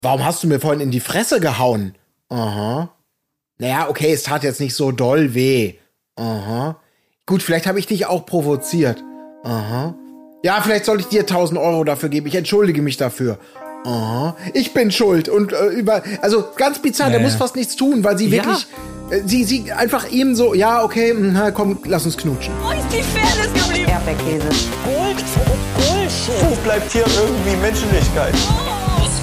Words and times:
Warum 0.00 0.24
hast 0.24 0.42
du 0.42 0.46
mir 0.46 0.60
vorhin 0.60 0.80
in 0.80 0.90
die 0.90 1.00
Fresse 1.00 1.40
gehauen? 1.40 1.94
Aha. 2.28 2.90
Naja, 3.58 3.88
okay, 3.88 4.12
es 4.12 4.22
tat 4.22 4.44
jetzt 4.44 4.60
nicht 4.60 4.74
so 4.74 4.92
doll 4.92 5.34
weh. 5.34 5.74
Aha. 6.16 6.76
Gut, 7.26 7.42
vielleicht 7.42 7.66
habe 7.66 7.78
ich 7.80 7.86
dich 7.86 8.06
auch 8.06 8.24
provoziert. 8.24 9.02
Aha. 9.42 9.94
Ja, 10.44 10.60
vielleicht 10.62 10.84
soll 10.84 11.00
ich 11.00 11.06
dir 11.06 11.20
1000 11.22 11.58
Euro 11.58 11.82
dafür 11.82 12.08
geben. 12.08 12.28
Ich 12.28 12.36
entschuldige 12.36 12.80
mich 12.80 12.96
dafür. 12.96 13.38
Aha. 13.84 14.36
Ich 14.54 14.72
bin 14.72 14.92
schuld. 14.92 15.28
Und 15.28 15.52
äh, 15.52 15.66
über. 15.66 16.02
Also 16.22 16.44
ganz 16.56 16.80
bizarr, 16.80 17.08
naja. 17.08 17.18
der 17.18 17.26
muss 17.26 17.36
fast 17.36 17.56
nichts 17.56 17.74
tun, 17.74 18.04
weil 18.04 18.16
sie 18.16 18.30
wirklich. 18.30 18.66
Ja. 19.10 19.16
Äh, 19.16 19.22
sie, 19.26 19.42
sie 19.42 19.72
einfach 19.72 20.08
ihm 20.10 20.36
so, 20.36 20.54
ja, 20.54 20.84
okay, 20.84 21.12
mh, 21.12 21.50
komm, 21.52 21.80
lass 21.86 22.04
uns 22.04 22.16
knutschen. 22.16 22.54
Wo 22.62 22.70
ist 22.70 22.86
die 22.92 23.02
Fairness 23.02 23.52
geblieben? 23.52 23.90
Erdbeerkäse. 23.90 24.48
Gold, 24.84 25.24
Bullshit. 25.74 26.50
Wo 26.50 26.54
bleibt 26.62 26.92
hier 26.92 27.04
irgendwie 27.06 27.56
Menschlichkeit? 27.56 28.34
Was 28.34 28.77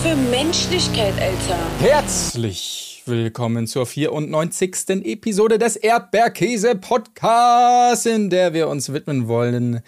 für 0.05 0.15
Menschlichkeit, 0.15 1.15
Alter. 1.19 1.57
Herzlich 1.79 3.01
willkommen 3.07 3.65
zur 3.65 3.87
94. 3.87 5.03
Episode 5.03 5.57
des 5.57 5.77
Erdbeerkäse 5.77 6.75
Podcasts, 6.75 8.05
in 8.05 8.29
der 8.29 8.53
wir 8.53 8.67
uns 8.67 8.93
widmen 8.93 9.27
wollen. 9.27 9.81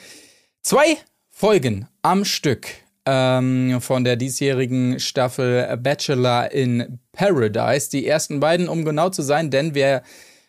Zwei 0.63 0.97
Folgen 1.29 1.87
am 2.01 2.25
Stück 2.25 2.65
ähm, 3.05 3.79
von 3.79 4.03
der 4.03 4.15
diesjährigen 4.15 4.99
Staffel 4.99 5.77
Bachelor 5.77 6.51
in 6.51 6.97
Paradise. 7.11 7.91
Die 7.91 8.07
ersten 8.07 8.39
beiden, 8.39 8.69
um 8.69 8.85
genau 8.85 9.09
zu 9.09 9.21
sein, 9.21 9.51
denn 9.51 9.75
wir 9.75 10.01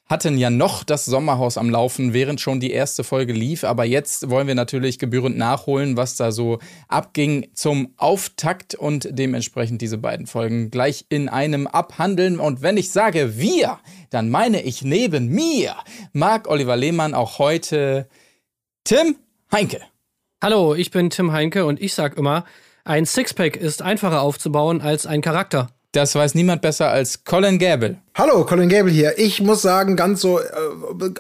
hatten 0.08 0.38
ja 0.38 0.48
noch 0.48 0.84
das 0.84 1.04
Sommerhaus 1.04 1.58
am 1.58 1.68
Laufen, 1.68 2.14
während 2.14 2.40
schon 2.40 2.60
die 2.60 2.70
erste 2.70 3.04
Folge 3.04 3.32
lief. 3.34 3.64
Aber 3.64 3.84
jetzt 3.84 4.30
wollen 4.30 4.46
wir 4.46 4.54
natürlich 4.54 4.98
gebührend 4.98 5.36
nachholen, 5.36 5.96
was 5.96 6.16
da 6.16 6.32
so 6.32 6.58
abging 6.88 7.48
zum 7.54 7.92
Auftakt 7.98 8.74
und 8.74 9.08
dementsprechend 9.10 9.82
diese 9.82 9.98
beiden 9.98 10.26
Folgen 10.26 10.70
gleich 10.70 11.04
in 11.10 11.28
einem 11.28 11.66
abhandeln. 11.66 12.40
Und 12.40 12.62
wenn 12.62 12.78
ich 12.78 12.90
sage 12.90 13.38
wir, 13.38 13.78
dann 14.10 14.30
meine 14.30 14.62
ich 14.62 14.82
neben 14.82 15.28
mir 15.28 15.76
Marc 16.12 16.48
Oliver 16.48 16.76
Lehmann 16.76 17.14
auch 17.14 17.38
heute 17.38 18.08
Tim 18.84 19.16
Heinke. 19.52 19.80
Hallo, 20.42 20.74
ich 20.74 20.90
bin 20.90 21.10
Tim 21.10 21.32
Heinke 21.32 21.66
und 21.66 21.82
ich 21.82 21.92
sag 21.92 22.16
immer, 22.16 22.44
ein 22.84 23.04
Sixpack 23.04 23.56
ist 23.56 23.82
einfacher 23.82 24.22
aufzubauen 24.22 24.80
als 24.80 25.04
ein 25.04 25.20
Charakter. 25.20 25.68
Das 25.98 26.14
weiß 26.14 26.36
niemand 26.36 26.62
besser 26.62 26.90
als 26.90 27.24
Colin 27.24 27.58
Gable. 27.58 27.96
Hallo, 28.14 28.44
Colin 28.44 28.68
Gable 28.68 28.92
hier. 28.92 29.18
Ich 29.18 29.42
muss 29.42 29.62
sagen, 29.62 29.96
ganz 29.96 30.20
so 30.20 30.38
äh, 30.38 30.44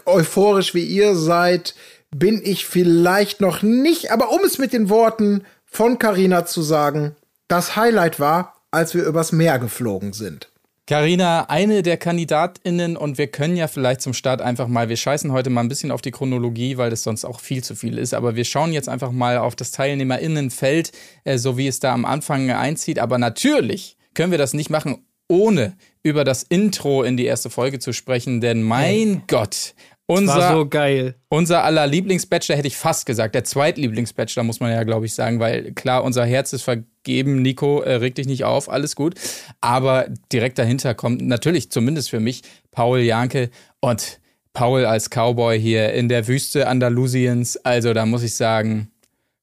euphorisch 0.06 0.72
wie 0.72 0.84
ihr 0.84 1.16
seid, 1.16 1.74
bin 2.12 2.40
ich 2.44 2.64
vielleicht 2.64 3.40
noch 3.40 3.62
nicht, 3.62 4.12
aber 4.12 4.30
um 4.30 4.38
es 4.44 4.58
mit 4.58 4.72
den 4.72 4.88
Worten 4.88 5.42
von 5.64 5.98
Carina 5.98 6.46
zu 6.46 6.62
sagen, 6.62 7.16
das 7.48 7.74
Highlight 7.74 8.20
war, 8.20 8.54
als 8.70 8.94
wir 8.94 9.02
übers 9.02 9.32
Meer 9.32 9.58
geflogen 9.58 10.12
sind. 10.12 10.48
Carina, 10.86 11.46
eine 11.48 11.82
der 11.82 11.96
KandidatInnen 11.96 12.96
und 12.96 13.18
wir 13.18 13.26
können 13.26 13.56
ja 13.56 13.66
vielleicht 13.66 14.00
zum 14.00 14.14
Start 14.14 14.40
einfach 14.40 14.68
mal, 14.68 14.88
wir 14.88 14.96
scheißen 14.96 15.32
heute 15.32 15.50
mal 15.50 15.62
ein 15.62 15.68
bisschen 15.68 15.90
auf 15.90 16.02
die 16.02 16.12
Chronologie, 16.12 16.76
weil 16.76 16.90
das 16.90 17.02
sonst 17.02 17.24
auch 17.24 17.40
viel 17.40 17.64
zu 17.64 17.74
viel 17.74 17.98
ist, 17.98 18.14
aber 18.14 18.36
wir 18.36 18.44
schauen 18.44 18.72
jetzt 18.72 18.88
einfach 18.88 19.10
mal 19.10 19.38
auf 19.38 19.56
das 19.56 19.72
TeilnehmerInnenfeld, 19.72 20.92
äh, 21.24 21.36
so 21.36 21.58
wie 21.58 21.66
es 21.66 21.80
da 21.80 21.92
am 21.92 22.04
Anfang 22.04 22.48
einzieht. 22.52 23.00
Aber 23.00 23.18
natürlich 23.18 23.97
können 24.18 24.32
wir 24.32 24.38
das 24.38 24.52
nicht 24.52 24.68
machen, 24.68 25.06
ohne 25.28 25.76
über 26.02 26.24
das 26.24 26.42
Intro 26.42 27.04
in 27.04 27.16
die 27.16 27.24
erste 27.24 27.50
Folge 27.50 27.78
zu 27.78 27.92
sprechen, 27.92 28.40
denn 28.40 28.64
mein 28.64 28.84
hey. 28.84 29.20
Gott, 29.28 29.74
unser, 30.06 30.54
so 30.54 30.66
geil. 30.66 31.14
Unser 31.28 31.62
aller 31.62 31.86
Lieblingsbachelor 31.86 32.58
hätte 32.58 32.66
ich 32.66 32.76
fast 32.76 33.06
gesagt. 33.06 33.36
Der 33.36 33.44
Zweitlieblingsbachelor 33.44 34.42
muss 34.42 34.58
man 34.58 34.72
ja, 34.72 34.82
glaube 34.82 35.06
ich, 35.06 35.14
sagen, 35.14 35.38
weil 35.38 35.70
klar, 35.74 36.02
unser 36.02 36.26
Herz 36.26 36.52
ist 36.52 36.62
vergeben. 36.62 37.42
Nico, 37.42 37.80
äh, 37.82 37.94
reg 37.94 38.16
dich 38.16 38.26
nicht 38.26 38.42
auf, 38.42 38.68
alles 38.68 38.96
gut. 38.96 39.14
Aber 39.60 40.08
direkt 40.32 40.58
dahinter 40.58 40.94
kommt 40.94 41.22
natürlich, 41.22 41.70
zumindest 41.70 42.10
für 42.10 42.18
mich, 42.18 42.42
Paul 42.72 42.98
Janke 42.98 43.50
und 43.80 44.18
Paul 44.52 44.84
als 44.84 45.10
Cowboy 45.10 45.60
hier 45.60 45.92
in 45.92 46.08
der 46.08 46.26
Wüste 46.26 46.66
Andalusiens. 46.66 47.56
Also 47.58 47.94
da 47.94 48.04
muss 48.04 48.24
ich 48.24 48.34
sagen, 48.34 48.90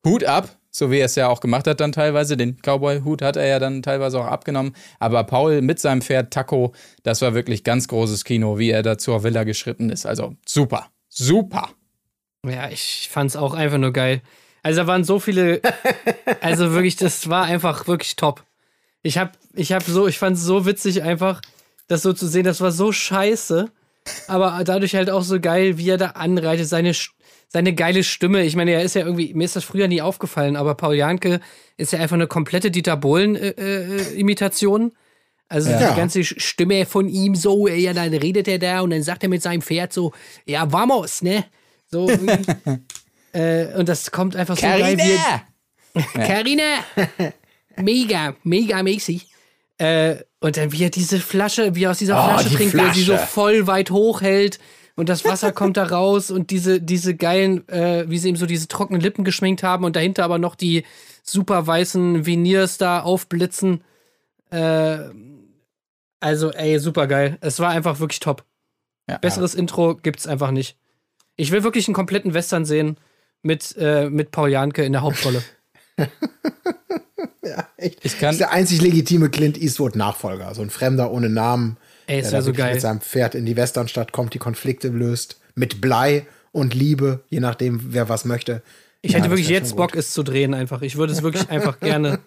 Hut 0.05 0.25
ab 0.25 0.49
so 0.77 0.91
wie 0.91 0.99
er 0.99 1.05
es 1.05 1.15
ja 1.15 1.27
auch 1.27 1.39
gemacht 1.39 1.67
hat 1.67 1.79
dann 1.79 1.91
teilweise. 1.91 2.35
Den 2.35 2.57
Cowboy-Hut 2.61 3.21
hat 3.21 3.37
er 3.37 3.45
ja 3.47 3.59
dann 3.59 3.81
teilweise 3.81 4.19
auch 4.19 4.27
abgenommen. 4.27 4.75
Aber 4.99 5.23
Paul 5.23 5.61
mit 5.61 5.79
seinem 5.79 6.01
Pferd 6.01 6.31
Taco, 6.31 6.73
das 7.03 7.21
war 7.21 7.33
wirklich 7.33 7.63
ganz 7.63 7.87
großes 7.87 8.25
Kino, 8.25 8.57
wie 8.57 8.71
er 8.71 8.83
da 8.83 8.97
zur 8.97 9.23
Villa 9.23 9.43
geschritten 9.43 9.89
ist. 9.89 10.05
Also 10.05 10.35
super, 10.45 10.87
super. 11.07 11.69
Ja, 12.45 12.69
ich 12.69 13.09
fand's 13.11 13.35
auch 13.35 13.53
einfach 13.53 13.77
nur 13.77 13.93
geil. 13.93 14.21
Also 14.63 14.81
da 14.81 14.87
waren 14.87 15.03
so 15.03 15.19
viele, 15.19 15.61
also 16.41 16.71
wirklich, 16.73 16.95
das 16.95 17.29
war 17.29 17.45
einfach 17.45 17.87
wirklich 17.87 18.15
top. 18.15 18.43
Ich 19.01 19.17
hab, 19.17 19.37
ich 19.53 19.71
hab 19.71 19.83
so, 19.83 20.07
ich 20.07 20.17
fand's 20.17 20.41
so 20.41 20.65
witzig 20.65 21.03
einfach, 21.03 21.41
das 21.87 22.01
so 22.01 22.13
zu 22.13 22.27
sehen, 22.27 22.43
das 22.43 22.61
war 22.61 22.71
so 22.71 22.91
scheiße, 22.91 23.69
aber 24.27 24.63
dadurch 24.63 24.95
halt 24.95 25.09
auch 25.09 25.21
so 25.21 25.39
geil, 25.39 25.77
wie 25.77 25.89
er 25.89 25.97
da 25.97 26.07
anreitet, 26.11 26.67
seine 26.67 26.93
seine 27.55 27.73
geile 27.73 28.03
Stimme. 28.03 28.43
Ich 28.43 28.57
meine, 28.57 28.71
er 28.71 28.83
ist 28.83 28.95
ja 28.95 29.05
irgendwie, 29.05 29.33
mir 29.33 29.45
ist 29.45 29.55
das 29.55 29.63
früher 29.63 29.87
nie 29.87 30.01
aufgefallen, 30.01 30.57
aber 30.57 30.75
Paul 30.75 30.93
Janke 30.93 31.39
ist 31.77 31.93
ja 31.93 31.99
einfach 31.99 32.15
eine 32.15 32.27
komplette 32.27 32.69
Dieter 32.69 32.97
Bohlen-Imitation. 32.97 34.81
Äh, 34.81 34.85
äh, 34.87 34.91
also 35.47 35.69
ja. 35.69 35.91
die 35.91 35.95
ganze 35.95 36.25
Stimme 36.25 36.85
von 36.85 37.07
ihm 37.07 37.33
so, 37.33 37.69
ja, 37.69 37.93
dann 37.93 38.13
redet 38.13 38.49
er 38.49 38.59
da 38.59 38.81
und 38.81 38.89
dann 38.89 39.03
sagt 39.03 39.23
er 39.23 39.29
mit 39.29 39.41
seinem 39.41 39.61
Pferd 39.61 39.93
so, 39.93 40.11
ja, 40.45 40.69
vamos, 40.69 41.21
ne? 41.21 41.45
So 41.87 42.09
äh, 43.31 43.67
und 43.77 43.87
das 43.87 44.11
kommt 44.11 44.35
einfach 44.35 44.57
so 44.57 44.61
Carina! 44.61 45.03
geil. 45.93 46.03
Carina! 46.13 46.83
mega, 47.77 48.35
mega 48.43 48.83
mäßig. 48.83 49.27
Äh, 49.77 50.17
und 50.41 50.57
dann 50.57 50.73
wie 50.73 50.83
er 50.83 50.89
diese 50.89 51.21
Flasche, 51.21 51.73
wie 51.73 51.85
er 51.85 51.91
aus 51.91 51.99
dieser 51.99 52.21
oh, 52.21 52.27
Flasche 52.27 52.53
trinkt, 52.53 52.71
Flasche. 52.71 52.85
wie 52.85 52.89
er 52.89 52.93
sie 52.95 53.03
so 53.03 53.15
voll 53.15 53.65
weit 53.65 53.91
hochhält 53.91 54.59
und 54.95 55.09
das 55.09 55.25
Wasser 55.25 55.51
kommt 55.51 55.77
da 55.77 55.85
raus 55.85 56.31
und 56.31 56.51
diese, 56.51 56.81
diese 56.81 57.15
geilen, 57.15 57.67
äh, 57.67 58.09
wie 58.09 58.17
sie 58.17 58.29
ihm 58.29 58.37
so 58.37 58.45
diese 58.45 58.67
trockenen 58.67 59.01
Lippen 59.01 59.25
geschminkt 59.25 59.61
haben 59.61 59.83
und 59.83 59.95
dahinter 59.95 60.23
aber 60.23 60.39
noch 60.39 60.55
die 60.55 60.85
super 61.21 61.67
weißen 61.67 62.25
Veneers 62.25 62.77
da 62.77 63.01
aufblitzen. 63.01 63.83
Äh, 64.51 64.99
also, 66.21 66.51
ey, 66.51 66.79
super 66.79 67.07
geil. 67.07 67.37
Es 67.41 67.59
war 67.59 67.69
einfach 67.69 67.99
wirklich 67.99 68.21
top. 68.21 68.45
Ja, 69.09 69.17
Besseres 69.17 69.53
ja. 69.53 69.59
Intro 69.59 69.95
gibt's 69.95 70.27
einfach 70.27 70.51
nicht. 70.51 70.77
Ich 71.35 71.51
will 71.51 71.63
wirklich 71.63 71.87
einen 71.87 71.95
kompletten 71.95 72.33
Western 72.33 72.65
sehen 72.65 72.97
mit, 73.41 73.75
äh, 73.77 74.09
mit 74.09 74.31
Paul 74.31 74.49
Janke 74.49 74.85
in 74.85 74.93
der 74.93 75.01
Hauptrolle. 75.01 75.43
ja, 77.43 77.67
echt. 77.77 78.03
Ich 78.05 78.17
kann 78.17 78.29
das 78.29 78.35
ist 78.35 78.39
der 78.39 78.51
einzig 78.51 78.81
legitime 78.81 79.29
Clint 79.29 79.61
Eastwood-Nachfolger. 79.61 80.55
So 80.55 80.61
ein 80.61 80.69
Fremder 80.69 81.11
ohne 81.11 81.29
Namen 81.29 81.77
Ey, 82.07 82.19
ist 82.19 82.31
der 82.31 82.39
ja 82.39 82.43
so 82.43 82.53
geil. 82.53 82.73
mit 82.73 82.81
seinem 82.81 83.01
Pferd 83.01 83.35
in 83.35 83.45
die 83.45 83.55
Westernstadt 83.55 84.11
kommt, 84.11 84.33
die 84.33 84.39
Konflikte 84.39 84.89
löst. 84.89 85.39
Mit 85.55 85.81
Blei 85.81 86.25
und 86.51 86.73
Liebe, 86.73 87.23
je 87.29 87.39
nachdem, 87.39 87.93
wer 87.93 88.09
was 88.09 88.25
möchte. 88.25 88.61
Ich 89.01 89.11
ja, 89.11 89.19
hätte 89.19 89.29
wirklich 89.29 89.49
jetzt 89.49 89.75
Bock, 89.75 89.95
es 89.95 90.11
zu 90.11 90.23
drehen 90.23 90.53
einfach. 90.53 90.81
Ich 90.81 90.95
würde 90.95 91.13
es 91.13 91.21
wirklich 91.21 91.49
einfach 91.49 91.79
gerne, 91.79 92.19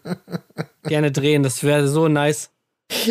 gerne 0.84 1.10
drehen. 1.10 1.42
Das 1.42 1.62
wäre 1.64 1.88
so 1.88 2.08
nice. 2.08 2.50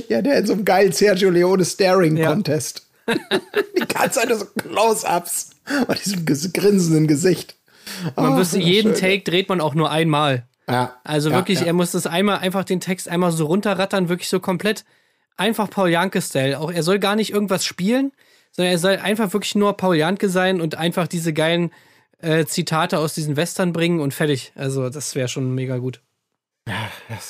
Ja, 0.08 0.22
der 0.22 0.40
in 0.40 0.48
so 0.48 0.54
einem 0.54 0.66
geilen 0.66 0.92
Sergio 0.92 1.30
Leone 1.30 1.66
Staring 1.66 2.22
Contest. 2.22 2.88
Ja. 3.08 3.16
die 3.78 3.88
ganze 3.88 4.20
Zeit 4.20 4.30
so 4.38 4.46
Close-Ups 4.46 5.52
und 5.88 6.06
diesem 6.06 6.26
grinsenden 6.54 7.08
Gesicht. 7.08 7.56
Man 8.16 8.34
oh, 8.34 8.38
wüsste, 8.38 8.60
jeden 8.60 8.96
schön. 8.96 9.02
Take 9.02 9.24
dreht 9.24 9.50
man 9.50 9.62
auch 9.62 9.76
nur 9.76 9.92
einmal. 9.92 10.46
Ja. 10.70 10.96
Also 11.04 11.30
ja, 11.30 11.36
wirklich, 11.36 11.62
er 11.62 11.74
muss 11.74 11.92
das 11.92 12.08
einmal, 12.08 12.40
einfach 12.40 12.64
den 12.64 12.80
Text 12.80 13.08
einmal 13.08 13.32
so 13.32 13.46
runterrattern, 13.46 14.10
wirklich 14.10 14.30
so 14.30 14.40
komplett 14.40 14.84
einfach 15.38 15.70
Paul 15.70 15.90
Janke-Style. 15.90 16.60
Auch 16.60 16.72
er 16.72 16.84
soll 16.84 17.00
gar 17.00 17.16
nicht 17.16 17.32
irgendwas 17.32 17.64
spielen, 17.64 18.12
sondern 18.52 18.74
er 18.74 18.80
soll 18.80 18.98
einfach 18.98 19.32
wirklich 19.34 19.56
nur 19.56 19.78
Paul 19.78 19.96
Janke 19.96 20.30
sein 20.30 20.60
und 20.62 20.76
einfach 20.76 21.08
diese 21.08 21.34
geilen 21.34 21.72
äh, 22.20 22.46
Zitate 22.46 23.00
aus 23.00 23.14
diesen 23.14 23.38
Western 23.38 23.74
bringen 23.74 24.00
und 24.00 24.14
fertig. 24.14 24.52
Also, 24.56 24.90
das 24.90 25.16
wäre 25.16 25.28
schon 25.28 25.54
mega 25.54 25.78
gut. 25.78 26.02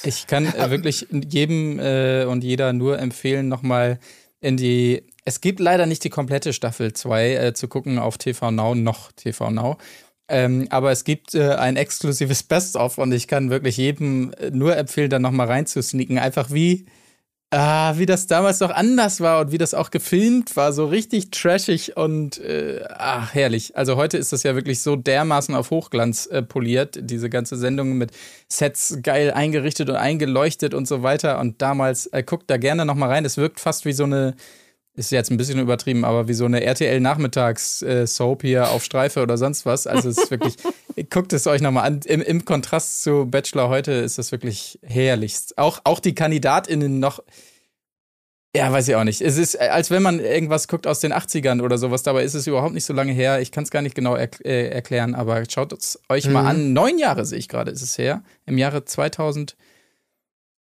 Ich 0.04 0.26
kann 0.26 0.48
äh, 0.48 0.72
wirklich 0.72 1.06
jedem 1.12 1.80
äh, 1.80 2.26
und 2.26 2.44
jeder 2.44 2.74
nur 2.74 2.98
empfehlen, 3.00 3.48
nochmal 3.48 4.00
in 4.40 4.58
die. 4.58 5.04
Es 5.26 5.42
gibt 5.42 5.60
leider 5.60 5.86
nicht 5.86 6.04
die 6.04 6.10
komplette 6.10 6.54
Staffel 6.54 6.94
2 6.94 7.34
äh, 7.34 7.54
zu 7.54 7.68
gucken 7.68 8.00
auf 8.00 8.18
TV 8.18 8.50
Now, 8.50 8.74
noch 8.76 9.12
TV 9.12 9.52
Now. 9.52 9.78
Ähm, 10.30 10.68
aber 10.70 10.92
es 10.92 11.04
gibt 11.04 11.36
äh, 11.36 11.56
ein 11.56 11.76
exklusives 11.76 12.44
Best-of 12.44 12.98
und 12.98 13.12
ich 13.12 13.28
kann 13.28 13.50
wirklich 13.50 13.78
jedem 13.78 14.34
äh, 14.34 14.52
nur 14.52 14.76
empfehlen, 14.76 15.10
da 15.10 15.20
nochmal 15.20 15.48
reinzusneaken. 15.48 16.18
Einfach 16.18 16.52
wie 16.52 16.86
Ah, 17.50 17.98
wie 17.98 18.06
das 18.06 18.28
damals 18.28 18.60
noch 18.60 18.72
anders 18.72 19.22
war 19.22 19.40
und 19.40 19.54
wie 19.54 19.58
das 19.58 19.74
auch 19.74 19.90
gefilmt 19.90 20.58
war, 20.58 20.74
so 20.74 20.86
richtig 20.86 21.32
trashig 21.32 21.96
und 21.96 22.40
äh, 22.40 22.84
ach, 22.90 23.34
herrlich. 23.34 23.78
Also 23.78 23.96
heute 23.96 24.18
ist 24.18 24.34
das 24.34 24.44
ja 24.44 24.54
wirklich 24.54 24.82
so 24.82 24.98
dermaßen 24.98 25.56
auf 25.56 25.72
Hochglanz 25.72 26.26
äh, 26.26 26.42
poliert, 26.42 27.00
diese 27.02 27.30
ganze 27.30 27.56
Sendung 27.56 27.94
mit 27.98 28.12
Sets 28.50 28.98
geil 29.02 29.32
eingerichtet 29.32 29.90
und 29.90 29.96
eingeleuchtet 29.96 30.74
und 30.74 30.90
so 30.90 31.04
weiter. 31.04 31.40
Und 31.40 31.62
damals, 31.62 32.08
äh, 32.08 32.22
guckt 32.22 32.50
da 32.50 32.58
gerne 32.58 32.84
nochmal 32.86 33.12
rein. 33.12 33.24
Es 33.24 33.38
wirkt 33.38 33.62
fast 33.62 33.86
wie 33.86 33.94
so 33.94 34.04
eine 34.04 34.36
ist 34.98 35.12
jetzt 35.12 35.30
ein 35.30 35.38
bisschen 35.38 35.60
übertrieben, 35.60 36.04
aber 36.04 36.28
wie 36.28 36.34
so 36.34 36.46
eine 36.46 36.64
RTL-Nachmittags-Soap 36.64 38.42
hier 38.42 38.72
auf 38.72 38.84
Streife 38.84 39.22
oder 39.22 39.38
sonst 39.38 39.66
was. 39.66 39.86
Also 39.86 40.10
es 40.10 40.18
ist 40.18 40.32
wirklich, 40.32 40.56
guckt 41.12 41.34
es 41.34 41.46
euch 41.46 41.62
nochmal 41.62 41.86
an. 41.86 42.00
Im, 42.06 42.20
Im 42.22 42.46
Kontrast 42.46 43.04
zu 43.04 43.28
Bachelor 43.28 43.70
heute 43.70 43.92
ist 43.92 44.18
das 44.18 44.32
wirklich 44.32 44.80
herrlichst. 44.82 45.60
Auch, 45.60 45.82
auch 45.84 46.00
die 46.00 46.16
KandidatInnen 46.16 47.00
noch. 47.00 47.24
Ja, 48.56 48.72
weiß 48.72 48.88
ich 48.88 48.96
auch 48.96 49.04
nicht. 49.04 49.22
Es 49.22 49.38
ist, 49.38 49.60
als 49.62 49.92
wenn 49.92 50.02
man 50.02 50.20
irgendwas 50.20 50.68
guckt 50.68 50.88
aus 50.88 51.00
den 51.00 51.14
80ern 51.14 51.62
oder 51.62 51.78
sowas. 51.78 52.02
Dabei 52.02 52.24
ist 52.24 52.34
es 52.34 52.48
überhaupt 52.48 52.74
nicht 52.74 52.86
so 52.86 52.94
lange 52.94 53.12
her. 53.12 53.40
Ich 53.40 53.52
kann 53.52 53.66
es 53.66 53.70
gar 53.70 53.84
nicht 53.84 53.94
genau 53.94 54.16
er 54.16 54.30
äh, 54.44 54.70
erklären, 54.70 55.14
aber 55.14 55.44
schaut 55.48 55.74
es 55.74 56.02
euch 56.10 56.28
mal 56.28 56.48
an. 56.48 56.74
Neun 56.74 56.98
Jahre 56.98 57.24
sehe 57.24 57.38
ich 57.38 57.50
gerade, 57.50 57.70
ist 57.70 57.84
es 57.84 58.00
her. 58.00 58.24
Im 58.48 58.58
Jahre 58.58 58.84
2000. 58.84 59.56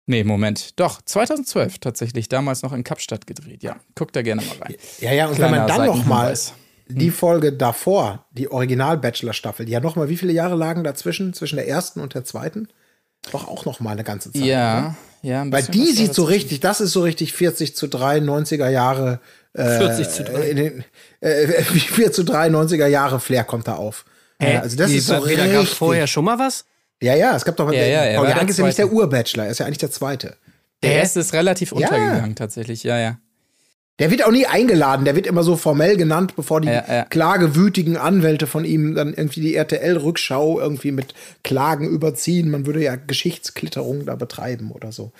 Nee, 0.07 0.23
Moment. 0.23 0.79
Doch, 0.79 1.03
2012 1.03 1.79
tatsächlich. 1.79 2.29
Damals 2.29 2.63
noch 2.63 2.73
in 2.73 2.85
Kapstadt 2.85 3.27
gedreht. 3.27 3.63
Ja, 3.63 3.77
guckt 3.97 4.15
da 4.15 4.23
gerne 4.23 4.43
mal 4.43 4.57
rein. 4.61 4.77
Ja, 5.01 5.13
ja, 5.13 5.27
und 5.27 5.35
Kleiner 5.35 5.53
wenn 5.53 5.59
man 5.59 5.69
dann 5.69 5.87
noch 5.87 6.07
mal 6.07 6.37
Seitenhinweis. 6.37 6.53
die 6.89 7.11
Folge 7.11 7.53
davor, 7.53 8.25
die 8.31 8.49
Original-Bachelor-Staffel, 8.51 9.67
die 9.67 9.73
ja 9.73 9.81
noch 9.81 9.97
mal, 9.97 10.09
wie 10.09 10.17
viele 10.17 10.33
Jahre 10.33 10.55
lagen 10.55 10.85
dazwischen, 10.85 11.35
zwischen 11.35 11.57
der 11.57 11.67
ersten 11.67 12.01
und 12.01 12.15
der 12.15 12.25
zweiten? 12.25 12.69
Doch 13.33 13.49
auch 13.49 13.65
noch 13.65 13.81
mal 13.81 13.91
eine 13.91 14.05
ganze 14.05 14.31
Zeit. 14.31 14.43
oder? 14.43 14.51
Ja, 14.51 14.97
ja. 15.23 15.43
ein 15.43 15.51
Weil 15.51 15.65
die 15.65 15.91
sieht 15.91 16.15
so 16.15 16.23
richtig, 16.23 16.61
das 16.61 16.81
ist 16.81 16.93
so 16.93 17.03
richtig 17.03 17.33
40 17.33 17.75
zu 17.75 17.89
3, 17.89 18.19
90er 18.19 18.69
Jahre. 18.69 19.21
Äh, 19.55 19.79
40 19.79 20.09
zu 20.09 20.23
3. 20.23 20.41
In 20.51 20.57
den, 20.57 20.85
äh, 21.21 21.47
4 21.63 22.13
zu 22.13 22.25
3, 22.25 22.47
90er 22.49 22.87
Jahre 22.87 23.19
Flair 23.19 23.43
kommt 23.43 23.67
da 23.67 23.75
auf. 23.75 24.05
Hä? 24.41 24.59
also 24.59 24.77
das 24.77 24.93
ist 24.93 25.07
so 25.07 25.17
richtig. 25.17 25.53
gab 25.53 25.67
vorher 25.67 26.07
schon 26.07 26.25
mal 26.25 26.39
was? 26.39 26.67
Ja, 27.03 27.15
ja, 27.15 27.37
es 27.37 27.45
gab 27.45 27.57
doch 27.57 27.71
Ja, 27.73 27.85
ja, 27.85 28.05
er 28.05 28.17
Paul 28.17 28.25
war 28.27 28.33
der 28.33 28.37
Jank 28.39 28.51
ist 28.51 28.59
ja 28.59 28.67
nicht 28.67 28.79
der. 28.79 28.93
Urbachelor, 28.93 29.45
er 29.45 29.51
ist 29.51 29.59
ja 29.59 29.67
eigentlich 29.67 29.79
der 29.79 29.91
zweite. 29.91 30.37
Der 30.83 30.91
Hä? 30.91 30.97
erste 30.99 31.21
ist 31.21 31.33
relativ 31.33 31.73
untergegangen, 31.73 32.35
tatsächlich. 32.37 32.85
Ja, 32.85 32.99
ja. 32.99 33.19
Der 33.99 34.11
wird 34.11 34.25
auch 34.27 34.31
nie 34.31 34.45
eingeladen, 34.47 35.07
der 35.07 35.17
wird 35.17 35.27
immer 35.27 35.43
so 35.43 35.57
formell 35.57 35.97
genannt, 35.97 36.37
bevor 36.37 36.61
die 36.61 36.69
Ja, 36.69 36.85
ja. 36.87 37.05
klagewütigen 37.05 37.97
Anwälte 37.97 38.47
von 38.47 38.67
ihm 38.67 38.95
dann 38.95 39.15
irgendwie 39.15 39.41
die 39.41 39.55
RTL-Rückschau 39.55 40.61
irgendwie 40.61 40.93
mit 40.93 41.15
Klagen 41.45 41.89
überziehen. 41.89 42.51
Man 42.51 42.67
würde 42.67 42.83
ja 42.83 42.97
Geschichtsklitterung 42.97 44.05
da 44.05 44.15
betreiben 44.17 44.71
oder 44.71 44.93
so. 44.93 45.13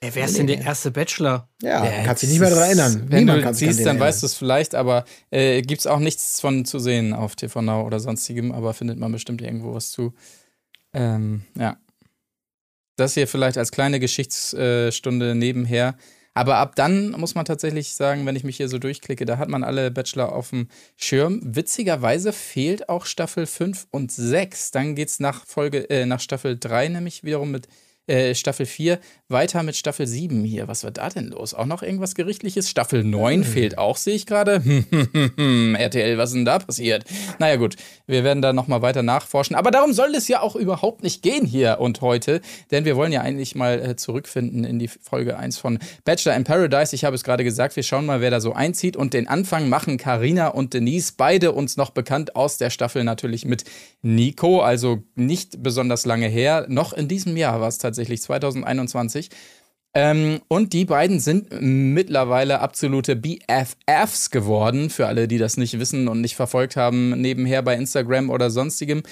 Ey, 0.00 0.10
wer 0.12 0.26
ist 0.26 0.36
denn 0.38 0.46
der 0.46 0.60
erste 0.60 0.90
Bachelor? 0.90 1.48
Ja, 1.62 1.84
Ja, 1.84 2.04
kannst 2.04 2.22
dich 2.22 2.28
nicht 2.30 2.38
mehr 2.40 2.50
daran 2.50 2.64
erinnern. 2.66 3.04
Wenn 3.08 3.18
Niemand 3.20 3.38
du 3.38 3.42
kann 3.44 3.54
sich 3.54 3.68
an 3.68 3.74
siehst, 3.74 3.86
dann 3.86 3.96
erinnern. 3.96 4.08
weißt 4.08 4.22
du 4.22 4.26
es 4.26 4.34
vielleicht, 4.34 4.74
aber 4.74 5.04
äh, 5.30 5.62
gibt 5.62 5.80
es 5.80 5.86
auch 5.86 5.98
nichts 5.98 6.40
von 6.40 6.64
zu 6.66 6.78
sehen 6.78 7.14
auf 7.14 7.34
TV 7.34 7.62
Now 7.62 7.84
oder 7.86 7.98
sonstigem, 7.98 8.52
aber 8.52 8.74
findet 8.74 8.98
man 8.98 9.10
bestimmt 9.10 9.40
irgendwo 9.42 9.74
was 9.74 9.90
zu. 9.90 10.12
Ähm, 10.94 11.42
ja. 11.56 11.76
Das 12.96 13.14
hier 13.14 13.28
vielleicht 13.28 13.58
als 13.58 13.70
kleine 13.70 14.00
Geschichtsstunde 14.00 15.34
nebenher. 15.34 15.96
Aber 16.34 16.58
ab 16.58 16.76
dann 16.76 17.10
muss 17.12 17.34
man 17.34 17.44
tatsächlich 17.44 17.94
sagen, 17.94 18.24
wenn 18.24 18.36
ich 18.36 18.44
mich 18.44 18.56
hier 18.56 18.68
so 18.68 18.78
durchklicke, 18.78 19.24
da 19.24 19.38
hat 19.38 19.48
man 19.48 19.64
alle 19.64 19.90
Bachelor 19.90 20.32
auf 20.32 20.50
dem 20.50 20.68
Schirm. 20.96 21.40
Witzigerweise 21.42 22.32
fehlt 22.32 22.88
auch 22.88 23.06
Staffel 23.06 23.46
5 23.46 23.88
und 23.90 24.12
6. 24.12 24.70
Dann 24.70 24.94
geht's 24.94 25.18
nach 25.18 25.44
Folge, 25.46 25.90
äh, 25.90 26.06
nach 26.06 26.20
Staffel 26.20 26.56
3 26.56 26.88
nämlich 26.88 27.24
wiederum 27.24 27.50
mit 27.50 27.66
äh, 28.08 28.34
Staffel 28.34 28.66
4 28.66 28.98
weiter 29.28 29.62
mit 29.62 29.76
Staffel 29.76 30.06
7 30.06 30.42
hier. 30.44 30.68
Was 30.68 30.84
war 30.84 30.90
da 30.90 31.10
denn 31.10 31.28
los? 31.28 31.52
Auch 31.52 31.66
noch 31.66 31.82
irgendwas 31.82 32.14
Gerichtliches? 32.14 32.70
Staffel 32.70 33.04
9 33.04 33.44
fehlt 33.44 33.76
auch, 33.76 33.98
sehe 33.98 34.14
ich 34.14 34.24
gerade. 34.24 34.62
RTL, 35.78 36.16
was 36.16 36.30
ist 36.30 36.36
denn 36.36 36.44
da 36.46 36.58
passiert? 36.58 37.04
Naja, 37.38 37.56
gut, 37.56 37.76
wir 38.06 38.24
werden 38.24 38.40
da 38.40 38.54
nochmal 38.54 38.80
weiter 38.80 39.02
nachforschen. 39.02 39.54
Aber 39.54 39.70
darum 39.70 39.92
soll 39.92 40.14
es 40.14 40.28
ja 40.28 40.40
auch 40.40 40.56
überhaupt 40.56 41.02
nicht 41.02 41.22
gehen 41.22 41.44
hier 41.44 41.78
und 41.80 42.00
heute, 42.00 42.40
denn 42.70 42.86
wir 42.86 42.96
wollen 42.96 43.12
ja 43.12 43.20
eigentlich 43.20 43.54
mal 43.54 43.80
äh, 43.80 43.96
zurückfinden 43.96 44.64
in 44.64 44.78
die 44.78 44.88
Folge 44.88 45.36
1 45.36 45.58
von 45.58 45.78
Bachelor 46.04 46.34
in 46.34 46.44
Paradise. 46.44 46.94
Ich 46.94 47.04
habe 47.04 47.14
es 47.14 47.24
gerade 47.24 47.44
gesagt, 47.44 47.76
wir 47.76 47.82
schauen 47.82 48.06
mal, 48.06 48.22
wer 48.22 48.30
da 48.30 48.40
so 48.40 48.54
einzieht. 48.54 48.96
Und 48.96 49.12
den 49.12 49.28
Anfang 49.28 49.68
machen 49.68 49.98
Karina 49.98 50.48
und 50.48 50.72
Denise, 50.72 51.12
beide 51.16 51.52
uns 51.52 51.76
noch 51.76 51.90
bekannt 51.90 52.34
aus 52.34 52.56
der 52.56 52.70
Staffel 52.70 53.04
natürlich 53.04 53.44
mit 53.44 53.64
Nico, 54.00 54.60
also 54.60 55.02
nicht 55.14 55.62
besonders 55.62 56.06
lange 56.06 56.28
her. 56.28 56.64
Noch 56.68 56.94
in 56.94 57.08
diesem 57.08 57.36
Jahr 57.36 57.60
war 57.60 57.68
es 57.68 57.76
tatsächlich 57.76 57.97
2021. 58.06 59.30
Ähm, 59.94 60.40
und 60.48 60.74
die 60.74 60.84
beiden 60.84 61.18
sind 61.18 61.48
mittlerweile 61.60 62.60
absolute 62.60 63.16
BFFs 63.16 64.30
geworden, 64.30 64.90
für 64.90 65.06
alle, 65.06 65.28
die 65.28 65.38
das 65.38 65.56
nicht 65.56 65.78
wissen 65.78 66.08
und 66.08 66.20
nicht 66.20 66.36
verfolgt 66.36 66.76
haben, 66.76 67.20
nebenher 67.20 67.62
bei 67.62 67.74
Instagram 67.74 68.30
oder 68.30 68.50
sonstigem. 68.50 69.02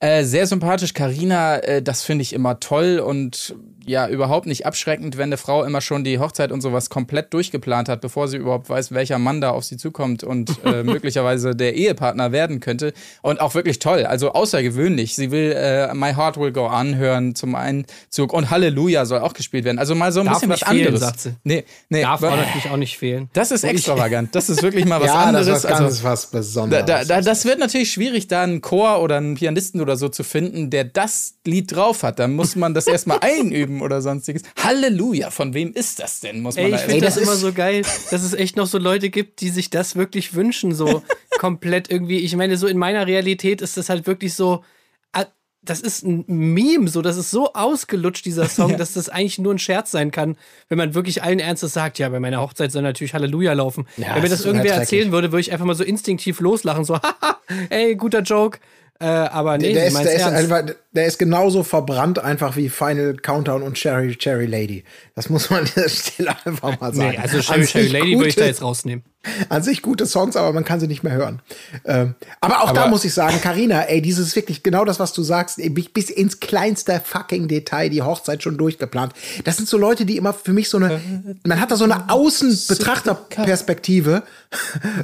Äh, 0.00 0.22
sehr 0.24 0.46
sympathisch, 0.46 0.94
Karina, 0.94 1.58
äh, 1.58 1.82
das 1.82 2.04
finde 2.04 2.22
ich 2.22 2.32
immer 2.32 2.60
toll 2.60 3.00
und 3.04 3.56
ja, 3.88 4.08
überhaupt 4.08 4.46
nicht 4.46 4.66
abschreckend, 4.66 5.16
wenn 5.16 5.24
eine 5.30 5.36
Frau 5.36 5.64
immer 5.64 5.80
schon 5.80 6.04
die 6.04 6.18
Hochzeit 6.18 6.52
und 6.52 6.60
sowas 6.60 6.90
komplett 6.90 7.32
durchgeplant 7.34 7.88
hat, 7.88 8.00
bevor 8.00 8.28
sie 8.28 8.36
überhaupt 8.36 8.68
weiß, 8.68 8.92
welcher 8.92 9.18
Mann 9.18 9.40
da 9.40 9.50
auf 9.50 9.64
sie 9.64 9.76
zukommt 9.76 10.22
und 10.24 10.50
äh, 10.64 10.82
möglicherweise 10.82 11.54
der 11.56 11.74
Ehepartner 11.74 12.32
werden 12.32 12.60
könnte. 12.60 12.92
Und 13.22 13.40
auch 13.40 13.54
wirklich 13.54 13.78
toll, 13.78 14.04
also 14.04 14.32
außergewöhnlich. 14.32 15.14
Sie 15.14 15.30
will 15.30 15.52
äh, 15.52 15.92
My 15.94 16.12
Heart 16.14 16.36
Will 16.38 16.52
Go 16.52 16.66
On 16.68 16.96
hören 16.96 17.34
zum 17.34 17.54
Einzug 17.54 18.32
und 18.32 18.50
Halleluja 18.50 19.04
soll 19.06 19.20
auch 19.20 19.32
gespielt 19.32 19.64
werden. 19.64 19.78
Also 19.78 19.94
mal 19.94 20.12
so 20.12 20.20
ein 20.20 20.26
Darf 20.26 20.36
bisschen 20.36 20.50
was 20.50 20.60
fehlen, 20.60 20.86
anderes. 20.88 21.00
sagt 21.00 21.20
sie. 21.20 21.34
Nee, 21.44 21.64
nee, 21.88 22.02
Darf 22.02 22.22
auch 22.22 22.36
natürlich 22.36 22.70
auch 22.70 22.76
nicht 22.76 22.98
fehlen. 22.98 23.28
das 23.32 23.50
ist 23.50 23.64
extravagant. 23.64 24.34
Das 24.34 24.48
ist 24.50 24.62
wirklich 24.62 24.84
mal 24.84 25.00
was 25.00 25.06
ja, 25.08 25.14
anderes. 25.14 25.46
das 25.46 25.58
ist 25.58 25.64
was 25.64 25.72
Also- 25.72 25.84
ganz 25.84 26.04
was 26.04 26.30
da, 26.30 26.38
Besonderes. 26.38 26.84
da, 26.86 27.04
da, 27.04 27.20
das 27.20 27.44
wird 27.44 27.58
natürlich 27.58 27.90
schwierig, 27.92 28.28
da 28.28 28.42
einen 28.42 28.60
Chor 28.60 29.02
oder 29.02 29.16
einen 29.16 29.34
Pianisten 29.34 29.80
oder 29.80 29.96
so 29.96 30.08
zu 30.08 30.22
finden, 30.24 30.70
der 30.70 30.84
das 30.84 31.34
Lied 31.46 31.74
drauf 31.74 32.02
hat. 32.02 32.18
Da 32.18 32.28
muss 32.28 32.56
man 32.56 32.74
das 32.74 32.86
erstmal 32.86 33.18
einüben 33.22 33.77
oder 33.82 34.00
sonstiges. 34.02 34.42
Halleluja, 34.62 35.30
von 35.30 35.54
wem 35.54 35.72
ist 35.72 35.98
das 36.00 36.20
denn? 36.20 36.40
Muss 36.40 36.56
man 36.56 36.66
Ey, 36.66 36.74
ich 36.74 36.80
finde 36.80 37.04
das 37.04 37.14
das, 37.14 37.22
immer 37.22 37.36
so 37.36 37.52
geil, 37.52 37.82
dass 38.10 38.22
es 38.22 38.34
echt 38.34 38.56
noch 38.56 38.66
so 38.66 38.78
Leute 38.78 39.10
gibt, 39.10 39.40
die 39.40 39.50
sich 39.50 39.70
das 39.70 39.96
wirklich 39.96 40.34
wünschen, 40.34 40.74
so 40.74 41.02
komplett 41.38 41.90
irgendwie. 41.90 42.18
Ich 42.18 42.34
meine, 42.36 42.56
so 42.56 42.66
in 42.66 42.78
meiner 42.78 43.06
Realität 43.06 43.60
ist 43.62 43.76
das 43.76 43.88
halt 43.88 44.06
wirklich 44.06 44.34
so, 44.34 44.64
ah, 45.12 45.26
das 45.62 45.80
ist 45.80 46.04
ein 46.04 46.24
Meme, 46.26 46.88
so, 46.88 47.02
das 47.02 47.16
ist 47.16 47.30
so 47.30 47.52
ausgelutscht, 47.52 48.24
dieser 48.24 48.48
Song, 48.48 48.76
dass 48.76 48.94
das 48.94 49.08
eigentlich 49.08 49.38
nur 49.38 49.54
ein 49.54 49.58
Scherz 49.58 49.90
sein 49.90 50.10
kann, 50.10 50.36
wenn 50.68 50.78
man 50.78 50.94
wirklich 50.94 51.22
allen 51.22 51.38
Ernstes 51.38 51.72
sagt, 51.72 51.98
ja, 51.98 52.08
bei 52.08 52.20
meiner 52.20 52.40
Hochzeit 52.40 52.72
soll 52.72 52.82
natürlich 52.82 53.14
Halleluja 53.14 53.52
laufen. 53.52 53.86
Ja, 53.96 54.14
wenn 54.14 54.22
mir 54.22 54.28
das 54.28 54.38
das 54.38 54.46
irgendwer 54.46 54.74
erzählen 54.74 55.12
würde, 55.12 55.32
würde 55.32 55.40
ich 55.40 55.52
einfach 55.52 55.66
mal 55.66 55.74
so 55.74 55.84
instinktiv 55.84 56.40
loslachen, 56.40 56.84
so, 56.84 56.96
haha, 57.02 57.40
ey, 57.70 57.96
guter 57.96 58.20
Joke. 58.20 58.58
Äh, 59.00 59.06
aber 59.06 59.58
nee, 59.58 59.72
der, 59.74 59.90
sie 59.90 59.96
ist, 59.96 60.04
der, 60.04 60.14
ist 60.16 60.22
einfach, 60.24 60.62
der 60.90 61.06
ist 61.06 61.18
genauso 61.18 61.62
verbrannt 61.62 62.18
einfach 62.18 62.56
wie 62.56 62.68
Final 62.68 63.14
Countdown 63.14 63.62
und 63.62 63.74
Cherry 63.74 64.16
Cherry 64.16 64.46
Lady. 64.46 64.82
Das 65.14 65.30
muss 65.30 65.50
man 65.50 65.60
an 65.60 65.66
dieser 65.66 65.88
Stelle 65.88 66.30
einfach 66.44 66.80
mal 66.80 66.92
sagen. 66.92 67.10
Nee, 67.10 67.18
also 67.18 67.40
sich 67.40 67.70
Sherry 67.70 67.86
Lady 67.88 68.16
würde 68.16 68.28
ich 68.28 68.34
da 68.34 68.46
jetzt 68.46 68.62
rausnehmen. 68.62 69.04
An 69.48 69.62
sich 69.64 69.82
gute 69.82 70.06
Songs, 70.06 70.36
aber 70.36 70.52
man 70.52 70.64
kann 70.64 70.78
sie 70.78 70.86
nicht 70.86 71.02
mehr 71.02 71.12
hören. 71.12 71.42
Ähm, 71.84 72.14
aber 72.40 72.62
auch 72.62 72.70
da 72.72 72.82
Aber- 72.82 72.90
muss 72.90 73.04
ich 73.04 73.12
sagen, 73.12 73.40
Karina, 73.42 73.82
ey, 73.82 74.00
dieses 74.00 74.28
ist 74.28 74.36
wirklich 74.36 74.62
genau 74.62 74.84
das, 74.84 75.00
was 75.00 75.12
du 75.12 75.22
sagst, 75.22 75.58
ey, 75.58 75.68
bis 75.70 76.08
ins 76.08 76.38
kleinste 76.40 77.00
fucking 77.04 77.48
Detail 77.48 77.88
die 77.90 78.02
Hochzeit 78.02 78.42
schon 78.44 78.56
durchgeplant. 78.56 79.12
Das 79.44 79.56
sind 79.56 79.68
so 79.68 79.76
Leute, 79.76 80.06
die 80.06 80.16
immer 80.16 80.32
für 80.32 80.52
mich 80.52 80.68
so 80.68 80.76
eine, 80.78 81.00
man 81.44 81.60
hat 81.60 81.70
da 81.72 81.76
so 81.76 81.84
eine 81.84 82.08
Außenbetrachterperspektive 82.10 84.22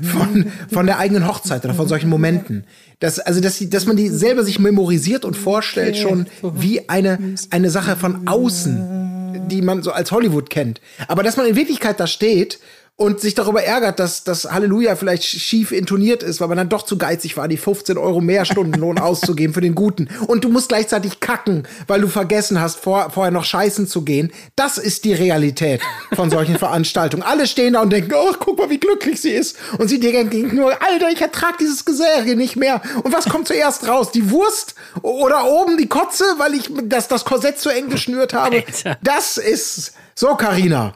von, 0.02 0.52
von 0.72 0.86
der 0.86 0.98
eigenen 0.98 1.26
Hochzeit 1.26 1.64
oder 1.64 1.74
von 1.74 1.88
solchen 1.88 2.08
Momenten. 2.08 2.64
Das, 3.00 3.18
also, 3.18 3.40
dass, 3.40 3.58
dass 3.68 3.86
man 3.86 3.96
die 3.96 4.08
selber 4.08 4.44
sich 4.44 4.58
memorisiert 4.58 5.24
und 5.24 5.36
vorstellt 5.36 5.96
schon 5.96 6.26
wie 6.42 6.88
eine, 6.88 7.18
eine 7.50 7.70
Sache 7.70 7.96
von 7.96 8.26
außen, 8.28 9.48
die 9.48 9.62
man 9.62 9.82
so 9.82 9.92
als 9.92 10.12
Hollywood 10.12 10.50
kennt. 10.50 10.80
Aber 11.08 11.22
dass 11.22 11.36
man 11.36 11.46
in 11.46 11.56
Wirklichkeit 11.56 11.98
da 12.00 12.06
steht 12.06 12.58
und 12.96 13.20
sich 13.20 13.34
darüber 13.34 13.62
ärgert, 13.62 13.98
dass 13.98 14.22
das 14.22 14.44
Halleluja 14.44 14.94
vielleicht 14.94 15.24
schief 15.24 15.72
intoniert 15.72 16.22
ist, 16.22 16.40
weil 16.40 16.46
man 16.46 16.58
dann 16.58 16.68
doch 16.68 16.84
zu 16.84 16.96
geizig 16.96 17.36
war, 17.36 17.48
die 17.48 17.56
15 17.56 17.98
Euro 17.98 18.20
mehr 18.20 18.44
Stundenlohn 18.44 18.98
auszugeben 19.00 19.52
für 19.52 19.60
den 19.60 19.74
Guten. 19.74 20.08
Und 20.28 20.44
du 20.44 20.48
musst 20.48 20.68
gleichzeitig 20.68 21.18
kacken, 21.18 21.66
weil 21.88 22.00
du 22.00 22.08
vergessen 22.08 22.60
hast, 22.60 22.78
vor, 22.78 23.10
vorher 23.10 23.32
noch 23.32 23.44
scheißen 23.44 23.88
zu 23.88 24.02
gehen. 24.02 24.32
Das 24.54 24.78
ist 24.78 25.04
die 25.04 25.12
Realität 25.12 25.80
von 26.12 26.30
solchen 26.30 26.56
Veranstaltungen. 26.58 27.24
Alle 27.24 27.48
stehen 27.48 27.72
da 27.72 27.82
und 27.82 27.90
denken, 27.90 28.12
oh, 28.14 28.32
guck 28.38 28.58
mal, 28.58 28.70
wie 28.70 28.78
glücklich 28.78 29.20
sie 29.20 29.32
ist. 29.32 29.56
Und 29.78 29.88
sie 29.88 29.98
denken 29.98 30.54
nur, 30.54 30.70
Alter, 30.80 31.10
ich 31.10 31.20
ertrag 31.20 31.58
dieses 31.58 31.84
Gesäge 31.84 32.36
nicht 32.36 32.54
mehr. 32.54 32.80
Und 33.02 33.12
was 33.12 33.28
kommt 33.28 33.48
zuerst 33.48 33.88
raus? 33.88 34.12
Die 34.12 34.30
Wurst 34.30 34.76
oder 35.02 35.46
oben 35.46 35.78
die 35.78 35.88
Kotze, 35.88 36.24
weil 36.38 36.54
ich 36.54 36.70
das, 36.84 37.08
das 37.08 37.24
Korsett 37.24 37.58
zu 37.58 37.70
eng 37.70 37.88
geschnürt 37.88 38.34
habe? 38.34 38.64
Alter. 38.64 38.98
Das 39.02 39.36
ist 39.36 39.94
so, 40.14 40.36
Karina. 40.36 40.94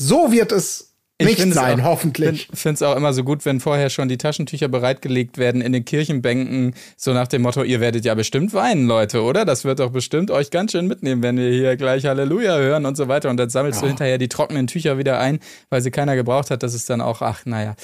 So 0.00 0.32
wird 0.32 0.52
es 0.52 0.87
nicht 1.26 1.52
sein, 1.52 1.80
auch- 1.80 1.84
hoffentlich. 1.84 2.48
Ich 2.52 2.58
finde 2.58 2.74
es 2.74 2.82
auch 2.82 2.96
immer 2.96 3.12
so 3.12 3.24
gut, 3.24 3.44
wenn 3.44 3.60
vorher 3.60 3.90
schon 3.90 4.08
die 4.08 4.18
Taschentücher 4.18 4.68
bereitgelegt 4.68 5.38
werden 5.38 5.60
in 5.60 5.72
den 5.72 5.84
Kirchenbänken, 5.84 6.74
so 6.96 7.12
nach 7.12 7.26
dem 7.26 7.42
Motto, 7.42 7.62
ihr 7.62 7.80
werdet 7.80 8.04
ja 8.04 8.14
bestimmt 8.14 8.54
weinen, 8.54 8.86
Leute, 8.86 9.22
oder? 9.22 9.44
Das 9.44 9.64
wird 9.64 9.80
doch 9.80 9.90
bestimmt 9.90 10.30
euch 10.30 10.50
ganz 10.50 10.72
schön 10.72 10.86
mitnehmen, 10.86 11.22
wenn 11.22 11.36
wir 11.36 11.50
hier 11.50 11.76
gleich 11.76 12.04
Halleluja 12.04 12.56
hören 12.58 12.86
und 12.86 12.96
so 12.96 13.08
weiter. 13.08 13.30
Und 13.30 13.36
dann 13.36 13.50
sammelst 13.50 13.82
du 13.82 13.86
hinterher 13.86 14.18
die 14.18 14.28
trockenen 14.28 14.66
Tücher 14.66 14.98
wieder 14.98 15.18
ein, 15.18 15.40
weil 15.70 15.82
sie 15.82 15.90
keiner 15.90 16.14
gebraucht 16.14 16.50
hat. 16.50 16.62
Das 16.62 16.74
ist 16.74 16.88
dann 16.88 17.00
auch, 17.00 17.22
ach, 17.22 17.40
naja. 17.44 17.74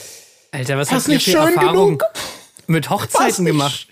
Alter, 0.52 0.78
was 0.78 0.90
ihr 0.90 1.14
nicht 1.14 1.24
für 1.24 1.30
schön 1.32 1.40
Erfahrungen 1.40 1.98
genug? 1.98 2.04
mit 2.68 2.88
Hochzeiten 2.90 3.44
gemacht? 3.44 3.88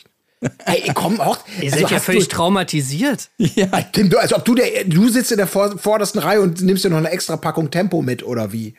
Ey, 0.66 0.90
komm 0.94 1.20
auch. 1.20 1.38
Ihr 1.60 1.72
also 1.72 1.82
seid 1.82 1.90
ja 1.90 1.96
hast 1.98 2.04
völlig 2.04 2.28
du, 2.28 2.36
traumatisiert. 2.36 3.30
Ja, 3.38 3.66
Tim, 3.92 4.10
du, 4.10 4.18
als 4.18 4.32
ob 4.32 4.44
du 4.44 4.54
der, 4.56 4.84
du 4.86 5.08
sitzt 5.08 5.30
in 5.30 5.38
der 5.38 5.46
vor, 5.46 5.78
vordersten 5.78 6.20
Reihe 6.20 6.40
und 6.40 6.62
nimmst 6.62 6.84
dir 6.84 6.90
noch 6.90 6.96
eine 6.98 7.10
extra 7.10 7.36
Packung 7.36 7.70
Tempo 7.70 8.02
mit 8.02 8.24
oder 8.24 8.52
wie? 8.52 8.74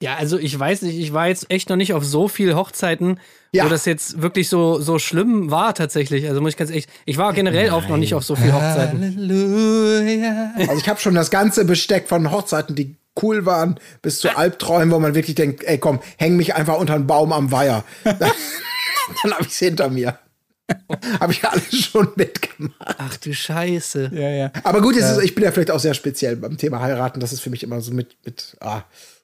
Ja, 0.00 0.14
also 0.14 0.38
ich 0.38 0.56
weiß 0.56 0.82
nicht, 0.82 0.96
ich 0.98 1.12
war 1.12 1.26
jetzt 1.26 1.50
echt 1.50 1.68
noch 1.70 1.76
nicht 1.76 1.92
auf 1.92 2.04
so 2.04 2.28
viel 2.28 2.54
Hochzeiten, 2.54 3.18
Ja. 3.52 3.64
wo 3.64 3.68
das 3.68 3.84
jetzt 3.84 4.22
wirklich 4.22 4.48
so, 4.48 4.78
so 4.80 5.00
schlimm 5.00 5.50
war 5.50 5.74
tatsächlich. 5.74 6.28
Also 6.28 6.40
muss 6.40 6.50
ich 6.52 6.56
ganz 6.56 6.70
echt, 6.70 6.88
ich 7.04 7.18
war 7.18 7.32
generell 7.32 7.70
auch 7.70 7.88
noch 7.88 7.96
nicht 7.96 8.14
auf 8.14 8.22
so 8.22 8.36
viel 8.36 8.52
Hochzeiten. 8.52 9.02
Halleluja. 9.02 10.52
Also 10.56 10.74
ich 10.74 10.88
habe 10.88 11.00
schon 11.00 11.14
das 11.14 11.30
ganze 11.30 11.64
Besteck 11.64 12.08
von 12.08 12.30
Hochzeiten, 12.30 12.76
die 12.76 12.94
cool 13.20 13.44
waren, 13.44 13.80
bis 14.00 14.20
zu 14.20 14.36
Albträumen, 14.36 14.92
wo 14.92 15.00
man 15.00 15.16
wirklich 15.16 15.34
denkt, 15.34 15.64
ey 15.64 15.78
komm, 15.78 15.98
häng 16.16 16.36
mich 16.36 16.54
einfach 16.54 16.78
unter 16.78 16.94
einen 16.94 17.08
Baum 17.08 17.32
am 17.32 17.50
Weiher. 17.50 17.82
Dann, 18.04 19.32
habe 19.32 19.42
ich 19.42 19.48
es 19.48 19.58
hinter 19.58 19.88
mir. 19.90 20.16
habe 21.18 21.32
ich 21.32 21.44
alles 21.44 21.74
schon 21.76 22.08
mitgemacht. 22.14 22.74
Ach 22.98 23.16
du 23.16 23.34
Scheiße. 23.34 24.10
Ja, 24.14 24.30
ja. 24.30 24.52
Aber 24.62 24.80
gut, 24.80 24.96
es 24.96 25.10
ist, 25.10 25.22
ich 25.24 25.34
bin 25.34 25.42
ja 25.42 25.50
vielleicht 25.50 25.72
auch 25.72 25.80
sehr 25.80 25.94
speziell 25.94 26.36
beim 26.36 26.56
Thema 26.56 26.80
heiraten. 26.80 27.18
Das 27.18 27.32
ist 27.32 27.40
für 27.40 27.50
mich 27.50 27.64
immer 27.64 27.80
so 27.80 27.92
mit, 27.92 28.16
mit 28.24 28.56
ah, 28.60 28.82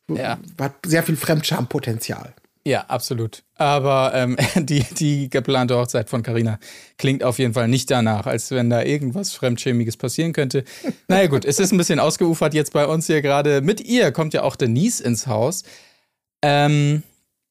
Ja. 0.09 0.39
hat 0.61 0.75
sehr 0.87 1.03
viel 1.03 1.17
Fremdschampotenzial. 1.17 2.35
Ja, 2.67 2.87
absolut. 2.89 3.43
Aber 3.57 4.13
ähm, 4.15 4.39
die, 4.57 4.87
die 4.99 5.29
geplante 5.29 5.77
Hochzeit 5.77 6.09
von 6.09 6.23
Carina 6.23 6.59
klingt 6.97 7.23
auf 7.23 7.39
jeden 7.39 7.53
Fall 7.53 7.69
nicht 7.69 7.91
danach, 7.91 8.25
als 8.27 8.51
wenn 8.51 8.71
da 8.71 8.83
irgendwas 8.83 9.35
Fremdschämiges 9.35 9.99
passieren 9.99 10.33
könnte. 10.33 10.65
Naja, 11.09 11.27
gut, 11.27 11.45
es 11.45 11.61
ist 11.61 11.73
ein 11.73 11.77
bisschen 11.77 12.01
ausgeufert 12.01 12.55
jetzt 12.55 12.73
bei 12.73 12.87
uns 12.87 13.07
hier 13.07 13.21
gerade. 13.21 13.61
Mit 13.61 13.83
ihr 13.83 14.11
kommt 14.11 14.33
ja 14.33 14.43
auch 14.43 14.57
Denise 14.57 15.03
ins 15.03 15.27
Haus. 15.27 15.65
Ähm, 16.43 17.03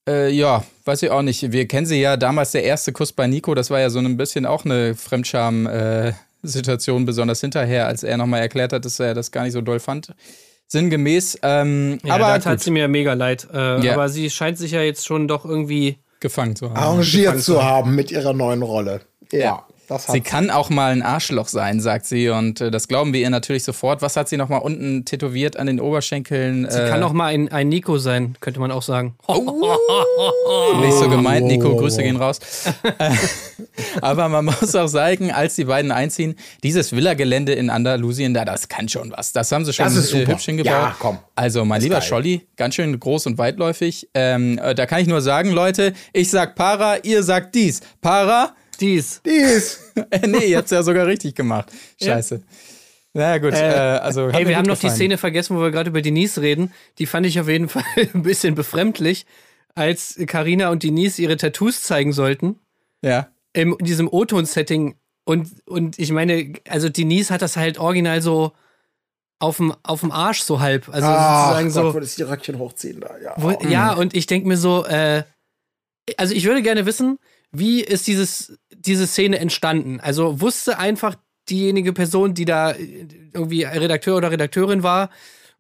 äh, 0.08 0.32
ja, 0.32 0.64
weiß 0.86 1.04
ich 1.04 1.12
auch 1.12 1.22
nicht. 1.22 1.52
Wir 1.52 1.68
kennen 1.68 1.86
sie 1.86 2.02
ja 2.02 2.18
damals, 2.18 2.52
der 2.52 2.64
erste 2.64 2.92
Kuss 2.92 3.14
bei 3.14 3.28
Nico, 3.28 3.54
das 3.54 3.70
war 3.70 3.80
ja 3.80 3.92
so 3.92 4.00
ein 4.00 4.18
bisschen 4.18 4.48
auch 4.48 4.66
eine 4.66 4.96
Fremdscham-Situation, 4.96 7.06
besonders 7.06 7.42
hinterher, 7.42 7.86
als 7.86 8.02
er 8.04 8.18
nochmal 8.18 8.42
erklärt 8.42 8.74
hat, 8.74 8.86
dass 8.86 9.00
er 9.00 9.14
das 9.14 9.32
gar 9.32 9.44
nicht 9.44 9.54
so 9.54 9.62
doll 9.62 9.80
fand. 9.80 10.16
Sinngemäß. 10.74 11.38
Ähm, 11.44 12.00
Ja, 12.04 12.16
aber 12.16 12.26
da 12.26 12.40
tat 12.40 12.60
sie 12.62 12.72
mir 12.72 12.88
mega 12.88 13.14
leid. 13.14 13.48
Äh, 13.54 13.86
Ja. 13.86 13.94
Aber 13.94 14.10
sie 14.10 14.30
scheint 14.32 14.58
sich 14.58 14.72
ja 14.72 14.82
jetzt 14.82 15.06
schon 15.06 15.28
doch 15.28 15.46
irgendwie. 15.46 15.98
gefangen 16.20 16.56
zu 16.56 16.70
haben. 16.70 16.78
Arrangiert 16.78 17.42
zu 17.42 17.62
haben 17.64 17.96
mit 17.96 18.10
ihrer 18.10 18.34
neuen 18.34 18.62
Rolle. 18.64 19.02
Ja, 19.32 19.58
hat 19.58 19.66
Sie 20.08 20.22
kann 20.22 20.50
auch 20.50 20.70
mal 20.70 20.92
ein 20.92 21.02
Arschloch 21.02 21.48
sein, 21.48 21.80
sagt 21.80 22.06
sie. 22.06 22.30
Und 22.30 22.62
äh, 22.62 22.72
das 22.72 22.88
glauben 22.88 23.14
wir 23.14 23.20
ihr 23.22 23.30
natürlich 23.30 23.64
sofort. 23.64 24.02
Was 24.02 24.16
hat 24.18 24.30
sie 24.30 24.38
noch 24.38 24.50
mal 24.50 24.58
unten 24.58 25.06
tätowiert 25.06 25.58
an 25.58 25.68
den 25.68 25.80
Oberschenkeln? 25.80 26.68
Sie 26.70 26.80
äh, 26.80 26.90
kann 26.90 27.04
auch 27.04 27.14
mal 27.14 27.28
ein, 27.28 27.52
ein 27.52 27.70
Nico 27.70 27.98
sein, 27.98 28.36
könnte 28.40 28.60
man 28.60 28.72
auch 28.72 28.82
sagen. 28.82 29.16
Nicht 30.82 30.94
so 30.94 31.10
gemeint, 31.10 31.46
Nico, 31.48 31.70
Oh. 31.74 31.78
Grüße 31.78 32.04
gehen 32.04 32.16
raus. 32.18 32.40
Äh, 33.00 33.10
Aber 34.02 34.30
man 34.30 34.46
muss 34.46 34.76
auch 34.76 34.88
sagen, 34.88 35.32
als 35.32 35.56
die 35.56 35.66
beiden 35.66 35.92
einziehen, 35.92 36.36
dieses 36.64 36.92
Villagelände 36.92 37.54
in 37.54 37.70
Andalusien, 37.70 38.34
da, 38.34 38.46
das 38.46 38.68
kann 38.68 38.90
schon 38.90 39.12
was. 39.16 39.32
Das 39.32 39.52
haben 39.52 39.66
sie 39.66 39.74
schon 39.74 39.86
Das 39.86 39.96
ist 39.96 40.10
super. 40.10 40.34
hübsch 40.34 40.46
hingebaut. 40.46 40.72
Ja, 40.72 40.96
komm. 41.00 41.20
Also, 41.36 41.66
mein 41.66 41.82
lieber 41.82 41.96
geil. 41.96 42.04
Scholli, 42.04 42.48
ganz 42.58 42.76
schön 42.76 43.00
groß 43.00 43.28
und 43.28 43.38
weitläufig. 43.38 44.10
Ähm, 44.14 44.60
äh, 44.60 44.76
da 44.76 44.86
kann 44.86 45.02
ich 45.02 45.08
nur 45.08 45.22
sagen, 45.22 45.52
Leute, 45.52 45.94
ich 46.14 46.30
sag 46.30 46.56
Para, 46.56 46.98
ihr 47.04 47.24
sagt 47.24 47.56
dies. 47.56 47.82
Para, 48.02 48.54
Dies. 48.80 49.22
Dies. 49.26 49.80
äh, 50.10 50.28
nee, 50.28 50.46
ihr 50.46 50.58
habt's 50.58 50.72
ja 50.72 50.84
sogar 50.84 51.06
richtig 51.08 51.36
gemacht. 51.36 51.72
Scheiße. 52.02 52.42
Na 53.14 53.22
ja, 53.32 53.38
gut, 53.38 53.54
äh, 53.54 53.58
also. 53.58 54.28
hat 54.28 54.34
Hey, 54.34 54.44
mir 54.44 54.50
wir 54.50 54.58
haben 54.58 54.66
noch 54.66 54.76
die 54.76 54.82
gefallen. 54.88 54.96
Szene 54.96 55.18
vergessen, 55.18 55.56
wo 55.56 55.62
wir 55.62 55.72
gerade 55.72 55.90
über 55.92 56.02
Denise 56.02 56.42
reden. 56.42 56.74
Die 56.98 57.06
fand 57.06 57.26
ich 57.26 57.40
auf 57.40 57.48
jeden 57.48 57.70
Fall 57.70 57.84
ein 58.14 58.24
bisschen 58.24 58.56
befremdlich, 58.56 59.26
als 59.76 60.18
Karina 60.28 60.70
und 60.70 60.84
Denise 60.84 61.20
ihre 61.22 61.38
Tattoos 61.38 61.84
zeigen 61.84 62.12
sollten. 62.14 62.60
Ja. 63.04 63.28
in 63.54 63.78
diesem 63.80 64.08
O-Ton-Setting. 64.08 64.96
Und, 65.26 65.50
und 65.68 66.00
ich 66.00 66.12
meine, 66.12 66.54
also 66.68 66.90
Denise 66.90 67.32
hat 67.32 67.42
das 67.42 67.56
halt 67.58 67.78
original 67.78 68.22
so 68.22 68.54
auf 69.40 69.58
dem, 69.58 69.74
auf 69.84 70.00
dem 70.00 70.12
Arsch 70.12 70.42
so 70.42 70.60
halb. 70.62 70.88
Also 70.90 71.08
Ach 71.08 71.48
sozusagen 71.50 71.68
Gott, 71.68 71.74
so. 71.74 71.94
würde 71.94 72.06
ich 72.08 72.16
die 72.16 72.24
Röckchen 72.24 72.58
hochziehen 72.60 73.02
da. 73.02 73.16
Ja. 73.22 73.34
Wo, 73.38 73.52
ja, 73.68 73.94
und 73.94 74.16
ich 74.16 74.26
denke 74.26 74.48
mir 74.48 74.58
so, 74.58 74.86
äh, 74.86 75.24
also 76.18 76.34
ich 76.34 76.46
würde 76.46 76.62
gerne 76.62 76.86
wissen, 76.86 77.20
wie 77.54 77.82
ist 77.82 78.08
dieses, 78.08 78.58
diese 78.76 79.08
Szene 79.08 79.40
entstanden? 79.40 80.00
Also 80.00 80.42
wusste 80.42 80.80
einfach 80.80 81.16
diejenige 81.50 81.94
Person, 81.94 82.34
die 82.34 82.46
da 82.46 82.72
äh, 82.72 83.08
irgendwie 83.34 83.64
Redakteur 83.64 84.18
oder 84.18 84.32
Redakteurin 84.32 84.84
war 84.84 85.10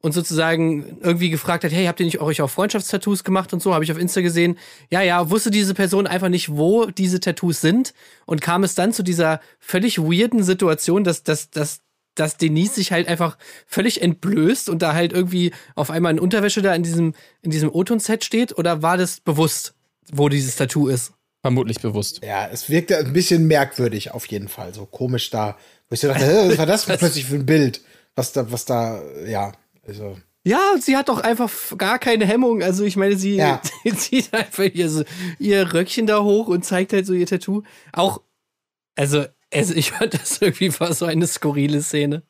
und 0.01 0.11
sozusagen 0.11 0.97
irgendwie 1.01 1.29
gefragt 1.29 1.63
hat, 1.63 1.71
hey, 1.71 1.85
habt 1.85 1.99
ihr 1.99 2.05
nicht 2.05 2.19
euch 2.19 2.41
auch 2.41 2.49
Freundschaftstattoos 2.49 3.23
gemacht 3.23 3.53
und 3.53 3.61
so, 3.61 3.73
habe 3.73 3.83
ich 3.83 3.91
auf 3.91 3.97
Insta 3.97 4.21
gesehen. 4.21 4.57
Ja, 4.91 5.01
ja, 5.01 5.29
wusste 5.29 5.49
diese 5.49 5.73
Person 5.73 6.07
einfach 6.07 6.29
nicht, 6.29 6.49
wo 6.49 6.87
diese 6.87 7.19
Tattoos 7.19 7.61
sind 7.61 7.93
und 8.25 8.41
kam 8.41 8.63
es 8.63 8.75
dann 8.75 8.91
zu 8.91 9.03
dieser 9.03 9.39
völlig 9.59 9.99
weirden 9.99 10.43
Situation, 10.43 11.03
dass, 11.03 11.23
dass, 11.23 11.51
dass, 11.51 11.81
dass 12.15 12.37
Denise 12.37 12.75
sich 12.75 12.91
halt 12.91 13.07
einfach 13.07 13.37
völlig 13.65 14.01
entblößt 14.01 14.67
und 14.67 14.81
da 14.81 14.93
halt 14.93 15.13
irgendwie 15.13 15.53
auf 15.75 15.89
einmal 15.89 16.11
in 16.11 16.19
Unterwäsche 16.19 16.61
da 16.61 16.75
in 16.75 16.83
diesem, 16.83 17.13
in 17.41 17.51
diesem 17.51 17.71
O-Ton-Set 17.71 18.25
steht? 18.25 18.57
Oder 18.57 18.81
war 18.81 18.97
das 18.97 19.21
bewusst, 19.21 19.73
wo 20.11 20.27
dieses 20.27 20.57
Tattoo 20.57 20.89
ist? 20.89 21.13
Vermutlich 21.43 21.81
bewusst. 21.81 22.21
Ja, 22.23 22.47
es 22.51 22.69
wirkte 22.69 22.97
ein 22.97 23.11
bisschen 23.11 23.45
merkwürdig 23.47 24.11
auf 24.11 24.25
jeden 24.27 24.47
Fall. 24.47 24.73
So 24.73 24.85
komisch 24.85 25.29
da. 25.29 25.57
Wo 25.89 25.93
ich 25.93 25.99
so 25.99 26.07
dachte, 26.07 26.25
was 26.49 26.57
war 26.57 26.65
das 26.65 26.85
plötzlich 26.85 27.25
für 27.25 27.35
ein 27.35 27.45
Bild? 27.45 27.81
Was 28.15 28.31
da, 28.31 28.49
was 28.49 28.63
da, 28.63 29.01
ja, 29.27 29.51
also. 29.85 30.17
Ja, 30.45 30.59
sie 30.79 30.95
hat 30.95 31.09
doch 31.09 31.19
einfach 31.19 31.51
gar 31.77 31.99
keine 31.99 32.25
Hemmung. 32.25 32.63
Also 32.63 32.85
ich 32.85 32.95
meine, 32.95 33.17
sie, 33.17 33.35
Ja. 33.35 33.61
sie 33.83 33.93
zieht 33.95 34.33
einfach 34.33 34.63
ihr, 34.63 34.89
so, 34.89 35.03
ihr 35.37 35.73
Röckchen 35.73 36.07
da 36.07 36.21
hoch 36.23 36.47
und 36.47 36.63
zeigt 36.63 36.93
halt 36.93 37.05
so 37.05 37.13
ihr 37.13 37.27
Tattoo. 37.27 37.63
Auch, 37.91 38.21
also, 38.95 39.25
also 39.53 39.73
ich 39.73 39.91
fand 39.91 40.13
das 40.13 40.41
irgendwie 40.41 40.79
war 40.79 40.93
so 40.93 41.05
eine 41.05 41.27
skurrile 41.27 41.81
Szene. 41.81 42.23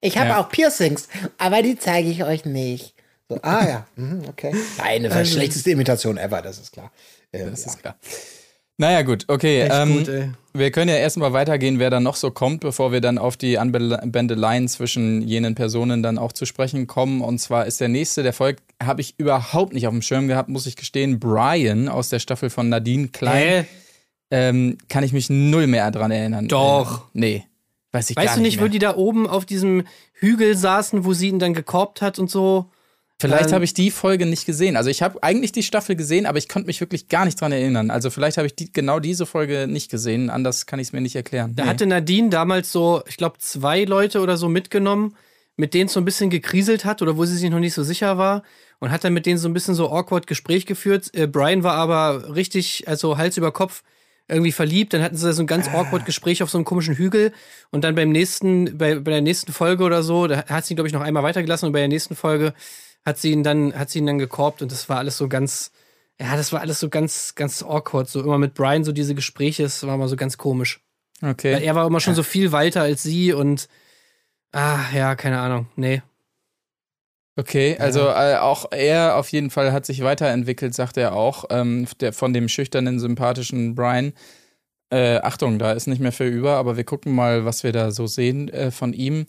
Ich 0.00 0.18
habe 0.18 0.30
Ja. 0.30 0.40
auch 0.40 0.48
Piercings, 0.48 1.08
aber 1.38 1.62
die 1.62 1.78
zeige 1.78 2.08
ich 2.10 2.24
euch 2.24 2.44
nicht. 2.44 2.94
So, 3.28 3.38
ah 3.42 3.66
ja, 3.66 3.86
mhm, 3.96 4.24
okay. 4.28 4.52
War 4.76 5.22
die 5.22 5.30
schlechteste 5.30 5.70
Imitation 5.70 6.16
ever, 6.18 6.42
das 6.42 6.58
ist 6.58 6.72
klar. 6.72 6.92
Ähm, 7.32 7.50
Das 7.50 7.64
ja. 7.64 7.70
ist 7.72 7.78
klar. 7.80 7.96
Naja, 8.78 9.02
gut, 9.02 9.24
okay. 9.28 9.62
Echt 9.62 9.72
ähm, 9.74 9.98
gut, 9.98 10.08
ey. 10.08 10.30
Wir 10.52 10.70
können 10.70 10.88
ja 10.90 10.96
erstmal 10.96 11.32
weitergehen, 11.32 11.78
wer 11.78 11.90
dann 11.90 12.02
noch 12.02 12.16
so 12.16 12.30
kommt, 12.30 12.60
bevor 12.60 12.92
wir 12.92 13.00
dann 13.00 13.18
auf 13.18 13.36
die 13.36 13.58
Anbändeleien 13.58 14.68
zwischen 14.68 15.22
jenen 15.22 15.54
Personen 15.54 16.02
dann 16.02 16.18
auch 16.18 16.32
zu 16.32 16.46
sprechen 16.46 16.86
kommen. 16.86 17.20
Und 17.20 17.38
zwar 17.38 17.66
ist 17.66 17.80
der 17.80 17.88
nächste, 17.88 18.22
der 18.22 18.32
folgt, 18.32 18.62
habe 18.82 19.00
ich 19.00 19.14
überhaupt 19.18 19.74
nicht 19.74 19.86
auf 19.86 19.92
dem 19.92 20.02
Schirm 20.02 20.28
gehabt, 20.28 20.48
muss 20.48 20.66
ich 20.66 20.76
gestehen. 20.76 21.20
Brian 21.20 21.88
aus 21.88 22.08
der 22.08 22.18
Staffel 22.20 22.50
von 22.50 22.68
Nadine 22.68 23.08
Klein. 23.08 23.42
Hä? 23.42 23.64
Ähm, 24.30 24.78
kann 24.88 25.04
ich 25.04 25.12
mich 25.12 25.30
null 25.30 25.66
mehr 25.66 25.90
dran 25.90 26.10
erinnern. 26.10 26.48
Doch. 26.48 27.00
Äh, 27.00 27.02
nee. 27.12 27.44
Weiß 27.92 28.10
ich 28.10 28.16
Weißt 28.16 28.26
gar 28.26 28.36
du 28.36 28.42
nicht, 28.42 28.56
mehr. 28.56 28.66
wo 28.66 28.68
die 28.68 28.78
da 28.78 28.96
oben 28.96 29.26
auf 29.26 29.46
diesem 29.46 29.84
Hügel 30.12 30.56
saßen, 30.56 31.04
wo 31.04 31.12
sie 31.12 31.28
ihn 31.28 31.38
dann 31.38 31.54
gekorbt 31.54 32.02
hat 32.02 32.18
und 32.18 32.30
so? 32.30 32.66
Vielleicht 33.18 33.48
Ähm, 33.48 33.54
habe 33.54 33.64
ich 33.64 33.72
die 33.72 33.90
Folge 33.90 34.26
nicht 34.26 34.44
gesehen. 34.44 34.76
Also 34.76 34.90
ich 34.90 35.00
habe 35.02 35.22
eigentlich 35.22 35.50
die 35.52 35.62
Staffel 35.62 35.96
gesehen, 35.96 36.26
aber 36.26 36.36
ich 36.38 36.48
konnte 36.48 36.66
mich 36.66 36.80
wirklich 36.80 37.08
gar 37.08 37.24
nicht 37.24 37.40
dran 37.40 37.50
erinnern. 37.52 37.90
Also 37.90 38.10
vielleicht 38.10 38.36
habe 38.36 38.46
ich 38.46 38.54
die, 38.54 38.70
genau 38.72 39.00
diese 39.00 39.24
Folge 39.24 39.66
nicht 39.66 39.90
gesehen. 39.90 40.28
Anders 40.28 40.66
kann 40.66 40.78
ich 40.80 40.88
es 40.88 40.92
mir 40.92 41.00
nicht 41.00 41.16
erklären. 41.16 41.54
Da 41.56 41.64
Nee. 41.64 41.70
hatte 41.70 41.86
Nadine 41.86 42.28
damals 42.28 42.70
so, 42.72 43.02
ich 43.08 43.16
glaube, 43.16 43.38
zwei 43.38 43.84
Leute 43.84 44.20
oder 44.20 44.36
so 44.36 44.48
mitgenommen, 44.50 45.16
mit 45.56 45.72
denen 45.72 45.86
es 45.86 45.94
so 45.94 46.00
ein 46.00 46.04
bisschen 46.04 46.28
gekriselt 46.28 46.84
hat 46.84 47.00
oder 47.00 47.16
wo 47.16 47.24
sie 47.24 47.36
sich 47.38 47.48
noch 47.48 47.58
nicht 47.58 47.72
so 47.72 47.82
sicher 47.82 48.18
war 48.18 48.42
und 48.80 48.90
hat 48.90 49.02
dann 49.04 49.14
mit 49.14 49.24
denen 49.24 49.38
so 49.38 49.48
ein 49.48 49.54
bisschen 49.54 49.74
so 49.74 49.90
awkward 49.90 50.26
Gespräch 50.26 50.66
geführt. 50.66 51.08
Äh, 51.14 51.26
Brian 51.26 51.62
war 51.62 51.74
aber 51.76 52.34
richtig, 52.34 52.86
also 52.86 53.16
Hals 53.16 53.38
über 53.38 53.50
Kopf 53.50 53.82
irgendwie 54.28 54.52
verliebt. 54.52 54.92
Dann 54.92 55.00
hatten 55.00 55.16
sie 55.16 55.32
so 55.32 55.42
ein 55.42 55.46
ganz 55.46 55.68
awkward 55.68 56.04
Gespräch 56.04 56.42
auf 56.42 56.50
so 56.50 56.58
einem 56.58 56.66
komischen 56.66 56.96
Hügel 56.96 57.32
und 57.70 57.82
dann 57.84 57.94
beim 57.94 58.10
nächsten, 58.10 58.76
bei, 58.76 58.96
bei 58.96 59.12
der 59.12 59.22
nächsten 59.22 59.52
Folge 59.54 59.84
oder 59.84 60.02
so, 60.02 60.26
da 60.26 60.44
hat 60.46 60.66
sie 60.66 60.74
ihn, 60.74 60.76
glaube 60.76 60.88
ich, 60.88 60.92
noch 60.92 61.00
einmal 61.00 61.22
weitergelassen 61.22 61.66
und 61.68 61.72
bei 61.72 61.78
der 61.78 61.88
nächsten 61.88 62.14
Folge 62.14 62.52
hat 63.06 63.18
sie 63.18 63.30
ihn 63.30 63.44
dann, 63.44 63.72
hat 63.78 63.88
sie 63.88 64.00
ihn 64.00 64.06
dann 64.06 64.18
gekorbt 64.18 64.60
und 64.60 64.72
das 64.72 64.88
war 64.88 64.98
alles 64.98 65.16
so 65.16 65.28
ganz, 65.28 65.70
ja, 66.20 66.36
das 66.36 66.52
war 66.52 66.60
alles 66.60 66.80
so 66.80 66.88
ganz, 66.90 67.34
ganz 67.36 67.62
awkward. 67.62 68.08
So 68.10 68.20
immer 68.20 68.36
mit 68.36 68.54
Brian 68.54 68.84
so 68.84 68.92
diese 68.92 69.14
Gespräche, 69.14 69.62
es 69.62 69.86
war 69.86 69.96
mal 69.96 70.08
so 70.08 70.16
ganz 70.16 70.36
komisch. 70.36 70.80
Weil 71.20 71.30
Okay. 71.30 71.64
er 71.64 71.74
war 71.74 71.86
immer 71.86 72.00
schon 72.00 72.14
so 72.14 72.22
viel 72.22 72.52
weiter 72.52 72.82
als 72.82 73.02
sie 73.02 73.32
und 73.32 73.68
ah, 74.52 74.80
ja, 74.92 75.14
keine 75.14 75.38
Ahnung. 75.38 75.68
Nee. 75.76 76.02
Okay, 77.38 77.76
also 77.78 78.00
äh, 78.08 78.36
auch 78.36 78.72
er 78.72 79.16
auf 79.16 79.28
jeden 79.28 79.50
Fall 79.50 79.72
hat 79.72 79.84
sich 79.84 80.02
weiterentwickelt, 80.02 80.74
sagt 80.74 80.96
er 80.96 81.14
auch, 81.14 81.44
ähm, 81.50 81.86
der, 82.00 82.12
von 82.14 82.32
dem 82.32 82.48
schüchternen, 82.48 82.98
sympathischen 82.98 83.74
Brian. 83.74 84.14
Äh, 84.90 85.18
Achtung, 85.18 85.58
da 85.58 85.72
ist 85.72 85.86
nicht 85.86 86.00
mehr 86.00 86.12
viel 86.12 86.28
über, 86.28 86.56
aber 86.56 86.76
wir 86.76 86.84
gucken 86.84 87.14
mal, 87.14 87.44
was 87.44 87.62
wir 87.62 87.72
da 87.72 87.90
so 87.90 88.06
sehen 88.06 88.48
äh, 88.48 88.70
von 88.70 88.92
ihm. 88.94 89.26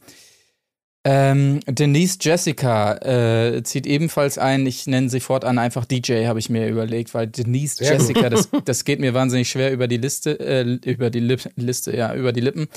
Ähm, 1.10 1.62
Denise 1.66 2.18
Jessica 2.20 2.96
äh, 2.98 3.64
zieht 3.64 3.88
ebenfalls 3.88 4.38
ein. 4.38 4.66
Ich 4.66 4.88
nenne 4.88 5.10
sie 5.10 5.22
fortan 5.22 5.58
einfach 5.58 5.86
DJ, 5.86 6.26
habe 6.26 6.40
ich 6.40 6.50
mir 6.50 6.68
überlegt, 6.68 7.14
weil 7.14 7.28
Denise 7.28 7.78
Sehr. 7.78 7.94
Jessica, 7.94 8.30
das, 8.30 8.50
das 8.66 8.84
geht 8.84 9.00
mir 9.00 9.14
wahnsinnig 9.14 9.50
schwer 9.50 9.72
über 9.72 9.88
die 9.88 9.96
Liste, 9.96 10.38
äh, 10.38 10.64
über 10.64 11.10
die 11.10 11.22
Lip 11.22 11.50
Liste, 11.56 11.96
ja, 11.96 12.14
über 12.14 12.34
die 12.34 12.42
Lippen. 12.42 12.68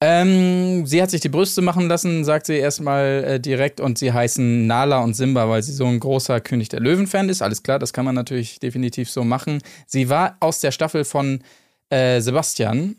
Ähm, 0.00 0.86
sie 0.86 1.02
hat 1.02 1.10
sich 1.10 1.20
die 1.20 1.28
Brüste 1.28 1.62
machen 1.62 1.88
lassen, 1.88 2.22
sagt 2.24 2.46
sie 2.46 2.58
erstmal 2.58 3.24
äh, 3.24 3.40
direkt, 3.40 3.80
und 3.80 3.98
sie 3.98 4.12
heißen 4.12 4.68
Nala 4.68 5.00
und 5.00 5.14
Simba, 5.14 5.48
weil 5.48 5.64
sie 5.64 5.72
so 5.72 5.86
ein 5.86 5.98
großer 5.98 6.40
König 6.40 6.68
der 6.68 6.78
Löwen-Fan 6.78 7.28
ist. 7.28 7.42
Alles 7.42 7.64
klar, 7.64 7.80
das 7.80 7.92
kann 7.92 8.04
man 8.04 8.14
natürlich 8.14 8.60
definitiv 8.60 9.10
so 9.10 9.24
machen. 9.24 9.60
Sie 9.88 10.08
war 10.08 10.36
aus 10.38 10.60
der 10.60 10.70
Staffel 10.70 11.02
von 11.02 11.40
äh, 11.90 12.20
Sebastian. 12.20 12.94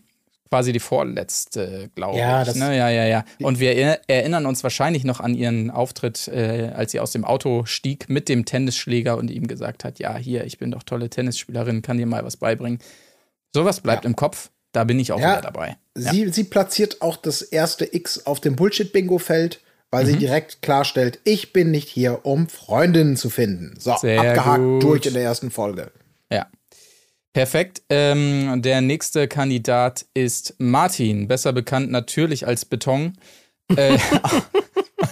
Quasi 0.49 0.71
die 0.71 0.79
vorletzte, 0.79 1.89
glaube 1.95 2.17
Ja, 2.19 2.41
ich. 2.41 2.47
das- 2.47 2.55
Ne? 2.55 2.77
Ja, 2.77 2.89
ja, 2.89 3.05
ja. 3.05 3.25
Und 3.39 3.59
wir 3.59 3.73
er- 3.73 4.01
erinnern 4.07 4.45
uns 4.45 4.63
wahrscheinlich 4.63 5.03
noch 5.03 5.19
an 5.19 5.33
ihren 5.33 5.71
Auftritt, 5.71 6.27
äh, 6.27 6.71
als 6.75 6.91
sie 6.91 6.99
aus 6.99 7.11
dem 7.11 7.25
Auto 7.25 7.65
stieg 7.65 8.09
mit 8.09 8.29
dem 8.29 8.45
Tennisschläger 8.45 9.17
und 9.17 9.29
ihm 9.31 9.47
gesagt 9.47 9.83
hat, 9.83 9.99
ja, 9.99 10.15
hier, 10.17 10.43
ich 10.45 10.57
bin 10.57 10.71
doch 10.71 10.83
tolle 10.83 11.09
Tennisspielerin, 11.09 11.81
kann 11.81 11.97
dir 11.97 12.05
mal 12.05 12.23
was 12.23 12.37
beibringen. 12.37 12.79
Sowas 13.53 13.81
bleibt 13.81 14.05
im 14.05 14.15
Kopf. 14.15 14.49
Da 14.71 14.83
bin 14.83 14.99
ich 14.99 15.11
auch 15.13 15.19
Ja. 15.19 15.31
wieder 15.33 15.41
dabei. 15.41 15.77
Ja. 15.97 16.11
Sie, 16.11 16.29
sie 16.29 16.43
platziert 16.43 17.01
auch 17.01 17.15
das 17.17 17.41
erste 17.41 17.95
X 17.95 18.25
auf 18.25 18.41
dem 18.41 18.55
Bullshit-Bingo-Feld, 18.57 19.61
weil 19.89 20.03
Mhm. 20.03 20.07
sie 20.09 20.17
direkt 20.17 20.61
klarstellt, 20.61 21.19
ich 21.23 21.53
bin 21.53 21.71
nicht 21.71 21.87
hier, 21.87 22.25
um 22.25 22.49
Freundinnen 22.49 23.15
zu 23.15 23.29
finden. 23.29 23.79
So, 23.79 23.95
Sehr 23.97 24.19
abgehakt 24.19 24.59
gut. 24.59 24.83
durch 24.83 25.05
in 25.05 25.13
der 25.13 25.23
ersten 25.23 25.49
Folge. 25.51 25.91
Ja. 26.29 26.47
Perfekt. 27.35 27.83
Ähm, 27.89 28.61
der 28.61 28.79
nächste 28.79 29.27
Kandidat 29.27 30.05
ist 30.13 30.55
Martin, 30.57 31.27
besser 31.27 31.51
bekannt 31.51 31.91
natürlich 31.91 32.47
als 32.47 32.63
Beton. 32.63 33.17
Äh, 33.75 33.97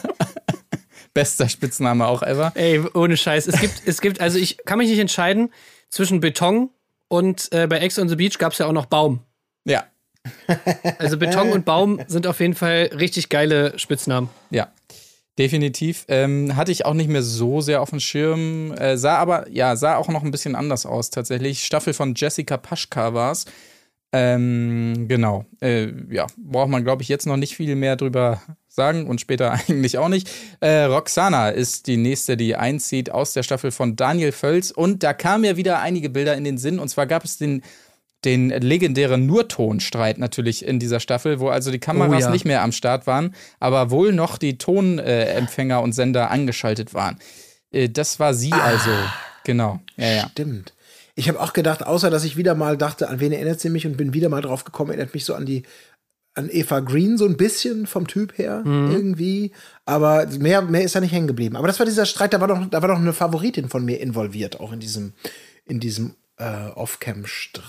Bester 1.13 1.50
Spitzname 1.50 2.08
auch 2.08 2.24
ever. 2.24 2.53
Ey, 2.56 2.82
ohne 2.94 3.18
Scheiß. 3.18 3.48
Es 3.48 3.60
gibt, 3.60 3.82
es 3.86 4.00
gibt, 4.00 4.22
also 4.22 4.39
ich 4.39 4.56
kann 4.65 4.77
mich 4.77 4.89
nicht 4.89 5.00
entscheiden 5.00 5.51
zwischen 5.89 6.22
Beton 6.22 6.70
und 7.10 7.51
äh, 7.51 7.68
bei 7.68 7.80
Ex 7.80 8.00
on 8.00 8.08
the 8.08 8.15
Beach 8.15 8.38
gab 8.38 8.53
es 8.53 8.60
ja 8.60 8.68
auch 8.68 8.72
noch 8.72 8.86
Baum. 8.86 9.20
Ja, 9.65 9.84
Also 11.00 11.18
Beton 11.18 11.51
und 11.51 11.65
Baum 11.65 12.00
sind 12.08 12.25
auf 12.27 12.39
jeden 12.39 12.56
Fall 12.56 12.89
richtig 12.98 13.27
geile 13.27 13.77
Spitznamen. 13.77 14.30
ja. 14.50 14.72
Definitiv. 15.40 16.06
Ähm, 16.10 16.56
hatte 16.56 16.72
ich 16.72 16.86
auch 16.86 16.94
nicht 16.94 17.10
mehr 17.10 17.24
so 17.24 17.60
sehr 17.60 17.82
auf 17.82 17.90
dem 17.90 18.00
Schirm. 18.00 18.72
Äh, 18.74 18.98
sah 18.98 19.18
aber, 19.18 19.50
ja, 19.50 19.75
sah 19.75 19.98
auch 19.98 20.08
noch 20.10 20.24
ein 20.24 20.30
bisschen 20.30 20.56
anders 20.56 20.86
aus 20.86 21.10
tatsächlich. 21.10 21.63
Staffel 21.63 21.94
von 21.94 22.13
Jessica 22.16 22.58
Paschka 22.58 23.16
war 23.16 23.32
es. 23.32 23.46
Ähm, 24.12 25.08
genau. 25.08 25.46
Äh, 25.60 25.92
ja, 26.12 26.28
braucht 26.38 26.70
man, 26.70 26.84
glaube 26.84 27.02
ich, 27.02 27.10
jetzt 27.10 27.25
noch 27.25 27.36
nicht 27.36 27.56
viel 27.56 27.75
mehr 27.75 27.96
drüber 27.96 28.44
sagen 28.68 29.08
und 29.08 29.20
später 29.20 29.52
eigentlich 29.68 29.98
auch 29.98 30.08
nicht. 30.08 30.30
Äh, 30.60 30.84
Roxana 30.84 31.50
ist 31.50 31.88
die 31.88 31.98
nächste, 31.98 32.38
die 32.38 32.56
einzieht 32.56 33.10
aus 33.10 33.34
der 33.34 33.42
Staffel 33.42 33.72
von 33.72 33.96
Daniel 33.96 34.32
Völz. 34.32 34.70
Und 34.70 35.02
da 35.02 35.13
kamen 35.13 35.46
ja 35.46 35.58
wieder 35.58 35.80
einige 35.80 36.12
Bilder 36.12 36.36
in 36.36 36.44
den 36.44 36.60
Sinn. 36.60 36.78
Und 36.78 36.90
zwar 36.90 37.08
gab 37.08 37.25
es 37.25 37.40
den, 37.40 37.63
den 38.25 38.50
legendären 38.50 39.25
Nurtonstreit 39.25 40.18
natürlich 40.18 40.65
in 40.65 40.80
dieser 40.80 41.00
Staffel, 41.00 41.39
wo 41.39 41.50
also 41.50 41.72
die 41.72 41.80
Kameras 41.80 42.10
Oh 42.18 42.20
ja. 42.27 42.30
nicht 42.30 42.46
mehr 42.46 42.62
am 42.63 42.72
Start 42.72 43.06
waren, 43.08 43.36
aber 43.60 43.92
wohl 43.92 44.13
noch 44.13 44.38
die 44.38 44.58
Tonempfänger 44.58 45.82
und 45.82 45.94
Sender 45.94 46.32
angeschaltet 46.32 46.94
waren. 46.94 47.18
Äh, 47.72 47.89
das 47.89 48.20
war 48.20 48.34
sie 48.34 48.53
also. 48.53 48.92
Genau. 49.46 49.80
Ja, 49.98 50.08
ja. 50.12 50.30
Stimmt. 50.32 50.74
Ich 51.15 51.27
habe 51.30 51.39
auch 51.39 51.53
gedacht, 51.53 51.86
außer 51.86 52.10
dass 52.10 52.24
ich 52.24 52.38
wieder 52.38 52.56
mal 52.56 52.77
dachte, 52.77 53.08
an 53.10 53.20
wen 53.20 53.32
erinnert 53.34 53.60
sie 53.60 53.70
mich 53.70 53.86
und 53.86 53.98
bin 53.98 54.13
wieder 54.13 54.30
mal 54.30 54.42
drauf 54.42 54.63
gekommen, 54.63 54.92
erinnert 54.92 55.13
mich 55.13 55.25
so 55.25 55.36
an 55.36 55.46
die 55.46 55.63
an 56.36 56.50
Eva 56.51 56.80
Green 56.80 57.18
so 57.20 57.25
ein 57.25 57.38
bisschen 57.38 57.86
vom 57.86 58.08
Typ 58.08 58.39
her 58.39 58.63
Mhm. 58.65 58.89
irgendwie, 58.92 59.51
aber 59.86 60.25
mehr 60.39 60.63
mehr 60.63 60.82
ist 60.82 60.96
da 60.96 61.00
nicht 61.00 61.12
hängen 61.13 61.27
geblieben. 61.27 61.56
Aber 61.56 61.68
das 61.68 61.77
war 61.77 61.86
dieser 61.86 62.08
Streit, 62.08 62.34
da 62.34 62.42
war 62.42 62.48
doch 62.48 62.65
da 62.72 62.82
war 62.82 62.89
doch 62.89 62.98
eine 62.98 63.13
Favoritin 63.13 63.70
von 63.70 63.86
mir 63.86 64.00
involviert, 64.00 64.60
auch 64.60 64.72
in 64.72 64.80
diesem 64.80 65.13
in 65.65 65.80
diesem 65.80 66.15
äh, 66.38 66.70
Off-Cam-Streit. 66.74 67.63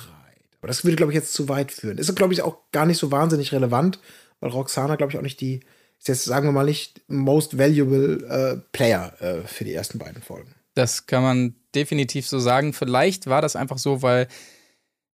Aber 0.64 0.68
das 0.68 0.83
würde 0.83 0.97
glaube 0.97 1.12
ich 1.12 1.14
jetzt 1.14 1.35
zu 1.35 1.50
weit 1.50 1.73
führen. 1.73 1.99
Ist 1.99 2.16
glaube 2.16 2.33
ich 2.33 2.40
auch 2.40 2.56
gar 2.73 2.87
nicht 2.87 2.97
so 2.97 3.12
wahnsinnig 3.12 3.52
relevant, 3.52 3.99
weil 4.40 4.49
Roxana 4.49 4.97
glaube 4.97 5.12
ich 5.12 5.18
auch 5.18 5.23
nicht 5.23 5.42
die 5.42 5.61
ist 5.99 6.09
jetzt 6.09 6.25
sagen 6.25 6.49
wir 6.49 6.52
mal 6.52 6.64
nicht 6.64 7.02
most 7.06 7.59
valuable 7.59 8.26
äh, 8.26 8.62
Player 8.73 9.12
äh, 9.21 9.47
für 9.47 9.64
die 9.64 9.75
ersten 9.75 9.99
beiden 9.99 10.23
Folgen. 10.23 10.54
Das 10.73 11.04
kann 11.04 11.23
man 11.23 11.54
definitiv 11.75 12.26
so 12.26 12.38
sagen. 12.38 12.73
Vielleicht 12.73 13.26
war 13.26 13.42
das 13.42 13.56
einfach 13.56 13.76
so, 13.76 14.00
weil 14.00 14.26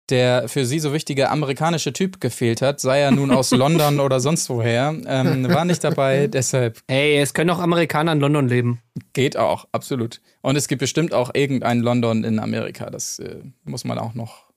der 0.10 0.48
für 0.48 0.68
sie 0.68 0.78
so 0.78 0.94
wichtige 0.94 1.32
amerikanische 1.32 1.94
Typ 1.94 2.22
gefehlt 2.22 2.62
hat, 2.62 2.80
sei 2.80 3.00
er 3.00 3.10
nun 3.10 3.32
aus 3.32 3.50
London 3.66 4.02
oder 4.02 4.20
sonst 4.20 4.52
woher, 4.52 4.96
ähm, 5.08 5.50
war 5.50 5.66
nicht 5.66 5.84
dabei, 5.84 6.28
deshalb 6.32 6.78
Ey, 6.86 7.18
es 7.18 7.34
können 7.34 7.50
auch 7.50 7.60
Amerikaner 7.60 8.12
in 8.12 8.20
London 8.20 8.48
leben. 8.48 8.82
geht 9.14 9.36
auch, 9.36 9.68
absolut. 9.72 10.22
Und 10.42 10.58
es 10.58 10.68
gibt 10.68 10.80
bestimmt 10.80 11.12
auch 11.12 11.32
irgendein 11.34 11.80
London 11.80 12.24
in 12.24 12.38
Amerika, 12.38 12.92
das 12.92 13.18
äh, 13.18 13.38
muss 13.64 13.84
man 13.84 13.98
auch 13.98 14.14
noch 14.14 14.49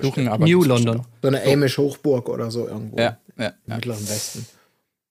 suchen. 0.00 0.28
Aber 0.28 0.46
New 0.46 0.62
London. 0.62 1.02
So 1.22 1.28
eine 1.28 1.42
Amish 1.44 1.78
Hochburg 1.78 2.28
oder 2.28 2.50
so 2.50 2.68
irgendwo 2.68 2.98
Ja, 2.98 3.18
ja, 3.38 3.46
im 3.46 3.52
ja. 3.66 3.74
mittleren 3.76 4.08
Westen. 4.08 4.46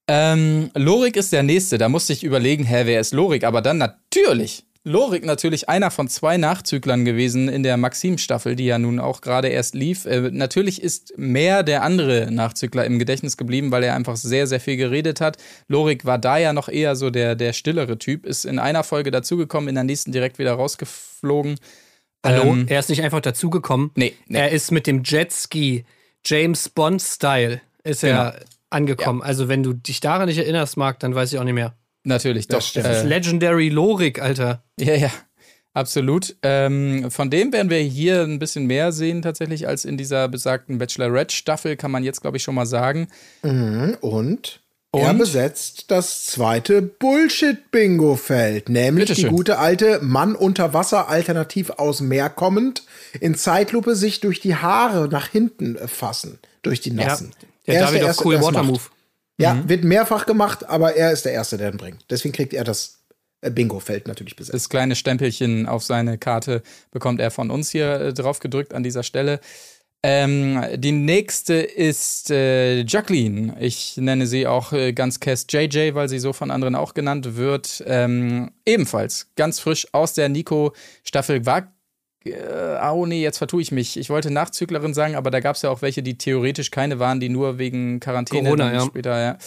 Ähm, 0.08 0.72
Lorik 0.76 1.16
ist 1.18 1.32
der 1.32 1.44
nächste. 1.44 1.78
Da 1.78 1.88
musste 1.88 2.14
ich 2.14 2.24
überlegen, 2.24 2.64
hä, 2.64 2.82
wer 2.86 3.00
ist 3.00 3.14
Lorik? 3.14 3.44
Aber 3.44 3.62
dann 3.62 3.78
natürlich. 3.78 4.66
Lorik 4.86 5.24
natürlich 5.26 5.70
einer 5.70 5.92
von 5.92 6.08
zwei 6.08 6.38
Nachzüglern 6.38 7.06
gewesen 7.06 7.48
in 7.48 7.64
der 7.64 7.78
Maxim-Staffel, 7.78 8.56
die 8.56 8.66
ja 8.66 8.80
nun 8.80 9.00
auch 9.00 9.22
gerade 9.22 9.50
erst 9.50 9.76
lief. 9.76 10.06
Äh, 10.06 10.32
natürlich 10.32 10.82
ist 10.82 11.14
mehr 11.18 11.64
der 11.64 11.84
andere 11.84 12.32
Nachzügler 12.32 12.86
im 12.86 12.98
Gedächtnis 12.98 13.38
geblieben, 13.38 13.72
weil 13.72 13.84
er 13.84 13.94
einfach 13.94 14.16
sehr, 14.16 14.48
sehr 14.48 14.60
viel 14.60 14.78
geredet 14.78 15.22
hat. 15.22 15.38
Lorik 15.68 16.06
war 16.06 16.18
da 16.18 16.38
ja 16.38 16.54
noch 16.54 16.70
eher 16.70 16.96
so 16.96 17.12
der, 17.12 17.36
der 17.36 17.54
stillere 17.54 18.00
Typ, 18.00 18.26
ist 18.26 18.46
in 18.46 18.58
einer 18.58 18.84
Folge 18.84 19.12
dazugekommen, 19.12 19.70
in 19.70 19.76
der 19.76 19.84
nächsten 19.84 20.12
direkt 20.12 20.40
wieder 20.40 20.54
rausgeflogen. 20.54 21.60
Hallo? 22.26 22.44
Ähm, 22.44 22.66
er 22.68 22.80
ist 22.80 22.90
nicht 22.90 23.02
einfach 23.02 23.22
dazugekommen. 23.22 23.92
Nee, 23.96 24.14
nee. 24.28 24.38
Er 24.40 24.52
ist 24.52 24.72
mit 24.72 24.88
dem 24.88 25.04
Jetski 25.04 25.86
James 26.26 26.68
Bond-Style 26.70 27.62
ist 27.84 28.04
er 28.04 28.32
Genau. 28.34 28.46
angekommen. 28.70 29.22
Also 29.22 29.48
wenn 29.48 29.64
du 29.64 29.74
dich 29.74 30.00
daran 30.02 30.28
nicht 30.28 30.38
erinnerst, 30.38 30.76
Marc, 30.78 31.00
dann 31.00 31.16
weiß 31.16 31.32
ich 31.34 31.40
auch 31.40 31.44
nicht 31.46 31.54
mehr. 31.54 31.76
Natürlich, 32.04 32.48
doch. 32.48 32.62
stimmt. 32.62 32.86
Das 32.86 33.00
ist 33.00 33.04
Legendary 33.06 33.70
Lorik, 33.70 34.22
Alter. 34.22 34.64
Ja, 34.80 34.96
ja, 34.96 35.12
absolut. 35.74 36.36
Ähm, 36.44 37.10
von 37.10 37.30
dem 37.30 37.54
werden 37.54 37.70
wir 37.70 37.80
hier 37.80 38.22
ein 38.24 38.38
bisschen 38.40 38.66
mehr 38.66 38.92
sehen 38.92 39.22
tatsächlich 39.22 39.68
als 39.68 39.86
in 39.86 39.98
dieser 39.98 40.28
besagten 40.28 40.78
Bachelorette-Staffel, 40.78 41.78
kann 41.78 41.92
man 41.92 42.04
jetzt, 42.04 42.22
glaube 42.22 42.38
ich, 42.38 42.44
schon 42.44 42.56
mal 42.56 42.66
sagen. 42.66 43.08
Und, 44.02 44.62
er 44.92 45.12
Und? 45.12 45.18
besetzt 45.20 45.92
das 45.92 46.26
zweite 46.26 46.82
Bullshit-Bingo-Feld, 47.64 48.70
nämlich 48.70 49.12
die 49.14 49.26
gute 49.26 49.60
alte 49.60 50.00
Mann 50.02 50.36
unter 50.36 50.74
Wasser, 50.74 51.10
alternativ 51.10 51.70
aus 51.72 52.02
Meer 52.02 52.30
kommend, 52.30 52.84
in 53.20 53.36
Zeitlupe 53.36 53.96
sich 53.96 54.20
durch 54.20 54.40
die 54.40 54.56
Haare 54.56 55.08
nach 55.08 55.28
hinten 55.28 55.78
fassen, 55.88 56.40
durch 56.62 56.82
die 56.82 56.90
Ja, 56.90 57.08
Nassen. 57.08 57.32
der 57.68 57.76
Er 57.76 57.82
ist 57.82 57.88
David 57.90 58.02
Erste, 58.04 58.26
Cool 58.26 58.34
der 58.34 58.40
es 58.42 58.46
Water. 58.48 58.64
Move. 58.64 58.82
Ja, 59.38 59.54
Mhm. 59.54 59.70
wird 59.70 59.84
mehrfach 59.84 60.26
gemacht, 60.26 60.68
aber 60.68 60.96
er 60.96 61.12
ist 61.12 61.24
der 61.26 61.32
Erste, 61.34 61.58
der 61.58 61.72
ihn 61.72 61.78
bringt. 61.78 62.04
Deswegen 62.10 62.34
kriegt 62.34 62.54
er 62.54 62.64
das 62.64 62.96
äh, 63.42 63.50
Bingo-Feld 63.52 64.06
natürlich 64.08 64.36
besetzt. 64.36 64.54
Das 64.54 64.68
kleine 64.68 64.96
Stempelchen 64.98 65.66
auf 65.66 65.82
seine 65.86 66.18
Karte 66.18 66.62
bekommt 66.92 67.22
er 67.22 67.32
von 67.32 67.50
uns 67.52 67.70
hier 67.70 68.02
äh, 68.02 68.14
drauf 68.14 68.40
gedrückt 68.42 68.74
an 68.74 68.84
dieser 68.84 69.04
Stelle. 69.04 69.40
Ähm, 70.02 70.64
die 70.76 70.94
nächste 70.94 71.56
ist 71.56 72.32
äh, 72.32 72.84
Jacqueline. 72.84 73.58
Ich 73.60 73.98
nenne 73.98 74.28
sie 74.28 74.48
auch 74.48 74.72
äh, 74.72 74.94
ganz 74.94 75.20
Cass 75.20 75.46
JJ, 75.50 75.94
weil 75.94 76.08
sie 76.08 76.20
so 76.20 76.32
von 76.32 76.52
anderen 76.52 76.76
auch 76.76 76.94
genannt 76.94 77.36
wird. 77.36 77.84
Ähm, 77.86 78.52
ebenfalls 78.66 79.30
ganz 79.36 79.60
frisch 79.60 79.88
aus 79.92 80.14
der 80.14 80.30
Nico-Staffel 80.30 81.46
war. 81.46 81.74
Äh, 82.26 82.92
oh 82.92 83.06
nee, 83.06 83.22
jetzt 83.22 83.38
vertue 83.38 83.62
ich 83.62 83.72
mich. 83.72 83.98
Ich 83.98 84.10
wollte 84.10 84.30
Nachzüglerin 84.30 84.94
sagen, 84.94 85.16
aber 85.16 85.32
da 85.32 85.40
gab 85.40 85.56
es 85.56 85.62
ja 85.62 85.70
auch 85.70 85.82
welche, 85.82 86.04
die 86.04 86.18
theoretisch 86.18 86.70
keine 86.70 87.00
waren, 87.00 87.20
die 87.20 87.30
nur 87.30 87.58
wegen 87.58 88.00
Quarantäne 88.00 88.44
Corona, 88.44 88.66
dann 88.66 88.74
ja. 88.76 88.86
später, 88.86 89.20
ja. 89.20 89.38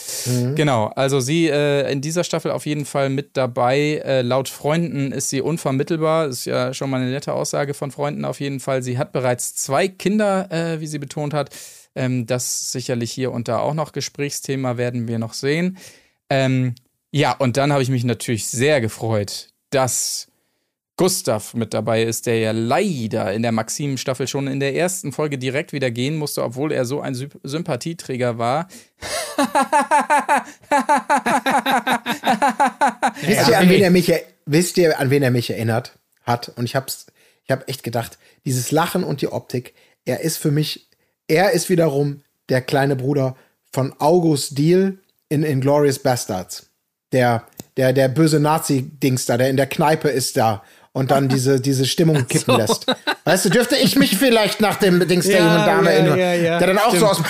Genau, 0.54 0.87
also 0.87 1.20
sie 1.20 1.48
äh, 1.48 1.90
in 1.92 2.00
dieser 2.00 2.24
Staffel 2.24 2.50
auf 2.50 2.64
jeden 2.64 2.87
Fall 2.87 3.11
mit 3.11 3.37
dabei. 3.37 4.02
Äh, 4.04 4.22
laut 4.22 4.48
Freunden 4.48 5.12
ist 5.12 5.28
sie 5.28 5.42
unvermittelbar. 5.42 6.28
Ist 6.28 6.46
ja 6.46 6.72
schon 6.72 6.88
mal 6.88 7.00
eine 7.00 7.11
nette 7.11 7.35
Aussage 7.35 7.74
von 7.74 7.90
Freunden 7.90 8.24
auf 8.24 8.40
jeden 8.40 8.61
Fall. 8.61 8.82
Sie 8.82 8.96
hat 8.96 9.12
bereits 9.12 9.54
zwei 9.54 9.88
Kinder, 9.88 10.50
äh, 10.50 10.80
wie 10.80 10.87
sie 10.87 10.98
betont 10.98 11.35
hat. 11.35 11.50
Ähm, 11.94 12.24
das 12.24 12.72
sicherlich 12.72 13.12
hier 13.12 13.32
und 13.32 13.48
da 13.48 13.58
auch 13.58 13.74
noch 13.74 13.92
Gesprächsthema 13.92 14.78
werden 14.78 15.08
wir 15.08 15.18
noch 15.18 15.35
sehen. 15.35 15.76
Ähm, 16.30 16.74
ja, 17.11 17.32
und 17.32 17.58
dann 17.58 17.72
habe 17.72 17.82
ich 17.82 17.90
mich 17.90 18.04
natürlich 18.04 18.46
sehr 18.48 18.80
gefreut, 18.80 19.48
dass 19.68 20.32
Gustav 20.96 21.55
mit 21.55 21.72
dabei 21.72 22.02
ist, 22.02 22.26
der 22.26 22.38
ja 22.38 22.50
leider 22.52 23.33
in 23.33 23.42
der 23.42 23.52
Maxim-Staffel 23.52 24.28
schon 24.28 24.46
in 24.46 24.61
der 24.61 24.74
ersten 24.74 25.11
Folge 25.12 25.38
direkt 25.38 25.72
wieder 25.72 25.90
gehen 25.90 26.16
musste, 26.16 26.44
obwohl 26.44 26.70
er 26.70 26.85
so 26.85 27.00
ein 27.00 27.14
Sy 27.14 27.28
Sympathieträger 27.42 28.37
war. 28.38 28.68
Wisst 33.22 33.48
ihr, 33.48 33.59
an 33.59 33.68
wen 33.70 33.83
er 33.83 33.90
mich, 33.90 34.12
wisst 34.44 34.76
ihr, 34.76 35.00
an 35.00 35.09
wen 35.11 35.22
er 35.22 35.31
mich 35.31 35.48
erinnert 35.50 35.98
hat? 36.22 36.52
Und 36.57 36.66
ich 36.66 36.76
hab's, 36.76 37.07
ich 37.44 37.50
habe 37.50 37.66
echt 37.68 37.83
gedacht, 37.83 38.18
dieses 38.44 38.70
Lachen 38.70 39.02
und 39.02 39.22
die 39.22 39.33
Optik, 39.33 39.74
er 40.05 40.20
ist 40.20 40.37
für 40.37 40.50
mich, 40.50 40.90
er 41.26 41.52
ist 41.52 41.70
wiederum 41.70 42.22
der 42.50 42.61
kleine 42.61 42.96
Bruder 42.96 43.37
von 43.72 43.94
August 43.98 44.59
Deal 44.59 44.98
in 45.31 45.42
Inglourious 45.42 45.98
Bastards. 45.98 46.68
Der, 47.12 47.46
der, 47.78 47.94
der 47.94 48.09
böse 48.09 48.40
Nazi-Dings 48.40 49.24
da, 49.26 49.38
der 49.38 49.48
in 49.48 49.57
der 49.57 49.66
Kneipe 49.66 50.09
ist 50.09 50.37
da 50.37 50.62
und 50.92 51.11
dann 51.11 51.28
diese, 51.28 51.61
diese 51.61 51.87
Stimmung 51.87 52.26
kippen 52.26 52.57
lässt. 52.57 52.87
Weißt 53.24 53.44
du, 53.46 53.48
dürfte 53.50 53.76
ich 53.76 53.96
mich 53.96 54.16
vielleicht 54.16 54.61
nach 54.61 54.76
dem 54.76 55.07
Dings 55.09 55.26
der 55.26 55.38
Ja, 55.38 55.44
jungen 55.55 55.66
Dame 55.66 55.85
ja, 55.90 55.90
erinnern? 55.96 56.18
ja, 56.18 56.35
ja, 56.35 56.59
der 56.59 56.66
dann 56.68 56.78
auch 56.78 56.94
so 56.94 57.07
aus, 57.07 57.16
dem- 57.16 57.26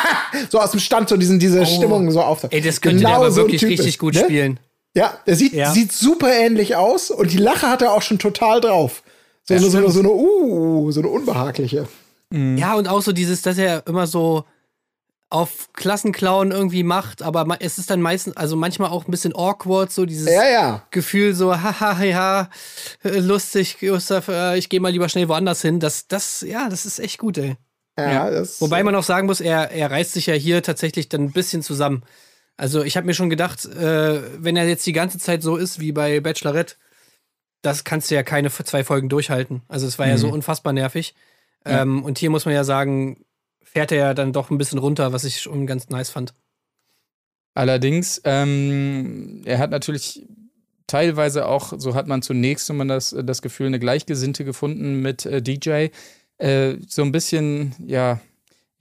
so 0.50 0.60
aus 0.60 0.70
dem 0.72 0.80
Stand 0.80 1.08
so 1.08 1.16
diesen, 1.16 1.38
diese 1.38 1.64
Stimmung 1.66 2.10
so 2.10 2.20
auf. 2.22 2.44
Oh. 2.44 2.48
Ey, 2.50 2.60
das 2.60 2.80
könnte 2.80 3.04
der 3.04 3.14
aber 3.16 3.30
so 3.30 3.42
wirklich 3.42 3.64
richtig 3.64 3.86
ist, 3.88 3.98
gut 3.98 4.14
ne? 4.14 4.20
spielen. 4.20 4.60
Ja, 4.94 5.18
er 5.26 5.36
sieht, 5.36 5.52
sieht 5.72 5.92
super 5.92 6.32
ähnlich 6.32 6.74
aus 6.76 7.10
und 7.10 7.30
die 7.32 7.36
Lache 7.38 7.68
hat 7.68 7.82
er 7.82 7.92
auch 7.92 8.02
schon 8.02 8.18
total 8.18 8.60
drauf. 8.60 9.02
So, 9.44 9.54
eine, 9.54 9.68
so, 9.70 9.78
eine, 9.78 9.90
so 9.90 10.00
eine, 10.00 10.10
uh, 10.10 10.90
so 10.90 11.00
eine 11.00 11.08
unbehagliche. 11.08 11.86
Ja, 12.32 12.74
und 12.74 12.88
auch 12.88 13.02
so 13.02 13.12
dieses, 13.12 13.42
dass 13.42 13.56
er 13.58 13.86
immer 13.86 14.06
so, 14.06 14.44
auf 15.28 15.72
Klassenclown 15.72 16.52
irgendwie 16.52 16.84
macht, 16.84 17.22
aber 17.22 17.56
es 17.60 17.78
ist 17.78 17.90
dann 17.90 18.00
meistens, 18.00 18.36
also 18.36 18.54
manchmal 18.54 18.90
auch 18.90 19.06
ein 19.06 19.10
bisschen 19.10 19.34
awkward, 19.34 19.90
so 19.90 20.06
dieses 20.06 20.32
Ja, 20.32 20.48
ja. 20.48 20.86
Gefühl 20.90 21.34
so, 21.34 21.60
haha, 21.60 22.02
ja, 22.04 22.48
äh, 23.02 23.18
lustig, 23.18 23.78
Gustav, 23.80 24.28
äh, 24.28 24.56
ich 24.56 24.68
gehe 24.68 24.80
mal 24.80 24.92
lieber 24.92 25.08
schnell 25.08 25.28
woanders 25.28 25.62
hin. 25.62 25.80
Das, 25.80 26.06
das, 26.06 26.42
ja, 26.42 26.68
das 26.68 26.86
ist 26.86 27.00
echt 27.00 27.18
gut, 27.18 27.38
ey. 27.38 27.56
Ja, 27.98 28.30
das, 28.30 28.60
Wobei 28.60 28.82
man 28.82 28.94
auch 28.94 29.02
sagen 29.02 29.26
muss, 29.26 29.40
er, 29.40 29.70
er 29.70 29.90
reißt 29.90 30.12
sich 30.12 30.26
ja 30.26 30.34
hier 30.34 30.62
tatsächlich 30.62 31.08
dann 31.08 31.22
ein 31.22 31.32
bisschen 31.32 31.62
zusammen. 31.62 32.04
Also 32.58 32.82
ich 32.82 32.96
habe 32.96 33.06
mir 33.06 33.14
schon 33.14 33.30
gedacht, 33.30 33.64
äh, 33.64 34.20
wenn 34.42 34.56
er 34.56 34.68
jetzt 34.68 34.86
die 34.86 34.92
ganze 34.92 35.18
Zeit 35.18 35.42
so 35.42 35.56
ist 35.56 35.80
wie 35.80 35.92
bei 35.92 36.20
Bachelorette, 36.20 36.76
das 37.62 37.84
kannst 37.84 38.10
du 38.10 38.14
ja 38.14 38.22
keine 38.22 38.50
zwei 38.50 38.84
Folgen 38.84 39.08
durchhalten. 39.08 39.62
Also 39.68 39.86
es 39.86 39.98
war 39.98 40.06
ja 40.06 40.18
so 40.18 40.28
unfassbar 40.28 40.72
nervig. 40.72 41.14
Ähm, 41.64 42.04
und 42.04 42.18
hier 42.18 42.30
muss 42.30 42.44
man 42.44 42.54
ja 42.54 42.64
sagen, 42.64 43.24
fährt 43.76 43.92
er 43.92 43.98
ja 43.98 44.14
dann 44.14 44.32
doch 44.32 44.48
ein 44.48 44.56
bisschen 44.56 44.78
runter, 44.78 45.12
was 45.12 45.24
ich 45.24 45.42
schon 45.42 45.66
ganz 45.66 45.90
nice 45.90 46.08
fand. 46.08 46.32
Allerdings, 47.52 48.22
ähm, 48.24 49.42
er 49.44 49.58
hat 49.58 49.70
natürlich 49.70 50.26
teilweise 50.86 51.46
auch, 51.46 51.74
so 51.76 51.94
hat 51.94 52.06
man 52.06 52.22
zunächst 52.22 52.70
immer 52.70 52.86
das, 52.86 53.14
das 53.22 53.42
Gefühl, 53.42 53.66
eine 53.66 53.78
Gleichgesinnte 53.78 54.46
gefunden 54.46 55.02
mit 55.02 55.26
äh, 55.26 55.42
DJ. 55.42 55.88
Äh, 56.38 56.76
so 56.88 57.02
ein 57.02 57.12
bisschen, 57.12 57.74
ja, 57.86 58.18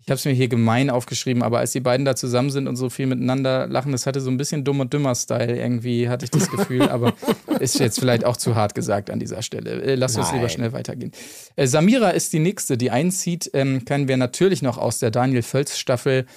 ich 0.05 0.11
habe 0.11 0.19
es 0.19 0.25
mir 0.25 0.33
hier 0.33 0.47
gemein 0.47 0.91
aufgeschrieben, 0.91 1.41
aber 1.41 1.57
als 1.57 1.71
die 1.71 1.79
beiden 1.79 2.05
da 2.05 2.15
zusammen 2.15 2.51
sind 2.51 2.67
und 2.67 2.75
so 2.75 2.91
viel 2.91 3.07
miteinander 3.07 3.65
lachen, 3.65 3.91
das 3.91 4.05
hatte 4.05 4.21
so 4.21 4.29
ein 4.29 4.37
bisschen 4.37 4.63
dumm 4.63 4.79
und 4.79 4.93
dümmer 4.93 5.15
Style 5.15 5.57
irgendwie, 5.57 6.09
hatte 6.09 6.25
ich 6.25 6.31
das 6.31 6.51
Gefühl, 6.51 6.83
aber 6.89 7.15
ist 7.59 7.79
jetzt 7.79 7.99
vielleicht 7.99 8.23
auch 8.23 8.37
zu 8.37 8.53
hart 8.53 8.75
gesagt 8.75 9.09
an 9.09 9.19
dieser 9.19 9.41
Stelle. 9.41 9.81
Äh, 9.81 9.95
Lass 9.95 10.15
uns 10.15 10.27
Nein. 10.27 10.35
lieber 10.35 10.49
schnell 10.49 10.73
weitergehen. 10.73 11.11
Äh, 11.55 11.65
Samira 11.65 12.11
ist 12.11 12.33
die 12.33 12.39
nächste, 12.39 12.77
die 12.77 12.91
einzieht, 12.91 13.49
ähm, 13.55 13.83
kennen 13.83 14.07
wir 14.07 14.17
natürlich 14.17 14.61
noch 14.61 14.77
aus 14.77 14.99
der 14.99 15.09
Daniel 15.09 15.41
Völz 15.41 15.75
Staffel, 15.75 16.27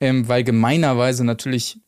ähm, 0.00 0.28
weil 0.28 0.44
gemeinerweise 0.44 1.24
natürlich 1.24 1.80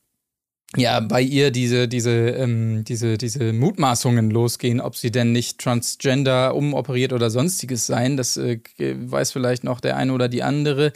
ja 0.76 1.00
bei 1.00 1.20
ihr 1.20 1.50
diese, 1.50 1.88
diese, 1.88 2.11
ähm, 2.11 2.85
diese, 2.85 3.18
diese 3.18 3.52
Mutmaßungen 3.52 4.30
losgehen, 4.30 4.80
ob 4.80 4.96
sie 4.96 5.11
denn 5.11 5.33
nicht 5.33 5.59
transgender 5.59 6.54
umoperiert 6.54 7.12
oder 7.12 7.30
sonstiges 7.30 7.87
sein. 7.87 8.16
Das 8.16 8.37
äh, 8.37 8.61
weiß 8.78 9.33
vielleicht 9.33 9.64
noch 9.64 9.80
der 9.80 9.96
eine 9.96 10.12
oder 10.12 10.28
die 10.28 10.42
andere. 10.42 10.92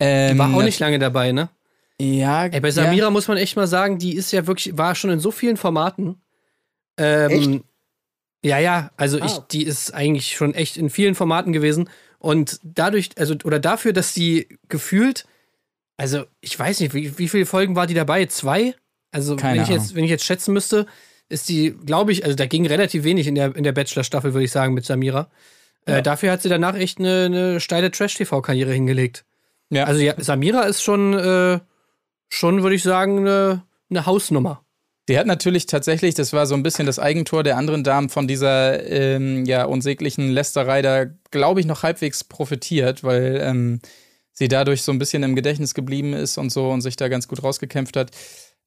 Ähm, 0.00 0.38
War 0.38 0.54
auch 0.54 0.62
nicht 0.62 0.78
lange 0.80 0.98
dabei, 0.98 1.32
ne? 1.32 1.48
Ja, 2.00 2.46
Ey, 2.46 2.60
bei 2.60 2.70
Samira 2.70 3.10
muss 3.10 3.26
man 3.26 3.38
echt 3.38 3.56
mal 3.56 3.66
sagen, 3.66 3.98
die 3.98 4.14
ist 4.14 4.32
ja 4.32 4.46
wirklich, 4.46 4.78
war 4.78 4.94
schon 4.94 5.10
in 5.10 5.18
so 5.18 5.32
vielen 5.32 5.56
Formaten. 5.56 6.22
Ähm, 6.96 7.30
Echt? 7.30 7.60
Ja, 8.44 8.58
ja, 8.60 8.92
also 8.96 9.18
ich, 9.18 9.32
Ah. 9.32 9.46
die 9.50 9.64
ist 9.64 9.92
eigentlich 9.92 10.36
schon 10.36 10.54
echt 10.54 10.76
in 10.76 10.90
vielen 10.90 11.16
Formaten 11.16 11.52
gewesen. 11.52 11.88
Und 12.20 12.60
dadurch, 12.62 13.10
also, 13.16 13.34
oder 13.44 13.58
dafür, 13.58 13.92
dass 13.92 14.14
sie 14.14 14.58
gefühlt, 14.68 15.26
also 15.96 16.24
ich 16.40 16.56
weiß 16.56 16.78
nicht, 16.80 16.94
wie, 16.94 17.18
wie 17.18 17.28
viele 17.28 17.46
Folgen 17.46 17.74
war 17.74 17.88
die 17.88 17.94
dabei? 17.94 18.26
Zwei? 18.26 18.76
Also, 19.10 19.36
Keine 19.36 19.56
wenn 19.56 19.62
ich, 19.62 19.68
Ahnung. 19.68 19.80
jetzt, 19.80 19.94
wenn 19.94 20.04
ich 20.04 20.10
jetzt 20.10 20.24
schätzen 20.24 20.52
müsste, 20.52 20.86
ist 21.28 21.48
die, 21.48 21.74
glaube 21.84 22.12
ich, 22.12 22.24
also 22.24 22.36
da 22.36 22.46
ging 22.46 22.66
relativ 22.66 23.04
wenig 23.04 23.26
in 23.26 23.34
der, 23.34 23.54
in 23.54 23.64
der 23.64 23.72
Bachelor-Staffel, 23.72 24.34
würde 24.34 24.44
ich 24.44 24.50
sagen, 24.52 24.74
mit 24.74 24.84
Samira. 24.84 25.30
Äh, 25.84 26.02
dafür 26.02 26.32
hat 26.32 26.42
sie 26.42 26.48
danach 26.48 26.74
echt 26.74 26.98
eine, 26.98 27.24
eine 27.24 27.60
steile 27.60 27.90
Trash-TV-Karriere 27.90 28.72
hingelegt. 28.72 29.24
Ja. 29.70 29.84
Also 29.84 30.00
ja, 30.00 30.14
Samira 30.18 30.62
ist 30.62 30.82
schon, 30.82 31.14
äh, 31.14 31.60
schon 32.28 32.62
würde 32.62 32.76
ich 32.76 32.82
sagen, 32.82 33.20
eine, 33.20 33.62
eine 33.90 34.06
Hausnummer. 34.06 34.62
Die 35.08 35.18
hat 35.18 35.26
natürlich 35.26 35.64
tatsächlich, 35.64 36.14
das 36.14 36.34
war 36.34 36.44
so 36.46 36.54
ein 36.54 36.62
bisschen 36.62 36.84
das 36.84 36.98
Eigentor 36.98 37.42
der 37.42 37.56
anderen 37.56 37.82
Damen 37.82 38.10
von 38.10 38.28
dieser 38.28 38.86
ähm, 38.86 39.46
ja 39.46 39.64
unsäglichen 39.64 40.28
Lästerei 40.28 40.82
da, 40.82 41.06
glaube 41.30 41.60
ich, 41.60 41.66
noch 41.66 41.82
halbwegs 41.82 42.24
profitiert, 42.24 43.02
weil 43.04 43.40
ähm, 43.42 43.80
sie 44.32 44.48
dadurch 44.48 44.82
so 44.82 44.92
ein 44.92 44.98
bisschen 44.98 45.22
im 45.22 45.34
Gedächtnis 45.34 45.72
geblieben 45.72 46.12
ist 46.12 46.36
und 46.36 46.50
so 46.50 46.68
und 46.68 46.82
sich 46.82 46.96
da 46.96 47.08
ganz 47.08 47.26
gut 47.26 47.42
rausgekämpft 47.42 47.96
hat. 47.96 48.10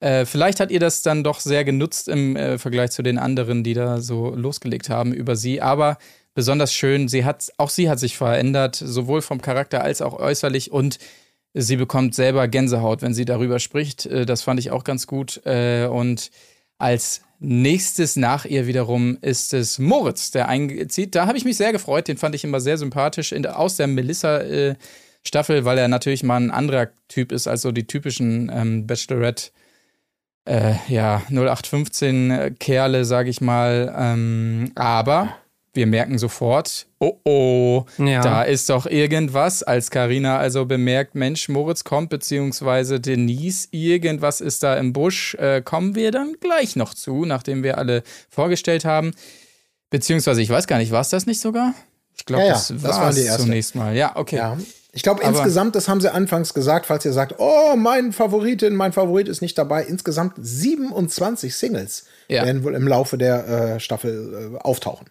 Äh, 0.01 0.25
vielleicht 0.25 0.59
hat 0.59 0.71
ihr 0.71 0.79
das 0.79 1.03
dann 1.03 1.23
doch 1.23 1.39
sehr 1.39 1.63
genutzt 1.63 2.09
im 2.09 2.35
äh, 2.35 2.57
Vergleich 2.57 2.91
zu 2.91 3.03
den 3.03 3.17
anderen, 3.17 3.63
die 3.63 3.73
da 3.75 4.01
so 4.01 4.35
losgelegt 4.35 4.89
haben 4.89 5.13
über 5.13 5.35
sie. 5.35 5.61
Aber 5.61 5.97
besonders 6.33 6.73
schön, 6.73 7.07
sie 7.07 7.23
hat, 7.23 7.51
auch 7.57 7.69
sie 7.69 7.89
hat 7.89 7.99
sich 7.99 8.17
verändert, 8.17 8.75
sowohl 8.75 9.21
vom 9.21 9.41
Charakter 9.41 9.83
als 9.83 10.01
auch 10.01 10.19
äußerlich 10.19 10.71
und 10.71 10.97
sie 11.53 11.75
bekommt 11.75 12.15
selber 12.15 12.47
Gänsehaut, 12.47 13.01
wenn 13.01 13.13
sie 13.13 13.25
darüber 13.25 13.59
spricht. 13.59 14.05
Äh, 14.07 14.25
Das 14.25 14.41
fand 14.41 14.59
ich 14.59 14.71
auch 14.71 14.83
ganz 14.83 15.07
gut. 15.07 15.45
Äh, 15.45 15.85
Und 15.85 16.31
als 16.79 17.21
nächstes 17.39 18.15
nach 18.15 18.45
ihr 18.45 18.65
wiederum 18.67 19.17
ist 19.21 19.53
es 19.53 19.77
Moritz, 19.77 20.31
der 20.31 20.47
einzieht. 20.47 21.15
Da 21.15 21.27
habe 21.27 21.37
ich 21.37 21.45
mich 21.45 21.57
sehr 21.57 21.71
gefreut. 21.71 22.07
Den 22.07 22.17
fand 22.17 22.33
ich 22.35 22.43
immer 22.43 22.59
sehr 22.59 22.77
sympathisch 22.77 23.31
in, 23.31 23.45
aus 23.45 23.75
der 23.77 23.87
Melissa-Staffel, 23.87 25.65
weil 25.65 25.77
er 25.77 25.87
natürlich 25.87 26.23
mal 26.23 26.37
ein 26.37 26.51
anderer 26.51 26.89
Typ 27.07 27.31
ist 27.31 27.47
als 27.47 27.61
so 27.61 27.71
die 27.71 27.85
typischen 27.85 28.51
ähm, 28.53 28.87
Bachelorette. 28.87 29.51
Äh, 30.45 30.73
ja, 30.87 31.21
0815 31.29 32.31
äh, 32.31 32.51
Kerle, 32.59 33.05
sage 33.05 33.29
ich 33.29 33.41
mal. 33.41 33.93
Ähm, 33.97 34.71
aber 34.75 35.35
wir 35.73 35.87
merken 35.87 36.17
sofort, 36.17 36.87
oh 36.99 37.19
oh, 37.23 37.85
Ja. 37.97 38.21
da 38.21 38.43
ist 38.43 38.69
doch 38.69 38.85
irgendwas, 38.87 39.63
als 39.63 39.89
Karina 39.91 40.37
also 40.37 40.65
bemerkt, 40.65 41.15
Mensch, 41.15 41.47
Moritz 41.47 41.83
kommt, 41.85 42.09
beziehungsweise 42.09 42.99
Denise, 42.99 43.67
irgendwas 43.71 44.41
ist 44.41 44.63
da 44.63 44.75
im 44.75 44.91
Busch, 44.93 45.35
äh, 45.35 45.61
kommen 45.61 45.95
wir 45.95 46.11
dann 46.11 46.33
gleich 46.41 46.75
noch 46.75 46.93
zu, 46.93 47.23
nachdem 47.25 47.63
wir 47.63 47.77
alle 47.77 48.03
vorgestellt 48.29 48.83
haben. 48.83 49.11
Beziehungsweise, 49.89 50.41
ich 50.41 50.49
weiß 50.49 50.67
gar 50.67 50.77
nicht, 50.79 50.91
war 50.91 51.01
es 51.01 51.09
das 51.09 51.25
nicht 51.25 51.39
sogar? 51.39 51.73
Ich 52.17 52.25
glaube, 52.25 52.43
Ja, 52.43 52.49
ja, 52.49 52.53
das 52.55 52.67
das 52.67 52.83
war 52.83 53.09
es 53.09 53.17
erste. 53.17 53.43
zunächst 53.43 53.75
mal. 53.75 53.95
Ja, 53.95 54.15
okay. 54.15 54.37
Ja. 54.37 54.57
Ich 54.93 55.03
glaube, 55.03 55.23
insgesamt, 55.23 55.75
das 55.75 55.87
haben 55.87 56.01
sie 56.01 56.13
anfangs 56.13 56.53
gesagt, 56.53 56.85
falls 56.85 57.05
ihr 57.05 57.13
sagt, 57.13 57.35
oh, 57.37 57.75
mein 57.77 58.11
Favoritin, 58.11 58.75
mein 58.75 58.91
Favorit 58.91 59.29
ist 59.29 59.41
nicht 59.41 59.57
dabei. 59.57 59.83
Insgesamt 59.83 60.33
27 60.37 61.55
Singles 61.55 62.05
Ja. 62.27 62.43
werden 62.43 62.63
wohl 62.63 62.75
im 62.75 62.87
Laufe 62.87 63.17
der 63.17 63.47
äh, 63.47 63.79
Staffel 63.79 64.53
äh, 64.55 64.57
auftauchen. 64.59 65.09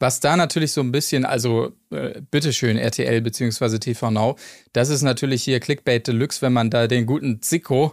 Was 0.00 0.18
da 0.18 0.36
natürlich 0.36 0.72
so 0.72 0.80
ein 0.80 0.90
bisschen, 0.92 1.24
also 1.24 1.72
äh, 1.92 2.22
bitteschön 2.30 2.76
RTL 2.78 3.20
beziehungsweise 3.20 3.78
TV 3.78 4.10
Now, 4.10 4.36
das 4.72 4.88
ist 4.88 5.02
natürlich 5.02 5.44
hier 5.44 5.60
Clickbait 5.60 6.06
Deluxe, 6.08 6.42
wenn 6.42 6.54
man 6.54 6.70
da 6.70 6.86
den 6.86 7.06
guten 7.06 7.42
Zico, 7.42 7.92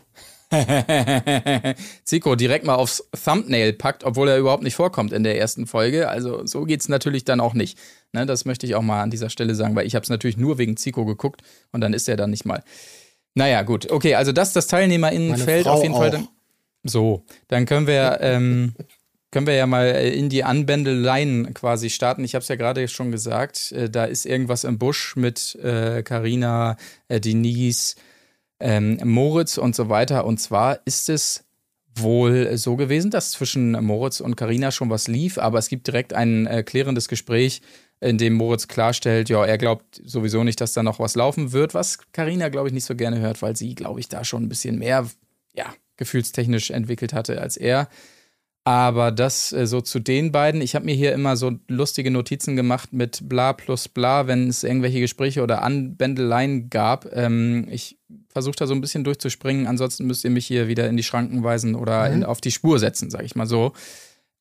Zico 2.06 2.36
direkt 2.36 2.66
mal 2.66 2.76
aufs 2.76 3.04
Thumbnail 3.24 3.74
packt, 3.74 4.04
obwohl 4.06 4.30
er 4.30 4.38
überhaupt 4.38 4.64
nicht 4.64 4.76
vorkommt 4.76 5.12
in 5.12 5.24
der 5.24 5.38
ersten 5.38 5.68
Folge. 5.68 6.08
Also 6.10 6.46
so 6.46 6.64
geht's 6.64 6.88
natürlich 6.90 7.26
dann 7.26 7.42
auch 7.42 7.54
nicht. 7.54 7.78
Ne, 8.14 8.26
das 8.26 8.46
möchte 8.46 8.66
ich 8.66 8.76
auch 8.76 8.82
mal 8.82 9.02
an 9.02 9.12
dieser 9.12 9.30
Stelle 9.30 9.54
sagen, 9.54 9.76
weil 9.76 9.86
ich 9.86 9.96
habe 9.96 10.04
es 10.04 10.10
natürlich 10.10 10.38
nur 10.38 10.58
wegen 10.58 10.78
Zico 10.78 11.06
geguckt 11.06 11.42
und 11.72 11.82
dann 11.82 11.94
ist 11.94 12.08
er 12.08 12.16
dann 12.16 12.30
nicht 12.30 12.46
mal. 12.46 12.64
Naja, 13.36 13.62
gut. 13.64 13.92
Okay, 13.92 14.16
also 14.16 14.32
das 14.32 14.54
das 14.54 14.68
Teilnehmerinnenfeld 14.68 15.68
auf 15.68 15.84
jeden 15.84 15.96
Fall. 15.96 16.08
auch. 16.08 16.12
Dann, 16.12 16.28
so, 16.84 17.26
dann 17.48 17.66
können 17.66 17.86
wir 17.86 18.20
ähm, 18.22 18.74
können 19.32 19.46
wir 19.46 19.56
ja 19.56 19.68
mal 19.68 19.86
äh, 19.86 20.14
in 20.14 20.30
die 20.30 20.44
Anbändeleien 20.44 21.54
quasi 21.54 21.90
starten. 21.90 22.24
Ich 22.24 22.34
habe 22.34 22.44
es 22.44 22.48
ja 22.48 22.56
gerade 22.56 22.88
schon 22.88 23.12
gesagt, 23.12 23.72
äh, 23.74 23.90
da 23.90 24.06
ist 24.06 24.26
irgendwas 24.26 24.64
im 24.64 24.80
Busch 24.80 25.16
mit 25.16 25.58
Karina, 25.62 26.78
äh, 27.08 27.20
Denise, 27.20 27.96
ähm, 28.60 29.00
Moritz 29.04 29.58
und 29.58 29.76
so 29.76 29.90
weiter. 29.90 30.26
Und 30.26 30.40
zwar 30.40 30.80
ist 30.86 31.10
es 31.10 31.44
wohl 31.96 32.58
so 32.58 32.76
gewesen, 32.76 33.12
dass 33.12 33.32
zwischen 33.32 33.72
Moritz 33.84 34.20
und 34.20 34.36
Karina 34.36 34.72
schon 34.72 34.90
was 34.90 35.08
lief, 35.08 35.38
aber 35.38 35.60
es 35.60 35.70
gibt 35.70 35.88
direkt 35.88 36.14
ein 36.14 36.48
äh, 36.48 36.64
klärendes 36.64 37.08
Gespräch, 37.08 37.62
in 38.00 38.18
dem 38.18 38.34
Moritz 38.34 38.68
klarstellt, 38.68 39.30
ja, 39.30 39.44
er 39.44 39.58
glaubt 39.58 40.02
sowieso 40.06 40.44
nicht, 40.44 40.62
dass 40.62 40.74
da 40.74 40.84
noch 40.84 41.00
was 41.00 41.16
laufen 41.16 41.52
wird, 41.52 41.74
was 41.74 42.00
Karina, 42.12 42.50
glaube 42.50 42.68
ich, 42.68 42.74
nicht 42.74 42.86
so 42.86 42.96
gerne 42.96 43.20
hört, 43.20 43.42
weil 43.42 43.56
sie, 43.56 43.74
glaube 43.76 44.00
ich, 44.00 44.08
da 44.08 44.24
schon 44.24 44.44
ein 44.44 44.50
bisschen 44.50 44.78
mehr, 44.78 45.08
ja, 45.54 45.74
gefühlstechnisch 45.98 46.70
entwickelt 46.70 47.14
hatte 47.14 47.42
als 47.42 47.58
er. 47.58 47.90
Aber 48.68 49.12
das 49.12 49.54
äh, 49.54 49.66
so 49.66 49.80
zu 49.80 49.98
den 50.00 50.34
beiden. 50.34 50.60
Ich 50.60 50.76
habe 50.76 50.84
mir 50.84 50.94
hier 50.94 51.14
immer 51.14 51.38
so 51.38 51.54
lustige 51.70 52.12
Notizen 52.12 52.58
gemacht 52.58 52.92
mit 52.92 53.22
bla 53.30 53.54
plus 53.54 53.88
bla, 53.88 54.28
wenn 54.28 54.50
es 54.50 54.66
irgendwelche 54.66 55.00
Gespräche 55.00 55.42
oder 55.42 55.64
Anbändeleien 55.64 56.70
gab. 56.70 57.08
Ähm, 57.14 57.66
ich 57.72 57.98
versuche 58.28 58.58
da 58.58 58.68
so 58.68 58.74
ein 58.74 58.82
bisschen 58.82 59.06
durchzuspringen. 59.06 59.68
Ansonsten 59.68 60.06
müsst 60.06 60.26
ihr 60.26 60.32
mich 60.32 60.46
hier 60.46 60.68
wieder 60.68 60.90
in 60.90 60.98
die 60.98 61.04
Schranken 61.04 61.46
weisen 61.46 61.76
oder 61.76 62.12
in, 62.12 62.26
auf 62.26 62.42
die 62.42 62.52
Spur 62.52 62.78
setzen, 62.78 63.10
sage 63.10 63.24
ich 63.24 63.38
mal 63.38 63.48
so. 63.48 63.72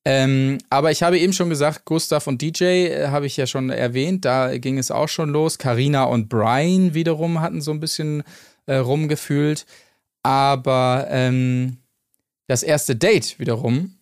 Ähm, 0.08 0.58
aber 0.70 0.92
ich 0.92 1.02
habe 1.02 1.18
eben 1.18 1.32
schon 1.32 1.50
gesagt, 1.50 1.84
Gustav 1.84 2.28
und 2.28 2.40
DJ 2.40 2.62
äh, 2.62 3.08
habe 3.08 3.26
ich 3.26 3.36
ja 3.36 3.48
schon 3.48 3.70
erwähnt. 3.70 4.24
Da 4.24 4.56
ging 4.56 4.78
es 4.78 4.92
auch 4.92 5.08
schon 5.08 5.30
los. 5.30 5.58
Carina 5.58 6.04
und 6.04 6.28
Brian 6.28 6.94
wiederum 6.94 7.40
hatten 7.40 7.60
so 7.60 7.72
ein 7.72 7.80
bisschen 7.80 8.22
äh, 8.66 8.76
rumgefühlt. 8.76 9.66
Aber 10.22 11.08
ähm, 11.10 11.78
das 12.46 12.62
erste 12.62 12.94
Date 12.94 13.40
wiederum 13.40 13.96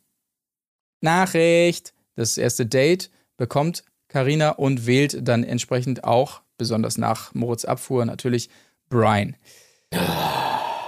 Nachricht. 1.00 1.94
Das 2.16 2.36
erste 2.36 2.66
Date 2.66 3.10
bekommt 3.38 3.82
Karina 4.08 4.50
und 4.50 4.86
wählt 4.86 5.26
dann 5.26 5.42
entsprechend 5.42 6.04
auch, 6.04 6.42
besonders 6.58 6.98
nach 6.98 7.32
Moritz 7.32 7.64
Abfuhr, 7.64 8.04
natürlich 8.04 8.50
Brian. 8.90 9.36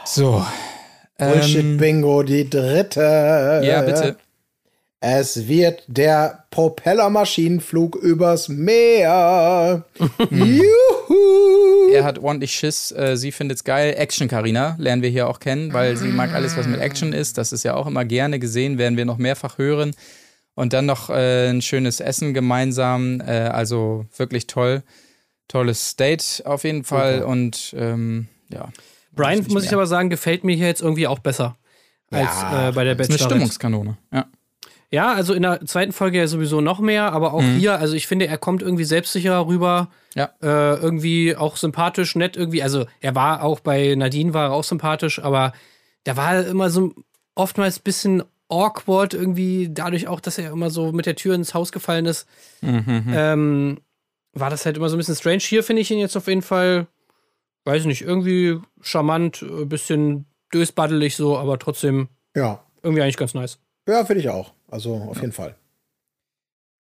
So. 0.05 0.45
Bullshit 1.17 1.65
ähm, 1.65 1.77
Bingo, 1.79 2.23
die 2.23 2.51
dritte. 2.51 3.63
Ja, 3.65 3.81
bitte. 3.81 4.19
Es 5.01 5.47
wird 5.47 5.85
der 5.89 6.47
Propellermaschinenflug 6.51 7.97
übers 7.97 8.49
Meer. 8.49 9.85
Juhu! 10.31 11.91
er 11.93 12.05
hat 12.05 12.19
ordentlich 12.19 12.53
Schiss, 12.53 12.93
äh, 12.93 13.17
sie 13.17 13.31
findet's 13.31 13.65
geil. 13.65 13.95
Action 13.97 14.27
Karina 14.29 14.75
lernen 14.79 15.03
wir 15.03 15.11
hier 15.11 15.29
auch 15.29 15.39
kennen, 15.39 15.73
weil 15.73 15.97
sie 15.97 16.09
mag 16.09 16.33
alles, 16.33 16.57
was 16.57 16.67
mit 16.67 16.81
Action 16.81 17.13
ist. 17.13 17.39
Das 17.39 17.53
ist 17.53 17.63
ja 17.63 17.75
auch 17.75 17.87
immer 17.87 18.05
gerne 18.05 18.39
gesehen, 18.39 18.79
werden 18.79 18.97
wir 18.97 19.05
noch 19.05 19.19
mehrfach 19.19 19.59
hören. 19.59 19.95
Und 20.55 20.73
dann 20.73 20.87
noch 20.87 21.11
äh, 21.11 21.51
ein 21.51 21.61
schönes 21.61 22.01
Essen 22.01 22.33
gemeinsam. 22.33 23.21
Äh, 23.21 23.49
also 23.49 24.07
wirklich 24.17 24.47
toll. 24.47 24.83
Tolles 25.49 25.97
Date 25.97 26.43
auf 26.47 26.65
jeden 26.65 26.83
Fall. 26.85 27.23
Und 27.23 27.75
ähm, 27.79 28.29
ja. 28.49 28.71
Brian, 29.15 29.45
muss 29.49 29.65
ich 29.65 29.71
mehr. 29.71 29.79
aber 29.79 29.87
sagen, 29.87 30.09
gefällt 30.09 30.45
mir 30.45 30.57
hier 30.57 30.67
jetzt 30.67 30.81
irgendwie 30.81 31.07
auch 31.07 31.19
besser 31.19 31.57
als 32.11 32.23
Ja, 32.41 32.69
äh, 32.69 32.73
bei 32.73 32.85
der 32.85 32.95
Das 32.95 33.09
ist 33.09 33.21
eine. 33.21 33.31
Stimmungskanone. 33.31 33.99
Ja. 34.13 34.27
Ja, 34.91 35.13
also 35.13 35.35
in 35.35 35.43
der 35.43 35.65
zweiten 35.67 35.93
Folge 35.93 36.19
ja 36.19 36.27
sowieso 36.29 36.61
noch 36.61 36.79
mehr, 36.79 37.13
aber 37.13 37.35
auch 37.35 37.43
hier, 37.43 37.79
also 37.79 37.95
ich 37.95 38.07
finde, 38.07 38.29
er 38.29 38.39
kommt 38.39 38.63
irgendwie 38.63 38.85
selbstsicherer 38.85 39.47
rüber. 39.47 39.89
Ja. 40.15 40.31
Äh, 40.43 40.77
irgendwie 40.81 41.35
auch 41.37 41.57
sympathisch, 41.57 42.15
nett 42.15 42.37
irgendwie. 42.37 42.63
Also 42.63 42.87
er 43.01 43.15
war 43.15 43.43
auch 43.43 43.61
bei 43.61 43.95
Nadine 43.97 44.33
war 44.33 44.45
er 44.47 44.53
auch 44.53 44.65
sympathisch, 44.65 45.19
aber 45.19 45.53
der 46.07 46.17
war 46.17 46.47
immer 46.47 46.71
so 46.71 46.95
oftmals 47.35 47.81
ein 47.81 47.83
bisschen 47.83 48.23
awkward 48.49 49.13
irgendwie, 49.13 49.69
dadurch 49.71 50.07
auch, 50.07 50.21
dass 50.21 50.39
er 50.39 50.53
immer 50.53 50.71
so 50.71 50.93
mit 50.93 51.05
der 51.07 51.17
Tür 51.17 51.35
ins 51.35 51.53
Haus 51.53 51.73
gefallen 51.73 52.07
ist. 52.07 52.29
Ähm, 52.63 53.79
war 54.33 54.51
das 54.51 54.65
halt 54.67 54.77
immer 54.77 54.89
so 54.89 54.97
ein 54.97 54.99
bisschen 54.99 55.17
strange. 55.17 55.41
Hier 55.41 55.65
finde 55.65 55.83
ich 55.83 55.91
ihn 55.91 55.99
jetzt 55.99 56.17
auf 56.17 56.29
jeden 56.29 56.43
Fall, 56.43 56.87
weiß 57.65 57.87
nicht, 57.87 58.03
irgendwie 58.03 58.59
charmant, 58.81 59.43
ein 59.43 59.69
bisschen 59.69 60.27
dösbaddelig 60.55 61.17
so, 61.17 61.37
aber 61.37 61.59
trotzdem 61.59 62.09
Ja. 62.37 62.63
irgendwie 62.83 63.03
eigentlich 63.03 63.17
ganz 63.17 63.35
nice. 63.35 63.59
Ja, 63.89 64.05
finde 64.05 64.21
ich 64.21 64.29
auch. 64.29 64.53
Also 64.77 64.97
auf 65.09 65.21
jeden 65.23 65.33
Fall. 65.33 65.55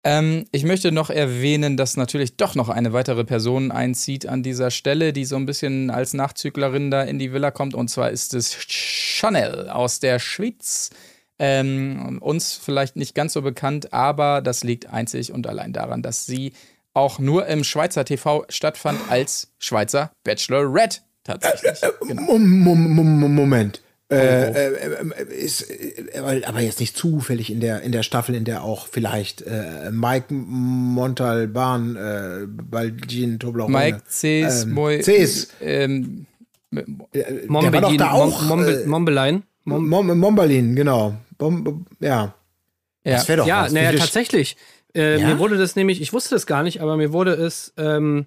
Ähm, 0.04 0.44
ich 0.52 0.64
möchte 0.64 0.92
noch 0.92 1.08
erwähnen, 1.08 1.78
dass 1.78 1.96
natürlich 1.96 2.36
doch 2.36 2.54
noch 2.54 2.68
eine 2.68 2.92
weitere 2.92 3.24
Person 3.24 3.70
einzieht 3.70 4.26
an 4.26 4.42
dieser 4.42 4.70
Stelle, 4.70 5.14
die 5.14 5.24
so 5.24 5.36
ein 5.36 5.46
bisschen 5.46 5.88
als 5.90 6.12
Nachzüglerin 6.12 6.90
da 6.90 7.02
in 7.02 7.18
die 7.18 7.32
Villa 7.32 7.50
kommt. 7.50 7.74
Und 7.74 7.88
zwar 7.88 8.10
ist 8.10 8.34
es 8.34 8.52
Chanel 8.54 9.70
aus 9.70 9.98
der 9.98 10.18
Schweiz. 10.18 10.90
Ähm, 11.38 12.18
uns 12.20 12.52
vielleicht 12.52 12.96
nicht 12.96 13.14
ganz 13.14 13.32
so 13.32 13.40
bekannt, 13.40 13.94
aber 13.94 14.42
das 14.42 14.62
liegt 14.62 14.90
einzig 14.90 15.32
und 15.32 15.46
allein 15.46 15.72
daran, 15.72 16.02
dass 16.02 16.26
sie 16.26 16.52
auch 16.92 17.18
nur 17.18 17.46
im 17.46 17.64
Schweizer 17.64 18.04
TV 18.04 18.44
stattfand 18.50 19.00
als 19.08 19.50
Schweizer 19.58 20.10
Bachelorette 20.24 20.98
tatsächlich. 21.24 21.80
Genau. 22.06 22.22
Mom- 22.36 22.60
Mom- 22.62 22.94
Mom- 23.20 23.34
Moment. 23.34 23.80
Äh, 24.10 24.50
äh, 24.50 24.74
äh, 25.18 25.34
ist, 25.34 25.70
äh, 25.70 26.18
aber- 26.18 26.60
jetzt 26.60 26.80
nicht 26.80 26.96
zufällig 26.96 27.50
in 27.50 27.60
der, 27.60 27.82
in 27.82 27.92
der 27.92 28.02
Staffel, 28.02 28.34
in 28.34 28.44
der 28.44 28.64
auch 28.64 28.88
vielleicht 28.88 29.42
äh, 29.42 29.90
Mike 29.92 30.34
Montalban, 30.34 31.96
äh, 31.96 32.46
Balgin 32.46 33.38
Toblerone. 33.38 33.72
Mike 33.76 34.02
Cs, 34.08 34.64
ähm, 34.64 34.70
Moi- 34.72 34.98
Cs. 35.02 35.48
Ähm, 35.60 36.26
Der 36.72 36.84
war 36.86 36.92
doch 36.92 37.48
Mombelin, 37.48 37.98
da 37.98 38.10
auch. 38.12 38.40
Mom, 38.42 38.48
Mombel, 38.58 38.82
äh, 38.82 38.86
Mombelein. 38.86 39.42
Mom 39.64 40.18
Mombalin, 40.18 40.74
genau. 40.74 41.14
Bom, 41.38 41.86
ja. 42.00 42.08
ja. 42.08 43.12
Das 43.12 43.28
wäre 43.28 43.38
doch 43.38 43.46
Ja, 43.46 43.64
was. 43.64 43.72
naja, 43.72 43.92
tatsächlich. 43.92 44.56
Äh, 44.94 45.20
Ja? 45.20 45.28
Mir 45.28 45.38
wurde 45.38 45.56
das 45.56 45.76
nämlich, 45.76 46.00
ich 46.00 46.12
wusste 46.12 46.34
das 46.34 46.46
gar 46.46 46.62
nicht, 46.64 46.80
aber 46.80 46.96
mir 46.96 47.12
wurde 47.12 47.32
es, 47.34 47.72
ähm, 47.76 48.26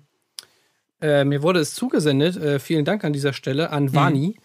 äh, 1.02 1.26
mir 1.26 1.42
wurde 1.44 1.60
es 1.60 1.74
zugesendet. 1.74 2.38
Äh, 2.38 2.60
vielen 2.60 2.86
Dank 2.86 3.04
an 3.04 3.12
dieser 3.14 3.34
Stelle 3.34 3.72
an 3.72 3.94
Vani. 3.94 4.38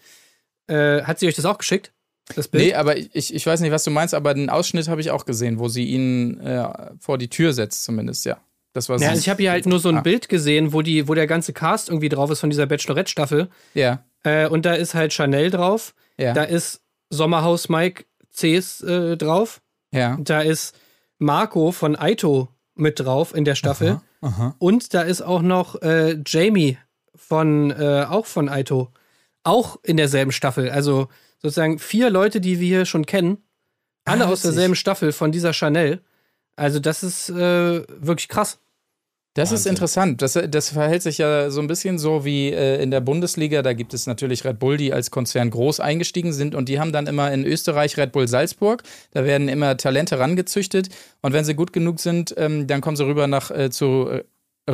Äh, 0.69 1.03
hat 1.03 1.19
sie 1.19 1.27
euch 1.27 1.35
das 1.35 1.45
auch 1.45 1.57
geschickt? 1.57 1.91
Das 2.35 2.47
Bild? 2.47 2.63
Nee, 2.63 2.73
aber 2.75 2.95
ich, 2.97 3.33
ich 3.33 3.45
weiß 3.45 3.59
nicht, 3.61 3.71
was 3.71 3.83
du 3.83 3.89
meinst, 3.91 4.13
aber 4.13 4.33
den 4.35 4.49
Ausschnitt 4.51 4.87
habe 4.87 5.01
ich 5.01 5.09
auch 5.11 5.25
gesehen, 5.25 5.57
wo 5.59 5.67
sie 5.67 5.85
ihn 5.85 6.39
äh, 6.41 6.67
vor 6.99 7.17
die 7.17 7.27
Tür 7.29 7.53
setzt, 7.53 7.83
zumindest, 7.83 8.25
ja. 8.25 8.37
Das 8.73 8.87
war 8.87 8.97
ja, 8.97 9.05
so- 9.05 9.09
also 9.09 9.19
ich 9.19 9.29
habe 9.29 9.41
hier 9.41 9.49
halt 9.51 9.65
nur 9.65 9.79
so 9.79 9.89
ein 9.89 9.97
Ah. 9.97 10.01
Bild 10.01 10.29
gesehen, 10.29 10.71
wo, 10.71 10.83
die, 10.83 11.07
wo 11.07 11.15
der 11.15 11.25
ganze 11.25 11.53
Cast 11.53 11.89
irgendwie 11.89 12.09
drauf 12.09 12.29
ist 12.29 12.39
von 12.39 12.51
dieser 12.51 12.67
Bachelorette-Staffel. 12.67 13.49
Ja, 13.73 14.03
Äh, 14.23 14.47
und 14.47 14.65
da 14.65 14.73
ist 14.75 14.93
halt 14.93 15.11
Chanel 15.13 15.49
drauf. 15.49 15.95
ja, 16.17 16.33
Da 16.33 16.43
ist 16.43 16.81
Sommerhaus 17.09 17.67
Mike 17.69 18.03
Cs 18.31 18.81
äh, 18.81 19.17
drauf. 19.17 19.61
ja. 19.91 20.15
Da 20.21 20.41
ist 20.41 20.75
Marco 21.17 21.71
von 21.71 21.95
Aito 21.95 22.49
mit 22.75 22.99
drauf 22.99 23.33
in 23.35 23.43
der 23.43 23.55
Staffel. 23.55 24.01
Aha. 24.21 24.55
Und 24.59 24.93
da 24.93 25.01
ist 25.01 25.21
auch 25.23 25.41
noch 25.41 25.81
äh, 25.81 26.17
Jamie 26.27 26.77
von 27.15 27.71
äh, 27.71 28.05
auch 28.07 28.25
von 28.27 28.49
Aito. 28.49 28.91
Auch 29.43 29.77
in 29.83 29.97
derselben 29.97 30.31
Staffel. 30.31 30.69
Also 30.69 31.07
sozusagen 31.41 31.79
vier 31.79 32.09
Leute, 32.09 32.41
die 32.41 32.59
wir 32.59 32.67
hier 32.67 32.85
schon 32.85 33.05
kennen. 33.05 33.37
Alle 34.05 34.25
Ah, 34.25 34.29
aus 34.29 34.41
derselben 34.41 34.75
Staffel 34.75 35.11
von 35.11 35.31
dieser 35.31 35.53
Chanel. 35.53 36.01
Also, 36.55 36.79
das 36.79 37.03
ist 37.03 37.29
äh, 37.29 37.83
wirklich 37.87 38.27
krass. 38.27 38.59
Das 39.35 39.49
ist 39.51 39.59
Wahnsinn. 39.59 39.69
interessant. 39.71 40.21
Das, 40.21 40.37
das 40.49 40.69
verhält 40.69 41.03
sich 41.03 41.19
ja 41.19 41.51
so 41.51 41.61
ein 41.61 41.67
bisschen 41.67 41.99
so 41.99 42.25
wie 42.25 42.49
äh, 42.49 42.81
in 42.81 42.91
der 42.91 42.99
Bundesliga. 42.99 43.61
Da 43.61 43.73
gibt 43.73 43.93
es 43.93 44.07
natürlich 44.07 44.43
Red 44.43 44.59
Bull, 44.59 44.75
die 44.75 44.91
als 44.91 45.11
Konzern 45.11 45.51
groß 45.51 45.79
eingestiegen 45.79 46.33
sind 46.33 46.55
und 46.55 46.67
die 46.67 46.79
haben 46.79 46.91
dann 46.91 47.07
immer 47.07 47.31
in 47.31 47.45
Österreich 47.45 47.95
Red 47.97 48.11
Bull 48.11 48.27
Salzburg. 48.27 48.83
Da 49.11 49.23
werden 49.23 49.47
immer 49.47 49.77
Talente 49.77 50.19
rangezüchtet 50.19 50.89
und 51.21 51.31
wenn 51.31 51.45
sie 51.45 51.53
gut 51.53 51.71
genug 51.71 51.99
sind, 51.99 52.33
ähm, 52.37 52.67
dann 52.67 52.81
kommen 52.81 52.97
sie 52.97 53.05
rüber 53.05 53.27
nach 53.27 53.51
äh, 53.51 53.69
zu 53.69 54.09
äh, 54.09 54.23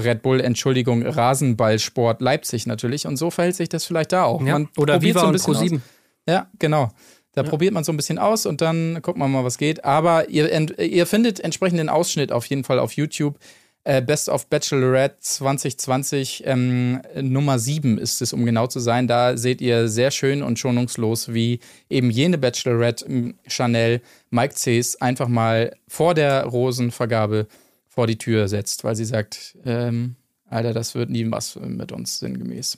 Red 0.04 0.22
Bull, 0.22 0.42
Entschuldigung, 0.42 1.06
Rasenballsport 1.06 2.22
Leipzig 2.22 2.68
natürlich. 2.68 3.08
Und 3.08 3.18
so 3.18 3.32
verhält 3.32 3.56
sich 3.56 3.70
das 3.70 3.86
vielleicht 3.86 4.12
da 4.12 4.24
auch. 4.24 4.42
Man 4.42 4.70
Oder 4.78 4.94
probiert 4.94 5.16
Viva 5.16 5.20
so 5.20 5.26
ein 5.26 5.28
und 5.28 5.34
bisschen 5.34 5.56
aus. 5.56 5.62
Pro7. 5.62 5.80
Ja, 6.28 6.48
genau. 6.60 6.90
Da 7.34 7.44
probiert 7.44 7.74
man 7.74 7.84
so 7.84 7.92
ein 7.92 7.98
bisschen 7.98 8.18
aus 8.18 8.46
und 8.46 8.62
dann 8.62 9.02
guckt 9.02 9.18
man 9.18 9.30
mal, 9.30 9.44
was 9.44 9.58
geht. 9.58 9.84
Aber 9.84 10.30
ihr, 10.30 10.80
ihr 10.80 11.06
findet 11.06 11.42
entsprechenden 11.42 11.90
Ausschnitt 11.90 12.32
auf 12.32 12.46
jeden 12.46 12.64
Fall 12.64 12.80
auf 12.80 12.94
YouTube. 12.94 13.38
Äh, 13.84 14.02
Best 14.02 14.30
of 14.30 14.48
Bachelorette 14.48 15.18
2020, 15.20 16.44
ähm, 16.48 17.02
Nummer 17.22 17.60
7 17.60 18.00
ist 18.00 18.20
es, 18.22 18.34
um 18.34 18.44
genau 18.44 18.66
zu 18.66 18.80
sein. 18.80 19.08
Da 19.08 19.38
seht 19.38 19.62
ihr 19.62 19.90
sehr 19.90 20.10
schön 20.10 20.42
und 20.42 20.58
schonungslos, 20.58 21.34
wie 21.34 21.60
eben 21.88 22.10
jene 22.10 22.40
Bachelorette 22.40 23.06
m, 23.06 23.36
Chanel 23.48 24.02
Mike 24.32 24.56
Cs 24.56 24.96
einfach 24.96 25.28
mal 25.28 25.76
vor 25.88 26.16
der 26.16 26.46
Rosenvergabe 26.46 27.48
vor 27.96 28.08
die 28.08 28.18
Tür 28.18 28.48
setzt, 28.48 28.84
weil 28.84 28.96
sie 28.96 29.06
sagt, 29.06 29.58
ähm, 29.66 30.16
Alter, 30.48 30.74
das 30.74 30.94
wird 30.94 31.10
nie 31.10 31.30
was 31.32 31.56
mit 31.56 31.92
uns 31.92 32.20
sinngemäß. 32.20 32.78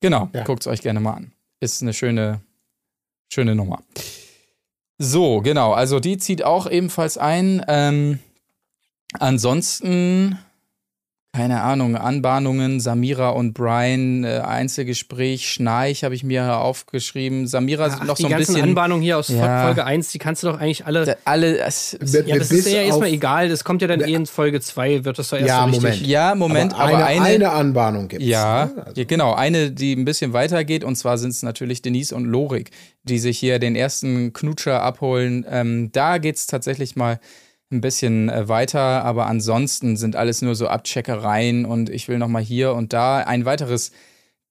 Genau, 0.00 0.28
Ja. 0.32 0.44
guckt 0.44 0.62
es 0.62 0.66
euch 0.66 0.82
gerne 0.82 1.00
mal 1.00 1.14
an. 1.14 1.32
Ist 1.60 1.82
eine 1.82 1.94
schöne, 1.94 2.40
schöne 3.32 3.54
Nummer. 3.54 3.82
So, 4.98 5.40
genau, 5.40 5.72
also 5.72 5.98
die 5.98 6.18
zieht 6.18 6.44
auch 6.44 6.70
ebenfalls 6.70 7.18
ein. 7.18 7.64
Ähm, 7.66 8.20
ansonsten, 9.18 10.38
keine 11.34 11.62
Ahnung, 11.62 11.96
Anbahnungen, 11.96 12.78
Samira 12.78 13.30
und 13.30 13.54
Brian, 13.54 14.22
äh, 14.22 14.38
Einzelgespräch, 14.44 15.50
Schnarch 15.50 16.04
habe 16.04 16.14
ich 16.14 16.22
mir 16.22 16.56
aufgeschrieben. 16.58 17.46
Samira 17.48 17.88
Ach, 17.90 18.04
noch 18.04 18.14
die 18.14 18.22
so 18.22 18.28
ein 18.28 18.30
ganzen 18.30 18.52
bisschen. 18.54 18.68
Anbahnungen 18.68 19.02
hier 19.02 19.18
aus 19.18 19.28
Ja. 19.28 19.64
Folge 19.64 19.84
1, 19.84 20.10
die 20.10 20.18
kannst 20.18 20.42
du 20.42 20.46
doch 20.48 20.60
eigentlich 20.60 20.86
alle. 20.86 21.04
Da- 21.04 21.16
alle, 21.24 21.58
es, 21.58 21.98
ja, 22.00 22.36
das 22.36 22.50
ist 22.52 22.68
ja 22.70 22.82
erstmal 22.82 23.08
egal. 23.08 23.48
Das 23.48 23.64
kommt 23.64 23.82
ja 23.82 23.88
dann 23.88 24.00
eh 24.00 24.14
in 24.14 24.26
Folge 24.26 24.60
2, 24.60 25.04
wird 25.04 25.18
das 25.18 25.28
doch 25.30 25.38
erst 25.38 25.48
Ja, 25.48 25.60
so 25.60 25.64
richtig. 25.66 25.82
Moment. 25.82 26.06
ja, 26.06 26.34
Moment, 26.34 26.74
aber, 26.74 26.94
aber, 26.94 27.06
eine, 27.06 27.24
eine 27.24 27.50
Anbahnung 27.50 28.08
gibt 28.08 28.22
es. 28.22 28.28
Ja, 28.28 28.66
ne? 28.66 28.82
Also, 28.86 29.02
genau. 29.06 29.34
Eine, 29.34 29.70
die 29.72 29.92
ein 29.94 30.04
bisschen 30.04 30.32
weiter 30.32 30.64
geht, 30.64 30.84
und 30.84 30.94
zwar 30.96 31.18
sind 31.18 31.30
es 31.30 31.42
natürlich 31.42 31.82
Denise 31.82 32.12
und 32.14 32.26
Lorik, 32.26 32.70
die 33.02 33.18
sich 33.18 33.38
hier 33.38 33.58
den 33.58 33.74
ersten 33.76 34.32
Knutscher 34.32 34.82
abholen. 34.82 35.44
Ähm, 35.50 35.90
da 35.92 36.18
geht 36.18 36.36
es 36.36 36.46
tatsächlich 36.46 36.94
mal 36.96 37.18
ein 37.70 37.80
bisschen 37.80 38.28
äh, 38.28 38.48
weiter, 38.48 39.04
aber 39.04 39.26
ansonsten 39.26 39.96
sind 39.96 40.16
alles 40.16 40.42
nur 40.42 40.54
so 40.54 40.68
Abcheckereien 40.68 41.64
und 41.64 41.90
ich 41.90 42.08
will 42.08 42.18
noch 42.18 42.28
mal 42.28 42.42
hier 42.42 42.74
und 42.74 42.92
da. 42.92 43.18
Ein 43.18 43.44
weiteres 43.44 43.92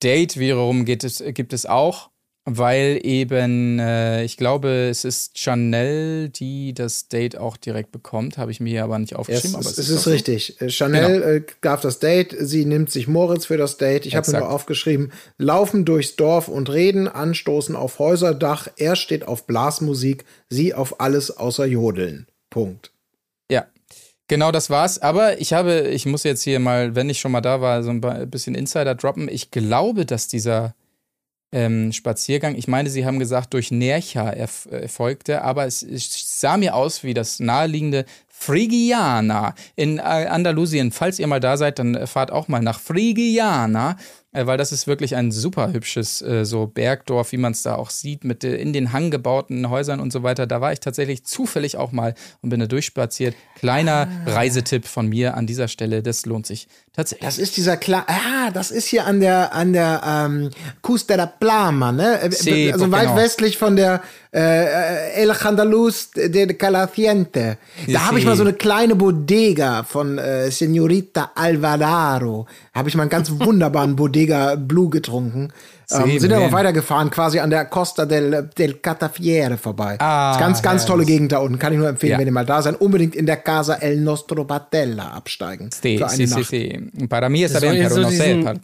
Date 0.01 0.37
wiederum 0.37 0.85
geht 0.85 1.03
es, 1.03 1.23
gibt 1.33 1.53
es 1.53 1.65
auch, 1.65 2.09
weil 2.45 2.99
eben, 3.03 3.79
äh, 3.79 4.23
ich 4.25 4.35
glaube, 4.35 4.89
es 4.89 5.05
ist 5.05 5.37
Chanel, 5.37 6.27
die 6.29 6.73
das 6.73 7.07
Date 7.07 7.37
auch 7.37 7.55
direkt 7.55 7.93
bekommt, 7.93 8.37
habe 8.37 8.51
ich 8.51 8.59
mir 8.59 8.71
hier 8.71 8.83
aber 8.83 8.99
nicht 8.99 9.13
Es, 9.13 9.17
aufgeschrieben. 9.17 9.59
es, 9.61 9.77
es 9.77 9.87
doch 9.87 9.95
ist 9.95 10.03
so. 10.03 10.09
richtig. 10.09 10.59
Äh, 10.61 10.69
Chanel 10.69 11.21
äh, 11.23 11.41
darf 11.61 11.79
das 11.79 11.99
Date, 11.99 12.35
sie 12.37 12.65
nimmt 12.65 12.91
sich 12.91 13.07
Moritz 13.07 13.45
für 13.45 13.55
das 13.57 13.77
Date. 13.77 14.05
Ich 14.05 14.17
habe 14.17 14.29
mir 14.31 14.49
aufgeschrieben, 14.49 15.13
laufen 15.37 15.85
durchs 15.85 16.17
Dorf 16.17 16.49
und 16.49 16.69
reden, 16.69 17.07
anstoßen 17.07 17.77
auf 17.77 17.99
Häuserdach. 17.99 18.67
Er 18.75 18.97
steht 18.97 19.25
auf 19.25 19.47
Blasmusik, 19.47 20.25
sie 20.49 20.73
auf 20.73 20.99
alles 20.99 21.37
außer 21.37 21.65
Jodeln. 21.65 22.27
Punkt. 22.49 22.92
Genau 24.33 24.51
das 24.51 24.71
war's. 24.71 24.97
Aber 24.97 25.39
ich 25.39 25.53
habe, 25.53 25.89
ich 25.89 26.07
muss 26.07 26.23
jetzt 26.23 26.41
hier 26.41 26.59
mal, 26.59 26.95
wenn 26.95 27.07
ich 27.07 27.19
schon 27.19 27.31
mal 27.31 27.41
da 27.41 27.61
war, 27.61 27.83
so 27.83 27.91
ein 27.91 28.01
bisschen 28.31 28.55
Insider 28.55 28.95
droppen. 28.95 29.29
Ich 29.29 29.51
glaube, 29.51 30.07
dass 30.07 30.27
dieser 30.27 30.73
ähm, 31.51 31.91
Spaziergang, 31.91 32.55
ich 32.55 32.67
meine, 32.67 32.89
Sie 32.89 33.05
haben 33.05 33.19
gesagt, 33.19 33.53
durch 33.53 33.69
Nercha 33.69 34.31
erf 34.31 34.67
erfolgte, 34.71 35.43
aber 35.43 35.67
es, 35.67 35.83
es 35.83 36.39
sah 36.41 36.57
mir 36.57 36.73
aus 36.73 37.03
wie 37.03 37.13
das 37.13 37.39
naheliegende 37.39 38.05
Frigiana 38.27 39.53
in 39.75 39.99
äh, 39.99 40.01
Andalusien. 40.01 40.91
Falls 40.91 41.19
ihr 41.19 41.27
mal 41.27 41.39
da 41.39 41.55
seid, 41.55 41.77
dann 41.77 42.07
fahrt 42.07 42.31
auch 42.31 42.47
mal 42.47 42.63
nach 42.63 42.79
Frigiana. 42.79 43.97
Äh, 44.33 44.45
weil 44.45 44.57
das 44.57 44.71
ist 44.71 44.87
wirklich 44.87 45.15
ein 45.15 45.31
super 45.31 45.71
hübsches 45.71 46.21
äh, 46.21 46.43
so 46.45 46.67
Bergdorf, 46.67 47.31
wie 47.31 47.37
man 47.37 47.53
es 47.53 47.63
da 47.63 47.75
auch 47.75 47.89
sieht, 47.89 48.23
mit 48.23 48.43
äh, 48.43 48.55
in 48.55 48.73
den 48.73 48.91
Hang 48.91 49.11
gebauten 49.11 49.69
Häusern 49.69 49.99
und 49.99 50.11
so 50.11 50.23
weiter. 50.23 50.47
Da 50.47 50.59
war 50.61 50.73
ich 50.73 50.79
tatsächlich 50.79 51.23
zufällig 51.23 51.77
auch 51.77 51.91
mal 51.91 52.13
und 52.41 52.49
bin 52.49 52.59
da 52.59 52.65
durchspaziert. 52.67 53.35
Kleiner 53.57 53.93
Ah. 54.25 54.31
Reisetipp 54.33 54.85
von 54.85 55.07
mir 55.07 55.37
an 55.37 55.47
dieser 55.47 55.67
Stelle, 55.67 56.01
das 56.03 56.25
lohnt 56.25 56.45
sich 56.45 56.67
tatsächlich. 56.93 57.25
Das 57.25 57.37
ist 57.37 57.55
dieser 57.57 57.77
klar. 57.77 58.05
Ah, 58.07 58.51
das 58.51 58.71
ist 58.71 58.87
hier 58.87 59.05
an 59.05 59.19
der 59.19 59.53
an 59.53 59.71
der 59.73 60.01
ähm, 60.05 60.49
Costa 60.81 61.15
da 61.15 61.25
Plama, 61.25 61.91
ne? 61.91 62.19
Äh, 62.21 62.31
Sí, 62.31 62.71
also 62.73 62.91
weit 62.91 63.03
genau. 63.03 63.15
westlich 63.17 63.57
von 63.57 63.75
der 63.75 64.01
äh, 64.33 65.21
El 65.21 65.31
Andaluz 65.31 66.11
de 66.11 66.53
Calaciente. 66.53 67.57
Da 67.87 68.07
habe 68.07 68.17
ich 68.19 68.25
mal 68.25 68.35
so 68.35 68.43
eine 68.43 68.53
kleine 68.53 68.95
Bodega 68.95 69.83
von 69.83 70.17
äh, 70.17 70.47
Señorita 70.49 71.29
Alvarado. 71.35 72.47
Habe 72.73 72.89
ich 72.89 72.95
mal 72.95 73.03
einen 73.03 73.09
ganz 73.11 73.29
wunderbaren 73.31 73.95
Bodega 73.95 74.22
Blue 74.57 74.89
getrunken. 74.89 75.51
Ähm, 75.91 76.17
sind 76.19 76.31
aber 76.33 76.51
weitergefahren, 76.51 77.09
quasi 77.09 77.39
an 77.39 77.49
der 77.49 77.65
Costa 77.65 78.05
del, 78.05 78.49
del 78.57 78.75
Catafiere 78.75 79.57
vorbei. 79.57 79.97
Ah, 79.99 80.31
ist 80.33 80.39
ganz, 80.39 80.61
ganz 80.61 80.85
tolle. 80.85 81.05
Gegend 81.05 81.31
da 81.31 81.37
unten. 81.39 81.59
Kann 81.59 81.73
ich 81.73 81.79
nur 81.79 81.89
empfehlen, 81.89 82.13
Ja. 82.13 82.19
wenn 82.19 82.25
ihr 82.27 82.31
mal 82.33 82.45
da 82.45 82.61
seid. 82.61 82.79
Unbedingt 82.81 83.15
in 83.15 83.25
der 83.25 83.37
Casa 83.37 83.75
El 83.75 83.97
Nostro 84.01 84.43
Batella 84.45 85.09
absteigen. 85.11 85.69
Sí, 85.71 85.97
für 85.97 86.07
eine 86.07 86.15
sí, 86.27 86.33
Nacht. 86.33 86.49
sí. 86.49 87.07
Para 87.09 87.29
mí 87.29 87.43
está 87.43 87.59
bien, 87.59 87.75
pero 87.87 88.01
no 88.01 88.09
sé. 88.09 88.43
Part- 88.43 88.61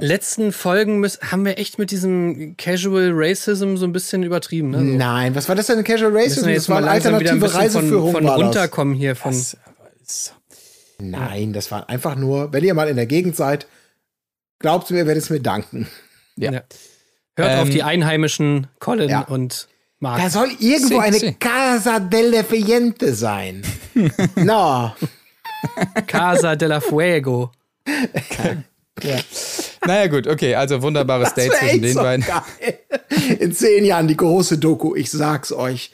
Letzten 0.00 0.50
Folgen 0.50 0.98
müssen, 0.98 1.30
haben 1.30 1.44
wir 1.44 1.56
echt 1.56 1.78
mit 1.78 1.92
diesem 1.92 2.56
Casual 2.56 3.12
Racism 3.14 3.76
so 3.76 3.86
ein 3.86 3.92
bisschen 3.92 4.24
übertrieben. 4.24 4.70
Ne? 4.70 4.78
So. 4.78 4.84
Nein, 4.84 5.36
was 5.36 5.48
war 5.48 5.54
das 5.54 5.66
denn 5.68 5.84
Casual 5.84 6.10
Racism? 6.16 6.48
Das 6.52 6.68
war 6.68 6.78
eine 6.78 6.88
ein 6.88 6.92
alternative 6.94 7.48
von, 7.48 7.60
Reiseführung. 7.60 8.10
von 8.12 8.24
das. 8.24 8.36
runterkommen 8.36 8.94
hier. 8.94 9.14
Von, 9.14 9.30
Das, 9.32 10.32
Nein, 10.98 11.52
das 11.52 11.70
war 11.70 11.88
einfach 11.88 12.16
nur, 12.16 12.52
wenn 12.52 12.64
ihr 12.64 12.74
mal 12.74 12.88
in 12.88 12.96
der 12.96 13.06
Gegend 13.06 13.36
seid, 13.36 13.66
glaubt 14.58 14.90
mir, 14.90 14.98
ihr 14.98 15.06
werdet 15.06 15.24
es 15.24 15.30
mir 15.30 15.40
danken. 15.40 15.88
ja. 16.36 16.52
Ja. 16.52 16.62
Hört 17.36 17.58
auf 17.58 17.66
Ähm, 17.66 17.70
die 17.72 17.82
einheimischen 17.82 18.68
Colin 18.78 19.08
ja. 19.08 19.22
und 19.22 19.68
Mark. 19.98 20.22
Da 20.22 20.30
soll 20.30 20.50
irgendwo 20.60 20.98
eine 20.98 21.18
sí. 21.18 21.34
Casa 21.38 21.98
delle 21.98 22.44
Fiente 22.44 23.14
sein. 23.14 23.62
no. 24.36 24.94
Casa 26.06 26.54
de 26.56 26.68
la 26.68 26.80
Fuego. 26.80 27.50
Naja, 29.86 30.06
gut, 30.06 30.26
okay, 30.26 30.54
also 30.54 30.80
wunderbares 30.82 31.34
Date 31.34 31.52
zwischen 31.54 31.82
den 31.82 31.94
so 31.94 32.02
beiden. 32.02 32.24
Geil. 32.24 32.78
In 33.40 33.52
zehn 33.52 33.84
Jahren 33.84 34.06
die 34.08 34.16
große 34.16 34.58
Doku, 34.58 34.94
ich 34.94 35.10
sag's 35.10 35.52
euch. 35.52 35.90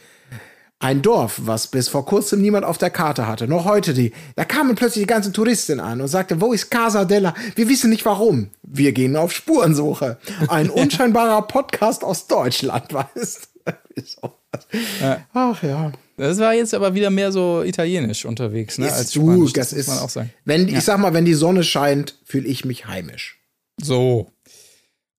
Ein 0.83 1.03
Dorf, 1.03 1.43
was 1.45 1.66
bis 1.66 1.88
vor 1.88 2.07
kurzem 2.07 2.40
niemand 2.40 2.64
auf 2.64 2.79
der 2.79 2.88
Karte 2.88 3.27
hatte, 3.27 3.47
noch 3.47 3.66
heute 3.66 3.93
die. 3.93 4.12
Da 4.35 4.47
kamen 4.47 4.75
plötzlich 4.77 5.03
die 5.03 5.07
ganzen 5.07 5.35
Touristen 5.35 5.79
an 5.79 6.01
und 6.01 6.09
sagte, 6.09 6.40
wo 6.40 6.55
ist 6.55 6.71
Casa 6.71 7.05
della? 7.05 7.35
Wir 7.55 7.69
wissen 7.69 7.90
nicht 7.90 8.07
warum. 8.07 8.49
Wir 8.62 8.93
gehen 8.93 9.14
auf 9.14 9.31
Spurensuche. 9.31 10.16
Ein 10.49 10.71
unscheinbarer 10.71 11.43
Podcast 11.43 12.03
aus 12.03 12.29
Deutschland, 12.29 12.95
weißt 12.95 13.49
du? 13.66 13.73
Wieso? 13.95 14.33
Ach 15.35 15.62
ja. 15.62 15.93
Das 16.16 16.38
war 16.38 16.55
jetzt 16.55 16.73
aber 16.73 16.95
wieder 16.95 17.11
mehr 17.11 17.31
so 17.31 17.62
italienisch 17.62 18.25
unterwegs, 18.25 18.79
ne? 18.79 18.90
Als 18.90 19.03
Ist 19.03 19.16
du, 19.16 19.21
Spanisch, 19.31 19.53
das, 19.53 19.73
muss 19.73 19.81
ist, 19.81 19.88
man 19.88 19.99
auch 19.99 20.09
sagen. 20.09 20.33
wenn, 20.47 20.66
ich 20.66 20.81
sag 20.83 20.99
mal, 20.99 21.12
wenn 21.12 21.27
die 21.27 21.35
Sonne 21.35 21.62
scheint, 21.62 22.16
fühle 22.25 22.49
ich 22.49 22.64
mich 22.64 22.87
heimisch. 22.87 23.38
So. 23.83 24.31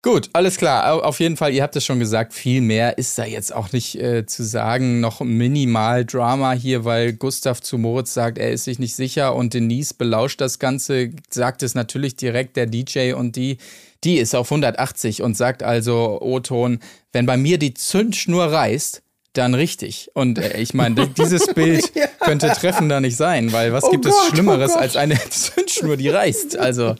Gut, 0.03 0.31
alles 0.33 0.57
klar. 0.57 0.91
Au- 0.91 1.01
Auf 1.01 1.19
jeden 1.19 1.37
Fall, 1.37 1.53
ihr 1.53 1.61
habt 1.61 1.75
es 1.75 1.85
schon 1.85 1.99
gesagt, 1.99 2.33
viel 2.33 2.59
mehr 2.61 2.97
ist 2.97 3.15
da 3.19 3.25
jetzt 3.25 3.53
auch 3.53 3.71
nicht 3.71 3.95
äh, 4.01 4.25
zu 4.25 4.43
sagen. 4.43 4.99
Noch 4.99 5.19
minimal 5.21 6.05
Drama 6.05 6.53
hier, 6.53 6.85
weil 6.85 7.13
Gustav 7.13 7.61
zu 7.61 7.77
Moritz 7.77 8.11
sagt, 8.15 8.39
er 8.39 8.49
ist 8.51 8.63
sich 8.63 8.79
nicht 8.79 8.95
sicher 8.95 9.35
und 9.35 9.53
Denise 9.53 9.93
belauscht 9.93 10.41
das 10.41 10.57
Ganze, 10.57 11.11
sagt 11.29 11.61
es 11.61 11.75
natürlich 11.75 12.15
direkt 12.15 12.57
der 12.57 12.65
DJ 12.65 13.13
und 13.13 13.35
die, 13.35 13.57
die 14.03 14.17
ist 14.17 14.33
auf 14.33 14.47
180 14.51 15.21
und 15.21 15.37
sagt 15.37 15.61
also, 15.61 16.19
O-Ton, 16.19 16.79
wenn 17.13 17.27
bei 17.27 17.37
mir 17.37 17.59
die 17.59 17.75
Zündschnur 17.75 18.45
reißt, 18.45 19.03
dann 19.33 19.53
richtig. 19.53 20.09
Und 20.15 20.39
äh, 20.39 20.57
ich 20.59 20.73
meine, 20.73 21.07
dieses 21.09 21.45
Bild 21.53 21.91
könnte 22.21 22.47
treffender 22.49 23.01
nicht 23.01 23.17
sein, 23.17 23.53
weil 23.53 23.71
was 23.71 23.83
Oh 23.83 23.91
gibt 23.91 24.05
Gott, 24.05 24.13
es 24.13 24.19
oh 24.19 24.33
Schlimmeres 24.33 24.73
Gott. 24.73 24.81
als 24.81 24.95
eine 24.95 25.17
Zündschnur, 25.29 25.95
die 25.95 26.09
reißt? 26.09 26.57
Also, 26.57 26.95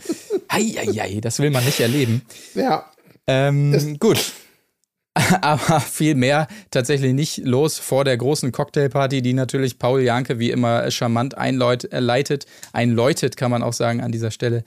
hei, 0.49 0.61
hei, 0.77 0.85
hei, 0.97 1.19
das 1.19 1.39
will 1.39 1.49
man 1.49 1.65
nicht 1.65 1.79
erleben. 1.81 2.21
Ja. 2.55 2.85
Ähm, 3.27 3.97
gut. 3.99 4.31
Aber 5.41 5.81
viel 5.81 6.15
mehr 6.15 6.47
tatsächlich 6.71 7.13
nicht 7.13 7.39
los 7.39 7.79
vor 7.79 8.05
der 8.05 8.15
großen 8.17 8.51
Cocktailparty, 8.53 9.21
die 9.21 9.33
natürlich 9.33 9.77
Paul 9.77 10.01
Janke 10.01 10.39
wie 10.39 10.51
immer 10.51 10.89
charmant 10.89 11.37
einläut- 11.37 11.91
äh, 11.91 12.39
einläutet, 12.73 13.35
kann 13.37 13.51
man 13.51 13.61
auch 13.61 13.73
sagen 13.73 14.01
an 14.01 14.11
dieser 14.13 14.31
Stelle. 14.31 14.63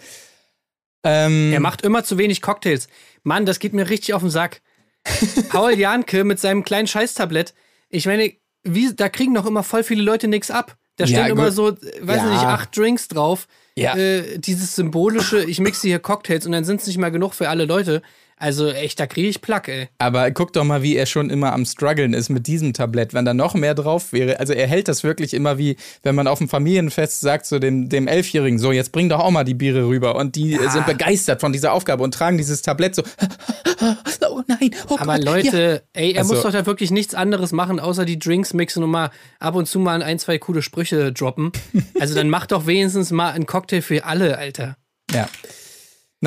Ähm, 1.03 1.51
Er 1.53 1.61
macht 1.61 1.83
immer 1.83 2.05
zu 2.05 2.19
wenig 2.19 2.43
Cocktails. 2.43 2.89
Mann, 3.23 3.47
das 3.47 3.59
geht 3.59 3.73
mir 3.73 3.89
richtig 3.89 4.15
auf 4.15 4.23
den 4.23 4.31
Sack. 4.31 4.61
Paul 5.51 5.73
Janke 5.79 6.25
mit 6.25 6.41
seinem 6.41 6.63
kleinen 6.63 6.89
Scheißtablett. 6.89 7.55
Ich 7.89 8.07
meine, 8.07 8.33
wie, 8.65 8.95
da 8.95 9.09
kriegen 9.09 9.35
doch 9.35 9.47
immer 9.47 9.63
voll 9.63 9.83
viele 9.83 10.03
Leute 10.03 10.29
nichts 10.29 10.51
ab. 10.51 10.77
Da 10.97 11.05
Ja, 11.05 11.19
stehen 11.23 11.33
immer 11.33 11.47
gut. 11.47 11.55
so, 11.55 11.73
weiß 11.73 12.17
Ja. 12.19 12.25
ich 12.27 12.31
nicht, 12.33 12.45
acht 12.45 12.77
Drinks 12.77 13.09
drauf. 13.09 13.47
Ja. 13.77 13.97
Äh, 13.97 14.39
dieses 14.39 14.77
symbolische, 14.77 15.43
ich 15.45 15.59
mixe 15.59 15.89
hier 15.89 15.99
Cocktails 15.99 16.47
und 16.47 16.53
dann 16.53 16.65
sind 16.65 16.81
es 16.81 16.87
nicht 16.87 16.99
mal 16.99 17.11
genug 17.11 17.35
für 17.35 17.49
alle 17.49 17.65
Leute. 17.65 18.03
Also 18.37 18.69
echt, 18.69 18.99
da 19.01 19.07
kriege 19.07 19.29
ich 19.29 19.41
Plack, 19.41 19.69
ey. 19.69 19.89
Aber 19.99 20.31
guck 20.33 20.53
doch 20.53 20.65
mal, 20.65 20.83
wie 20.83 20.97
er 20.97 21.07
schon 21.07 21.31
immer 21.31 21.53
am 21.53 21.65
struggeln 21.65 22.13
ist 22.15 22.29
mit 22.31 22.47
diesem 22.47 22.73
Tablett, 22.73 23.15
wenn 23.15 23.25
da 23.25 23.33
noch 23.33 23.55
mehr 23.55 23.75
drauf 23.75 24.13
wäre. 24.13 24.41
Also 24.41 24.53
er 24.53 24.67
hält 24.67 24.89
das 24.89 25.05
wirklich 25.05 25.35
immer 25.35 25.57
wie, 25.57 25.77
wenn 26.03 26.15
man 26.15 26.27
auf 26.27 26.39
dem 26.39 26.49
Familienfest 26.49 27.21
sagt 27.21 27.47
zu 27.47 27.61
dem, 27.61 27.89
dem 27.89 28.09
Elfjährigen, 28.09 28.59
so 28.59 28.73
jetzt 28.73 28.91
bring 28.93 29.09
doch 29.09 29.21
auch 29.21 29.31
mal 29.31 29.45
die 29.45 29.55
Biere 29.55 29.87
rüber. 29.87 30.17
Und 30.17 30.35
die 30.37 30.55
äh, 30.55 30.69
sind 30.71 30.85
begeistert 30.87 31.41
von 31.41 31.53
dieser 31.53 31.73
Aufgabe 31.73 32.03
und 32.03 32.13
tragen 32.13 32.37
dieses 32.37 32.61
Tablett 32.63 32.97
so, 32.97 33.03
oh 34.29 34.43
nein, 34.47 34.71
oh 34.89 34.97
Aber 34.99 35.15
Gott, 35.17 35.25
Leute, 35.25 35.83
ey, 35.93 36.13
er 36.13 36.21
Also- 36.23 36.35
muss 36.35 36.43
doch 36.43 36.53
da 36.53 36.67
wirklich 36.67 36.91
nichts 36.91 37.15
anderes 37.15 37.53
machen, 37.53 37.79
außer 37.81 38.05
die 38.05 38.19
Drinks 38.19 38.53
mixen 38.53 38.83
und 38.83 38.91
mal 38.91 39.11
ab 39.39 39.55
und 39.55 39.67
zu 39.67 39.79
mal 39.79 40.03
ein, 40.03 40.19
zwei 40.19 40.39
coole 40.39 40.63
Sprüche 40.63 41.13
droppen. 41.13 41.53
Also 42.01 42.15
dann 42.15 42.29
mach 42.29 42.47
doch 42.47 42.67
wenigstens 42.67 43.13
mal 43.13 43.31
einen 43.31 43.47
Cocktail 43.47 43.81
für 43.81 44.05
alle, 44.05 44.37
Alter. 44.37 44.77
Ja. 45.13 45.29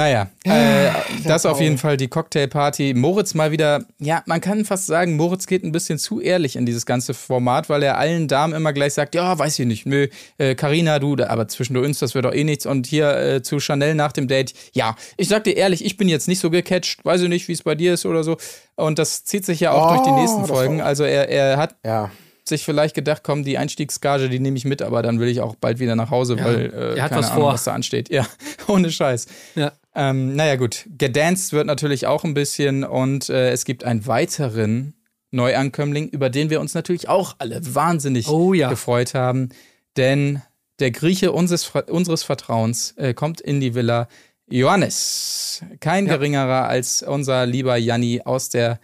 Ja. 0.05 0.27
Naja, 0.45 0.89
äh, 0.89 0.91
das 1.27 1.45
auf 1.45 1.59
jeden 1.59 1.77
Fall 1.77 1.97
die 1.97 2.07
Cocktailparty. 2.07 2.93
Moritz 2.93 3.33
mal 3.33 3.51
wieder, 3.51 3.83
ja, 3.99 4.21
man 4.27 4.39
kann 4.41 4.63
fast 4.65 4.85
sagen, 4.85 5.15
Moritz 5.15 5.47
geht 5.47 5.63
ein 5.63 5.71
bisschen 5.71 5.97
zu 5.97 6.21
ehrlich 6.21 6.55
in 6.55 6.65
dieses 6.65 6.85
ganze 6.85 7.13
Format, 7.13 7.69
weil 7.69 7.81
er 7.83 7.97
allen 7.97 8.27
Damen 8.27 8.53
immer 8.53 8.73
gleich 8.73 8.93
sagt, 8.93 9.15
ja, 9.15 9.37
weiß 9.39 9.57
ich 9.59 9.65
nicht, 9.65 9.85
nö, 9.85 10.07
äh, 10.37 10.55
Carina, 10.55 10.99
du, 10.99 11.15
aber 11.27 11.47
zwischen 11.47 11.75
uns, 11.77 11.99
das 11.99 12.13
wird 12.15 12.25
doch 12.25 12.33
eh 12.33 12.43
nichts. 12.43 12.65
Und 12.65 12.85
hier 12.87 13.15
äh, 13.17 13.41
zu 13.41 13.59
Chanel 13.59 13.95
nach 13.95 14.11
dem 14.11 14.27
Date, 14.27 14.53
ja, 14.73 14.95
ich 15.17 15.27
sag 15.29 15.43
dir 15.45 15.55
ehrlich, 15.57 15.83
ich 15.83 15.97
bin 15.97 16.07
jetzt 16.09 16.27
nicht 16.27 16.39
so 16.39 16.49
gecatcht, 16.49 17.03
weiß 17.03 17.21
ich 17.21 17.29
nicht, 17.29 17.47
wie 17.47 17.53
es 17.53 17.63
bei 17.63 17.75
dir 17.75 17.93
ist 17.93 18.05
oder 18.05 18.23
so. 18.23 18.37
Und 18.75 18.99
das 18.99 19.23
zieht 19.25 19.45
sich 19.45 19.59
ja 19.59 19.71
auch 19.71 19.87
Oh, 19.91 19.95
durch 19.95 20.03
die 20.07 20.11
nächsten 20.11 20.41
das 20.41 20.49
war- 20.49 20.57
Folgen. 20.57 20.81
Also 20.81 21.03
er, 21.03 21.29
er 21.29 21.57
hat 21.57 21.75
Ja. 21.85 22.11
sich 22.43 22.63
vielleicht 22.63 22.95
gedacht, 22.95 23.23
komm, 23.23 23.43
die 23.43 23.57
Einstiegsgage, 23.57 24.29
die 24.29 24.39
nehme 24.39 24.55
ich 24.57 24.63
mit, 24.63 24.81
aber 24.81 25.01
dann 25.01 25.19
will 25.19 25.27
ich 25.27 25.41
auch 25.41 25.55
bald 25.55 25.79
wieder 25.79 25.95
nach 25.97 26.11
Hause, 26.11 26.37
weil 26.39 26.71
äh, 26.73 26.95
er 26.97 27.03
hat 27.03 27.09
keine 27.09 27.21
was 27.23 27.31
Ahnung, 27.31 27.43
vor. 27.43 27.53
was 27.53 27.63
da 27.65 27.73
ansteht. 27.73 28.09
Ja, 28.09 28.25
ohne 28.71 28.91
Scheiß. 28.91 29.27
Ja. 29.55 29.73
Ähm, 29.95 30.35
naja, 30.35 30.55
gut. 30.55 30.85
Gedanced 30.97 31.53
wird 31.53 31.65
natürlich 31.65 32.05
auch 32.05 32.23
ein 32.23 32.33
bisschen 32.33 32.83
und 32.83 33.29
äh, 33.29 33.51
es 33.51 33.65
gibt 33.65 33.83
einen 33.83 34.05
weiteren 34.05 34.93
Neuankömmling, 35.31 36.09
über 36.09 36.29
den 36.29 36.49
wir 36.49 36.61
uns 36.61 36.73
natürlich 36.73 37.09
auch 37.09 37.35
alle 37.39 37.59
wahnsinnig 37.75 38.27
Oh 38.27 38.53
ja. 38.53 38.69
gefreut 38.69 39.13
haben. 39.13 39.49
Denn 39.97 40.41
der 40.79 40.91
Grieche 40.91 41.31
unseres, 41.31 41.71
unseres 41.87 42.23
Vertrauens 42.23 42.91
äh, 42.97 43.13
kommt 43.13 43.41
in 43.41 43.59
die 43.59 43.73
Villa 43.73 44.07
Johannes. 44.49 45.61
Kein 45.79 46.05
geringerer 46.05 46.67
als 46.67 47.03
unser 47.03 47.45
lieber 47.45 47.75
Janni 47.75 48.21
aus 48.23 48.49
der 48.49 48.79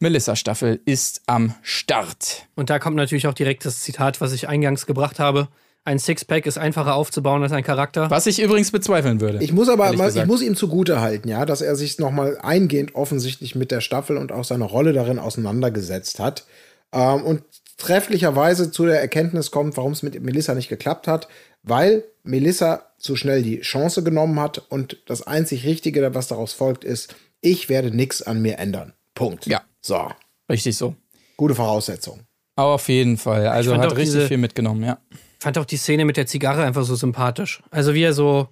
Melissa-Staffel 0.00 0.80
ist 0.84 1.22
am 1.26 1.54
Start. 1.62 2.46
Und 2.54 2.70
da 2.70 2.78
kommt 2.78 2.96
natürlich 2.96 3.26
auch 3.26 3.34
direkt 3.34 3.64
das 3.64 3.80
Zitat, 3.80 4.20
was 4.20 4.32
ich 4.32 4.48
eingangs 4.48 4.86
gebracht 4.86 5.18
habe. 5.18 5.48
Ein 5.88 5.98
Sixpack 5.98 6.44
ist 6.44 6.58
einfacher 6.58 6.94
aufzubauen 6.94 7.42
als 7.42 7.50
ein 7.52 7.64
Charakter. 7.64 8.10
Was 8.10 8.26
ich 8.26 8.42
übrigens 8.42 8.70
bezweifeln 8.70 9.22
würde. 9.22 9.42
Ich 9.42 9.54
muss 9.54 9.70
aber 9.70 9.90
mal, 9.94 10.14
ich 10.14 10.26
muss 10.26 10.42
ihm 10.42 10.54
zugute 10.54 11.00
halten, 11.00 11.30
ja, 11.30 11.46
dass 11.46 11.62
er 11.62 11.76
sich 11.76 11.98
nochmal 11.98 12.36
eingehend 12.42 12.94
offensichtlich 12.94 13.54
mit 13.54 13.70
der 13.70 13.80
Staffel 13.80 14.18
und 14.18 14.30
auch 14.30 14.44
seine 14.44 14.64
Rolle 14.64 14.92
darin 14.92 15.18
auseinandergesetzt 15.18 16.18
hat. 16.18 16.44
Ähm, 16.92 17.22
und 17.24 17.42
trefflicherweise 17.78 18.70
zu 18.70 18.84
der 18.84 19.00
Erkenntnis 19.00 19.50
kommt, 19.50 19.78
warum 19.78 19.92
es 19.92 20.02
mit 20.02 20.22
Melissa 20.22 20.54
nicht 20.54 20.68
geklappt 20.68 21.08
hat, 21.08 21.26
weil 21.62 22.04
Melissa 22.22 22.82
zu 22.98 23.16
schnell 23.16 23.42
die 23.42 23.60
Chance 23.60 24.02
genommen 24.02 24.38
hat 24.40 24.58
und 24.68 24.98
das 25.06 25.26
einzig 25.26 25.64
Richtige, 25.64 26.14
was 26.14 26.28
daraus 26.28 26.52
folgt, 26.52 26.84
ist, 26.84 27.14
ich 27.40 27.70
werde 27.70 27.90
nichts 27.96 28.20
an 28.20 28.42
mir 28.42 28.58
ändern. 28.58 28.92
Punkt. 29.14 29.46
Ja. 29.46 29.62
So. 29.80 30.10
Richtig 30.50 30.76
so. 30.76 30.96
Gute 31.38 31.54
Voraussetzung. 31.54 32.20
Aber 32.56 32.72
auf 32.74 32.88
jeden 32.90 33.16
Fall. 33.16 33.46
Also 33.46 33.74
hat 33.74 33.92
richtig 33.92 34.04
diese- 34.04 34.26
viel 34.28 34.36
mitgenommen, 34.36 34.84
ja. 34.84 34.98
Fand 35.38 35.56
auch 35.58 35.64
die 35.64 35.76
Szene 35.76 36.04
mit 36.04 36.16
der 36.16 36.26
Zigarre 36.26 36.64
einfach 36.64 36.84
so 36.84 36.94
sympathisch. 36.96 37.62
Also 37.70 37.94
wie 37.94 38.02
er 38.02 38.12
so 38.12 38.48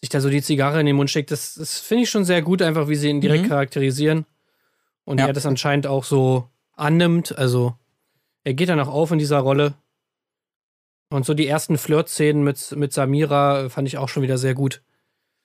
sich 0.00 0.08
da 0.10 0.20
so 0.20 0.28
die 0.28 0.42
Zigarre 0.42 0.78
in 0.80 0.86
den 0.86 0.96
Mund 0.96 1.08
steckt, 1.08 1.30
das, 1.30 1.54
das 1.54 1.78
finde 1.80 2.02
ich 2.04 2.10
schon 2.10 2.24
sehr 2.24 2.42
gut, 2.42 2.60
einfach 2.62 2.88
wie 2.88 2.96
sie 2.96 3.08
ihn 3.08 3.20
direkt 3.20 3.44
Mhm. 3.44 3.48
charakterisieren. 3.48 4.26
Und 5.04 5.18
Ja. 5.20 5.28
er 5.28 5.32
das 5.32 5.46
anscheinend 5.46 5.86
auch 5.86 6.04
so 6.04 6.48
annimmt. 6.74 7.36
Also 7.38 7.74
er 8.44 8.54
geht 8.54 8.68
dann 8.68 8.80
auch 8.80 8.88
auf 8.88 9.10
in 9.12 9.18
dieser 9.18 9.38
Rolle. 9.38 9.74
Und 11.10 11.24
so 11.24 11.32
die 11.34 11.46
ersten 11.46 11.78
Flirt-Szenen 11.78 12.42
mit, 12.42 12.72
mit 12.76 12.92
Samira 12.92 13.68
fand 13.68 13.86
ich 13.88 13.96
auch 13.96 14.08
schon 14.08 14.22
wieder 14.24 14.36
sehr 14.38 14.54
gut. 14.54 14.82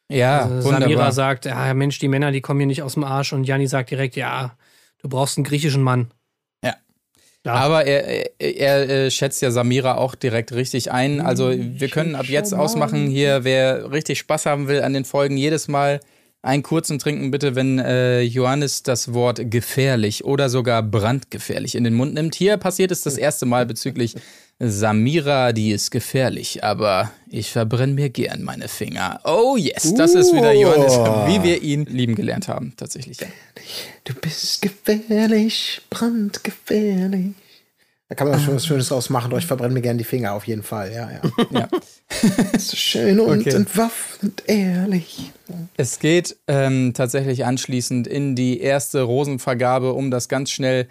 Ja, 0.10 0.42
Also 0.46 0.56
wunderbar. 0.70 0.82
Samira 0.82 1.12
sagt, 1.12 1.46
ja, 1.46 1.74
Mensch, 1.74 2.00
die 2.00 2.08
Männer, 2.08 2.32
die 2.32 2.42
kommen 2.42 2.60
hier 2.60 2.68
nicht 2.68 2.82
aus 2.84 2.96
dem 2.96 3.04
Arsch. 3.04 3.32
Und 3.34 3.44
Janni 3.46 3.68
sagt 3.68 3.92
direkt, 3.92 4.16
ja, 4.16 4.58
du 5.02 5.08
brauchst 5.08 5.38
einen 5.38 5.46
griechischen 5.46 5.84
Mann. 5.84 6.12
Ja. 7.44 7.54
Aber 7.54 7.86
er, 7.86 8.40
er, 8.40 8.58
er 8.58 8.90
äh, 8.90 9.12
schätzt 9.12 9.42
ja 9.42 9.50
Samira 9.50 9.96
auch 9.96 10.14
direkt 10.16 10.52
richtig 10.52 10.92
ein. 10.92 11.22
Also 11.22 11.52
wir 11.52 11.90
können 11.90 12.16
ab 12.16 12.26
jetzt 12.28 12.54
ausmachen 12.54 13.08
hier, 13.08 13.44
wer 13.44 13.92
richtig 13.92 14.20
Spaß 14.20 14.46
haben 14.46 14.68
will 14.68 14.84
an 14.84 14.94
den 14.94 15.06
Folgen, 15.06 15.38
jedes 15.38 15.68
Mal 15.68 16.02
einen 16.44 16.64
kurzen 16.64 16.98
trinken 17.00 17.32
bitte, 17.32 17.56
wenn 17.56 17.80
äh, 17.80 18.22
Johannes 18.22 18.84
das 18.84 19.14
Wort 19.14 19.52
gefährlich 19.52 20.24
oder 20.24 20.50
sogar 20.50 20.82
brandgefährlich 20.82 21.76
in 21.76 21.84
den 21.84 21.94
Mund 21.94 22.14
nimmt. 22.14 22.36
Hier 22.36 22.58
passiert 22.58 22.92
es 22.92 23.02
das 23.02 23.18
erste 23.18 23.46
Mal 23.46 23.66
bezüglich 23.66 24.16
Samira, 24.60 25.54
die 25.54 25.72
ist 25.72 25.90
gefährlich, 25.90 26.64
aber 26.64 27.12
ich 27.28 27.52
verbrenne 27.52 27.94
mir 27.94 28.10
gern 28.10 28.44
meine 28.44 28.68
Finger. 28.68 29.20
Oh 29.24 29.56
yes, 29.58 29.94
das 29.96 30.14
ist 30.14 30.34
wieder 30.36 30.54
Johannes, 30.54 30.94
wie 31.28 31.42
wir 31.44 31.64
ihn 31.64 31.86
lieben 31.86 32.14
gelernt 32.14 32.48
haben, 32.48 32.74
tatsächlich. 32.78 33.20
Ja. 33.20 33.28
Du 34.04 34.14
bist 34.14 34.62
gefährlich, 34.62 35.82
brandgefährlich. 35.90 37.34
Da 38.10 38.16
kann 38.16 38.28
man 38.28 38.42
schon 38.42 38.56
was 38.56 38.66
Schönes 38.66 38.90
draus 38.90 39.10
machen, 39.10 39.32
doch 39.32 39.38
ich 39.38 39.46
verbrenne 39.46 39.74
mir 39.74 39.82
gerne 39.82 39.98
die 39.98 40.04
Finger 40.04 40.34
auf 40.34 40.46
jeden 40.46 40.64
Fall, 40.64 40.92
ja, 40.92 41.10
ja. 41.10 41.22
Ja. 41.52 41.70
So 42.58 42.76
schön 42.76 43.22
und 43.22 43.40
Okay. 43.40 43.56
entwaffnet 43.56 44.44
ehrlich. 44.48 45.32
Es 45.78 46.00
geht 46.00 46.36
ähm, 46.48 46.94
tatsächlich 46.94 47.46
anschließend 47.46 48.08
in 48.08 48.36
die 48.36 48.60
erste 48.60 49.04
Rosenvergabe, 49.04 49.94
um 49.94 50.12
das 50.12 50.28
ganz 50.28 50.52
schnell 50.52 50.88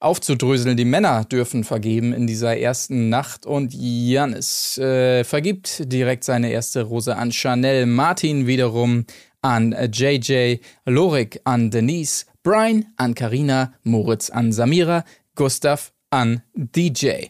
aufzudröseln. 0.00 0.76
Die 0.76 0.84
Männer 0.84 1.24
dürfen 1.24 1.62
vergeben 1.62 2.12
in 2.12 2.26
dieser 2.26 2.58
ersten 2.58 3.08
Nacht 3.08 3.46
und 3.46 3.72
Janis 3.72 4.76
äh, 4.76 5.22
vergibt 5.22 5.92
direkt 5.92 6.24
seine 6.24 6.50
erste 6.50 6.82
Rose 6.82 7.16
an 7.16 7.30
Chanel, 7.30 7.86
Martin 7.86 8.48
wiederum 8.48 9.06
an 9.44 9.76
JJ, 9.92 10.60
Lorik 10.86 11.40
an 11.44 11.70
Denise, 11.70 12.24
Brian 12.42 12.86
an 12.96 13.14
Karina, 13.14 13.74
Moritz 13.82 14.30
an 14.30 14.52
Samira, 14.52 15.04
Gustav 15.36 15.92
an 16.10 16.42
DJ. 16.54 17.26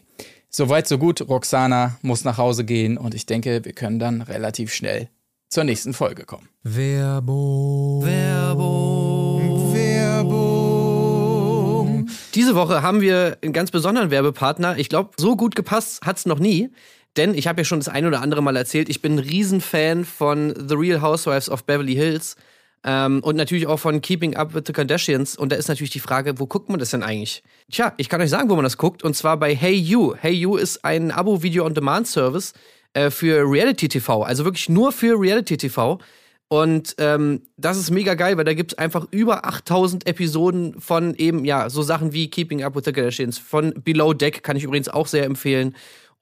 Soweit, 0.49 0.87
so 0.87 0.97
gut. 0.97 1.27
Roxana 1.27 1.97
muss 2.01 2.23
nach 2.23 2.37
Hause 2.37 2.63
gehen 2.63 2.97
und 2.97 3.13
ich 3.13 3.25
denke, 3.25 3.65
wir 3.65 3.73
können 3.73 3.99
dann 3.99 4.21
relativ 4.21 4.73
schnell 4.73 5.09
zur 5.49 5.65
nächsten 5.65 5.93
Folge 5.93 6.23
kommen. 6.23 6.47
Werbung. 6.63 8.05
Werbung. 8.05 9.73
Werbung. 9.73 10.95
Diese 12.33 12.55
Woche 12.55 12.81
haben 12.81 13.01
wir 13.01 13.37
einen 13.41 13.51
ganz 13.51 13.71
besonderen 13.71 14.09
Werbepartner. 14.11 14.77
Ich 14.77 14.87
glaube, 14.87 15.11
so 15.17 15.35
gut 15.35 15.55
gepasst 15.55 16.05
hat's 16.05 16.25
noch 16.25 16.39
nie. 16.39 16.69
Denn 17.17 17.33
ich 17.33 17.47
habe 17.47 17.61
ja 17.61 17.65
schon 17.65 17.79
das 17.79 17.89
ein 17.89 18.05
oder 18.05 18.21
andere 18.21 18.41
Mal 18.41 18.55
erzählt, 18.55 18.89
ich 18.89 19.01
bin 19.01 19.13
ein 19.13 19.19
Riesenfan 19.19 20.05
von 20.05 20.53
The 20.67 20.75
Real 20.75 21.01
Housewives 21.01 21.49
of 21.49 21.63
Beverly 21.63 21.95
Hills. 21.95 22.35
Ähm, 22.87 23.21
und 23.23 23.35
natürlich 23.35 23.65
auch 23.65 23.79
von 23.79 23.99
Keeping 23.99 24.35
Up 24.35 24.53
with 24.53 24.63
the 24.67 24.73
Kardashians. 24.73 25.35
Und 25.35 25.51
da 25.51 25.55
ist 25.55 25.67
natürlich 25.67 25.91
die 25.91 25.99
Frage, 25.99 26.39
wo 26.39 26.45
guckt 26.45 26.69
man 26.69 26.79
das 26.79 26.91
denn 26.91 27.01
eigentlich? 27.01 27.41
Tja, 27.71 27.93
ich 27.97 28.09
kann 28.09 28.21
euch 28.21 28.29
sagen, 28.29 28.49
wo 28.49 28.55
man 28.55 28.63
das 28.63 28.77
guckt. 28.77 29.03
Und 29.03 29.15
zwar 29.15 29.37
bei 29.37 29.55
Hey 29.55 29.73
You. 29.73 30.13
Hey 30.15 30.33
You 30.33 30.55
ist 30.55 30.85
ein 30.85 31.11
Abo-Video-on-Demand-Service 31.11 32.53
äh, 32.93 33.09
für 33.09 33.49
Reality-TV. 33.49 34.21
Also 34.21 34.45
wirklich 34.45 34.69
nur 34.69 34.91
für 34.91 35.19
Reality-TV. 35.19 35.99
Und 36.47 36.93
ähm, 36.99 37.41
das 37.57 37.77
ist 37.77 37.89
mega 37.89 38.13
geil, 38.13 38.37
weil 38.37 38.45
da 38.45 38.53
gibt's 38.53 38.75
einfach 38.75 39.07
über 39.09 39.45
8000 39.45 40.05
Episoden 40.05 40.79
von 40.79 41.15
eben, 41.15 41.43
ja, 41.43 41.71
so 41.71 41.81
Sachen 41.81 42.13
wie 42.13 42.29
Keeping 42.29 42.63
Up 42.63 42.75
with 42.75 42.83
the 42.85 42.91
Kardashians, 42.91 43.39
von 43.39 43.73
Below 43.83 44.13
Deck 44.13 44.43
kann 44.43 44.55
ich 44.55 44.63
übrigens 44.63 44.89
auch 44.89 45.07
sehr 45.07 45.25
empfehlen. 45.25 45.75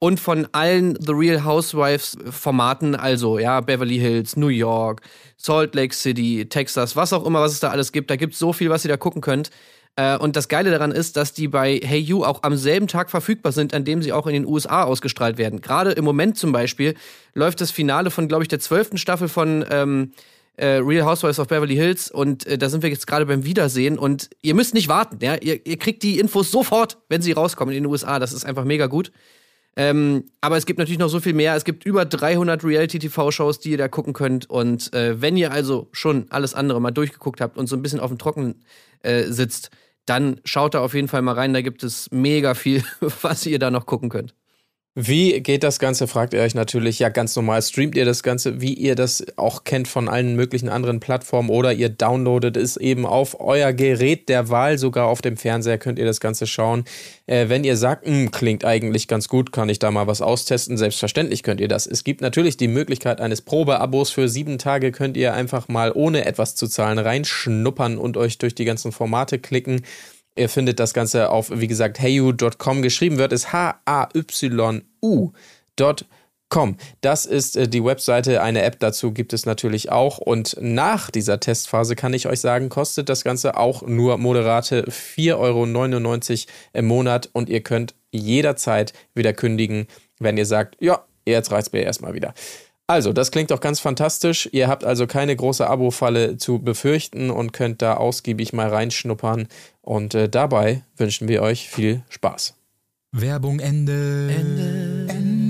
Und 0.04 0.20
von 0.20 0.46
allen 0.52 0.98
The 1.00 1.12
Real 1.12 1.46
Housewives 1.46 2.18
Formaten, 2.30 2.94
also 2.94 3.38
ja, 3.38 3.62
Beverly 3.62 3.96
Hills, 3.96 4.36
New 4.36 4.48
York, 4.48 5.00
Salt 5.38 5.74
Lake 5.74 5.94
City, 5.94 6.44
Texas, 6.46 6.94
was 6.94 7.14
auch 7.14 7.24
immer, 7.24 7.40
was 7.40 7.52
es 7.52 7.60
da 7.60 7.70
alles 7.70 7.90
gibt. 7.90 8.10
Da 8.10 8.16
gibt's 8.16 8.38
so 8.38 8.52
viel, 8.52 8.68
was 8.68 8.84
ihr 8.84 8.90
da 8.90 8.98
gucken 8.98 9.22
könnt. 9.22 9.48
Äh, 9.96 10.18
und 10.18 10.36
das 10.36 10.48
Geile 10.48 10.70
daran 10.70 10.92
ist, 10.92 11.16
dass 11.16 11.32
die 11.32 11.48
bei 11.48 11.80
Hey 11.82 12.00
You 12.00 12.22
auch 12.22 12.42
am 12.42 12.54
selben 12.54 12.86
Tag 12.86 13.10
verfügbar 13.10 13.52
sind, 13.52 13.72
an 13.72 13.86
dem 13.86 14.02
sie 14.02 14.12
auch 14.12 14.26
in 14.26 14.34
den 14.34 14.44
USA 14.44 14.82
ausgestrahlt 14.82 15.38
werden. 15.38 15.62
Gerade 15.62 15.92
im 15.92 16.04
Moment 16.04 16.36
zum 16.36 16.52
Beispiel 16.52 16.96
läuft 17.32 17.62
das 17.62 17.70
Finale 17.70 18.10
von, 18.10 18.28
glaube 18.28 18.44
ich, 18.44 18.48
der 18.48 18.60
zwölften 18.60 18.98
Staffel 18.98 19.28
von 19.28 19.64
ähm, 19.70 20.12
äh, 20.58 20.82
Real 20.82 21.06
Housewives 21.06 21.38
of 21.38 21.48
Beverly 21.48 21.76
Hills 21.76 22.10
und 22.10 22.46
äh, 22.46 22.58
da 22.58 22.68
sind 22.68 22.82
wir 22.82 22.90
jetzt 22.90 23.06
gerade 23.06 23.24
beim 23.24 23.46
Wiedersehen 23.46 23.98
und 23.98 24.28
ihr 24.42 24.54
müsst 24.54 24.74
nicht 24.74 24.88
warten, 24.88 25.16
ja, 25.22 25.36
ihr, 25.36 25.66
ihr 25.66 25.78
kriegt 25.78 26.02
die 26.02 26.18
Infos 26.18 26.50
sofort, 26.50 26.98
wenn 27.08 27.22
sie 27.22 27.32
rauskommen 27.32 27.74
in 27.74 27.84
den 27.84 27.90
USA. 27.90 28.18
Das 28.18 28.34
ist 28.34 28.44
einfach 28.44 28.64
mega 28.64 28.86
gut. 28.86 29.10
Ähm, 29.76 30.30
aber 30.40 30.56
es 30.56 30.66
gibt 30.66 30.78
natürlich 30.78 30.98
noch 30.98 31.08
so 31.08 31.20
viel 31.20 31.32
mehr. 31.32 31.56
Es 31.56 31.64
gibt 31.64 31.84
über 31.84 32.04
300 32.04 32.62
Reality-TV-Shows, 32.64 33.58
die 33.58 33.70
ihr 33.72 33.78
da 33.78 33.88
gucken 33.88 34.12
könnt. 34.12 34.48
Und 34.48 34.92
äh, 34.94 35.20
wenn 35.20 35.36
ihr 35.36 35.52
also 35.52 35.88
schon 35.92 36.26
alles 36.30 36.54
andere 36.54 36.80
mal 36.80 36.92
durchgeguckt 36.92 37.40
habt 37.40 37.58
und 37.58 37.66
so 37.66 37.76
ein 37.76 37.82
bisschen 37.82 38.00
auf 38.00 38.10
dem 38.10 38.18
Trockenen 38.18 38.64
äh, 39.02 39.24
sitzt, 39.24 39.70
dann 40.06 40.40
schaut 40.44 40.74
da 40.74 40.80
auf 40.80 40.94
jeden 40.94 41.08
Fall 41.08 41.22
mal 41.22 41.34
rein. 41.34 41.52
Da 41.54 41.62
gibt 41.62 41.82
es 41.82 42.10
mega 42.12 42.54
viel, 42.54 42.84
was 43.22 43.46
ihr 43.46 43.58
da 43.58 43.70
noch 43.70 43.86
gucken 43.86 44.10
könnt. 44.10 44.34
Wie 44.96 45.40
geht 45.40 45.64
das 45.64 45.80
Ganze, 45.80 46.06
fragt 46.06 46.34
ihr 46.34 46.40
euch 46.40 46.54
natürlich. 46.54 47.00
Ja, 47.00 47.08
ganz 47.08 47.34
normal 47.34 47.60
streamt 47.62 47.96
ihr 47.96 48.04
das 48.04 48.22
Ganze, 48.22 48.60
wie 48.60 48.74
ihr 48.74 48.94
das 48.94 49.26
auch 49.34 49.64
kennt 49.64 49.88
von 49.88 50.08
allen 50.08 50.36
möglichen 50.36 50.68
anderen 50.68 51.00
Plattformen 51.00 51.50
oder 51.50 51.72
ihr 51.72 51.88
downloadet 51.88 52.56
es 52.56 52.76
eben 52.76 53.04
auf 53.04 53.40
euer 53.40 53.72
Gerät 53.72 54.28
der 54.28 54.50
Wahl, 54.50 54.78
sogar 54.78 55.08
auf 55.08 55.20
dem 55.20 55.36
Fernseher 55.36 55.78
könnt 55.78 55.98
ihr 55.98 56.04
das 56.04 56.20
Ganze 56.20 56.46
schauen. 56.46 56.84
Äh, 57.26 57.48
wenn 57.48 57.64
ihr 57.64 57.76
sagt, 57.76 58.06
"Hm, 58.06 58.30
klingt 58.30 58.64
eigentlich 58.64 59.08
ganz 59.08 59.26
gut, 59.26 59.50
kann 59.50 59.68
ich 59.68 59.80
da 59.80 59.90
mal 59.90 60.06
was 60.06 60.22
austesten, 60.22 60.76
selbstverständlich 60.76 61.42
könnt 61.42 61.60
ihr 61.60 61.66
das. 61.68 61.88
Es 61.88 62.04
gibt 62.04 62.20
natürlich 62.20 62.56
die 62.56 62.68
Möglichkeit 62.68 63.20
eines 63.20 63.42
Probeabos 63.42 64.10
für 64.10 64.28
sieben 64.28 64.58
Tage, 64.58 64.92
könnt 64.92 65.16
ihr 65.16 65.34
einfach 65.34 65.66
mal 65.66 65.90
ohne 65.92 66.24
etwas 66.24 66.54
zu 66.54 66.68
zahlen 66.68 66.98
reinschnuppern 66.98 67.98
und 67.98 68.16
euch 68.16 68.38
durch 68.38 68.54
die 68.54 68.64
ganzen 68.64 68.92
Formate 68.92 69.40
klicken. 69.40 69.82
Ihr 70.36 70.48
findet 70.48 70.80
das 70.80 70.94
Ganze 70.94 71.30
auf, 71.30 71.50
wie 71.52 71.68
gesagt, 71.68 72.00
heyu.com. 72.00 72.82
Geschrieben 72.82 73.18
wird 73.18 73.32
es 73.32 73.52
H-A-Y-U.com. 73.52 75.32
Das 77.00 77.26
ist 77.26 77.56
äh, 77.56 77.68
die 77.68 77.84
Webseite. 77.84 78.42
Eine 78.42 78.62
App 78.62 78.80
dazu 78.80 79.12
gibt 79.12 79.32
es 79.32 79.46
natürlich 79.46 79.92
auch. 79.92 80.18
Und 80.18 80.56
nach 80.60 81.10
dieser 81.10 81.38
Testphase 81.38 81.94
kann 81.94 82.14
ich 82.14 82.26
euch 82.26 82.40
sagen, 82.40 82.68
kostet 82.68 83.08
das 83.08 83.22
Ganze 83.22 83.56
auch 83.56 83.82
nur 83.82 84.18
moderate 84.18 84.84
4,99 84.84 85.36
Euro 85.36 85.64
im 86.72 86.86
Monat. 86.86 87.30
Und 87.32 87.48
ihr 87.48 87.62
könnt 87.62 87.94
jederzeit 88.10 88.92
wieder 89.14 89.32
kündigen, 89.32 89.86
wenn 90.18 90.36
ihr 90.36 90.46
sagt, 90.46 90.76
ja, 90.80 91.04
jetzt 91.26 91.52
reicht's 91.52 91.72
mir 91.72 91.82
erstmal 91.82 92.14
wieder. 92.14 92.34
Also, 92.86 93.14
das 93.14 93.30
klingt 93.30 93.50
doch 93.50 93.60
ganz 93.60 93.80
fantastisch. 93.80 94.46
Ihr 94.52 94.68
habt 94.68 94.84
also 94.84 95.06
keine 95.06 95.34
große 95.34 95.66
Abo-Falle 95.66 96.36
zu 96.36 96.58
befürchten 96.58 97.30
und 97.30 97.54
könnt 97.54 97.80
da 97.80 97.94
ausgiebig 97.94 98.52
mal 98.52 98.68
reinschnuppern. 98.68 99.48
Und 99.80 100.14
äh, 100.14 100.28
dabei 100.28 100.82
wünschen 100.96 101.26
wir 101.26 101.40
euch 101.40 101.70
viel 101.70 102.02
Spaß. 102.10 102.54
Werbung 103.12 103.58
Ende. 103.58 104.28
Ende. 104.30 105.06
Ende. 105.08 105.44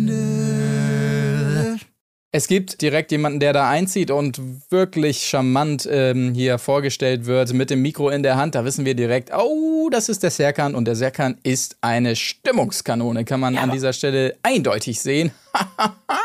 Es 2.31 2.47
gibt 2.49 2.83
direkt 2.83 3.11
jemanden, 3.13 3.41
der 3.41 3.53
da 3.53 3.69
einzieht 3.71 4.11
und 4.11 4.41
wirklich 4.71 5.25
charmant 5.25 5.89
ähm, 5.91 6.35
hier 6.35 6.59
vorgestellt 6.59 7.27
wird 7.27 7.53
mit 7.53 7.71
dem 7.71 7.81
Mikro 7.81 8.11
in 8.11 8.25
der 8.25 8.37
Hand. 8.37 8.57
Da 8.57 8.65
wissen 8.65 8.85
wir 8.85 8.95
direkt, 8.95 9.33
oh, 9.33 9.89
das 9.91 10.09
ist 10.09 10.25
der 10.25 10.31
Serkan 10.31 10.75
und 10.75 10.85
der 10.85 10.97
Serkan 10.97 11.39
ist 11.43 11.77
eine 11.81 12.17
Stimmungskanone, 12.17 13.25
kann 13.25 13.39
man 13.39 13.57
an 13.57 13.71
dieser 13.71 13.93
Stelle 13.93 14.37
eindeutig 14.43 15.01
sehen. 15.01 15.31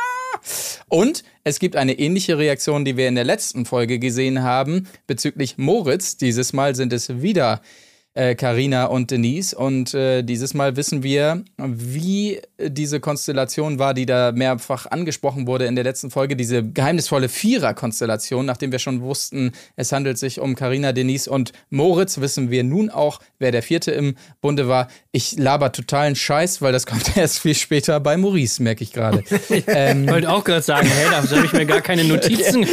Und 0.88 1.24
es 1.44 1.60
gibt 1.60 1.76
eine 1.76 1.98
ähnliche 2.00 2.38
Reaktion, 2.38 2.86
die 2.86 2.98
wir 2.98 3.08
in 3.08 3.16
der 3.16 3.24
letzten 3.24 3.66
Folge 3.66 4.00
gesehen 4.00 4.44
haben, 4.44 4.88
bezüglich 5.08 5.58
Moritz. 5.58 6.18
Dieses 6.18 6.54
Mal 6.54 6.76
sind 6.76 6.94
es 6.94 7.22
wieder 7.22 7.62
Karina 8.14 8.86
und 8.86 9.12
Denise. 9.12 9.55
Und 9.55 9.93
äh, 9.93 10.24
dieses 10.24 10.53
Mal 10.53 10.76
wissen 10.76 11.03
wir, 11.03 11.43
wie 11.57 12.41
diese 12.60 12.99
Konstellation 12.99 13.80
war, 13.80 13.93
die 13.93 14.05
da 14.05 14.32
mehrfach 14.32 14.88
angesprochen 14.88 15.47
wurde 15.47 15.66
in 15.66 15.76
der 15.76 15.84
letzten 15.84 16.12
Folge. 16.12 16.36
Diese 16.36 16.64
geheimnisvolle 16.64 17.30
Vierer-Konstellation, 17.30 18.45
nachdem 18.45 18.72
wir 18.72 18.80
schon 18.80 19.01
wussten, 19.01 19.51
es 19.76 19.91
handelt 19.91 20.18
sich 20.18 20.39
um 20.39 20.55
Karina, 20.55 20.91
Denise 20.91 21.30
und 21.30 21.53
Moritz, 21.70 22.20
wissen 22.20 22.49
wir 22.51 22.64
nun 22.64 22.89
auch, 22.89 23.20
wer 23.38 23.51
der 23.51 23.64
vierte 23.64 23.91
im 23.91 24.16
Bunde 24.41 24.68
war. 24.68 24.88
Ich 25.12 25.38
laber 25.38 25.72
totalen 25.72 26.16
Scheiß, 26.16 26.62
weil 26.62 26.74
das 26.74 26.86
kommt 26.88 27.16
erst 27.16 27.39
viel 27.39 27.55
später 27.55 27.99
bei 27.99 28.18
Maurice, 28.18 28.62
merke 28.62 28.84
ich 28.84 28.91
gerade. 28.91 29.24
ähm, 29.68 30.05
Ich 30.05 30.12
wollte 30.12 30.32
auch 30.32 30.43
gerade 30.43 30.62
sagen, 30.62 30.88
hey, 30.88 31.07
da 31.10 31.18
habe 31.18 31.45
ich 31.45 31.53
mir 31.53 31.66
gar 31.66 31.82
keine 31.82 32.03
Notizen. 32.05 32.66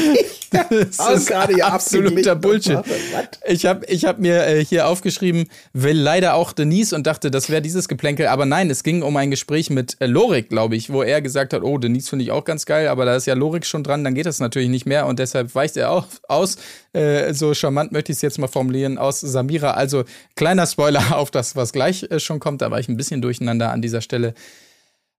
Das 0.50 1.20
ist 1.20 1.28
gerade 1.28 1.64
absoluter. 1.64 2.34
Bullshit. 2.34 2.76
Was? 2.76 2.84
Ich 3.46 3.66
habe 3.66 3.86
ich 3.86 4.04
hab 4.04 4.18
mir 4.18 4.46
äh, 4.46 4.64
hier 4.64 4.86
aufgeschrieben, 4.88 5.48
will 5.72 5.96
leider 5.96 6.34
auch 6.34 6.52
Denise 6.52 6.94
und 6.94 7.06
dachte, 7.06 7.30
das 7.30 7.50
wäre 7.50 7.62
dieses 7.62 7.88
Geplänkel. 7.88 8.26
Aber 8.26 8.46
nein, 8.46 8.70
es 8.70 8.82
ging 8.82 9.02
um 9.02 9.16
ein 9.16 9.30
Gespräch 9.30 9.70
mit 9.70 9.96
äh, 10.00 10.06
Lorik, 10.06 10.48
glaube 10.48 10.76
ich, 10.76 10.90
wo 10.90 11.02
er 11.02 11.22
gesagt 11.22 11.52
hat, 11.52 11.62
oh, 11.62 11.78
Denise 11.78 12.08
finde 12.08 12.24
ich 12.24 12.30
auch 12.30 12.44
ganz 12.44 12.66
geil, 12.66 12.88
aber 12.88 13.04
da 13.04 13.16
ist 13.16 13.26
ja 13.26 13.34
Lorik 13.34 13.66
schon 13.66 13.84
dran, 13.84 14.04
dann 14.04 14.14
geht 14.14 14.26
das 14.26 14.40
natürlich 14.40 14.68
nicht 14.68 14.86
mehr 14.86 15.06
und 15.06 15.18
deshalb 15.18 15.54
weicht 15.54 15.76
er 15.76 15.90
auch 15.90 16.06
aus. 16.28 16.56
Äh, 16.92 17.34
so 17.34 17.54
charmant 17.54 17.92
möchte 17.92 18.12
ich 18.12 18.16
es 18.16 18.22
jetzt 18.22 18.38
mal 18.38 18.48
formulieren, 18.48 18.98
aus 18.98 19.20
Samira. 19.20 19.72
Also 19.72 20.04
kleiner 20.34 20.66
Spoiler 20.66 21.04
auf 21.16 21.30
das, 21.30 21.56
was 21.56 21.72
gleich 21.72 22.04
äh, 22.10 22.20
schon 22.20 22.40
kommt. 22.40 22.62
Da 22.62 22.70
war 22.70 22.80
ich 22.80 22.88
ein 22.88 22.96
bisschen 22.96 23.22
durcheinander 23.22 23.70
an 23.70 23.82
dieser 23.82 24.00
Stelle. 24.00 24.34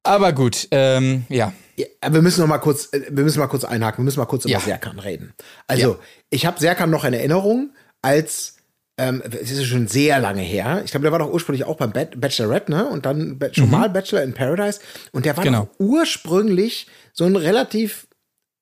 Aber 0.03 0.31
gut, 0.33 0.67
ähm, 0.71 1.25
ja. 1.29 1.53
Ja, 1.79 1.85
aber 2.01 2.15
wir 2.15 2.21
müssen 2.23 2.41
noch 2.41 2.47
mal 2.47 2.57
kurz, 2.57 2.89
äh, 2.93 3.01
wir 3.09 3.23
müssen 3.23 3.39
mal 3.39 3.47
kurz 3.47 3.63
einhaken, 3.63 3.99
wir 3.99 4.05
müssen 4.05 4.19
mal 4.19 4.25
kurz 4.25 4.45
über 4.45 4.53
Ja. 4.53 4.59
Serkan 4.59 4.99
reden. 4.99 5.33
Also, 5.67 5.99
ich 6.29 6.45
habe 6.45 6.59
Serkan 6.59 6.89
noch 6.89 7.03
in 7.05 7.13
Erinnerung 7.13 7.71
als, 8.01 8.55
ähm, 8.97 9.21
es 9.29 9.51
ist 9.51 9.65
schon 9.65 9.87
sehr 9.87 10.19
lange 10.19 10.41
her. 10.41 10.81
Ich 10.85 10.91
glaube, 10.91 11.03
der 11.03 11.11
war 11.11 11.19
doch 11.19 11.31
ursprünglich 11.31 11.65
auch 11.65 11.77
beim 11.77 11.91
Ba- 11.91 12.07
Bachelorette, 12.15 12.71
ne? 12.71 12.87
Und 12.87 13.05
dann 13.05 13.39
schon 13.51 13.69
mal 13.69 13.89
Bachelor 13.89 14.23
in 14.23 14.33
Paradise. 14.33 14.79
Und 15.11 15.25
der 15.25 15.37
war 15.37 15.43
Genau. 15.43 15.65
doch 15.77 15.79
ursprünglich 15.85 16.87
so 17.13 17.25
ein 17.25 17.35
relativ 17.35 18.07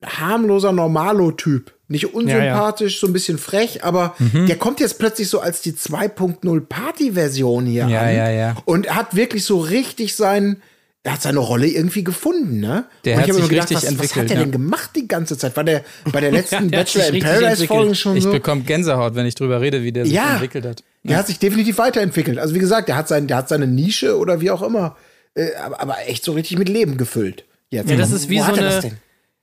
harmloser 0.03 0.72
Normalo-Typ. 0.74 1.74
Nicht 1.88 2.13
unsympathisch, 2.13 2.99
so 2.99 3.07
ein 3.07 3.13
bisschen 3.13 3.38
frech, 3.38 3.84
aber 3.84 4.16
der 4.20 4.55
kommt 4.57 4.80
jetzt 4.80 4.97
plötzlich 4.97 5.30
so 5.30 5.39
als 5.39 5.61
die 5.61 5.74
2.0 5.74 6.61
Party-Version 6.61 7.66
hier 7.68 7.88
Ja, 7.88 8.01
an. 8.01 8.16
ja, 8.16 8.30
ja. 8.32 8.55
Und 8.66 8.93
hat 8.95 9.16
wirklich 9.16 9.45
so 9.45 9.59
richtig 9.59 10.16
sein, 10.16 10.61
er 11.06 11.14
hat 11.14 11.22
seine 11.22 11.38
Rolle 11.38 11.68
irgendwie 11.68 12.03
gefunden, 12.03 12.60
ne? 12.60 12.86
Der 13.06 13.14
und 13.14 13.22
hat 13.22 13.28
ich 13.28 13.30
hab 13.30 13.36
sich 13.36 13.38
immer 13.38 13.47
gedacht, 13.49 13.70
richtig 13.70 13.91
was, 13.91 13.99
was 13.99 14.16
hat 14.16 14.32
er 14.32 14.38
ja. 14.38 14.41
denn 14.41 14.51
gemacht 14.51 14.89
die 14.95 15.08
ganze 15.08 15.38
Zeit? 15.38 15.56
War 15.56 15.64
der 15.64 15.84
bei 16.12 16.20
der 16.20 16.32
letzten 16.39 16.72
Der 16.72 16.80
Bachelor 16.80 17.08
in 17.10 17.20
Paradise 17.22 17.68
Folge 17.68 17.93
schon 17.93 18.18
Ich 18.18 18.24
so? 18.24 18.32
bekomme 18.32 18.64
Gänsehaut, 18.64 19.14
wenn 19.14 19.28
ich 19.28 19.36
drüber 19.36 19.62
rede, 19.62 19.84
wie 19.84 19.91
der 19.91 20.06
sich 20.06 20.16
Ja. 20.16 20.34
entwickelt 20.34 20.66
hat. 20.66 20.84
Der 21.03 21.18
hat 21.18 21.28
sich 21.28 21.38
definitiv 21.38 21.78
weiterentwickelt. 21.78 22.39
Also 22.39 22.56
wie 22.56 22.60
gesagt, 22.60 22.88
der 22.89 22.95
hat, 22.95 23.08
sein, 23.08 23.28
der 23.28 23.38
hat 23.38 23.49
seine 23.49 23.68
Nische 23.68 24.18
oder 24.18 24.41
wie 24.41 24.49
auch 24.49 24.64
immer, 24.64 24.95
äh, 25.36 25.53
aber, 25.64 25.80
aber 25.80 25.95
echt 26.08 26.24
so 26.26 26.32
richtig 26.32 26.58
mit 26.58 26.70
Leben 26.70 26.97
gefüllt. 26.97 27.45
Jetzt. 27.70 27.88
Ja, 27.88 27.97
das 27.97 28.12
ist 28.12 28.28
wie 28.30 28.39
Wo 28.39 28.45
so 28.45 28.53
eine, 28.53 28.62
das 28.62 28.88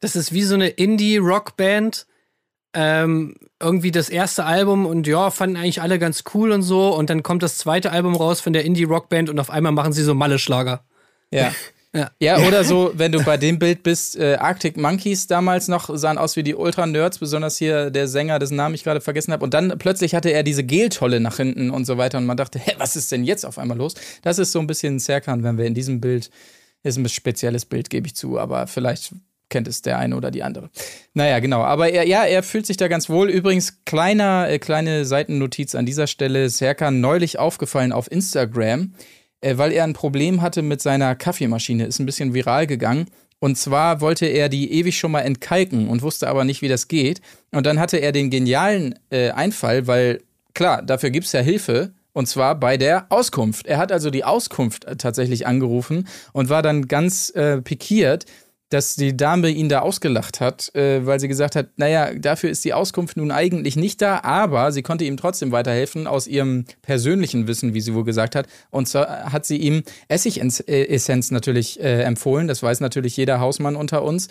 das 0.01 0.17
ist 0.17 0.33
wie 0.33 0.43
so 0.43 0.57
eine 0.57 0.67
Indie-Rock-Band. 0.69 2.07
Ähm, 2.75 3.37
irgendwie 3.61 3.93
das 3.93 4.09
erste 4.09 4.45
Album 4.47 4.87
und 4.87 5.07
ja, 5.07 5.31
fanden 5.31 5.57
eigentlich 5.57 5.81
alle 5.81 6.01
ganz 6.01 6.25
cool 6.35 6.51
und 6.51 6.63
so. 6.63 6.93
Und 6.93 7.09
dann 7.09 7.23
kommt 7.23 7.45
das 7.45 7.57
zweite 7.59 7.93
Album 7.93 8.17
raus 8.17 8.41
von 8.41 8.53
der 8.53 8.65
Indie-Rock-Band 8.65 9.31
und 9.31 9.39
auf 9.39 9.51
einmal 9.51 9.71
machen 9.71 9.93
sie 9.93 10.03
so 10.03 10.15
Malle-Schlager. 10.15 10.83
Ja. 11.33 11.53
Ja. 11.95 12.11
Ja, 12.21 12.39
oder 12.47 12.65
so, 12.65 12.93
wenn 12.95 13.13
du 13.13 13.23
bei 13.23 13.37
dem 13.37 13.59
Bild 13.59 13.83
bist, 13.83 14.17
äh, 14.19 14.37
Arctic 14.37 14.79
Monkeys 14.79 15.27
damals 15.27 15.69
noch 15.69 15.95
sahen 15.95 16.17
aus 16.17 16.37
wie 16.37 16.43
die 16.43 16.55
Ultra-Nerds, 16.55 17.19
besonders 17.19 17.59
hier 17.59 17.91
der 17.91 18.09
Sänger, 18.09 18.39
dessen 18.39 18.57
Namen 18.57 18.75
ich 18.75 18.83
gerade 18.83 19.03
vergessen 19.03 19.31
habe. 19.31 19.45
Und 19.45 19.53
dann 19.53 19.77
plötzlich 19.79 20.15
hatte 20.15 20.31
er 20.31 20.43
diese 20.43 20.65
Geltolle 20.65 21.21
nach 21.21 21.37
hinten 21.37 21.71
und 21.71 21.85
so 21.85 21.99
weiter. 21.99 22.17
Und 22.17 22.25
man 22.25 22.39
dachte, 22.39 22.59
hä, 22.59 22.73
was 22.79 22.97
ist 22.97 23.13
denn 23.13 23.25
jetzt 23.25 23.45
auf 23.45 23.59
einmal 23.59 23.77
los? 23.77 23.95
Das 24.23 24.39
ist 24.39 24.53
so 24.53 24.59
ein 24.59 24.67
bisschen 24.67 25.01
Serkan, 25.01 25.43
wenn 25.43 25.59
wir 25.59 25.67
in 25.67 25.75
diesem 25.75 26.01
Bild, 26.01 26.31
ist 26.83 26.97
ein 26.97 27.09
spezielles 27.09 27.67
Bild, 27.67 27.91
gebe 27.91 28.07
ich 28.07 28.17
zu, 28.17 28.39
aber 28.39 28.67
vielleicht 28.67 29.13
kennt 29.51 29.69
es 29.69 29.83
der 29.83 29.99
eine 29.99 30.17
oder 30.17 30.31
die 30.31 30.43
andere. 30.43 30.71
Naja, 31.13 31.41
genau. 31.41 31.61
Aber 31.61 31.91
er, 31.91 32.07
ja, 32.07 32.25
er 32.25 32.43
fühlt 32.43 32.67
sich 32.67 32.79
da 32.79 32.89
ganz 32.89 33.11
wohl. 33.11 33.29
Übrigens, 33.29 33.85
kleiner, 33.85 34.49
äh, 34.49 34.59
kleine 34.59 35.05
Seitennotiz 35.05 35.75
an 35.75 35.85
dieser 35.85 36.07
Stelle. 36.07 36.49
Serkan 36.49 37.03
neulich 37.03 37.39
aufgefallen 37.39 37.93
auf 37.93 38.11
Instagram, 38.11 38.95
weil 39.57 39.73
er 39.73 39.85
ein 39.85 39.93
Problem 39.93 40.43
hatte 40.43 40.63
mit 40.63 40.81
seiner 40.81 41.15
Kaffeemaschine. 41.15 41.87
Ist 41.87 41.99
ein 41.99 42.07
bisschen 42.07 42.35
viral 42.35 42.67
gegangen. 42.67 43.07
Und 43.39 43.59
zwar 43.59 44.01
wollte 44.01 44.27
er 44.27 44.49
die 44.49 44.73
ewig 44.73 44.97
schon 44.97 45.11
mal 45.11 45.23
entkalken 45.23 45.89
und 45.89 46.03
wusste 46.03 46.29
aber 46.29 46.45
nicht, 46.45 46.63
wie 46.63 46.69
das 46.69 46.87
geht. 46.87 47.21
Und 47.51 47.67
dann 47.67 47.81
hatte 47.81 47.97
er 47.97 48.13
den 48.13 48.31
genialen 48.31 48.95
äh, 49.11 49.31
Einfall, 49.31 49.89
weil 49.89 50.23
klar, 50.55 50.81
dafür 50.81 51.11
gibt's 51.11 51.33
ja 51.33 51.41
Hilfe. 51.41 51.93
Und 52.13 52.27
zwar 52.27 52.55
bei 52.55 52.77
der 52.77 53.07
Auskunft. 53.09 53.67
Er 53.67 53.79
hat 53.79 53.91
also 53.91 54.11
die 54.11 54.23
Auskunft 54.23 54.85
äh, 54.85 54.97
tatsächlich 54.97 55.47
angerufen 55.47 56.07
und 56.33 56.51
war 56.51 56.63
dann 56.63 56.87
ganz 56.87 57.31
äh, 57.31 57.61
pikiert, 57.61 58.27
dass 58.73 58.95
die 58.95 59.17
Dame 59.17 59.51
ihn 59.51 59.69
da 59.69 59.81
ausgelacht 59.81 60.41
hat, 60.41 60.75
äh, 60.75 61.05
weil 61.05 61.21
sie 61.21 61.29
gesagt 61.29 61.57
hat, 61.57 61.69
naja, 61.77 62.15
dafür 62.15 62.51
ist 62.51 62.65
die 62.65 62.73
Auskunft 62.73 63.17
nun 63.17 63.31
eigentlich 63.31 63.77
nicht 63.77 64.01
da, 64.01 64.21
aber 64.23 64.73
sie 64.73 64.83
konnte 64.83 65.05
ihm 65.05 65.17
trotzdem 65.17 65.53
weiterhelfen 65.53 66.07
aus 66.07 66.27
ihrem 66.27 66.65
persönlichen 66.81 67.47
Wissen, 67.47 67.75
wie 67.75 67.81
sie 67.81 67.95
wohl 67.95 68.05
gesagt 68.05 68.35
hat. 68.35 68.47
Und 68.71 68.89
zwar 68.89 69.33
hat 69.33 69.45
sie 69.45 69.59
ihm 69.59 69.83
Essigessenz 70.09 71.31
natürlich 71.31 71.81
äh, 71.81 72.03
empfohlen, 72.03 72.49
das 72.49 72.63
weiß 72.63 72.81
natürlich 72.81 73.17
jeder 73.17 73.41
Hausmann 73.41 73.77
unter 73.77 74.03
uns, 74.03 74.29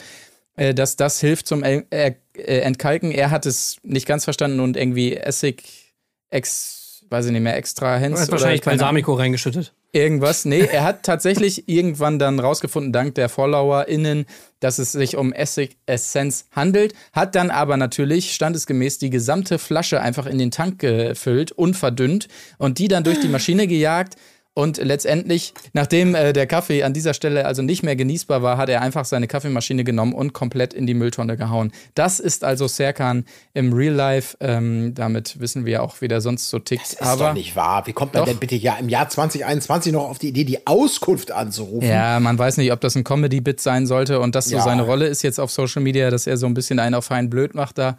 äh, 0.55 0.73
dass 0.73 0.95
das 0.95 1.19
hilft 1.19 1.47
zum 1.47 1.63
Entkalken. 1.63 3.11
Er 3.11 3.29
hat 3.29 3.45
es 3.45 3.77
nicht 3.83 4.07
ganz 4.07 4.23
verstanden 4.23 4.59
und 4.59 4.75
irgendwie 4.75 5.15
Essig, 5.15 5.93
ex, 6.31 6.80
weiß 7.12 7.26
ich 7.26 7.32
nicht 7.34 7.41
mehr, 7.41 7.57
extra 7.57 7.95
Du 7.95 8.01
Hens 8.01 8.20
hast 8.20 8.30
oder 8.30 8.39
wahrscheinlich. 8.39 8.62
Balsamico 8.62 9.14
reingeschüttet. 9.14 9.74
Irgendwas. 9.91 10.45
Nee, 10.45 10.62
er 10.62 10.84
hat 10.84 11.03
tatsächlich 11.03 11.68
irgendwann 11.68 12.18
dann 12.18 12.39
rausgefunden, 12.39 12.93
dank 12.93 13.16
der 13.16 13.28
FollowerInnen, 13.28 14.26
dass 14.62 14.80
es 14.80 14.93
sich 14.93 15.18
um 15.18 15.34
Essigessenz 15.34 16.45
handelt, 16.51 16.93
hat 17.12 17.36
dann 17.36 17.51
aber 17.51 17.76
natürlich 17.76 18.34
standesgemäß 18.34 18.97
die 18.97 19.09
gesamte 19.09 19.59
Flasche 19.59 20.01
einfach 20.01 20.26
in 20.26 20.38
den 20.38 20.51
Tank 20.51 20.80
gefüllt, 20.80 21.51
unverdünnt 21.51 22.30
und 22.57 22.80
die 22.80 22.88
dann 22.88 23.03
durch 23.03 23.20
die 23.20 23.28
Maschine 23.28 23.68
gejagt. 23.68 24.16
Und 24.53 24.77
letztendlich, 24.77 25.53
nachdem 25.71 26.13
äh, 26.13 26.33
der 26.33 26.45
Kaffee 26.45 26.83
an 26.83 26.91
dieser 26.93 27.13
Stelle 27.13 27.45
also 27.45 27.61
nicht 27.61 27.83
mehr 27.83 27.95
genießbar 27.95 28.41
war, 28.43 28.57
hat 28.57 28.67
er 28.67 28.81
einfach 28.81 29.05
seine 29.05 29.27
Kaffeemaschine 29.27 29.85
genommen 29.85 30.11
und 30.13 30.33
komplett 30.33 30.73
in 30.73 30.85
die 30.85 30.93
Mülltonne 30.93 31.37
gehauen. 31.37 31.71
Das 31.95 32.19
ist 32.19 32.43
also 32.43 32.67
Serkan 32.67 33.23
im 33.53 33.71
Real 33.71 33.93
Life. 33.93 34.35
Ähm, 34.41 34.93
damit 34.93 35.39
wissen 35.39 35.65
wir 35.65 35.81
auch, 35.83 36.01
wie 36.01 36.09
der 36.09 36.19
sonst 36.19 36.49
so 36.49 36.59
tickt. 36.59 36.81
Das 36.83 36.93
ist 36.93 37.01
aber 37.01 37.27
doch 37.29 37.33
nicht 37.33 37.55
wahr. 37.55 37.87
Wie 37.87 37.93
kommt 37.93 38.13
man 38.13 38.23
Doch. 38.23 38.27
denn 38.27 38.39
bitte 38.39 38.55
ja 38.55 38.75
im 38.75 38.89
Jahr 38.89 39.07
2021 39.07 39.93
noch 39.93 40.09
auf 40.09 40.19
die 40.19 40.27
Idee, 40.27 40.43
die 40.43 40.67
Auskunft 40.67 41.31
anzurufen? 41.31 41.87
Ja, 41.87 42.19
man 42.19 42.37
weiß 42.37 42.57
nicht, 42.57 42.73
ob 42.73 42.81
das 42.81 42.95
ein 42.95 43.05
Comedy-Bit 43.05 43.61
sein 43.61 43.87
sollte 43.87 44.19
und 44.19 44.35
das 44.35 44.45
so 44.47 44.57
Ja. 44.57 44.63
seine 44.63 44.81
Rolle 44.81 45.07
ist 45.07 45.21
jetzt 45.21 45.39
auf 45.39 45.49
Social 45.49 45.81
Media, 45.81 46.09
dass 46.09 46.27
er 46.27 46.35
so 46.35 46.45
ein 46.45 46.53
bisschen 46.53 46.79
einen 46.79 46.95
auf 46.95 47.05
fein 47.05 47.29
blöd 47.29 47.55
macht 47.55 47.77
da. 47.77 47.95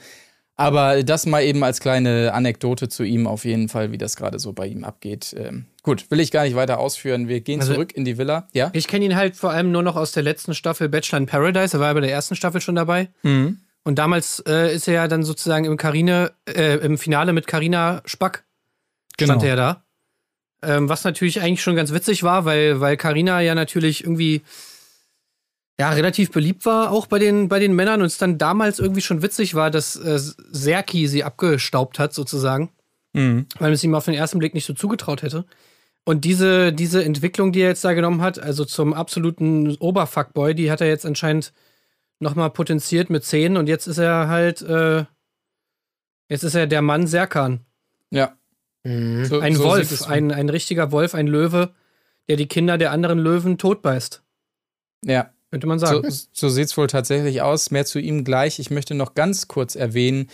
Aber 0.55 1.03
das 1.03 1.24
mal 1.24 1.42
eben 1.42 1.64
als 1.64 1.80
kleine 1.80 2.34
Anekdote 2.34 2.90
zu 2.90 3.05
ihm 3.05 3.26
auf 3.26 3.46
jeden 3.46 3.70
Fall, 3.70 3.90
wie 3.90 3.98
das 3.98 4.16
gerade 4.16 4.38
so 4.38 4.53
bei 4.53 4.66
ihm 4.66 4.84
abgeht. 4.84 5.34
Ähm, 5.38 5.64
gut, 5.83 6.11
will 6.11 6.20
ich 6.20 6.30
gar 6.30 6.45
nicht 6.45 6.55
weiter 6.57 6.78
ausführen. 6.78 7.28
Wir 7.28 7.41
gehen 7.41 7.61
Also- 7.61 7.74
zurück 7.74 7.93
in 7.95 8.05
die 8.05 8.18
Villa. 8.18 8.49
Ja? 8.53 8.70
Ich 8.72 8.87
kenne 8.89 9.05
ihn 9.05 9.16
halt 9.16 9.37
vor 9.37 9.51
allem 9.51 9.72
nur 9.72 9.83
noch 9.83 9.97
aus 9.97 10.12
der 10.12 10.22
letzten 10.22 10.55
Staffel 10.55 10.89
Bachelor 10.89 11.18
in 11.18 11.26
Paradise. 11.26 11.76
Er 11.76 11.80
war 11.80 11.89
ja 11.89 11.95
bei 11.95 12.01
der 12.01 12.12
ersten 12.12 12.37
Staffel 12.37 12.61
schon 12.61 12.74
dabei. 12.74 13.09
Mhm. 13.22 13.59
Und 13.85 13.99
damals 13.99 14.39
äh, 14.47 14.72
ist 14.74 14.87
er 14.87 14.95
ja 14.95 15.09
dann 15.09 15.24
sozusagen 15.24 15.64
im 15.64 15.76
Karine, 15.76 16.33
äh, 16.47 16.76
im 16.76 16.99
Finale 16.99 17.33
mit 17.33 17.47
Karina 17.49 18.01
Spack 18.05 18.45
stand 19.20 19.41
Genau. 19.43 19.51
er 19.51 19.57
da. 19.57 19.85
Ähm, 20.64 20.89
was 20.89 21.03
natürlich 21.03 21.41
eigentlich 21.41 21.62
schon 21.62 21.74
ganz 21.74 21.93
witzig 21.93 22.22
war, 22.22 22.45
weil 22.45 22.80
weil 22.80 22.97
Karina 22.97 23.41
ja 23.41 23.57
natürlich 23.57 24.05
irgendwie 24.05 24.43
ja 25.80 25.91
relativ 25.91 26.30
beliebt 26.30 26.64
war 26.66 26.93
auch 26.93 27.07
bei 27.07 27.18
den 27.18 27.49
bei 27.49 27.59
den 27.59 27.74
Männern 27.74 28.01
und 28.01 28.07
es 28.07 28.18
dann 28.18 28.39
damals 28.39 28.78
irgendwie 28.78 29.01
schon 29.01 29.22
witzig 29.22 29.55
war, 29.57 29.70
dass 29.72 29.97
äh, 29.97 30.18
Serki 30.18 31.09
sie 31.09 31.24
abgestaubt 31.24 31.99
hat 31.99 32.14
sozusagen, 32.14 32.70
Mhm. 33.14 33.47
weil 33.59 33.68
man 33.70 33.72
es 33.72 33.83
ihm 33.83 33.95
auf 33.97 34.05
den 34.05 34.14
ersten 34.14 34.39
Blick 34.39 34.55
nicht 34.55 34.64
so 34.66 34.74
zugetraut 34.74 35.22
hätte. 35.22 35.45
Und 36.05 36.24
diese 36.24 36.72
diese 36.72 37.05
Entwicklung, 37.05 37.53
die 37.53 37.61
er 37.61 37.68
jetzt 37.68 37.84
da 37.84 37.92
genommen 37.92 38.22
hat, 38.22 38.38
also 38.38 38.64
zum 38.64 38.92
absoluten 38.92 39.76
Oberfuckboy, 39.76 40.55
die 40.55 40.70
hat 40.70 40.80
er 40.80 40.88
jetzt 40.88 41.07
anscheinend 41.07 41.53
nochmal 42.18 42.50
potenziert 42.50 43.09
mit 43.11 43.24
10 43.24 43.57
und 43.57 43.68
jetzt 43.68 43.86
ist 43.86 43.98
er 43.98 44.28
halt, 44.28 44.62
äh, 44.62 45.05
jetzt 46.28 46.42
ist 46.44 46.55
er 46.55 46.66
der 46.66 46.82
Mann 46.82 47.07
Serkan. 47.07 47.61
Ja. 48.11 48.36
Mhm. 48.84 49.24
So, 49.26 49.38
Ein 49.40 49.55
so 49.55 49.64
Wolf, 49.64 50.07
ein, 50.09 50.32
ein 50.32 50.48
richtiger 50.48 50.90
Wolf, 50.92 51.14
ein 51.14 51.26
Löwe, 51.28 51.72
der 52.28 52.36
die 52.36 52.46
Kinder 52.48 52.78
der 52.78 52.90
anderen 52.90 53.18
Löwen 53.18 53.59
totbeißt, 53.59 54.22
Ja. 55.05 55.30
könnte 55.50 55.66
man 55.66 55.78
So, 55.78 55.86
sagen. 55.86 56.09
so 56.32 56.48
sieht 56.48 56.66
es 56.66 56.76
wohl 56.76 56.86
tatsächlich 56.88 57.42
aus. 57.42 57.70
Mehr 57.70 57.84
zu 57.84 57.98
ihm 58.00 58.24
gleich. 58.24 58.59
Ich 58.59 58.70
möchte 58.70 58.94
noch 58.94 59.14
ganz 59.14 59.46
kurz 59.48 59.74
erwähnen, 59.76 60.28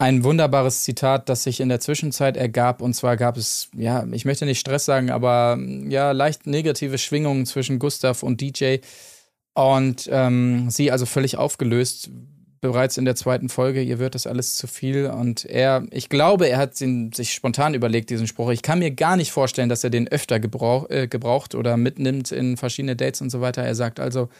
ein 0.00 0.24
wunderbares 0.24 0.82
Zitat, 0.82 1.28
das 1.28 1.42
sich 1.42 1.60
in 1.60 1.68
der 1.68 1.78
Zwischenzeit 1.78 2.38
ergab. 2.38 2.80
Und 2.80 2.94
zwar 2.94 3.18
gab 3.18 3.36
es, 3.36 3.68
ja, 3.76 4.06
ich 4.12 4.24
möchte 4.24 4.46
nicht 4.46 4.58
Stress 4.58 4.86
sagen, 4.86 5.10
aber 5.10 5.58
ja, 5.88 6.12
leicht 6.12 6.46
negative 6.46 6.96
Schwingungen 6.96 7.44
zwischen 7.44 7.78
Gustav 7.78 8.22
und 8.22 8.40
DJ. 8.40 8.78
Und 9.52 10.08
ähm, 10.10 10.70
sie 10.70 10.90
also 10.90 11.04
völlig 11.04 11.36
aufgelöst, 11.36 12.08
bereits 12.62 12.96
in 12.96 13.04
der 13.04 13.14
zweiten 13.14 13.50
Folge. 13.50 13.82
Ihr 13.82 13.98
wird 13.98 14.14
das 14.14 14.26
alles 14.26 14.56
zu 14.56 14.66
viel. 14.66 15.04
Und 15.04 15.44
er, 15.44 15.86
ich 15.90 16.08
glaube, 16.08 16.48
er 16.48 16.56
hat 16.56 16.80
ihn, 16.80 17.12
sich 17.12 17.34
spontan 17.34 17.74
überlegt, 17.74 18.08
diesen 18.08 18.26
Spruch. 18.26 18.50
Ich 18.52 18.62
kann 18.62 18.78
mir 18.78 18.92
gar 18.92 19.16
nicht 19.16 19.32
vorstellen, 19.32 19.68
dass 19.68 19.84
er 19.84 19.90
den 19.90 20.08
öfter 20.08 20.40
gebrauch, 20.40 20.88
äh, 20.88 21.08
gebraucht 21.08 21.54
oder 21.54 21.76
mitnimmt 21.76 22.32
in 22.32 22.56
verschiedene 22.56 22.96
Dates 22.96 23.20
und 23.20 23.28
so 23.28 23.42
weiter. 23.42 23.62
Er 23.62 23.74
sagt 23.74 24.00
also, 24.00 24.30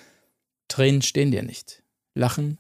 Tränen 0.69 1.03
stehen 1.03 1.31
dir 1.31 1.43
nicht. 1.43 1.83
Lachen 2.15 2.59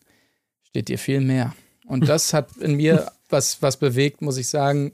steht 0.69 0.89
dir 0.89 0.99
viel 0.99 1.23
mehr. 1.23 1.55
Und 1.91 2.09
das 2.09 2.33
hat 2.33 2.57
in 2.59 2.77
mir 2.77 3.11
was, 3.29 3.61
was 3.63 3.77
bewegt, 3.77 4.23
muss 4.23 4.37
ich 4.37 4.49
sagen. 4.49 4.93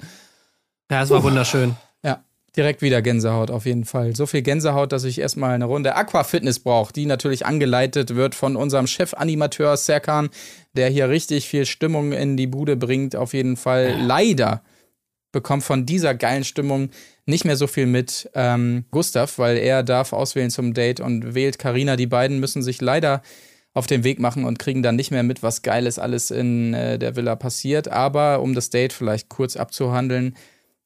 Ja, 0.90 1.02
es 1.02 1.10
war 1.10 1.22
wunderschön. 1.22 1.76
Ja, 2.02 2.24
direkt 2.56 2.80
wieder 2.80 3.02
Gänsehaut 3.02 3.50
auf 3.50 3.66
jeden 3.66 3.84
Fall. 3.84 4.16
So 4.16 4.24
viel 4.24 4.40
Gänsehaut, 4.40 4.92
dass 4.92 5.04
ich 5.04 5.20
erstmal 5.20 5.54
eine 5.54 5.66
Runde 5.66 5.94
Aquafitness 5.94 6.60
brauche, 6.60 6.92
die 6.92 7.04
natürlich 7.04 7.44
angeleitet 7.44 8.14
wird 8.14 8.34
von 8.34 8.56
unserem 8.56 8.86
Chefanimateur 8.86 9.76
Serkan, 9.76 10.30
der 10.72 10.88
hier 10.88 11.10
richtig 11.10 11.48
viel 11.48 11.66
Stimmung 11.66 12.12
in 12.12 12.38
die 12.38 12.46
Bude 12.46 12.76
bringt. 12.76 13.14
Auf 13.14 13.34
jeden 13.34 13.56
Fall. 13.56 14.00
Leider 14.00 14.62
bekommt 15.32 15.64
von 15.64 15.84
dieser 15.84 16.14
geilen 16.14 16.44
Stimmung 16.44 16.88
nicht 17.26 17.44
mehr 17.44 17.56
so 17.56 17.66
viel 17.66 17.86
mit 17.86 18.30
ähm, 18.34 18.86
Gustav, 18.90 19.38
weil 19.38 19.58
er 19.58 19.82
darf 19.82 20.14
auswählen 20.14 20.50
zum 20.50 20.72
Date 20.72 21.00
und 21.00 21.34
wählt 21.34 21.58
Karina. 21.58 21.96
Die 21.96 22.06
beiden 22.06 22.40
müssen 22.40 22.62
sich 22.62 22.80
leider 22.80 23.20
auf 23.76 23.86
den 23.86 24.04
Weg 24.04 24.18
machen 24.20 24.44
und 24.44 24.58
kriegen 24.58 24.82
dann 24.82 24.96
nicht 24.96 25.10
mehr 25.10 25.22
mit, 25.22 25.42
was 25.42 25.60
Geiles 25.60 25.98
alles 25.98 26.30
in 26.30 26.72
äh, 26.72 26.98
der 26.98 27.14
Villa 27.14 27.36
passiert. 27.36 27.88
Aber 27.88 28.40
um 28.40 28.54
das 28.54 28.70
Date 28.70 28.94
vielleicht 28.94 29.28
kurz 29.28 29.54
abzuhandeln, 29.56 30.34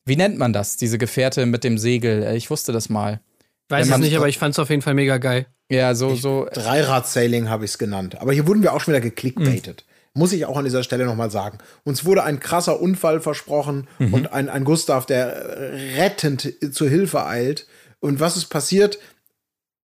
wie 0.05 0.16
nennt 0.16 0.38
man 0.38 0.53
das, 0.53 0.76
diese 0.76 0.99
Gefährte 0.99 1.47
mit 1.47 1.62
dem 1.62 1.78
Segel? 1.78 2.24
Äh, 2.24 2.36
Ich 2.36 2.51
wusste 2.51 2.72
das 2.72 2.88
mal. 2.88 3.20
Weiß 3.68 3.84
es 3.86 3.91
man- 3.91 4.01
nicht, 4.01 4.16
aber 4.16 4.28
ich 4.28 4.38
fand 4.38 4.55
es 4.55 4.59
auf 4.59 4.70
jeden 4.70 4.82
Fall 4.82 4.95
mega 4.95 5.18
geil. 5.18 5.47
Ja, 5.70 5.95
so, 5.95 6.16
so. 6.16 6.49
Dreirad-Sailing 6.53 7.49
habe 7.49 7.64
ich 7.64 7.70
es 7.70 7.78
genannt. 7.78 8.20
Aber 8.20 8.32
hier 8.32 8.49
wurden 8.49 8.62
wir 8.62 8.72
auch 8.72 8.80
schon 8.80 8.93
wieder 8.93 9.01
geklickbaitet. 9.01 9.84
Muss 10.12 10.32
ich 10.32 10.45
auch 10.47 10.57
an 10.57 10.64
dieser 10.64 10.82
Stelle 10.82 11.05
nochmal 11.05 11.30
sagen. 11.30 11.59
Uns 11.84 12.05
wurde 12.05 12.24
ein 12.24 12.41
krasser 12.41 12.80
Unfall 12.80 13.20
versprochen 13.20 13.86
und 14.01 14.32
ein, 14.32 14.49
ein 14.49 14.64
Gustav, 14.64 15.07
der 15.07 15.70
rettend 15.97 16.53
zur 16.72 16.88
Hilfe 16.88 17.24
eilt. 17.24 17.68
Und 18.01 18.18
was 18.18 18.36
ist 18.36 18.47
passiert? 18.47 18.99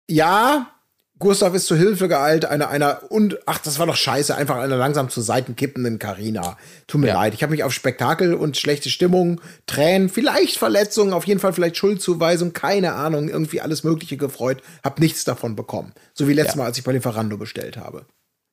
Ja, 0.07 0.69
Gustav 1.22 1.53
ist 1.53 1.67
zur 1.67 1.78
Hilfe 1.78 2.09
geeilt, 2.09 2.43
einer, 2.43 2.67
einer, 2.69 2.99
und, 3.09 3.39
ach, 3.45 3.59
das 3.59 3.80
war 3.80 3.86
doch 3.88 3.95
scheiße, 3.95 4.36
einfach 4.36 4.57
einer 4.57 4.76
langsam 4.76 5.07
zur 5.09 5.24
Seiten 5.24 5.55
kippenden 5.55 5.97
Karina. 5.99 6.57
Tut 6.88 6.99
mir 6.99 7.07
Ja. 7.07 7.13
leid. 7.13 7.34
Ich 7.34 7.41
habe 7.43 7.51
mich 7.51 7.63
auf 7.63 7.72
Spektakel 7.72 8.34
und 8.34 8.57
schlechte 8.57 8.89
Stimmung, 8.89 9.39
Tränen, 9.67 10.09
vielleicht 10.09 10.57
Verletzungen, 10.57 11.13
auf 11.13 11.26
jeden 11.26 11.39
Fall 11.39 11.53
vielleicht 11.53 11.78
Schuldzuweisung, 11.78 12.51
keine 12.51 12.93
Ahnung, 12.93 13.30
irgendwie 13.30 13.61
alles 13.61 13.86
Mögliche 13.86 14.17
gefreut, 14.17 14.61
hab 14.84 14.99
nichts 14.99 15.24
davon 15.24 15.55
bekommen. 15.55 15.93
So 16.13 16.28
wie 16.28 16.34
letztes 16.34 16.55
Ja. 16.55 16.59
Mal, 16.63 16.65
als 16.65 16.78
ich 16.78 16.84
bei 16.84 16.91
Lieferando 16.91 17.38
bestellt 17.38 17.78
habe. 17.78 18.05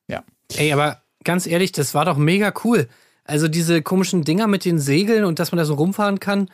Ja. 0.09 0.23
Ey, 0.57 0.73
aber 0.73 1.03
ganz 1.25 1.47
ehrlich, 1.47 1.73
das 1.73 1.95
war 1.95 2.05
doch 2.05 2.17
mega 2.17 2.53
cool. 2.65 2.87
Also 3.25 3.49
diese 3.49 3.83
komischen 3.83 4.23
Dinger 4.25 4.47
mit 4.47 4.65
den 4.65 4.79
Segeln 4.79 5.25
und 5.25 5.39
dass 5.39 5.51
man 5.53 5.59
da 5.59 5.65
so 5.65 5.75
rumfahren 5.75 6.21
kann. 6.21 6.49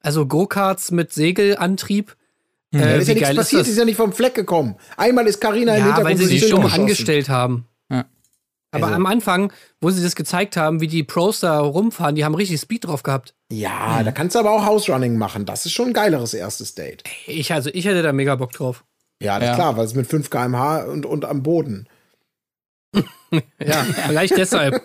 Also 0.00 0.26
Go-Karts 0.26 0.90
mit 0.90 1.12
Segelantrieb. 1.12 2.16
Da 2.70 2.80
Äh, 2.80 2.98
ist 3.00 3.08
ja 3.08 3.14
nichts 3.14 3.30
ist 3.30 3.36
passiert, 3.36 3.66
die 3.66 3.70
ist 3.70 3.78
ja 3.78 3.84
nicht 3.84 3.96
vom 3.96 4.12
Fleck 4.12 4.34
gekommen. 4.34 4.76
Einmal 4.96 5.26
ist 5.26 5.40
Karina 5.40 5.72
im 5.74 5.78
Ja, 5.80 5.84
Hintergrund 5.86 6.18
weil 6.20 6.26
sie 6.26 6.38
Bildschirm 6.38 6.60
geschossen. 6.62 6.80
angestellt 6.82 7.28
haben. 7.30 7.66
Ja. 7.90 8.04
Aber 8.72 8.84
Also- 8.86 8.96
am 8.96 9.06
Anfang, 9.06 9.52
wo 9.80 9.88
sie 9.90 10.02
das 10.02 10.14
gezeigt 10.14 10.56
haben, 10.58 10.80
wie 10.82 10.86
die 10.88 11.02
Pros 11.02 11.40
da 11.40 11.58
rumfahren, 11.60 12.14
die 12.14 12.24
haben 12.26 12.34
richtig 12.34 12.60
Speed 12.60 12.84
drauf 12.84 13.02
gehabt. 13.02 13.34
Ja, 13.50 14.02
da 14.02 14.12
kannst 14.12 14.34
du 14.34 14.40
aber 14.40 14.50
auch 14.52 14.66
House 14.66 14.90
Running 14.90 15.16
machen. 15.16 15.46
Das 15.46 15.64
ist 15.64 15.72
schon 15.72 15.88
ein 15.88 15.92
geileres 15.94 16.34
erstes 16.34 16.74
Date. 16.74 17.04
Ich, 17.26 17.50
also, 17.52 17.70
ich 17.72 17.86
hätte 17.86 18.02
da 18.02 18.12
mega 18.12 18.34
Bock 18.36 18.52
drauf. 18.52 18.84
Ja, 19.22 19.38
das 19.38 19.46
Ja. 19.46 19.52
ist 19.52 19.56
klar, 19.56 19.76
weil 19.78 19.86
es 19.86 19.94
mit 19.94 20.06
5 20.06 20.28
km/h 20.28 20.84
und, 20.84 21.06
und 21.06 21.24
am 21.24 21.42
Boden. 21.42 21.88
Ja, 23.64 23.84
vielleicht 24.06 24.36
deshalb. 24.36 24.82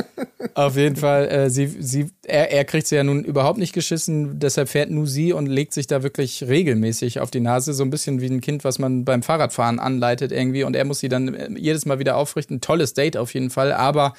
Auf 0.54 0.76
jeden 0.76 0.96
Fall, 0.96 1.28
äh, 1.28 1.50
sie, 1.50 1.66
sie, 1.66 2.10
er, 2.24 2.52
er 2.52 2.64
kriegt 2.64 2.86
sie 2.86 2.96
ja 2.96 3.04
nun 3.04 3.24
überhaupt 3.24 3.58
nicht 3.58 3.72
geschissen, 3.72 4.38
deshalb 4.38 4.68
fährt 4.68 4.90
nur 4.90 5.06
sie 5.06 5.32
und 5.32 5.46
legt 5.46 5.72
sich 5.72 5.86
da 5.86 6.02
wirklich 6.02 6.44
regelmäßig 6.44 7.20
auf 7.20 7.30
die 7.30 7.40
Nase, 7.40 7.72
so 7.72 7.82
ein 7.82 7.90
bisschen 7.90 8.20
wie 8.20 8.26
ein 8.26 8.40
Kind, 8.40 8.64
was 8.64 8.78
man 8.78 9.04
beim 9.04 9.22
Fahrradfahren 9.22 9.78
anleitet 9.78 10.32
irgendwie 10.32 10.64
und 10.64 10.76
er 10.76 10.84
muss 10.84 11.00
sie 11.00 11.08
dann 11.08 11.34
äh, 11.34 11.48
jedes 11.56 11.86
Mal 11.86 11.98
wieder 11.98 12.16
aufrichten. 12.16 12.60
Tolles 12.60 12.94
Date 12.94 13.16
auf 13.16 13.34
jeden 13.34 13.50
Fall, 13.50 13.72
aber 13.72 14.14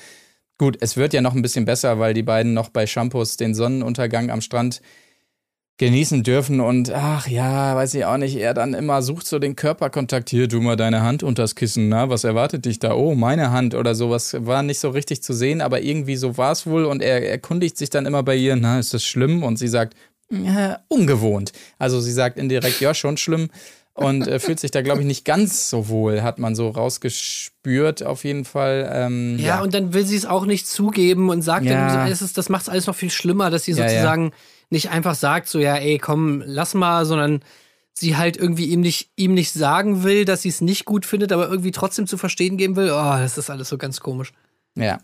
gut, 0.58 0.78
es 0.82 0.98
wird 0.98 1.14
ja 1.14 1.22
noch 1.22 1.34
ein 1.34 1.42
bisschen 1.42 1.66
besser, 1.66 2.00
weil 2.00 2.14
die 2.14 2.24
beiden 2.24 2.54
noch 2.54 2.70
bei 2.70 2.86
Shampoos 2.86 3.38
den 3.38 3.54
Sonnenuntergang 3.54 4.30
am 4.30 4.42
Strand 4.42 4.82
genießen 5.82 6.22
dürfen 6.22 6.60
und 6.62 6.92
ach 6.92 7.28
ja, 7.28 7.76
weiß 7.76 7.96
ich 7.96 8.06
auch 8.06 8.18
nicht, 8.18 8.36
er 8.36 8.54
dann 8.54 8.76
immer 8.76 9.02
sucht 9.02 9.26
so 9.26 9.40
den 9.40 9.56
Körperkontakt, 9.56 10.30
hier, 10.30 10.48
tu 10.48 10.62
mal 10.62 10.76
deine 10.76 11.02
Hand 11.02 11.24
unters 11.24 11.56
Kissen, 11.56 11.90
na, 11.90 12.08
was 12.08 12.24
erwartet 12.24 12.66
dich 12.66 12.78
da? 12.78 12.94
Oh, 12.94 13.16
meine 13.16 13.50
Hand 13.50 13.74
oder 13.74 13.96
sowas, 13.96 14.36
war 14.46 14.62
nicht 14.62 14.80
so 14.80 14.92
richtig 14.92 15.24
zu 15.24 15.34
sehen, 15.34 15.60
aber 15.60 15.82
irgendwie 15.82 16.18
so 16.18 16.38
war 16.38 16.52
es 16.52 16.68
wohl 16.68 16.86
und 16.86 17.02
er 17.02 17.28
erkundigt 17.28 17.78
sich 17.78 17.90
dann 17.90 18.06
immer 18.06 18.22
bei 18.22 18.36
ihr, 18.36 18.56
na, 18.56 18.78
ist 18.78 18.94
das 18.94 19.04
schlimm? 19.04 19.42
Und 19.42 19.58
sie 19.58 19.68
sagt, 19.68 19.96
ja, 20.30 20.80
ungewohnt. 20.88 21.52
Also 21.80 22.00
sie 22.00 22.12
sagt 22.14 22.38
indirekt, 22.38 22.80
ja, 22.80 22.94
schon 22.94 23.18
schlimm 23.18 23.50
und 23.96 24.28
äh, 24.28 24.40
fühlt 24.40 24.60
sich 24.60 24.70
da, 24.70 24.84
glaube 24.84 25.02
ich, 25.02 25.08
nicht 25.08 25.26
ganz 25.26 25.68
so 25.72 25.90
wohl, 25.90 26.22
hat 26.22 26.38
man 26.38 26.54
so 26.54 26.70
rausgespürt 26.70 28.04
auf 28.04 28.24
jeden 28.24 28.46
Fall. 28.46 28.88
Ähm, 28.94 29.38
Ja, 29.40 29.62
und 29.62 29.74
dann 29.74 29.94
will 29.96 30.06
sie 30.06 30.16
es 30.16 30.28
auch 30.28 30.46
nicht 30.46 30.68
zugeben 30.68 31.30
und 31.30 31.42
sagt 31.42 31.66
Ja. 31.66 31.88
dann, 32.04 32.08
es 32.12 32.22
ist, 32.22 32.38
das 32.38 32.50
macht 32.50 32.62
es 32.64 32.70
alles 32.70 32.86
noch 32.88 32.96
viel 32.96 33.10
schlimmer, 33.10 33.50
dass 33.50 33.64
sie 33.64 33.72
Ja, 33.72 33.80
ja. 33.80 33.90
sozusagen 33.90 34.32
nicht 34.72 34.90
einfach 34.90 35.14
sagt, 35.16 35.48
so, 35.48 35.60
ja, 35.60 35.76
ey, 35.76 36.00
komm, 36.00 36.42
lass 36.46 36.74
mal, 36.74 37.06
sondern 37.06 37.44
sie 37.94 38.16
halt 38.18 38.38
irgendwie 38.38 38.66
ihm 38.66 38.82
nicht, 38.82 39.12
ihm 39.16 39.34
nicht 39.36 39.52
sagen 39.54 40.04
will, 40.04 40.26
dass 40.26 40.42
sie 40.42 40.50
es 40.50 40.62
nicht 40.62 40.86
gut 40.86 41.06
findet, 41.06 41.32
aber 41.32 41.48
irgendwie 41.50 41.72
trotzdem 41.72 42.08
zu 42.08 42.18
verstehen 42.18 42.58
geben 42.58 42.76
will. 42.76 42.90
Oh, 42.90 43.12
das 43.18 43.38
ist 43.38 43.50
alles 43.50 43.70
so 43.70 43.78
ganz 43.78 44.00
komisch. 44.00 44.32
Ja. 44.76 45.00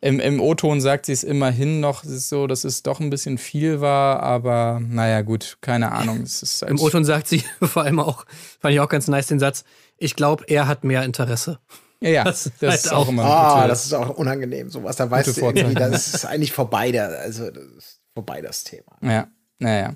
Im, 0.00 0.20
im 0.20 0.40
O-Ton 0.40 0.80
sagt 0.80 1.06
sie 1.06 1.12
es 1.12 1.24
immerhin 1.24 1.80
noch 1.80 2.04
es 2.04 2.10
ist 2.10 2.28
so, 2.28 2.46
dass 2.46 2.64
es 2.64 2.82
doch 2.84 3.00
ein 3.00 3.10
bisschen 3.10 3.36
viel 3.36 3.80
war, 3.80 4.22
aber 4.22 4.80
naja, 4.82 5.20
gut, 5.22 5.58
keine 5.60 5.90
Ahnung. 5.92 6.22
Es 6.22 6.42
ist 6.42 6.62
halt 6.62 6.70
Im 6.70 6.80
O-Ton 6.80 7.04
sagt 7.04 7.26
sie 7.28 7.42
vor 7.60 7.82
allem 7.82 7.98
auch, 8.00 8.24
fand 8.60 8.72
ich 8.74 8.80
auch 8.80 8.88
ganz 8.88 9.08
nice 9.08 9.26
den 9.26 9.40
Satz, 9.40 9.64
ich 9.98 10.14
glaube, 10.14 10.44
er 10.46 10.68
hat 10.68 10.84
mehr 10.84 11.02
Interesse. 11.02 11.58
Ja, 12.00 12.10
ja, 12.10 12.24
Das 12.24 12.44
das, 12.44 12.46
ist 12.46 12.62
halt 12.62 12.74
ist 12.84 12.92
auch 12.92 12.96
auch- 13.06 13.08
immer 13.08 13.24
Ah, 13.24 13.56
gute- 13.56 13.68
das 13.68 13.84
ist 13.86 13.92
auch 13.92 14.10
unangenehm, 14.10 14.70
sowas. 14.70 14.94
Da 14.96 15.10
weißt 15.10 15.36
du 15.36 15.40
irgendwie, 15.44 15.74
das 15.74 16.14
ist 16.14 16.24
eigentlich 16.24 16.52
vorbei, 16.52 16.92
der, 16.92 17.08
also 17.18 17.50
das 17.50 17.64
ist 17.64 17.97
vorbei 18.18 18.40
das 18.42 18.64
Thema. 18.64 18.98
Ja, 19.00 19.28
naja. 19.60 19.94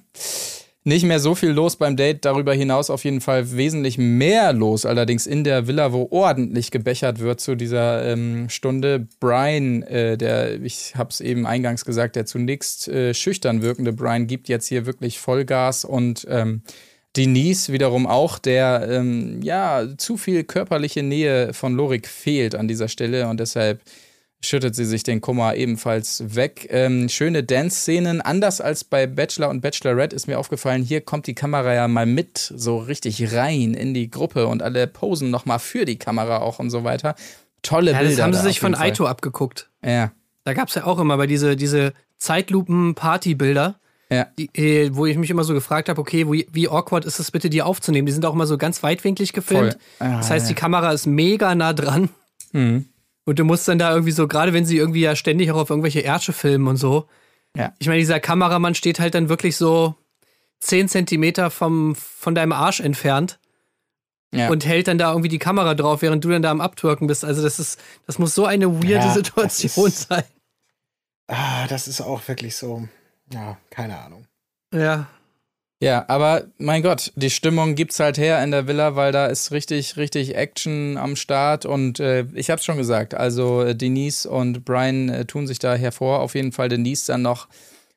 Nicht 0.84 1.04
mehr 1.04 1.20
so 1.20 1.34
viel 1.34 1.50
los 1.50 1.76
beim 1.76 1.96
Date, 1.96 2.24
darüber 2.24 2.54
hinaus 2.54 2.90
auf 2.90 3.04
jeden 3.04 3.20
Fall 3.20 3.56
wesentlich 3.56 3.98
mehr 3.98 4.52
los, 4.52 4.84
allerdings 4.84 5.26
in 5.26 5.44
der 5.44 5.66
Villa, 5.68 5.92
wo 5.92 6.08
ordentlich 6.10 6.70
gebechert 6.70 7.18
wird 7.20 7.40
zu 7.40 7.54
dieser 7.56 8.04
ähm, 8.04 8.48
Stunde. 8.48 9.06
Brian, 9.20 9.82
äh, 9.82 10.16
der, 10.16 10.60
ich 10.60 10.94
hab's 10.96 11.20
eben 11.20 11.46
eingangs 11.46 11.84
gesagt, 11.84 12.16
der 12.16 12.26
zunächst 12.26 12.88
äh, 12.88 13.14
schüchtern 13.14 13.62
wirkende 13.62 13.92
Brian 13.92 14.26
gibt 14.26 14.48
jetzt 14.48 14.66
hier 14.66 14.86
wirklich 14.86 15.18
Vollgas 15.18 15.84
und 15.84 16.26
ähm, 16.28 16.62
Denise 17.16 17.72
wiederum 17.72 18.06
auch, 18.06 18.38
der 18.38 18.88
ähm, 18.88 19.40
ja 19.42 19.86
zu 19.98 20.16
viel 20.16 20.44
körperliche 20.44 21.02
Nähe 21.02 21.52
von 21.52 21.74
Lorik 21.74 22.08
fehlt 22.08 22.54
an 22.54 22.68
dieser 22.68 22.88
Stelle 22.88 23.28
und 23.28 23.38
deshalb 23.38 23.82
schüttet 24.44 24.74
sie 24.74 24.84
sich 24.84 25.02
den 25.02 25.20
Kummer 25.20 25.54
ebenfalls 25.54 26.22
weg. 26.34 26.66
Ähm, 26.70 27.08
schöne 27.08 27.42
Dance-Szenen. 27.44 28.20
Anders 28.20 28.60
als 28.60 28.84
bei 28.84 29.06
Bachelor 29.06 29.48
und 29.48 29.60
Bachelorette 29.60 30.14
ist 30.16 30.26
mir 30.26 30.38
aufgefallen, 30.38 30.82
hier 30.82 31.00
kommt 31.00 31.26
die 31.26 31.34
Kamera 31.34 31.72
ja 31.74 31.88
mal 31.88 32.06
mit 32.06 32.38
so 32.38 32.78
richtig 32.78 33.32
rein 33.34 33.74
in 33.74 33.94
die 33.94 34.10
Gruppe 34.10 34.46
und 34.48 34.62
alle 34.62 34.86
posen 34.86 35.30
nochmal 35.30 35.58
für 35.58 35.84
die 35.84 35.96
Kamera 35.98 36.38
auch 36.38 36.58
und 36.58 36.70
so 36.70 36.84
weiter. 36.84 37.14
Tolle 37.62 37.92
Ja, 37.92 37.98
Bilder. 37.98 38.10
das 38.16 38.22
haben 38.22 38.32
sie 38.34 38.40
sich 38.42 38.58
von 38.60 38.74
Fall. 38.74 38.88
Aito 38.88 39.06
abgeguckt. 39.06 39.70
Ja, 39.84 40.10
Da 40.44 40.52
gab 40.54 40.68
es 40.68 40.74
ja 40.74 40.84
auch 40.84 40.98
immer 40.98 41.16
bei 41.16 41.28
diese, 41.28 41.54
diese 41.54 41.92
Zeitlupen-Party-Bilder, 42.18 43.76
ja. 44.10 44.26
die, 44.38 44.50
äh, 44.54 44.90
wo 44.94 45.06
ich 45.06 45.16
mich 45.16 45.30
immer 45.30 45.44
so 45.44 45.54
gefragt 45.54 45.88
habe, 45.88 46.00
okay, 46.00 46.26
wo, 46.26 46.32
wie 46.32 46.68
awkward 46.68 47.04
ist 47.04 47.18
es 47.18 47.30
bitte, 47.30 47.48
die 47.50 47.62
aufzunehmen? 47.62 48.06
Die 48.06 48.12
sind 48.12 48.24
auch 48.26 48.34
immer 48.34 48.46
so 48.46 48.58
ganz 48.58 48.82
weitwinklig 48.82 49.32
gefilmt. 49.32 49.78
Ah, 49.98 50.16
das 50.18 50.30
heißt, 50.30 50.48
die 50.48 50.54
ja. 50.54 50.58
Kamera 50.58 50.92
ist 50.92 51.06
mega 51.06 51.54
nah 51.54 51.72
dran. 51.72 52.08
Mhm. 52.52 52.86
Und 53.24 53.38
du 53.38 53.44
musst 53.44 53.68
dann 53.68 53.78
da 53.78 53.90
irgendwie 53.92 54.12
so, 54.12 54.26
gerade 54.26 54.52
wenn 54.52 54.64
sie 54.66 54.76
irgendwie 54.76 55.00
ja 55.02 55.14
ständig 55.14 55.50
auch 55.52 55.56
auf 55.56 55.70
irgendwelche 55.70 56.00
Ärsche 56.00 56.32
filmen 56.32 56.66
und 56.66 56.76
so. 56.76 57.08
Ja. 57.56 57.72
Ich 57.78 57.86
meine, 57.86 58.00
dieser 58.00 58.18
Kameramann 58.20 58.74
steht 58.74 58.98
halt 58.98 59.14
dann 59.14 59.28
wirklich 59.28 59.56
so 59.56 59.94
10 60.60 60.88
Zentimeter 60.88 61.50
vom, 61.50 61.94
von 61.94 62.34
deinem 62.34 62.52
Arsch 62.52 62.80
entfernt 62.80 63.38
ja. 64.34 64.48
und 64.48 64.64
hält 64.64 64.88
dann 64.88 64.98
da 64.98 65.10
irgendwie 65.10 65.28
die 65.28 65.38
Kamera 65.38 65.74
drauf, 65.74 66.02
während 66.02 66.24
du 66.24 66.30
dann 66.30 66.42
da 66.42 66.50
am 66.50 66.60
Abtwerken 66.60 67.06
bist. 67.06 67.24
Also 67.24 67.42
das 67.42 67.58
ist, 67.58 67.80
das 68.06 68.18
muss 68.18 68.34
so 68.34 68.46
eine 68.46 68.72
weirde 68.82 69.06
Ja, 69.06 69.12
Situation 69.12 69.88
ist- 69.88 70.08
sein. 70.08 70.24
Ah, 71.28 71.66
das 71.68 71.88
ist 71.88 72.00
auch 72.00 72.26
wirklich 72.28 72.56
so, 72.56 72.88
ja, 73.32 73.56
keine 73.70 73.98
Ahnung. 73.98 74.26
Ja. 74.74 75.06
Ja, 75.82 76.04
aber 76.06 76.44
mein 76.58 76.80
Gott, 76.80 77.10
die 77.16 77.28
Stimmung 77.28 77.74
gibt's 77.74 77.98
halt 77.98 78.16
her 78.16 78.40
in 78.44 78.52
der 78.52 78.68
Villa, 78.68 78.94
weil 78.94 79.10
da 79.10 79.26
ist 79.26 79.50
richtig, 79.50 79.96
richtig 79.96 80.36
Action 80.36 80.96
am 80.96 81.16
Start 81.16 81.66
und 81.66 81.98
äh, 81.98 82.24
ich 82.34 82.50
hab's 82.50 82.64
schon 82.64 82.76
gesagt, 82.76 83.14
also 83.14 83.62
äh, 83.62 83.74
Denise 83.74 84.26
und 84.26 84.64
Brian 84.64 85.08
äh, 85.08 85.24
tun 85.24 85.48
sich 85.48 85.58
da 85.58 85.74
hervor. 85.74 86.20
Auf 86.20 86.36
jeden 86.36 86.52
Fall 86.52 86.68
Denise 86.68 87.06
dann 87.06 87.22
noch 87.22 87.48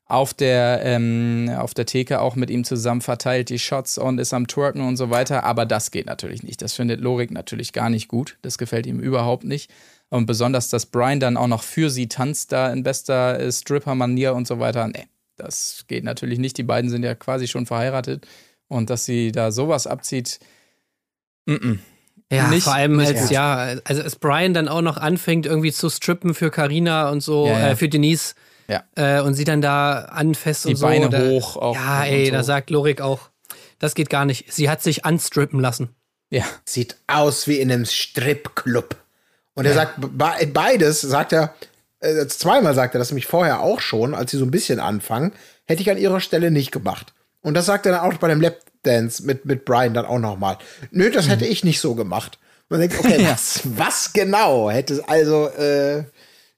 auf 0.08 0.34
der, 0.34 0.82
ähm, 0.84 1.52
auf 1.56 1.76
der 1.76 1.86
Theke 1.86 2.22
auch 2.22 2.36
mit 2.36 2.50
ihm 2.50 2.64
zusammen 2.64 3.02
verteilt 3.02 3.50
die 3.50 3.60
Shots 3.60 4.00
und 4.00 4.18
ist 4.18 4.34
am 4.34 4.48
Twerken 4.48 4.82
und 4.82 4.98
so 4.98 5.12
weiter. 5.12 5.44
Aber 5.44 5.68
das 5.68 5.92
geht 5.92 6.08
natürlich 6.08 6.42
nicht. 6.42 6.64
Das 6.64 6.74
findet 6.74 7.02
Lorik 7.02 7.30
natürlich 7.30 7.72
gar 7.72 7.92
nicht 7.92 8.08
gut. 8.08 8.40
Das 8.42 8.58
gefällt 8.58 8.88
ihm 8.88 9.00
überhaupt 9.00 9.44
nicht. 9.44 9.70
Und 10.10 10.26
besonders, 10.26 10.70
dass 10.70 10.88
Brian 10.88 11.20
dann 11.20 11.38
auch 11.38 11.46
noch 11.46 11.62
für 11.62 11.92
sie 11.92 12.08
tanzt, 12.08 12.52
da 12.52 12.74
in 12.74 12.82
bester 12.82 13.40
äh, 13.40 13.52
Stripper-Manier 13.52 14.34
und 14.34 14.48
so 14.48 14.58
weiter. 14.58 14.88
Nee, 14.88 15.06
das 15.38 15.86
geht 15.88 16.04
natürlich 16.04 16.40
nicht. 16.40 16.58
Die 16.58 16.64
beiden 16.64 16.90
sind 16.90 17.04
ja 17.04 17.16
quasi 17.16 17.48
schon 17.48 17.66
verheiratet. 17.66 18.28
Und 18.68 18.90
dass 18.90 19.06
sie 19.06 19.32
da 19.32 19.52
sowas 19.52 19.86
abzieht, 19.88 20.40
mm 21.46 21.54
-mm. 21.54 21.80
Ja, 22.32 22.48
Nicht- 22.48 22.64
vor 22.64 22.74
allem 22.74 23.00
als, 23.00 23.30
ja, 23.30 23.76
also 23.84 24.02
als 24.02 24.16
Brian 24.16 24.56
dann 24.56 24.68
auch 24.68 24.82
noch 24.82 24.98
anfängt, 24.98 25.46
irgendwie 25.46 25.72
zu 25.72 25.90
strippen 25.92 26.34
für 26.34 26.50
Carina 26.50 27.10
und 27.10 27.22
so, 27.22 27.46
Ja, 27.46 27.60
ja. 27.60 27.68
Äh, 27.70 27.76
für 27.76 27.88
Denise. 27.88 28.34
Ja. 28.68 28.84
Äh, 28.96 29.22
und 29.22 29.36
sie 29.36 29.44
dann 29.44 29.62
da 29.62 30.06
anfasst 30.06 30.66
Die 30.66 30.70
und 30.70 30.78
so. 30.78 30.88
Beine 30.88 31.10
da, 31.10 31.20
hoch 31.20 31.56
auch 31.56 31.76
Ja, 31.76 32.04
ey, 32.06 32.26
so. 32.26 32.32
da 32.32 32.44
sagt 32.44 32.72
Lorik 32.72 33.00
auch, 33.00 33.30
das 33.78 33.94
geht 33.94 34.10
gar 34.10 34.26
nicht. 34.26 34.52
Sie 34.52 34.70
hat 34.72 34.82
sich 34.82 35.06
anstrippen 35.06 35.60
lassen. 35.60 35.90
Ja, 36.32 36.44
Sieht 36.66 36.98
aus 37.06 37.48
wie 37.48 37.60
in 37.60 37.72
einem 37.72 37.86
Stripclub. 37.86 38.96
Und 39.54 39.66
er 39.66 39.74
sagt 39.76 40.02
be 40.02 40.10
beides, 40.52 41.02
sagt 41.02 41.32
er, 41.32 41.54
äh, 42.06 42.28
zweimal 42.28 42.76
sagt 42.76 42.96
er 42.96 43.00
das 43.00 43.12
nämlich 43.12 43.26
vorher 43.26 43.62
auch 43.62 43.82
schon, 43.82 44.14
als 44.14 44.32
sie 44.32 44.38
so 44.38 44.46
ein 44.46 44.52
bisschen 44.52 44.80
anfangen, 44.80 45.34
hätte 45.66 45.82
ich 45.82 45.90
an 45.90 45.98
ihrer 45.98 46.20
Stelle 46.20 46.52
nicht 46.52 46.72
gemacht. 46.72 47.14
Und 47.42 47.54
das 47.54 47.66
sagt 47.66 47.86
er 47.86 47.94
dann 47.94 48.02
auch 48.02 48.18
bei 48.18 48.28
dem 48.28 48.42
Lapdance 48.42 49.24
mit, 49.24 49.46
mit 49.46 49.66
Brian 49.66 49.94
dann 49.94 50.06
auch 50.06 50.20
nochmal. 50.20 50.58
Nö, 50.92 51.12
das 51.12 51.30
hätte 51.30 51.46
ich 51.46 51.64
nicht 51.64 51.80
so 51.80 51.96
gemacht. 51.96 52.40
Man 52.70 52.80
denkt, 52.80 52.98
okay, 53.00 53.26
was, 53.30 53.62
was 53.66 54.14
genau 54.14 54.70
hätte 54.70 55.04
also, 55.08 55.50
äh, 55.50 56.04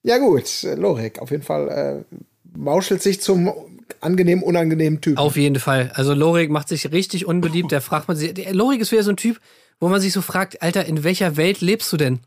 ja 0.03 0.17
gut, 0.17 0.63
äh, 0.63 0.75
Lorik, 0.75 1.19
auf 1.19 1.31
jeden 1.31 1.43
Fall 1.43 2.05
äh, 2.09 2.17
mauschelt 2.57 3.01
sich 3.01 3.21
zum 3.21 3.51
angenehm, 3.99 4.43
unangenehmen 4.43 5.01
Typen. 5.01 5.17
Auf 5.17 5.35
jeden 5.35 5.59
Fall. 5.59 5.91
Also 5.95 6.13
Lorik 6.13 6.49
macht 6.49 6.69
sich 6.69 6.91
richtig 6.91 7.25
unbeliebt. 7.25 7.71
Da 7.71 7.79
fragt 7.79 8.07
man 8.07 8.15
sich, 8.15 8.33
Lorik 8.53 8.81
ist 8.81 8.91
wieder 8.91 9.03
so 9.03 9.11
ein 9.11 9.17
Typ, 9.17 9.39
wo 9.79 9.89
man 9.89 10.01
sich 10.01 10.13
so 10.13 10.21
fragt, 10.21 10.61
Alter, 10.61 10.85
in 10.85 11.03
welcher 11.03 11.37
Welt 11.37 11.61
lebst 11.61 11.91
du 11.91 11.97
denn? 11.97 12.19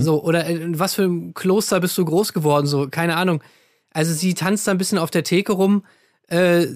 So, 0.00 0.22
oder 0.22 0.46
in 0.46 0.78
was 0.78 0.94
für 0.94 1.02
einem 1.02 1.34
Kloster 1.34 1.80
bist 1.80 1.96
du 1.96 2.04
groß 2.04 2.32
geworden? 2.32 2.66
So, 2.66 2.88
keine 2.88 3.16
Ahnung. 3.16 3.42
Also 3.92 4.12
sie 4.12 4.34
tanzt 4.34 4.66
da 4.66 4.72
ein 4.72 4.78
bisschen 4.78 4.98
auf 4.98 5.10
der 5.10 5.24
Theke 5.24 5.52
rum. 5.52 5.84
Äh, 6.28 6.66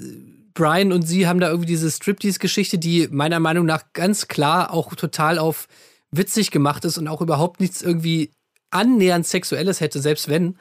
Brian 0.55 0.92
und 0.92 1.03
sie 1.03 1.26
haben 1.26 1.40
da 1.40 1.49
irgendwie 1.49 1.66
diese 1.66 1.90
Striptease-Geschichte, 1.90 2.78
die 2.78 3.09
meiner 3.11 3.40
Meinung 3.40 3.66
nach 3.66 3.92
ganz 3.92 4.28
klar 4.28 4.72
auch 4.72 4.95
total 4.95 5.38
auf 5.38 5.66
witzig 6.12 6.53
gemacht 6.53 6.84
ist 6.84 6.97
und 6.97 7.09
auch 7.09 7.20
überhaupt 7.20 7.61
nichts 7.61 7.82
irgendwie 7.82 8.30
annähernd 8.70 9.26
Sexuelles 9.26 9.80
hätte, 9.80 10.01
selbst 10.01 10.28
wenn. 10.28 10.57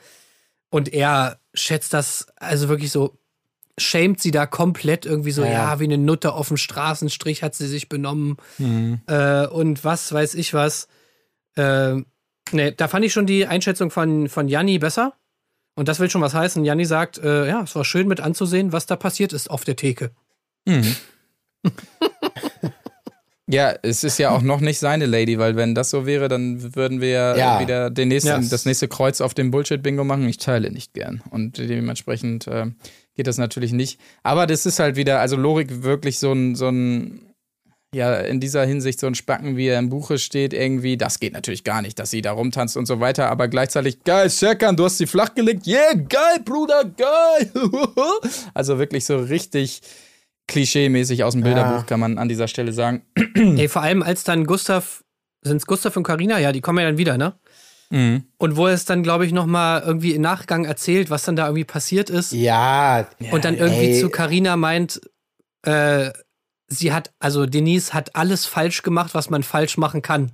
Und 0.70 0.92
er 0.92 1.38
schätzt 1.54 1.94
das 1.94 2.26
also 2.38 2.70
wirklich 2.70 2.92
so, 2.92 3.20
schämt 3.78 4.20
sie 4.20 4.32
da 4.32 4.48
komplett 4.48 5.06
irgendwie 5.06 5.32
so, 5.32 5.44
ja, 5.44 5.80
wie 5.80 5.84
eine 5.86 6.00
Nutte 6.00 6.34
auf 6.34 6.48
dem 6.48 6.58
Straßenstrich 6.58 7.44
hat 7.44 7.54
sie 7.54 7.68
sich 7.68 7.90
benommen 7.90 8.38
äh, 9.08 9.46
und 9.48 9.84
was 9.84 10.12
weiß 10.12 10.34
ich 10.36 10.56
was. 10.56 10.88
Äh, 11.56 12.02
nee, 12.52 12.72
da 12.72 12.88
fand 12.88 13.06
ich 13.06 13.14
schon 13.14 13.26
die 13.26 13.46
Einschätzung 13.48 13.90
von, 13.92 14.28
von 14.30 14.48
Janni 14.48 14.80
besser. 14.80 15.14
Und 15.76 15.88
das 15.88 16.00
will 16.00 16.10
schon 16.10 16.22
was 16.22 16.34
heißen. 16.36 16.64
Janni 16.66 16.86
sagt, 16.86 17.18
äh, 17.18 17.48
ja, 17.48 17.64
es 17.64 17.76
war 17.76 17.84
schön 17.84 18.08
mit 18.08 18.20
anzusehen, 18.22 18.72
was 18.74 18.86
da 18.86 18.96
passiert 18.96 19.34
ist 19.34 19.50
auf 19.50 19.64
der 19.64 19.76
Theke. 19.76 20.12
Ja, 23.46 23.76
es 23.82 24.06
ist 24.06 24.18
ja 24.20 24.32
auch 24.32 24.42
noch 24.42 24.62
nicht 24.62 24.80
seine 24.80 25.06
Lady, 25.06 25.38
weil 25.38 25.58
wenn 25.58 25.76
das 25.76 25.90
so 25.90 26.06
wäre, 26.06 26.30
dann 26.30 26.76
würden 26.76 27.02
wir 27.02 27.10
ja, 27.10 27.36
Ja. 27.36 27.60
wieder 27.60 27.90
den 27.90 28.08
nächsten, 28.08 28.30
Ja. 28.30 28.40
das 28.40 28.66
nächste 28.66 28.88
Kreuz 28.88 29.20
auf 29.20 29.34
dem 29.34 29.52
Bullshit-Bingo 29.52 30.06
machen. 30.06 30.28
Ich 30.30 30.38
teile 30.38 30.72
nicht 30.72 30.94
gern. 30.94 31.22
Und 31.30 31.58
dementsprechend 31.58 32.48
äh, 32.48 32.68
geht 33.16 33.28
das 33.28 33.38
natürlich 33.38 33.74
nicht. 33.74 34.00
Aber 34.24 34.48
das 34.48 34.66
ist 34.66 34.80
halt 34.80 34.96
wieder, 34.96 35.20
also 35.20 35.36
Lorik 35.36 35.84
wirklich 35.84 36.20
so 36.20 36.32
ein, 36.32 36.56
so 36.56 36.70
ein, 36.70 37.33
ja, 37.94 38.18
in 38.18 38.40
dieser 38.40 38.66
Hinsicht 38.66 39.00
so 39.00 39.08
ein 39.08 39.16
Spacken, 39.16 39.56
wie 39.56 39.68
er 39.68 39.80
im 39.80 39.90
Buche 39.90 40.18
steht, 40.18 40.54
irgendwie, 40.54 40.98
das 40.98 41.20
geht 41.20 41.34
natürlich 41.34 41.64
gar 41.64 41.82
nicht, 41.82 42.00
dass 42.00 42.10
sie 42.10 42.22
da 42.22 42.32
rumtanzt 42.32 42.76
und 42.76 42.86
so 42.86 43.00
weiter, 43.00 43.30
aber 43.30 43.48
gleichzeitig, 43.48 44.04
geil, 44.04 44.30
Serkan, 44.30 44.76
du 44.76 44.86
hast 44.86 44.98
sie 44.98 45.08
flach 45.08 45.36
gelegt, 45.36 45.68
yeah, 45.68 45.94
geil, 45.94 46.40
Bruder, 46.44 46.86
geil. 46.86 47.52
also 48.54 48.80
wirklich 48.80 49.06
so 49.06 49.18
richtig 49.18 49.82
klischee-mäßig 50.48 51.24
aus 51.24 51.34
dem 51.34 51.44
Bilderbuch, 51.44 51.86
kann 51.86 52.00
man 52.00 52.18
an 52.18 52.28
dieser 52.28 52.48
Stelle 52.48 52.74
sagen. 52.74 53.04
Ey, 53.36 53.68
vor 53.68 53.82
allem 53.82 54.04
als 54.04 54.24
dann 54.24 54.46
Gustav, 54.46 55.04
sind 55.42 55.58
es 55.58 55.66
Gustav 55.66 55.96
und 55.96 56.04
Karina? 56.04 56.40
Ja, 56.40 56.52
die 56.52 56.62
kommen 56.62 56.80
ja 56.80 56.86
dann 56.86 56.98
wieder, 56.98 57.18
ne? 57.18 57.34
Mhm. 57.90 58.24
Und 58.38 58.58
wo 58.58 58.68
er 58.68 58.74
es 58.74 58.86
dann, 58.86 59.04
glaube 59.04 59.26
ich, 59.26 59.34
nochmal 59.34 59.84
irgendwie 59.86 60.14
im 60.14 60.22
Nachgang 60.22 60.66
erzählt, 60.66 61.10
was 61.10 61.24
dann 61.24 61.36
da 61.36 61.46
irgendwie 61.46 61.64
passiert 61.64 62.10
ist. 62.10 62.32
ja, 62.32 63.08
und 63.32 63.46
dann 63.46 63.56
irgendwie 63.56 63.92
ey. 63.92 64.02
zu 64.02 64.10
Karina 64.10 64.58
meint, 64.58 65.00
äh, 65.64 66.12
sie 66.68 66.94
hat, 66.94 67.14
also 67.20 67.46
Denise 67.46 67.94
hat 67.94 68.16
alles 68.16 68.46
falsch 68.46 68.82
gemacht, 68.84 69.14
was 69.14 69.30
man 69.30 69.44
falsch 69.44 69.78
machen 69.78 70.02
kann. 70.02 70.32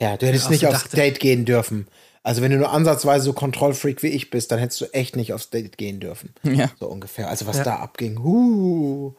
ja, 0.00 0.16
du 0.16 0.26
hättest 0.26 0.46
auch 0.46 0.50
nicht 0.50 0.66
aufs 0.66 0.82
dachte. 0.84 0.96
Date 0.96 1.20
gehen 1.20 1.44
dürfen. 1.44 1.88
Also 2.22 2.40
wenn 2.40 2.50
du 2.50 2.56
nur 2.56 2.70
ansatzweise 2.70 3.24
so 3.26 3.32
Kontrollfreak 3.34 4.02
wie 4.02 4.08
ich 4.08 4.30
bist, 4.30 4.50
dann 4.50 4.58
hättest 4.58 4.80
du 4.80 4.86
echt 4.94 5.14
nicht 5.14 5.34
aufs 5.34 5.50
Date 5.50 5.76
gehen 5.76 6.00
dürfen. 6.00 6.34
Ja. 6.42 6.70
So 6.80 6.86
ungefähr. 6.86 7.28
Also 7.28 7.46
was 7.46 7.58
Ja. 7.58 7.64
da 7.64 7.76
abging. 7.76 8.22
Huh. 8.22 9.12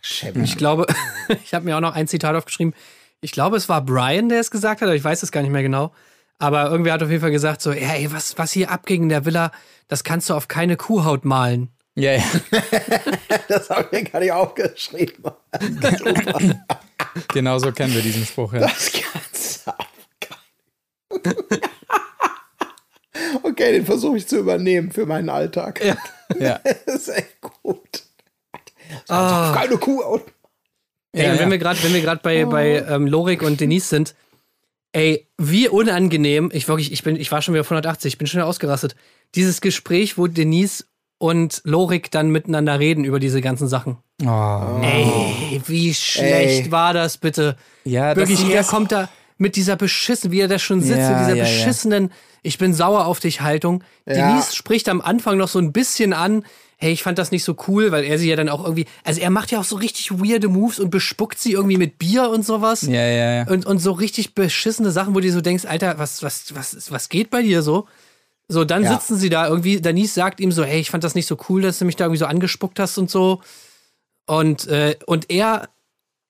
Schäbig. 0.00 0.42
Ich 0.44 0.56
glaube, 0.56 0.86
ich 1.44 1.54
habe 1.54 1.64
mir 1.64 1.76
auch 1.76 1.80
noch 1.80 1.94
ein 1.94 2.06
Zitat 2.08 2.36
aufgeschrieben. 2.36 2.74
Ich 3.20 3.32
glaube, 3.32 3.56
es 3.56 3.68
war 3.68 3.84
Brian, 3.84 4.28
der 4.28 4.40
es 4.40 4.50
gesagt 4.50 4.80
hat, 4.80 4.86
aber 4.88 4.96
ich 4.96 5.02
weiß 5.04 5.22
es 5.22 5.32
gar 5.32 5.42
nicht 5.42 5.50
mehr 5.52 5.62
genau. 5.62 5.92
Aber 6.38 6.70
irgendwer 6.70 6.92
hat 6.94 7.02
auf 7.02 7.10
jeden 7.10 7.20
Fall 7.20 7.30
gesagt, 7.30 7.62
so, 7.62 7.70
ey, 7.72 8.10
was, 8.12 8.36
was 8.38 8.50
hier 8.52 8.70
abging 8.70 9.04
in 9.04 9.08
der 9.08 9.24
Villa, 9.24 9.52
das 9.88 10.02
kannst 10.02 10.28
du 10.30 10.34
auf 10.34 10.48
keine 10.48 10.76
Kuhhaut 10.76 11.24
malen. 11.24 11.68
Ja, 11.94 12.12
ja, 12.12 12.24
Das 13.48 13.68
habe 13.68 13.88
ich 13.90 13.92
mir 13.92 14.04
gar 14.10 14.20
nicht 14.20 14.32
aufgeschrieben. 14.32 15.32
genau 17.28 17.58
so 17.58 17.70
kennen 17.72 17.94
wir 17.94 18.00
diesen 18.00 18.24
Spruch. 18.24 18.54
Ja. 18.54 18.60
Das 18.60 18.92
kannst 18.92 19.64
Okay, 23.42 23.72
den 23.72 23.84
versuche 23.84 24.16
ich 24.16 24.26
zu 24.26 24.38
übernehmen 24.38 24.90
für 24.90 25.04
meinen 25.04 25.28
Alltag. 25.28 25.84
Ja. 25.84 25.96
Ja. 26.38 26.60
Das 26.86 26.94
ist 26.94 27.08
echt 27.08 27.40
gut. 27.40 28.04
Ah. 29.08 29.52
Keine 29.54 29.76
Kuh. 29.76 30.20
Ey, 31.12 31.26
Ja, 31.26 31.32
wenn 31.34 31.40
ja. 31.40 31.50
wir 31.50 31.58
gerade, 31.58 31.82
wenn 31.82 31.92
wir 31.92 32.00
gerade 32.00 32.22
bei, 32.22 32.44
bei 32.46 32.84
ähm, 32.88 33.06
Lorik 33.06 33.42
und 33.42 33.60
Denise 33.60 33.88
sind, 33.88 34.14
ey, 34.92 35.28
wie 35.38 35.68
unangenehm, 35.68 36.50
ich 36.52 36.68
wirklich, 36.68 36.92
ich 36.92 37.02
bin, 37.02 37.16
ich 37.16 37.30
war 37.30 37.42
schon 37.42 37.52
wieder 37.54 37.62
auf 37.62 37.70
180, 37.70 38.14
ich 38.14 38.18
bin 38.18 38.26
schon 38.26 38.38
wieder 38.38 38.46
ausgerastet. 38.46 38.96
Dieses 39.34 39.60
Gespräch, 39.60 40.16
wo 40.16 40.26
Denise 40.26 40.84
und 41.22 41.60
Lorik 41.62 42.10
dann 42.10 42.30
miteinander 42.30 42.80
reden 42.80 43.04
über 43.04 43.20
diese 43.20 43.40
ganzen 43.40 43.68
Sachen. 43.68 43.98
Oh. 44.24 44.80
Ey, 44.82 45.62
wie 45.68 45.94
schlecht 45.94 46.66
Ey. 46.66 46.72
war 46.72 46.92
das 46.92 47.16
bitte? 47.16 47.56
Ja, 47.84 48.16
Wirklich, 48.16 48.40
das 48.40 48.50
er 48.50 48.64
kommt 48.64 48.90
da 48.90 49.08
mit 49.38 49.54
dieser 49.54 49.76
beschissen, 49.76 50.32
wie 50.32 50.40
er 50.40 50.48
da 50.48 50.58
schon 50.58 50.80
sitzt, 50.80 50.98
Ja, 50.98 51.10
mit 51.10 51.20
dieser 51.20 51.36
ja, 51.36 51.36
ja. 51.36 51.42
beschissenen, 51.44 52.10
ich 52.42 52.58
bin 52.58 52.74
sauer 52.74 53.06
auf 53.06 53.20
dich 53.20 53.40
Haltung. 53.40 53.84
Ja. 54.04 54.14
Denise 54.14 54.56
spricht 54.56 54.88
am 54.88 55.00
Anfang 55.00 55.38
noch 55.38 55.46
so 55.46 55.60
ein 55.60 55.72
bisschen 55.72 56.12
an, 56.12 56.44
hey, 56.76 56.92
ich 56.92 57.04
fand 57.04 57.20
das 57.20 57.30
nicht 57.30 57.44
so 57.44 57.54
cool, 57.68 57.92
weil 57.92 58.02
er 58.02 58.18
sie 58.18 58.28
ja 58.28 58.34
dann 58.34 58.48
auch 58.48 58.64
irgendwie, 58.64 58.86
also 59.04 59.20
er 59.20 59.30
macht 59.30 59.52
ja 59.52 59.60
auch 59.60 59.64
so 59.64 59.76
richtig 59.76 60.10
weirde 60.10 60.48
Moves 60.48 60.80
und 60.80 60.90
bespuckt 60.90 61.38
sie 61.38 61.52
irgendwie 61.52 61.78
mit 61.78 61.98
Bier 61.98 62.30
und 62.30 62.44
sowas. 62.44 62.82
Ja, 62.82 63.06
ja, 63.06 63.32
ja. 63.34 63.48
Und, 63.48 63.64
und 63.64 63.78
so 63.78 63.92
richtig 63.92 64.34
beschissene 64.34 64.90
Sachen, 64.90 65.14
wo 65.14 65.20
du 65.20 65.30
so 65.30 65.40
denkst, 65.40 65.66
Alter, 65.66 66.00
was, 66.00 66.24
was, 66.24 66.52
was, 66.56 66.90
was 66.90 67.08
geht 67.08 67.30
bei 67.30 67.42
dir 67.42 67.62
so? 67.62 67.86
So, 68.52 68.64
dann 68.64 68.82
Ja. 68.84 68.92
sitzen 68.92 69.16
sie 69.16 69.30
da 69.30 69.48
irgendwie, 69.48 69.80
Denise 69.80 70.12
sagt 70.14 70.38
ihm 70.38 70.52
so, 70.52 70.62
hey, 70.62 70.78
ich 70.80 70.90
fand 70.90 71.02
das 71.04 71.14
nicht 71.14 71.26
so 71.26 71.38
cool, 71.48 71.62
dass 71.62 71.78
du 71.78 71.84
mich 71.86 71.96
da 71.96 72.04
irgendwie 72.04 72.18
so 72.18 72.26
angespuckt 72.26 72.78
hast 72.78 72.98
und 72.98 73.10
so. 73.10 73.40
Und, 74.26 74.66
äh, 74.68 74.96
und 75.06 75.30
er, 75.30 75.68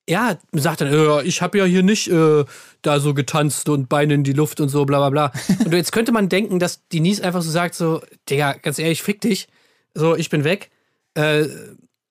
ja, 0.08 0.38
sagt 0.52 0.80
dann, 0.82 0.88
äh, 0.92 1.22
ich 1.22 1.42
habe 1.42 1.58
ja 1.58 1.64
hier 1.64 1.82
nicht 1.82 2.08
äh, 2.08 2.44
da 2.82 3.00
so 3.00 3.12
getanzt 3.12 3.68
und 3.68 3.88
Beine 3.88 4.14
in 4.14 4.24
die 4.24 4.32
Luft 4.32 4.60
und 4.60 4.68
so, 4.68 4.84
bla 4.84 4.98
bla 4.98 5.10
bla. 5.10 5.32
und 5.64 5.72
jetzt 5.72 5.90
könnte 5.92 6.12
man 6.12 6.28
denken, 6.28 6.58
dass 6.58 6.86
Denise 6.88 7.22
einfach 7.22 7.42
so 7.42 7.50
sagt, 7.50 7.74
so, 7.74 8.00
Digga, 8.30 8.52
ganz 8.54 8.78
ehrlich, 8.78 9.02
fick 9.02 9.20
dich. 9.20 9.48
So, 9.94 10.16
ich 10.16 10.30
bin 10.30 10.44
weg. 10.44 10.70
Äh, 11.14 11.46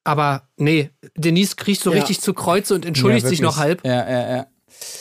aber 0.04 0.50
nee, 0.58 0.90
Denise 1.16 1.56
kriecht 1.56 1.82
so 1.84 1.92
Ja. 1.92 1.98
richtig 1.98 2.22
zu 2.22 2.34
Kreuze 2.34 2.76
und 2.76 2.86
entschuldigt 2.86 3.24
ja, 3.24 3.30
sich 3.30 3.42
noch 3.42 3.58
halb. 3.58 3.86
Ja, 3.86 4.10
ja, 4.10 4.36
ja. 4.36 4.48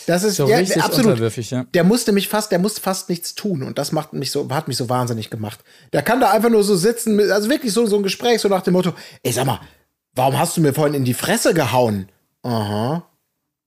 Das 0.07 0.22
ist 0.22 0.37
So 0.37 0.49
ja, 0.49 0.59
richtig 0.59 0.83
absolut. 0.83 1.07
unterwürfig, 1.12 1.51
ja. 1.51 1.64
Der 1.74 1.85
musste 1.85 2.12
mich 2.12 2.28
fast, 2.28 2.51
der 2.53 2.59
musste 2.59 2.81
fast 2.81 3.09
nichts 3.09 3.35
tun 3.35 3.62
und 3.62 3.78
das 3.78 3.93
macht 3.93 4.12
mich 4.12 4.31
so, 4.31 4.49
hat 4.51 4.68
mich 4.68 4.76
so 4.76 4.89
wahnsinnig 4.89 5.31
gemacht. 5.31 5.61
Der 5.93 6.03
kann 6.03 6.20
da 6.20 6.31
einfach 6.31 6.51
nur 6.51 6.64
so 6.64 6.76
sitzen, 6.76 7.18
also 7.31 7.49
wirklich 7.49 7.72
so, 7.72 7.87
so 7.87 7.97
ein 7.97 8.03
Gespräch, 8.03 8.41
so 8.41 8.49
nach 8.49 8.62
dem 8.62 8.74
Motto, 8.74 8.93
ey, 9.22 9.33
sag 9.33 9.47
mal, 9.47 9.61
warum 10.14 10.39
hast 10.39 10.57
du 10.57 10.61
mir 10.61 10.72
vorhin 10.74 10.95
in 10.95 11.05
die 11.05 11.14
Fresse 11.14 11.55
gehauen? 11.55 12.09
Aha. 12.43 13.05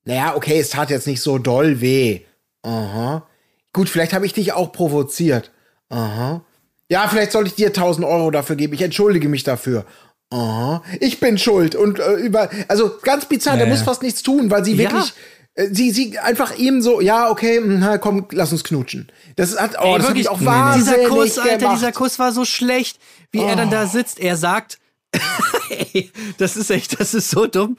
Naja, 0.06 0.36
okay, 0.36 0.60
es 0.60 0.72
tat 0.72 0.90
jetzt 0.90 1.08
nicht 1.08 1.22
so 1.22 1.38
doll 1.38 1.80
weh. 1.82 2.22
Aha. 2.64 3.26
Gut, 3.72 3.90
vielleicht 3.90 4.14
habe 4.14 4.26
ich 4.26 4.34
dich 4.34 4.54
auch 4.54 4.72
provoziert. 4.72 5.52
Aha. 5.90 6.42
Ja, 6.90 7.08
vielleicht 7.08 7.32
soll 7.32 7.48
ich 7.48 7.56
dir 7.56 7.68
1000 7.68 8.06
Euro 8.06 8.30
dafür 8.30 8.56
geben. 8.56 8.74
Ich 8.74 8.82
entschuldige 8.82 9.30
mich 9.30 9.44
dafür. 9.44 9.86
Aha. 10.30 10.84
Ich 11.00 11.20
bin 11.20 11.38
schuld. 11.38 11.76
Und 11.76 12.00
äh, 12.00 12.14
über, 12.16 12.50
also 12.68 12.92
ganz 13.02 13.26
bizarr, 13.26 13.56
der 13.58 13.68
Ja, 13.68 13.72
muss 13.74 13.82
fast 13.84 14.02
nichts 14.02 14.22
tun, 14.24 14.52
weil 14.52 14.66
sie 14.66 14.74
Ja. 14.74 14.92
wirklich, 14.92 15.14
sie, 15.56 15.92
sie 15.92 16.18
einfach 16.20 16.56
ihm 16.58 16.82
so, 16.82 17.00
ja, 17.02 17.30
okay, 17.30 17.60
mh, 17.60 17.78
na, 17.80 17.98
komm, 17.98 18.28
lass 18.32 18.52
uns 18.52 18.64
knutschen. 18.64 19.12
Das 19.36 19.58
hat, 19.60 19.76
oh, 19.80 19.94
Ey, 19.94 19.98
das 20.00 20.08
wirklich, 20.08 20.30
auch 20.30 20.40
dieser 20.40 20.52
wahnsinnig 20.52 21.08
Kuss, 21.08 21.38
Alter, 21.38 21.58
gemacht. 21.58 21.76
dieser 21.78 21.92
Kuss 21.92 22.20
war 22.20 22.32
so 22.32 22.46
schlecht, 22.46 23.00
wie 23.32 23.40
er 23.42 23.56
dann 23.56 23.70
da 23.70 23.86
sitzt. 23.88 24.20
Er 24.20 24.36
sagt, 24.38 24.80
ey, 25.70 26.12
das 26.38 26.58
ist 26.58 26.72
echt, 26.72 27.00
das 27.00 27.14
ist 27.14 27.30
so 27.30 27.46
dumm. 27.48 27.78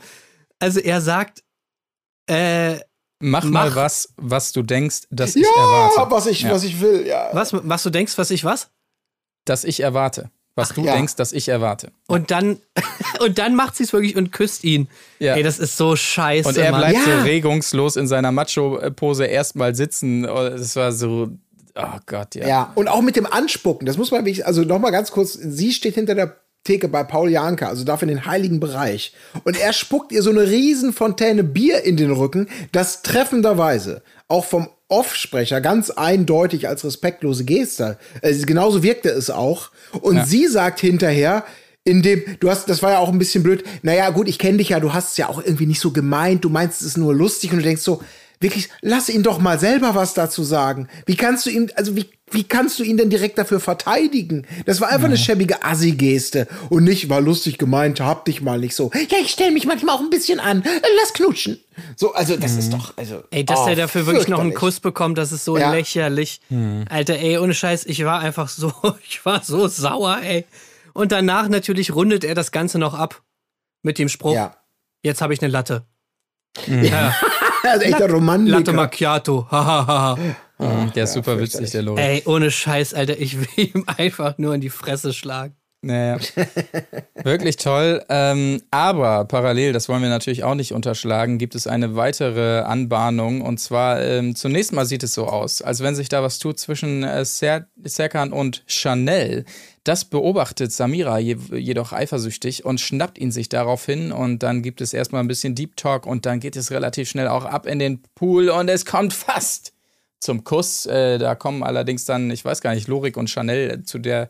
Also 0.60 0.80
er 0.80 1.00
sagt, 1.00 1.42
äh, 2.28 2.78
Mach, 3.20 3.44
mal 3.44 3.70
Mach. 3.70 3.76
was, 3.76 4.08
was 4.16 4.52
du 4.52 4.62
denkst, 4.62 5.02
dass 5.10 5.34
ja, 5.34 5.40
ich 5.42 5.46
erwarte. 5.56 6.10
was 6.10 6.26
ich, 6.26 6.40
Ja. 6.42 6.50
was 6.50 6.62
ich 6.64 6.80
will, 6.80 7.06
ja. 7.06 7.30
was, 7.32 7.52
was 7.52 7.82
du 7.82 7.90
denkst, 7.90 8.16
was 8.18 8.30
ich 8.30 8.44
was? 8.44 8.70
Dass 9.46 9.64
ich 9.64 9.80
erwarte. 9.80 10.30
Was 10.56 10.68
du 10.70 10.82
ja. 10.82 10.94
denkst, 10.94 11.16
dass 11.16 11.32
ich 11.32 11.48
erwarte. 11.48 11.90
Und 12.06 12.30
dann, 12.30 12.58
und 13.20 13.38
dann 13.38 13.56
macht 13.56 13.74
sie 13.76 13.84
es 13.84 13.92
wirklich 13.92 14.16
und 14.16 14.30
küsst 14.30 14.62
ihn. 14.64 14.88
Ja. 15.18 15.34
Ey, 15.34 15.42
das 15.42 15.58
ist 15.58 15.76
so 15.76 15.96
scheiße. 15.96 16.48
Und 16.48 16.56
er 16.56 16.70
Mann. 16.70 16.80
bleibt 16.80 17.06
Ja. 17.06 17.18
so 17.18 17.22
regungslos 17.24 17.96
in 17.96 18.06
seiner 18.06 18.30
Macho-Pose 18.30 19.24
erstmal 19.26 19.74
sitzen. 19.74 20.28
Oh, 20.28 20.48
Das 20.50 20.76
war 20.76 20.92
so, 20.92 21.30
oh 21.74 21.98
Gott, 22.06 22.34
ja. 22.36 22.46
Ja, 22.46 22.72
und 22.76 22.88
auch 22.88 23.02
mit 23.02 23.16
dem 23.16 23.26
Anspucken, 23.26 23.84
das 23.86 23.96
muss 23.96 24.10
man 24.12 24.20
wirklich, 24.24 24.46
also 24.46 24.62
nochmal 24.62 24.92
ganz 24.92 25.10
kurz, 25.10 25.32
sie 25.32 25.72
steht 25.72 25.94
hinter 25.96 26.14
der 26.14 26.36
Theke 26.62 26.88
bei 26.88 27.04
Paul 27.04 27.30
Janka, 27.30 27.68
also 27.68 27.84
dafür 27.84 28.08
in 28.08 28.14
den 28.14 28.26
heiligen 28.26 28.58
Bereich. 28.58 29.12
Und 29.44 29.60
er 29.60 29.72
spuckt 29.72 30.12
ihr 30.12 30.22
so 30.22 30.30
eine 30.30 30.48
Riesenfontäne 30.48 31.44
Bier 31.44 31.82
in 31.82 31.96
den 31.96 32.10
Rücken, 32.10 32.48
das 32.72 33.02
treffenderweise 33.02 34.02
auch 34.28 34.44
vom 34.44 34.68
Offsprecher 34.94 35.60
ganz 35.60 35.90
eindeutig 35.90 36.68
als 36.68 36.84
respektlose 36.84 37.44
Geste. 37.44 37.98
Also 38.22 38.46
genauso 38.46 38.82
wirkte 38.82 39.08
es 39.08 39.28
auch. 39.28 39.70
Und 40.00 40.26
sie 40.26 40.46
sagt 40.46 40.78
hinterher, 40.80 41.44
in 41.84 42.00
dem, 42.02 42.22
du 42.40 42.48
hast, 42.48 42.68
das 42.68 42.82
war 42.82 42.92
ja 42.92 42.98
auch 42.98 43.10
ein 43.10 43.18
bisschen 43.18 43.42
blöd, 43.42 43.64
naja, 43.82 44.08
gut, 44.10 44.28
ich 44.28 44.38
kenne 44.38 44.58
dich 44.58 44.70
ja, 44.70 44.80
du 44.80 44.94
hast 44.94 45.10
es 45.10 45.16
ja 45.18 45.28
auch 45.28 45.42
irgendwie 45.44 45.66
nicht 45.66 45.80
so 45.80 45.90
gemeint, 45.90 46.44
du 46.44 46.48
meinst 46.48 46.80
es 46.80 46.88
ist 46.88 46.96
nur 46.96 47.14
lustig 47.14 47.50
und 47.52 47.58
du 47.58 47.64
denkst 47.64 47.82
so, 47.82 48.02
wirklich, 48.44 48.68
lass 48.82 49.08
ihn 49.08 49.24
doch 49.24 49.38
mal 49.40 49.58
selber 49.58 49.96
was 49.96 50.14
dazu 50.14 50.44
sagen. 50.44 50.88
Wie 51.06 51.16
kannst 51.16 51.46
du 51.46 51.50
ihm, 51.50 51.68
also 51.74 51.96
wie, 51.96 52.06
wie 52.30 52.44
kannst 52.44 52.78
du 52.78 52.84
ihn 52.84 52.96
denn 52.96 53.10
direkt 53.10 53.38
dafür 53.38 53.58
verteidigen? 53.58 54.46
Das 54.66 54.80
war 54.80 54.88
einfach 54.90 55.06
eine 55.06 55.16
schäbige 55.16 55.64
Assi-Geste 55.64 56.46
und 56.68 56.84
nicht, 56.84 57.08
war 57.08 57.20
lustig 57.20 57.58
gemeint, 57.58 58.00
hab 58.00 58.24
dich 58.26 58.42
mal 58.42 58.58
nicht 58.60 58.76
so. 58.76 58.90
Ja, 58.94 59.18
ich 59.20 59.30
stell 59.30 59.50
mich 59.50 59.66
manchmal 59.66 59.96
auch 59.96 60.00
ein 60.00 60.10
bisschen 60.10 60.38
an. 60.40 60.62
Lass 61.00 61.12
knutschen. 61.14 61.58
So, 61.96 62.14
also 62.14 62.36
das 62.36 62.56
ist 62.56 62.72
doch, 62.72 62.96
also. 62.96 63.16
Mhm. 63.16 63.22
Ey, 63.30 63.44
dass 63.44 63.60
oh, 63.60 63.66
der 63.66 63.76
dafür 63.76 64.06
wirklich 64.06 64.28
noch 64.28 64.38
einen. 64.40 64.54
Kuss 64.54 64.78
bekommt, 64.78 65.18
das 65.18 65.32
ist 65.32 65.44
so 65.44 65.56
Ja. 65.58 65.72
lächerlich. 65.72 66.40
Alter, 66.88 67.18
ey, 67.18 67.38
ohne 67.38 67.54
Scheiß, 67.54 67.86
ich 67.86 68.04
war 68.04 68.20
einfach 68.20 68.48
so, 68.48 68.72
ich 69.08 69.24
war 69.24 69.42
so 69.42 69.66
sauer, 69.66 70.20
ey. 70.22 70.44
Und 70.92 71.10
danach 71.10 71.48
natürlich 71.48 71.94
rundet 71.94 72.22
er 72.24 72.34
das 72.36 72.52
Ganze 72.52 72.78
noch 72.78 72.94
ab 72.94 73.22
mit 73.82 73.98
dem 73.98 74.08
Spruch, 74.08 74.34
Ja. 74.34 74.56
jetzt 75.02 75.20
habe 75.22 75.34
ich 75.34 75.42
eine 75.42 75.50
Latte. 75.50 75.84
Also 77.72 77.84
echter 77.86 78.10
Romantiker. 78.10 78.58
Latte 78.58 78.72
Macchiato, 78.72 79.46
hahaha. 79.50 80.18
Der 80.94 81.04
ist 81.04 81.14
super 81.14 81.38
witzig, 81.38 81.70
der 81.70 81.82
Lori. 81.82 82.00
Ey, 82.00 82.22
ohne 82.26 82.50
Scheiß, 82.50 82.94
Alter, 82.94 83.18
ich 83.18 83.38
will 83.38 83.48
ihm 83.56 83.84
einfach 83.86 84.38
nur 84.38 84.54
in 84.54 84.60
die 84.60 84.70
Fresse 84.70 85.12
schlagen. 85.12 85.56
Naja. 85.84 86.18
Wirklich 87.24 87.56
toll. 87.56 88.02
Ähm, 88.08 88.62
aber 88.70 89.26
parallel, 89.26 89.74
das 89.74 89.88
wollen 89.88 90.02
wir 90.02 90.08
natürlich 90.08 90.42
auch 90.42 90.54
nicht 90.54 90.72
unterschlagen, 90.72 91.36
gibt 91.36 91.54
es 91.54 91.66
eine 91.66 91.94
weitere 91.94 92.60
Anbahnung. 92.60 93.42
Und 93.42 93.60
zwar, 93.60 94.00
ähm, 94.02 94.34
zunächst 94.34 94.72
mal 94.72 94.86
sieht 94.86 95.02
es 95.02 95.12
so 95.12 95.26
aus, 95.26 95.60
als 95.60 95.82
wenn 95.82 95.94
sich 95.94 96.08
da 96.08 96.22
was 96.22 96.38
tut 96.38 96.58
zwischen 96.58 97.02
äh, 97.02 97.24
Ser 97.26 97.66
Serkan 97.82 98.32
und 98.32 98.64
Chanel. 98.66 99.44
Das 99.84 100.06
beobachtet 100.06 100.72
Samira 100.72 101.18
je 101.18 101.36
jedoch 101.52 101.92
eifersüchtig 101.92 102.64
und 102.64 102.80
schnappt 102.80 103.18
ihn 103.18 103.30
sich 103.30 103.50
daraufhin. 103.50 104.10
Und 104.10 104.42
dann 104.42 104.62
gibt 104.62 104.80
es 104.80 104.94
erstmal 104.94 105.22
ein 105.22 105.28
bisschen 105.28 105.54
Deep 105.54 105.76
Talk 105.76 106.06
und 106.06 106.24
dann 106.24 106.40
geht 106.40 106.56
es 106.56 106.70
relativ 106.70 107.10
schnell 107.10 107.28
auch 107.28 107.44
ab 107.44 107.66
in 107.66 107.78
den 107.78 108.02
Pool 108.14 108.48
und 108.48 108.70
es 108.70 108.86
kommt 108.86 109.12
fast 109.12 109.74
zum 110.18 110.44
Kuss. 110.44 110.86
Äh, 110.86 111.18
da 111.18 111.34
kommen 111.34 111.62
allerdings 111.62 112.06
dann, 112.06 112.30
ich 112.30 112.42
weiß 112.42 112.62
gar 112.62 112.74
nicht, 112.74 112.88
Lorik 112.88 113.18
und 113.18 113.28
Chanel 113.28 113.82
zu 113.84 113.98
der 113.98 114.28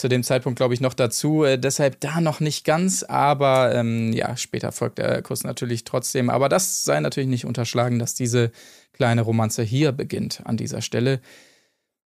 zu 0.00 0.08
dem 0.08 0.22
Zeitpunkt, 0.22 0.56
glaube 0.56 0.74
ich, 0.74 0.80
noch 0.80 0.94
dazu. 0.94 1.44
Äh, 1.44 1.58
deshalb 1.58 2.00
da 2.00 2.20
noch 2.20 2.40
nicht 2.40 2.64
ganz, 2.64 3.02
aber 3.02 3.74
ähm, 3.74 4.12
ja, 4.12 4.36
später 4.36 4.72
folgt 4.72 4.98
der 4.98 5.22
Kuss 5.22 5.44
natürlich 5.44 5.84
trotzdem. 5.84 6.30
Aber 6.30 6.48
das 6.48 6.84
sei 6.84 6.98
natürlich 7.00 7.28
nicht 7.28 7.44
unterschlagen, 7.44 7.98
dass 7.98 8.14
diese 8.14 8.50
kleine 8.92 9.22
Romanze 9.22 9.62
hier 9.62 9.92
beginnt 9.92 10.42
an 10.44 10.56
dieser 10.56 10.82
Stelle. 10.82 11.20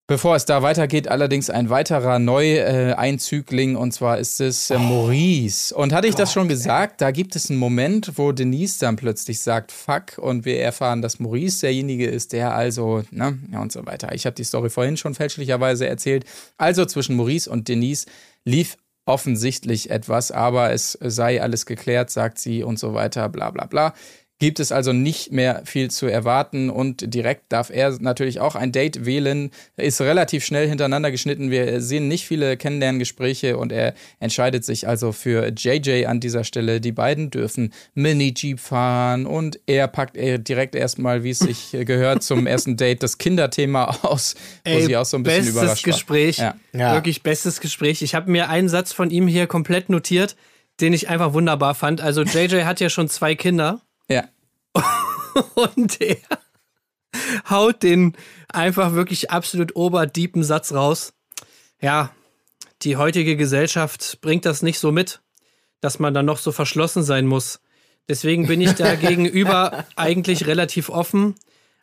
Bevor 0.10 0.36
es 0.36 0.46
da 0.46 0.64
weitergeht, 0.64 1.08
allerdings 1.08 1.52
ein 1.52 1.70
weiterer 1.70 2.18
Neu-Einzügling 2.18 3.76
und 3.76 3.92
zwar 3.92 4.18
ist 4.18 4.42
es 4.42 4.72
äh, 4.72 4.80
Maurice. 4.80 5.72
Und 5.76 5.94
hatte 5.94 6.08
ich 6.08 6.16
das 6.16 6.34
schon 6.34 6.48
gesagt, 6.48 7.00
da 7.02 7.12
gibt 7.12 7.36
es 7.36 7.52
einen 7.52 7.60
Moment, 7.60 8.14
wo 8.16 8.32
Denise 8.32 8.80
dann 8.80 8.96
plötzlich 8.96 9.40
sagt, 9.40 9.72
fuck, 9.72 10.18
und 10.18 10.46
wir 10.46 10.60
erfahren, 10.62 11.04
dass 11.04 11.20
Maurice 11.20 11.62
derjenige 11.62 12.08
ist, 12.08 12.34
der 12.34 12.56
also, 12.56 13.04
ne, 13.12 13.38
und 13.52 13.72
so 13.72 13.86
weiter. 13.86 14.12
Ich 14.16 14.26
habe 14.26 14.34
die 14.34 14.44
Story 14.44 14.72
vorhin 14.72 14.98
schon 14.98 15.14
fälschlicherweise 15.14 15.88
erzählt. 15.88 16.26
Also 16.58 16.86
zwischen 16.86 17.16
Maurice 17.16 17.48
und 17.48 17.68
Denise 17.68 18.08
lief 18.46 18.78
offensichtlich 19.06 19.92
etwas, 19.92 20.32
aber 20.32 20.72
es 20.72 20.98
sei 21.02 21.40
alles 21.40 21.68
geklärt, 21.68 22.10
sagt 22.10 22.40
sie 22.40 22.64
und 22.64 22.80
so 22.80 22.96
weiter, 22.96 23.30
bla 23.30 23.52
bla 23.52 23.68
bla. 23.68 23.94
Gibt 24.42 24.62
es 24.62 24.72
also 24.72 24.94
nicht 24.94 25.34
mehr 25.34 25.64
viel 25.66 25.92
zu 25.92 26.08
erwarten 26.08 26.70
und 26.70 27.14
direkt 27.14 27.52
darf 27.52 27.70
er 27.70 27.98
natürlich 28.00 28.40
auch 28.40 28.56
ein 28.56 28.72
Date 28.72 29.06
wählen. 29.06 29.52
Ist 29.76 30.00
relativ 30.00 30.46
schnell 30.46 30.66
hintereinander 30.66 31.12
geschnitten. 31.12 31.52
Wir 31.52 31.82
sehen 31.82 32.08
nicht 32.08 32.26
viele 32.26 32.56
Kennenlerngespräche 32.56 33.58
und 33.58 33.74
er 33.74 33.96
entscheidet 34.22 34.64
sich 34.64 34.88
also 34.88 35.12
für 35.12 35.50
JJ 35.50 36.06
an 36.06 36.22
dieser 36.22 36.46
Stelle. 36.46 36.80
Die 36.80 36.94
beiden 36.94 37.32
dürfen 37.32 37.74
Mini-Jeep 37.96 38.62
fahren 38.62 39.26
und 39.26 39.60
er 39.66 39.90
packt 39.90 40.16
direkt 40.16 40.74
erstmal, 40.74 41.26
wie 41.26 41.32
es 41.32 41.40
sich 41.40 41.72
gehört, 41.72 42.24
zum 42.24 42.48
ersten 42.48 42.78
Date 42.78 43.04
das 43.04 43.18
Kinderthema 43.18 44.00
aus, 44.04 44.36
wo 44.66 44.80
sie 44.80 44.96
auch 44.96 45.04
so 45.04 45.18
ein 45.18 45.24
bisschen 45.24 45.40
bestes 45.40 45.54
überrascht 45.54 45.86
war. 45.86 45.94
Gespräch. 45.94 46.38
Ja. 46.38 46.56
Ja. 46.72 46.94
Wirklich 46.94 47.24
bestes 47.24 47.60
Gespräch. 47.60 48.02
Ich 48.02 48.16
habe 48.16 48.32
mir 48.32 48.48
einen 48.48 48.70
Satz 48.70 48.94
von 48.94 49.10
ihm 49.10 49.28
hier 49.28 49.48
komplett 49.48 49.90
notiert, 49.90 50.38
den 50.80 50.94
ich 50.94 51.10
einfach 51.10 51.34
wunderbar 51.34 51.76
fand. 51.76 52.00
Also 52.00 52.24
JJ 52.24 52.64
hat 52.64 52.80
ja 52.80 52.90
schon 52.90 53.10
zwei 53.10 53.36
Kinder. 53.36 53.82
und 55.56 56.02
er 56.02 56.18
haut 57.50 57.84
den 57.84 58.16
einfach 58.48 58.94
wirklich 58.94 59.32
absolut 59.32 59.76
oberdiepen 59.76 60.44
Satz 60.44 60.74
raus. 60.74 61.14
Ja, 61.82 62.14
die 62.82 62.98
heutige 62.98 63.36
Gesellschaft 63.36 64.20
bringt 64.22 64.46
das 64.46 64.62
nicht 64.62 64.80
so 64.80 64.92
mit, 64.92 65.22
dass 65.82 66.00
man 66.00 66.14
dann 66.14 66.26
noch 66.26 66.40
so 66.40 66.52
verschlossen 66.52 67.04
sein 67.04 67.26
muss. 67.26 67.60
Deswegen 68.08 68.48
bin 68.48 68.62
ich 68.62 68.74
da 68.74 68.96
gegenüber 68.96 69.86
eigentlich 69.96 70.48
relativ 70.48 70.90
offen, 70.90 71.36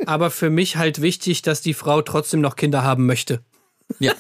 aber 0.05 0.31
für 0.31 0.51
mich 0.51 0.77
halt 0.77 1.01
wichtig, 1.01 1.43
dass 1.43 1.61
die 1.61 1.75
Frau 1.75 2.03
trotzdem 2.03 2.41
noch 2.41 2.57
Kinder 2.57 2.83
haben 2.83 3.07
möchte. 3.07 3.43
Ja. 3.99 4.15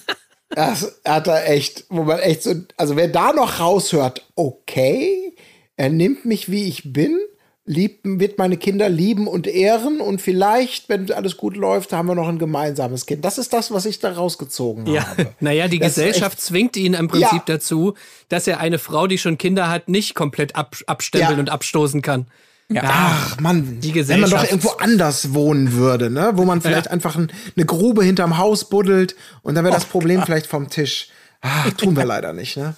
Das 0.49 1.01
hat 1.05 1.27
er 1.27 1.51
echt, 1.51 1.87
wo 1.89 2.05
man 2.05 2.21
echt 2.21 2.45
so, 2.45 2.55
also 2.77 2.97
wer 2.97 3.09
da 3.09 3.33
noch 3.33 3.59
raushört, 3.59 4.25
okay, 4.37 5.35
er 5.77 5.91
nimmt 5.91 6.25
mich 6.25 6.51
wie 6.51 6.69
ich 6.69 6.93
bin, 6.93 7.19
liebt, 7.67 8.01
wird 8.05 8.39
meine 8.39 8.57
Kinder 8.57 8.89
lieben 8.89 9.27
und 9.27 9.47
ehren 9.49 10.01
und 10.01 10.21
vielleicht, 10.21 10.89
wenn 10.89 11.11
alles 11.12 11.37
gut 11.37 11.57
läuft, 11.57 11.93
haben 11.93 12.07
wir 12.09 12.14
noch 12.14 12.29
ein 12.29 12.39
gemeinsames 12.39 13.07
Kind. 13.07 13.25
Das 13.25 13.39
ist 13.39 13.53
das, 13.53 13.71
was 13.73 13.87
ich 13.87 13.99
da 13.99 14.12
rausgezogen 14.12 14.87
Ja, 14.87 15.07
habe. 15.09 15.35
naja, 15.41 15.67
die 15.69 15.79
Das 15.81 15.95
Gesellschaft 15.95 16.39
echt- 16.39 16.47
zwingt 16.47 16.77
ihn 16.77 16.95
im 16.95 17.09
Prinzip 17.09 17.33
Ja. 17.33 17.43
dazu, 17.47 17.95
dass 18.29 18.47
er 18.47 18.61
eine 18.61 18.79
Frau, 18.79 19.07
die 19.09 19.19
schon 19.19 19.37
Kinder 19.37 19.69
hat, 19.69 19.89
nicht 19.89 20.14
komplett 20.14 20.55
ab, 20.57 20.77
abstempeln 20.87 21.35
Ja. 21.35 21.41
und 21.41 21.51
abstoßen 21.51 22.03
kann. 22.03 22.27
Ja. 22.69 22.83
Ach 22.85 23.41
Mann, 23.41 23.79
Die 23.81 23.95
wenn 23.95 24.21
man 24.21 24.31
doch 24.31 24.39
Gesellschaft- 24.39 24.51
irgendwo 24.51 24.71
anders 24.79 25.35
wohnen 25.35 25.73
würde, 25.73 26.11
ne? 26.11 26.33
wo 26.35 26.45
man 26.45 26.61
vielleicht 26.61 26.89
einfach 26.91 27.17
ein, 27.17 27.33
eine 27.57 27.64
Grube 27.67 28.03
hinterm 28.05 28.39
Haus 28.39 28.69
buddelt 28.69 29.14
und 29.43 29.55
dann 29.55 29.64
wäre 29.64 29.75
das 29.75 29.85
Problem 29.85 30.23
vielleicht 30.25 30.47
vom 30.47 30.69
Tisch. 30.69 31.09
Ach, 31.43 31.71
tun 31.73 31.97
wir 31.97 32.05
leider 32.05 32.33
nicht, 32.33 32.57
ne? 32.57 32.75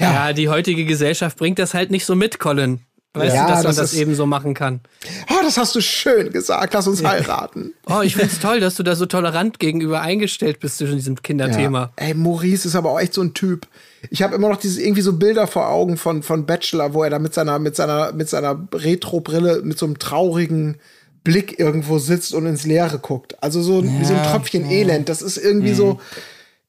Ja. 0.00 0.32
die 0.32 0.48
heutige 0.48 0.84
Gesellschaft 0.84 1.36
bringt 1.38 1.58
das 1.58 1.72
halt 1.74 1.90
nicht 1.90 2.04
so 2.04 2.14
mit, 2.14 2.38
Colin. 2.38 2.80
Weißt 3.18 3.34
Ja, 3.34 3.42
du, 3.46 3.48
dass 3.52 3.56
man 3.58 3.66
das 3.66 3.76
das 3.76 3.92
ist- 3.92 3.98
eben 3.98 4.14
so 4.14 4.26
machen 4.26 4.54
kann. 4.54 4.80
Ah, 5.28 5.42
das 5.42 5.56
hast 5.58 5.74
du 5.74 5.80
schön 5.80 6.32
gesagt. 6.32 6.74
Lass 6.74 6.86
uns 6.86 7.04
heiraten. 7.04 7.72
Oh, 7.86 8.00
ich 8.02 8.16
find's 8.16 8.38
toll, 8.40 8.60
dass 8.60 8.74
du 8.76 8.82
da 8.82 8.94
so 8.96 9.06
tolerant 9.06 9.58
gegenüber 9.58 10.00
eingestellt 10.00 10.60
bist 10.60 10.78
zwischen 10.78 10.96
diesem 10.96 11.20
Kinderthema. 11.22 11.92
Ey, 11.96 12.14
Maurice 12.14 12.66
ist 12.68 12.76
aber 12.76 12.90
auch 12.92 13.00
echt 13.00 13.14
so 13.14 13.22
ein 13.22 13.34
Typ. 13.34 13.66
Ich 14.10 14.22
habe 14.22 14.34
immer 14.34 14.48
noch 14.48 14.58
diese 14.58 14.82
irgendwie 14.82 15.02
so 15.02 15.12
Bilder 15.14 15.46
vor 15.46 15.68
Augen 15.68 15.96
von, 15.96 16.22
von 16.22 16.46
Bachelor, 16.46 16.94
wo 16.94 17.02
er 17.02 17.10
da 17.10 17.18
mit 17.18 17.34
seiner, 17.34 17.58
mit 17.58 17.74
seiner, 17.76 18.12
mit 18.12 18.28
seiner 18.28 18.68
Retro-Brille 18.72 19.62
mit 19.62 19.78
so 19.78 19.86
einem 19.86 19.98
traurigen 19.98 20.76
Blick 21.24 21.58
irgendwo 21.58 21.98
sitzt 21.98 22.32
und 22.32 22.46
ins 22.46 22.64
Leere 22.64 22.98
guckt. 22.98 23.42
Also 23.42 23.60
so 23.60 23.82
wie 23.84 24.04
so 24.04 24.14
ein 24.14 24.22
Tröpfchen 24.24 24.70
Elend. 24.70 25.08
Das 25.08 25.20
ist 25.20 25.36
irgendwie 25.36 25.74
so, 25.74 26.00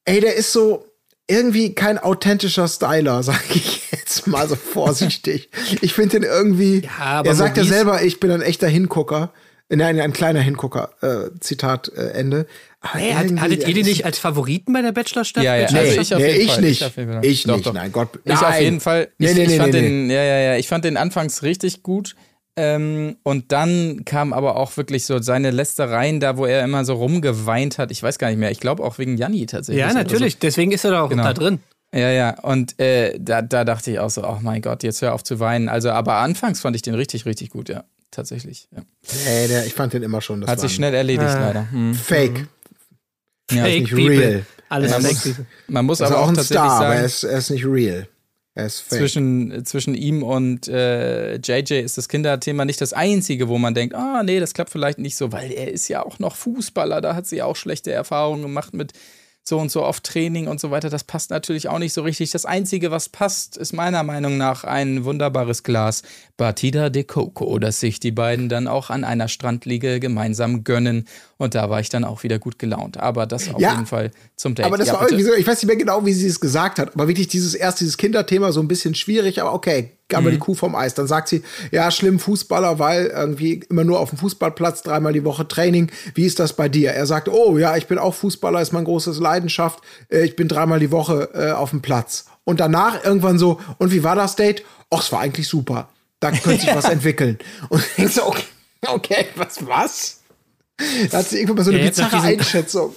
ey, 0.06 0.20
der 0.20 0.36
ist 0.36 0.52
so 0.52 0.86
irgendwie 1.30 1.74
kein 1.74 1.98
authentischer 1.98 2.68
Styler, 2.68 3.24
sag 3.24 3.42
ich 3.56 3.92
jetzt 3.92 4.28
mal 4.28 4.48
so 4.48 4.56
vorsichtig. 4.56 5.50
ich 5.82 5.94
finde 5.94 6.20
den 6.20 6.24
irgendwie, 6.24 6.90
aber 7.00 7.30
er 7.30 7.36
sagt 7.36 7.58
ja 7.58 7.64
selber, 7.64 8.04
ich 8.04 8.20
bin 8.20 8.32
ein 8.32 8.42
echter 8.42 8.68
Hingucker. 8.68 9.32
Nein, 9.72 10.00
ein 10.00 10.14
kleiner 10.14 10.40
Hingucker, 10.40 10.90
äh, 11.02 11.30
Zitat 11.42 11.92
äh, 11.96 12.10
Ende. 12.14 12.48
Hey, 12.82 13.12
hat, 13.12 13.28
hattet 13.40 13.68
ihr 13.68 13.74
die 13.76 13.84
nicht 13.84 14.04
als 14.04 14.18
Favoriten 14.18 14.74
bei 14.74 14.82
der 14.82 14.92
Bachelor-Staffel? 14.94 15.46
Ja, 15.46 15.56
ja, 15.58 15.68
also 15.68 15.76
Nee, 15.76 16.02
ich 16.02 16.16
auf 16.16 16.20
nee, 16.20 16.32
jeden 16.32 16.42
ich 16.42 16.52
Fall. 16.52 16.62
nicht. 16.62 16.84
Fall. 16.84 17.20
Ich 17.22 17.46
nicht, 17.46 17.74
nein, 17.74 17.92
Gott. 17.92 18.10
Ich 18.24 18.34
auf 18.34 18.60
jeden 18.60 18.80
Fall. 18.80 19.10
Ich, 19.20 19.28
Nee, 19.28 19.34
nee, 19.36 19.44
ich 19.44 19.50
nee, 19.50 19.58
fand 19.58 19.74
nee, 19.74 19.82
den, 19.82 20.10
ja, 20.10 20.24
ja, 20.24 20.40
ja, 20.40 20.56
ich 20.56 20.68
fand 20.68 20.86
den 20.86 20.98
anfangs 20.98 21.44
richtig 21.44 21.84
gut. 21.84 22.16
Ähm, 22.62 23.16
und 23.24 23.52
dann 23.54 24.04
kam 24.04 24.34
aber 24.34 24.58
auch 24.58 24.76
wirklich 24.76 25.06
so 25.06 25.22
seine 25.22 25.52
Lästereien 25.52 26.20
da, 26.20 26.36
wo 26.36 26.46
er 26.46 26.62
immer 26.64 26.84
so 26.84 26.94
rumgeweint 26.96 27.78
hat. 27.78 27.90
Ich 27.92 28.04
weiß 28.04 28.20
gar 28.20 28.28
nicht 28.30 28.38
mehr. 28.40 28.52
Ich 28.52 28.60
glaube 28.60 28.84
auch 28.84 28.98
wegen 28.98 29.16
Janni 29.16 29.46
tatsächlich. 29.46 29.80
ja, 29.80 29.86
oder 29.92 29.96
natürlich. 30.04 30.40
Deswegen 30.40 30.72
ist 30.72 30.84
er 30.84 30.92
doch 30.92 31.00
auch 31.04 31.10
Genau. 31.10 31.24
da 31.24 31.34
drin. 31.34 31.60
So. 31.94 32.00
Ja, 32.00 32.10
ja. 32.12 32.40
Und 32.42 32.78
äh, 32.80 33.18
da, 33.20 33.42
da 33.42 33.64
dachte 33.64 33.92
ich 33.92 34.00
auch 34.00 34.10
so, 34.10 34.24
oh 34.28 34.40
mein 34.42 34.62
Gott, 34.62 34.84
jetzt 34.84 35.02
hör 35.02 35.14
auf 35.14 35.24
zu 35.24 35.40
weinen. 35.40 35.70
Also, 35.70 35.90
aber 35.92 36.16
anfangs 36.16 36.60
fand 36.60 36.76
ich 36.76 36.82
den 36.82 36.96
richtig, 36.96 37.26
richtig 37.26 37.50
gut, 37.50 37.70
ja. 37.70 37.84
Tatsächlich. 38.12 38.68
Ja. 38.76 38.82
Ey, 39.28 39.48
der, 39.48 39.66
ich 39.66 39.74
fand 39.74 39.94
den 39.94 40.04
immer 40.04 40.20
schon. 40.22 40.42
Das 40.42 40.50
Hat 40.50 40.58
war 40.58 40.68
sich 40.68 40.76
schnell 40.76 40.94
erledigt, 40.94 41.30
leider. 41.32 41.72
Hm. 41.72 41.94
Fake. 41.94 42.48
Ja, 43.52 43.64
Fake 43.64 43.82
nicht 43.82 43.90
people. 43.96 44.10
real. 44.20 44.46
Alles 44.68 44.92
Man 44.92 45.02
Fake 45.02 45.26
muss, 45.26 45.36
man 45.68 45.86
muss 45.86 45.98
Das 46.00 46.10
ist 46.10 46.16
aber 46.16 46.22
auch 46.22 46.26
auch 46.26 46.30
ein 46.30 46.36
tatsächlich 46.36 46.58
Star, 46.66 46.72
aber 46.78 46.86
sagen, 46.88 47.00
er 47.00 47.06
ist, 47.06 47.24
er 47.24 47.38
ist 47.38 47.50
nicht 47.52 47.66
real. 47.66 48.08
Zwischen, 48.98 49.66
zwischen 49.66 49.96
ihm 49.96 50.24
und 50.24 50.68
äh, 50.68 51.36
JJ 51.36 51.76
ist 51.76 51.98
das 51.98 52.10
Kinderthema 52.10 52.66
nicht 52.66 52.82
das 52.82 52.94
einzige, 52.94 53.48
wo 53.48 53.58
man 53.58 53.74
denkt, 53.74 53.96
ah, 53.96 54.24
nee, 54.24 54.40
das 54.40 54.54
klappt 54.54 54.72
vielleicht 54.72 55.00
nicht 55.00 55.16
so, 55.16 55.32
weil 55.32 55.52
er 55.52 55.72
ist 55.72 55.88
ja 55.88 56.06
auch 56.06 56.20
noch 56.20 56.36
Fußballer, 56.36 57.00
da 57.02 57.16
hat 57.16 57.26
sie 57.26 57.42
auch 57.42 57.56
schlechte 57.56 57.92
Erfahrungen 57.92 58.42
gemacht 58.42 58.74
mit 58.74 58.94
so 59.50 59.58
und 59.60 59.70
so 59.72 59.84
oft 59.84 60.04
Training 60.06 60.48
und 60.48 60.60
so 60.62 60.72
weiter. 60.72 60.90
Das 60.90 61.04
passt 61.04 61.32
natürlich 61.32 61.68
auch 61.68 61.80
nicht 61.80 61.92
so 61.94 62.04
richtig. 62.04 62.32
Das 62.32 62.46
Einzige, 62.46 62.92
was 62.92 63.10
passt, 63.10 63.58
ist 63.58 63.74
meiner 63.74 64.04
Meinung 64.04 64.38
nach 64.38 64.64
ein 64.64 65.04
wunderbares 65.04 65.64
Glas 65.64 66.04
Batida 66.38 66.90
de 66.90 67.04
Coco, 67.04 67.60
das 67.60 67.80
sich 67.82 68.00
die 68.00 68.12
beiden 68.12 68.48
dann 68.48 68.68
auch 68.68 68.90
an 68.90 69.04
einer 69.04 69.28
Strandliege 69.28 70.00
gemeinsam 70.00 70.64
gönnen. 70.64 71.06
Und 71.38 71.56
da 71.56 71.70
war 71.70 71.82
ich 71.82 71.90
dann 71.90 72.06
auch 72.06 72.24
wieder 72.24 72.40
gut 72.40 72.60
gelaunt. 72.60 72.98
Aber 72.98 73.26
das 73.26 73.54
auf 73.54 73.60
Ja, 73.60 73.72
jeden 73.72 73.86
Fall 73.88 74.12
zum 74.38 74.56
Date. 74.56 74.66
aber 74.66 74.78
das 74.78 74.88
Ja, 74.88 74.94
war 74.94 75.02
bitte. 75.02 75.16
irgendwie 75.16 75.32
so, 75.32 75.38
ich 75.38 75.46
weiß 75.48 75.58
nicht 75.62 75.68
mehr 75.68 75.76
genau, 75.76 76.06
wie 76.06 76.14
sie 76.14 76.28
es 76.28 76.40
gesagt 76.40 76.80
hat, 76.80 76.94
aber 76.94 77.08
wirklich 77.10 77.28
dieses 77.28 77.56
erst 77.56 77.82
dieses 77.82 77.98
Kinderthema 77.98 78.52
so 78.52 78.62
ein 78.62 78.68
bisschen 78.70 78.96
schwierig, 78.96 79.42
aber 79.42 79.54
okay, 79.54 79.92
aber 80.18 80.32
die 80.32 80.38
Kuh 80.38 80.54
vom 80.56 80.76
Eis. 80.76 80.94
Dann 80.94 81.08
sagt 81.08 81.28
sie, 81.30 81.44
ja, 81.72 81.92
schlimm 81.92 82.20
Fußballer, 82.20 82.80
weil 82.80 83.08
irgendwie 83.08 83.62
immer 83.70 83.84
nur 83.84 84.00
auf 84.00 84.10
dem 84.10 84.18
Fußballplatz, 84.20 84.82
dreimal 84.84 85.14
die 85.14 85.24
Woche 85.24 85.48
Training. 85.48 85.92
Wie 86.16 86.26
ist 86.26 86.40
das 86.40 86.54
bei 86.54 86.70
dir? 86.70 86.92
Er 86.92 87.06
sagt, 87.06 87.30
oh 87.30 87.58
ja, 87.58 87.78
ich 87.78 87.88
bin 87.88 87.98
auch 87.98 88.14
Fußballer, 88.16 88.62
ist 88.62 88.74
mein 88.74 88.86
großes 88.86 89.20
Leidenschaft. 89.20 89.80
Äh, 90.10 90.24
Ich 90.26 90.36
bin 90.36 90.48
dreimal 90.48 90.80
die 90.80 90.92
Woche 90.92 91.30
äh, 91.34 91.52
auf 91.52 91.70
dem 91.72 91.82
Platz. 91.82 92.26
Und 92.44 92.60
danach 92.60 93.04
irgendwann 93.04 93.38
so, 93.38 93.60
und 93.78 93.92
wie 93.92 94.04
war 94.04 94.16
das 94.16 94.36
Date? 94.36 94.64
Och, 94.92 95.02
es 95.02 95.12
war 95.12 95.20
eigentlich 95.20 95.48
super. 95.48 95.90
Da 96.20 96.32
könnte 96.32 96.62
sich 96.66 96.76
was 96.76 96.86
entwickeln. 96.90 97.38
Und 97.70 97.82
ich 97.82 97.96
denk 97.96 98.10
so, 98.12 98.26
okay, 98.28 98.44
okay, 98.88 99.26
was, 99.36 99.66
was? 99.68 100.20
Da 101.12 101.20
hat 101.20 101.28
sie 101.30 101.38
irgendwann 101.38 101.58
mal 101.58 101.64
so 101.66 101.72
eine 101.72 101.80
Ja, 101.82 101.88
bizarre 101.90 102.22
Einschätzung. 102.22 102.96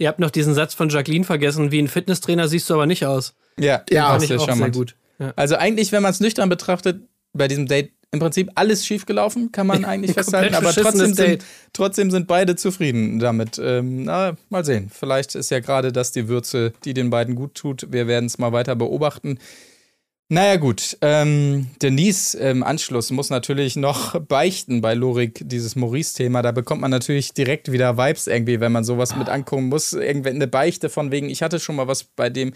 Ihr 0.00 0.06
habt 0.08 0.20
noch 0.20 0.30
diesen 0.30 0.54
Satz 0.54 0.74
von 0.74 0.88
Jacqueline 0.90 1.24
vergessen, 1.24 1.72
wie 1.72 1.80
ein 1.82 1.88
Fitnesstrainer 1.88 2.46
siehst 2.46 2.70
du 2.70 2.74
aber 2.74 2.86
nicht 2.86 3.04
aus. 3.04 3.34
Ja, 3.58 3.82
Ja, 3.90 4.10
Fand 4.10 4.16
das 4.16 4.22
ich 4.24 4.30
ist 4.30 4.36
auch 4.40 4.44
sehr 4.44 4.54
charmant. 4.54 4.74
gut. 4.76 4.94
Ja. 5.18 5.32
Also 5.36 5.56
eigentlich, 5.56 5.92
wenn 5.92 6.02
man 6.02 6.12
es 6.12 6.20
nüchtern 6.20 6.48
betrachtet, 6.48 7.02
bei 7.32 7.48
diesem 7.48 7.66
Date 7.66 7.92
im 8.10 8.20
Prinzip 8.20 8.50
alles 8.54 8.86
schiefgelaufen, 8.86 9.52
kann 9.52 9.66
man 9.66 9.84
eigentlich 9.84 10.12
festhalten. 10.14 10.54
Aber 10.54 10.72
trotzdem 10.72 11.12
sind, 11.12 11.44
trotzdem 11.72 12.10
sind 12.10 12.26
beide 12.26 12.56
zufrieden 12.56 13.18
damit. 13.18 13.60
Ähm, 13.62 14.04
na, 14.04 14.36
mal 14.48 14.64
sehen. 14.64 14.90
Vielleicht 14.92 15.34
ist 15.34 15.50
ja 15.50 15.60
gerade 15.60 15.92
das 15.92 16.12
die 16.12 16.28
Würze, 16.28 16.72
die 16.84 16.94
den 16.94 17.10
beiden 17.10 17.34
gut 17.34 17.54
tut. 17.54 17.92
Wir 17.92 18.06
werden 18.06 18.26
es 18.26 18.38
mal 18.38 18.52
weiter 18.52 18.76
beobachten. 18.76 19.38
Naja, 20.30 20.56
gut. 20.56 20.98
Ähm, 21.00 21.68
Denise 21.80 22.34
im 22.34 22.62
Anschluss 22.62 23.10
muss 23.10 23.30
natürlich 23.30 23.76
noch 23.76 24.20
beichten 24.20 24.82
bei 24.82 24.92
Lorik, 24.92 25.40
dieses 25.48 25.74
Maurice-Thema. 25.74 26.42
Da 26.42 26.52
bekommt 26.52 26.82
man 26.82 26.90
natürlich 26.90 27.32
direkt 27.32 27.72
wieder 27.72 27.96
Vibes 27.96 28.26
irgendwie, 28.26 28.60
wenn 28.60 28.72
man 28.72 28.84
sowas 28.84 29.16
mit 29.16 29.30
angucken 29.30 29.68
muss. 29.68 29.94
Irgendwie 29.94 30.28
eine 30.28 30.46
Beichte 30.46 30.90
von 30.90 31.10
wegen, 31.12 31.30
ich 31.30 31.42
hatte 31.42 31.58
schon 31.58 31.76
mal 31.76 31.88
was 31.88 32.04
bei 32.04 32.28
dem, 32.28 32.52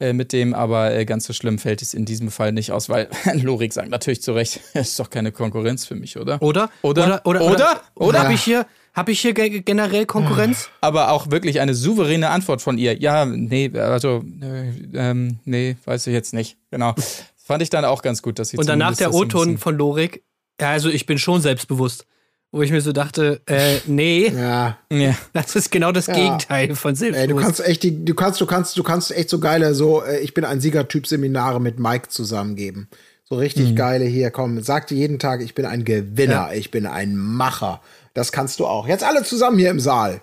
äh, 0.00 0.12
mit 0.12 0.32
dem, 0.32 0.54
aber 0.54 0.92
äh, 0.92 1.04
ganz 1.04 1.24
so 1.24 1.32
schlimm 1.32 1.58
fällt 1.58 1.80
es 1.80 1.94
in 1.94 2.04
diesem 2.04 2.30
Fall 2.30 2.52
nicht 2.52 2.72
aus, 2.72 2.88
weil 2.88 3.08
Lorik 3.34 3.72
sagt 3.72 3.90
natürlich 3.90 4.22
zu 4.22 4.32
Recht, 4.32 4.60
ist 4.74 4.98
doch 4.98 5.08
keine 5.08 5.30
Konkurrenz 5.30 5.86
für 5.86 5.94
mich, 5.94 6.16
oder? 6.16 6.42
Oder? 6.42 6.70
Oder? 6.82 7.22
Oder? 7.24 7.42
Oder? 7.42 7.80
Oder? 7.94 8.18
Habe 8.24 8.34
ich 8.34 8.42
hier, 8.42 8.66
hab 8.92 9.08
ich 9.08 9.20
hier 9.20 9.34
ge 9.34 9.60
generell 9.60 10.04
Konkurrenz? 10.06 10.68
aber 10.80 11.12
auch 11.12 11.30
wirklich 11.30 11.60
eine 11.60 11.74
souveräne 11.74 12.30
Antwort 12.30 12.60
von 12.60 12.76
ihr. 12.76 13.00
Ja, 13.00 13.24
nee, 13.24 13.70
also, 13.74 14.24
äh, 14.42 14.70
ähm, 14.94 15.38
nee, 15.44 15.76
weiß 15.84 16.08
ich 16.08 16.12
jetzt 16.12 16.34
nicht. 16.34 16.56
Genau. 16.70 16.94
Fand 17.36 17.62
ich 17.62 17.70
dann 17.70 17.84
auch 17.84 18.02
ganz 18.02 18.22
gut, 18.22 18.38
dass 18.38 18.48
sie 18.48 18.56
Und 18.56 18.68
danach 18.68 18.96
der 18.96 19.12
O-Ton 19.12 19.58
von 19.58 19.76
Lorik. 19.76 20.24
Ja, 20.60 20.70
also 20.70 20.88
ich 20.88 21.06
bin 21.06 21.18
schon 21.18 21.40
selbstbewusst. 21.40 22.06
Wo 22.54 22.62
ich 22.62 22.70
mir 22.70 22.80
so 22.80 22.92
dachte, 22.92 23.40
äh, 23.46 23.78
nee, 23.86 24.28
Ja. 24.36 24.78
Ja. 24.88 25.16
das 25.32 25.56
ist 25.56 25.72
genau 25.72 25.90
das 25.90 26.06
Gegenteil 26.06 26.76
von 26.76 26.94
Ey, 26.94 27.26
du 27.26 27.34
kannst 27.34 27.58
echt 27.66 27.82
die, 27.82 28.04
du 28.04 28.14
kannst, 28.14 28.40
du 28.40 28.46
kannst, 28.46 28.78
du 28.78 28.82
kannst 28.84 29.10
echt 29.10 29.28
so 29.28 29.40
geile, 29.40 29.74
so, 29.74 30.04
äh, 30.04 30.20
ich 30.20 30.34
bin 30.34 30.44
ein 30.44 30.60
Siegertyp 30.60 31.06
Seminare 31.08 31.60
mit 31.60 31.80
Mike 31.80 32.10
zusammengeben. 32.10 32.88
So 33.24 33.34
richtig 33.36 33.70
Mhm. 33.72 33.74
geile 33.76 34.04
hier, 34.04 34.30
komm, 34.30 34.62
sag 34.62 34.86
dir 34.86 34.94
jeden 34.94 35.18
Tag, 35.18 35.40
ich 35.42 35.56
bin 35.56 35.66
ein 35.66 35.84
Gewinner, 35.84 36.54
ich 36.54 36.70
bin 36.70 36.86
ein 36.86 37.16
Macher. 37.16 37.80
Das 38.12 38.30
kannst 38.30 38.60
du 38.60 38.66
auch. 38.66 38.86
Jetzt 38.86 39.02
alle 39.02 39.24
zusammen 39.24 39.58
hier 39.58 39.70
im 39.70 39.80
Saal. 39.80 40.20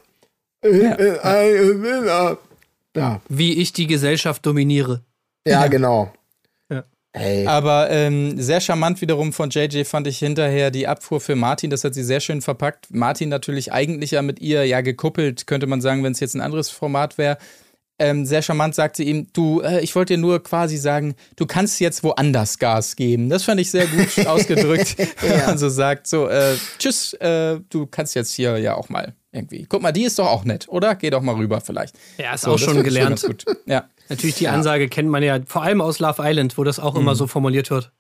Äh, 0.64 0.70
äh, 0.70 1.20
ein 1.20 1.54
Gewinner. 1.54 2.38
Ja, 2.96 3.20
Wie 3.28 3.56
ich 3.62 3.74
die 3.74 3.88
Gesellschaft 3.88 4.46
dominiere. 4.46 5.02
ja, 5.46 5.68
genau. 5.68 6.14
Ja. 7.16 7.22
Ey, 7.22 7.46
Aber 7.46 7.90
ähm, 7.90 8.40
sehr 8.40 8.62
charmant 8.62 9.02
wiederum 9.02 9.34
von 9.34 9.50
JJ 9.50 9.84
fand 9.84 10.08
ich 10.08 10.20
hinterher 10.20 10.72
die 10.72 10.88
Abfuhr 10.88 11.20
für 11.20 11.36
Martin. 11.36 11.70
Das 11.70 11.84
hat 11.84 11.94
sie 11.94 12.04
sehr 12.04 12.22
schön 12.22 12.42
verpackt. 12.42 12.88
Martin 12.94 13.30
natürlich 13.30 13.74
eigentlich 13.74 14.12
ja 14.12 14.22
mit 14.22 14.40
ihr 14.40 14.66
ja 14.66 14.82
gekuppelt, 14.82 15.46
könnte 15.46 15.68
man 15.68 15.82
sagen, 15.82 16.04
wenn 16.04 16.14
es 16.14 16.20
jetzt 16.20 16.36
ein 16.36 16.42
anderes 16.42 16.70
Format 16.70 17.18
wäre. 17.18 17.38
Ähm, 18.00 18.26
sehr 18.26 18.42
charmant 18.42 18.74
sagt 18.74 18.96
sie 18.96 19.04
ihm, 19.04 19.28
du, 19.32 19.62
äh, 19.62 19.82
ich 19.82 19.94
wollte 19.96 20.16
dir 20.16 20.20
nur 20.20 20.42
quasi 20.42 20.78
sagen, 20.78 21.14
du 21.36 21.46
kannst 21.46 21.80
jetzt 21.80 22.04
woanders 22.04 22.58
Gas 22.58 22.96
geben. 22.96 23.30
Das 23.30 23.44
fand 23.44 23.62
ich 23.62 23.70
sehr 23.70 23.86
gut 23.86 24.26
ausgedrückt, 24.26 24.96
wenn 25.22 25.46
man 25.46 25.58
so 25.60 25.70
sagt, 25.70 26.08
so, 26.08 26.28
äh, 26.28 26.56
tschüss, 26.80 27.14
äh, 27.14 27.60
du 27.70 27.86
kannst 27.86 28.16
jetzt 28.16 28.34
hier 28.34 28.58
ja 28.58 28.74
auch 28.74 28.90
mal 28.90 29.14
irgendwie. 29.32 29.66
Guck 29.70 29.82
mal, 29.82 29.92
die 29.92 30.04
ist 30.04 30.20
doch 30.20 30.28
auch 30.28 30.44
nett, 30.44 30.68
oder? 30.70 30.96
Geh 30.96 31.10
doch 31.10 31.22
mal 31.22 31.36
rüber 31.36 31.62
vielleicht. 31.62 31.96
Ja, 32.18 32.34
ist 32.34 32.42
So, 32.42 32.52
auch 32.54 32.60
schon 32.60 32.84
gelernt. 32.84 33.22
gut. 33.22 33.46
Ja. 33.66 33.90
Natürlich, 34.10 34.36
die 34.36 34.48
Ansage 34.50 34.90
kennt 34.90 35.08
man 35.10 35.24
ja 35.24 35.40
vor 35.46 35.64
allem 35.64 35.80
aus 35.82 36.00
Love 36.00 36.22
Island, 36.26 36.58
wo 36.58 36.64
das 36.64 36.80
auch 36.80 36.96
Mhm. 36.96 37.02
immer 37.02 37.16
so 37.16 37.28
formuliert 37.28 37.70
wird. 37.72 37.92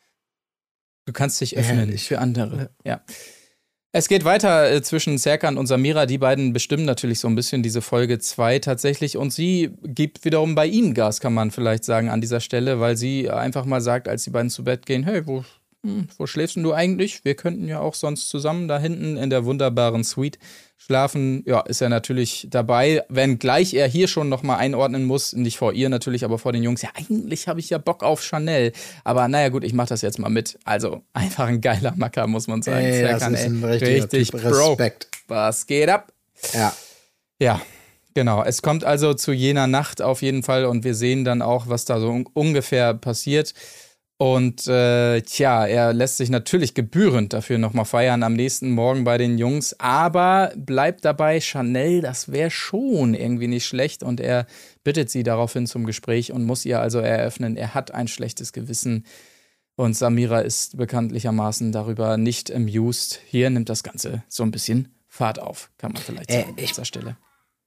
Du 1.05 1.13
kannst 1.13 1.39
dich 1.41 1.57
öffnen 1.57 1.77
Herrlich. 1.77 2.07
für 2.07 2.19
andere. 2.19 2.69
Ja. 2.84 3.01
Es 3.93 4.07
geht 4.07 4.23
weiter 4.23 4.71
äh, 4.71 4.82
zwischen 4.82 5.17
Serkan 5.17 5.57
und 5.57 5.67
Samira. 5.67 6.05
Die 6.05 6.17
beiden 6.17 6.53
bestimmen 6.53 6.86
natürlich 6.86 7.19
so 7.19 7.27
ein 7.27 7.36
bisschen 7.36 7.61
diese 7.63 7.82
Folge 7.82 8.19
2 8.19 8.59
tatsächlich. 8.59 9.17
Und 9.17 9.34
sie 9.34 9.71
gibt 9.84 10.23
wiederum 10.23 10.55
bei 10.55 10.65
ihnen 10.67 10.93
Gas, 10.93 11.19
kann 11.19 11.34
man 11.34 11.51
vielleicht 11.51 11.84
sagen, 11.84 12.09
an 12.09 12.21
dieser 12.21 12.39
Stelle, 12.39 12.79
weil 12.79 12.95
sie 12.95 13.29
einfach 13.29 13.65
mal 13.65 13.82
sagt, 13.82 14.07
als 14.07 14.23
die 14.23 14.29
beiden 14.29 14.49
zu 14.49 14.63
Bett 14.63 14.86
gehen: 14.86 15.03
Hey, 15.03 15.27
wo, 15.27 15.43
hm, 15.84 16.07
wo 16.17 16.27
schläfst 16.27 16.55
denn 16.55 16.63
du 16.63 16.73
eigentlich? 16.73 17.25
Wir 17.25 17.36
könnten 17.36 17.67
ja 17.67 17.79
auch 17.79 17.95
sonst 17.95 18.29
zusammen 18.29 18.67
da 18.67 18.77
hinten 18.77 19.17
in 19.17 19.32
der 19.32 19.45
wunderbaren 19.45 20.03
Suite 20.03 20.38
schlafen. 20.77 21.43
Ja, 21.47 21.61
ist 21.61 21.82
er 21.82 21.89
natürlich 21.89 22.47
dabei, 22.51 23.03
wenngleich 23.09 23.73
er 23.73 23.88
hier 23.88 24.07
schon 24.07 24.29
nochmal 24.29 24.59
einordnen 24.59 25.05
muss. 25.05 25.34
Nicht 25.34 25.57
vor 25.57 25.73
ihr 25.73 25.89
natürlich, 25.89 26.23
aber 26.23 26.38
vor 26.38 26.53
den 26.53 26.61
Jungs. 26.61 26.84
Ja, 26.84 26.89
eigentlich 26.93 27.47
habe 27.47 27.59
ich 27.59 27.71
ja 27.71 27.79
Bock 27.79 28.03
auf 28.03 28.21
Chanel. 28.21 28.73
Aber 29.03 29.27
naja, 29.27 29.49
gut, 29.49 29.63
ich 29.63 29.73
mache 29.73 29.89
das 29.89 30.03
jetzt 30.03 30.19
mal 30.19 30.29
mit. 30.29 30.59
Also 30.65 31.01
einfach 31.13 31.47
ein 31.47 31.61
geiler 31.61 31.93
Macker, 31.95 32.27
muss 32.27 32.47
man 32.47 32.61
sagen. 32.61 32.86
ey, 32.86 33.01
das 33.01 33.19
Serkan, 33.19 33.34
ist 33.34 33.39
ey. 33.39 33.47
ein 33.47 33.63
richtiger 33.63 33.91
Richtig, 34.03 34.32
typ. 34.32 34.41
Bro. 34.41 34.69
Respekt. 34.69 35.07
Was 35.27 35.65
geht 35.65 35.89
ab? 35.89 36.13
Ja. 36.53 36.73
Ja, 37.39 37.59
genau. 38.13 38.43
Es 38.43 38.61
kommt 38.61 38.84
also 38.84 39.15
zu 39.15 39.32
jener 39.32 39.65
Nacht 39.65 40.01
auf 40.01 40.21
jeden 40.21 40.43
Fall 40.43 40.65
und 40.65 40.84
wir 40.84 40.93
sehen 40.93 41.25
dann 41.25 41.41
auch, 41.41 41.69
was 41.69 41.86
da 41.86 41.99
so 41.99 42.09
un 42.09 42.27
ungefähr 42.34 42.93
passiert. 42.93 43.55
Und 44.22 44.67
äh, 44.67 45.22
tja, 45.22 45.65
er 45.65 45.93
lässt 45.93 46.17
sich 46.17 46.30
natürlich 46.30 46.76
gebührend 46.76 47.34
dafür 47.34 47.57
nochmal 47.57 47.86
feiern 47.86 48.22
am 48.22 48.34
nächsten 48.34 48.69
Morgen 48.69 49.03
bei 49.03 49.17
den 49.17 49.39
Jungs, 49.39 49.76
aber 49.80 50.53
bleibt 50.55 51.05
dabei, 51.05 51.41
Chanel, 51.41 52.01
das 52.01 52.32
wäre 52.32 52.51
schon 52.51 53.15
irgendwie 53.15 53.47
nicht 53.47 53.65
schlecht 53.65 54.03
und 54.03 54.19
er 54.19 54.45
bittet 54.84 55.09
sie 55.09 55.24
daraufhin 55.24 55.65
zum 55.65 55.88
Gespräch 55.88 56.32
und 56.32 56.43
muss 56.43 56.65
ihr 56.65 56.80
also 56.80 56.99
eröffnen, 56.99 57.57
er 57.57 57.74
hat 57.74 57.95
ein 57.95 58.07
schlechtes 58.07 58.53
Gewissen. 58.53 59.07
Und 59.76 59.95
Samira 59.97 60.41
ist 60.41 60.78
bekanntlichermaßen 60.78 61.72
darüber 61.72 62.17
nicht 62.17 62.53
amused. 62.53 63.19
Hier 63.26 63.49
nimmt 63.49 63.69
das 63.69 63.82
Ganze 63.82 64.22
so 64.28 64.43
ein 64.43 64.51
bisschen 64.51 64.93
Fahrt 65.07 65.39
auf, 65.39 65.72
kann 65.80 65.93
man 65.93 66.01
vielleicht 66.03 66.30
Äh, 66.30 66.41
sagen 66.41 66.49
an 66.49 66.55
ich- 66.59 66.69
dieser 66.69 66.86
Stelle. 66.86 67.17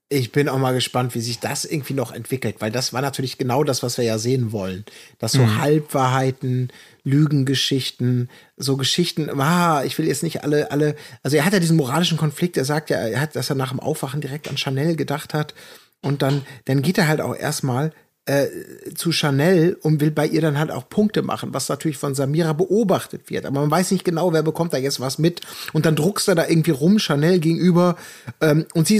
Ich 0.07 0.31
bin 0.31 0.49
auch 0.49 0.59
mal 0.59 0.73
gespannt, 0.73 1.15
wie 1.15 1.21
sich 1.21 1.39
das 1.39 1.65
irgendwie 1.65 1.95
noch 1.95 2.11
entwickelt, 2.11 2.57
weil 2.59 2.71
das 2.71 2.93
war 2.93 3.01
natürlich 3.01 3.39
genau 3.39 3.63
das, 3.63 3.81
was 3.81 3.97
wir 3.97 4.05
ja 4.05 4.19
sehen 4.19 4.51
wollen. 4.51 4.85
Dass 5.17 5.31
so 5.31 5.41
Mhm. 5.41 5.57
Halbwahrheiten, 5.59 6.71
Lügengeschichten, 7.03 8.29
so 8.55 8.77
Geschichten, 8.77 9.29
ah, 9.39 9.83
ich 9.83 9.97
will 9.97 10.07
jetzt 10.07 10.23
nicht 10.23 10.43
alle, 10.43 10.71
alle, 10.71 10.95
also 11.23 11.37
er 11.37 11.45
hat 11.45 11.53
ja 11.53 11.59
diesen 11.59 11.77
moralischen 11.77 12.17
Konflikt, 12.17 12.55
er 12.55 12.65
sagt 12.65 12.89
ja, 12.89 12.97
er 12.97 13.19
hat, 13.19 13.35
dass 13.35 13.49
er 13.49 13.55
nach 13.55 13.71
dem 13.71 13.79
Aufwachen 13.79 14.21
direkt 14.21 14.47
an 14.47 14.57
Chanel 14.57 14.95
gedacht 14.95 15.33
hat 15.33 15.53
und 16.01 16.21
dann, 16.21 16.45
dann 16.65 16.81
geht 16.83 16.97
er 16.99 17.07
halt 17.07 17.19
auch 17.21 17.35
erstmal 17.35 17.91
äh, 18.27 18.47
zu 18.95 19.11
Chanel 19.11 19.77
und 19.81 20.01
will 20.01 20.09
bei 20.09 20.25
ihr 20.25 20.41
dann 20.41 20.57
halt 20.57 20.71
auch 20.71 20.89
Punkte 20.89 21.21
machen, 21.21 21.53
was 21.53 21.69
natürlich 21.69 21.97
von 21.97 22.15
Samira 22.15 22.53
beobachtet 22.53 23.29
wird. 23.29 23.45
Aber 23.45 23.61
man 23.61 23.69
weiß 23.69 23.91
nicht 23.91 24.03
genau, 24.03 24.33
wer 24.33 24.41
bekommt 24.41 24.73
da 24.73 24.77
jetzt 24.77 24.99
was 24.99 25.19
mit. 25.19 25.41
Und 25.73 25.85
dann 25.85 25.95
druckst 25.95 26.27
er 26.27 26.35
da 26.35 26.47
irgendwie 26.47 26.71
rum, 26.71 26.97
Chanel 26.97 27.39
gegenüber. 27.39 27.97
Ähm, 28.41 28.65
und 28.73 28.87
sie 28.87 28.99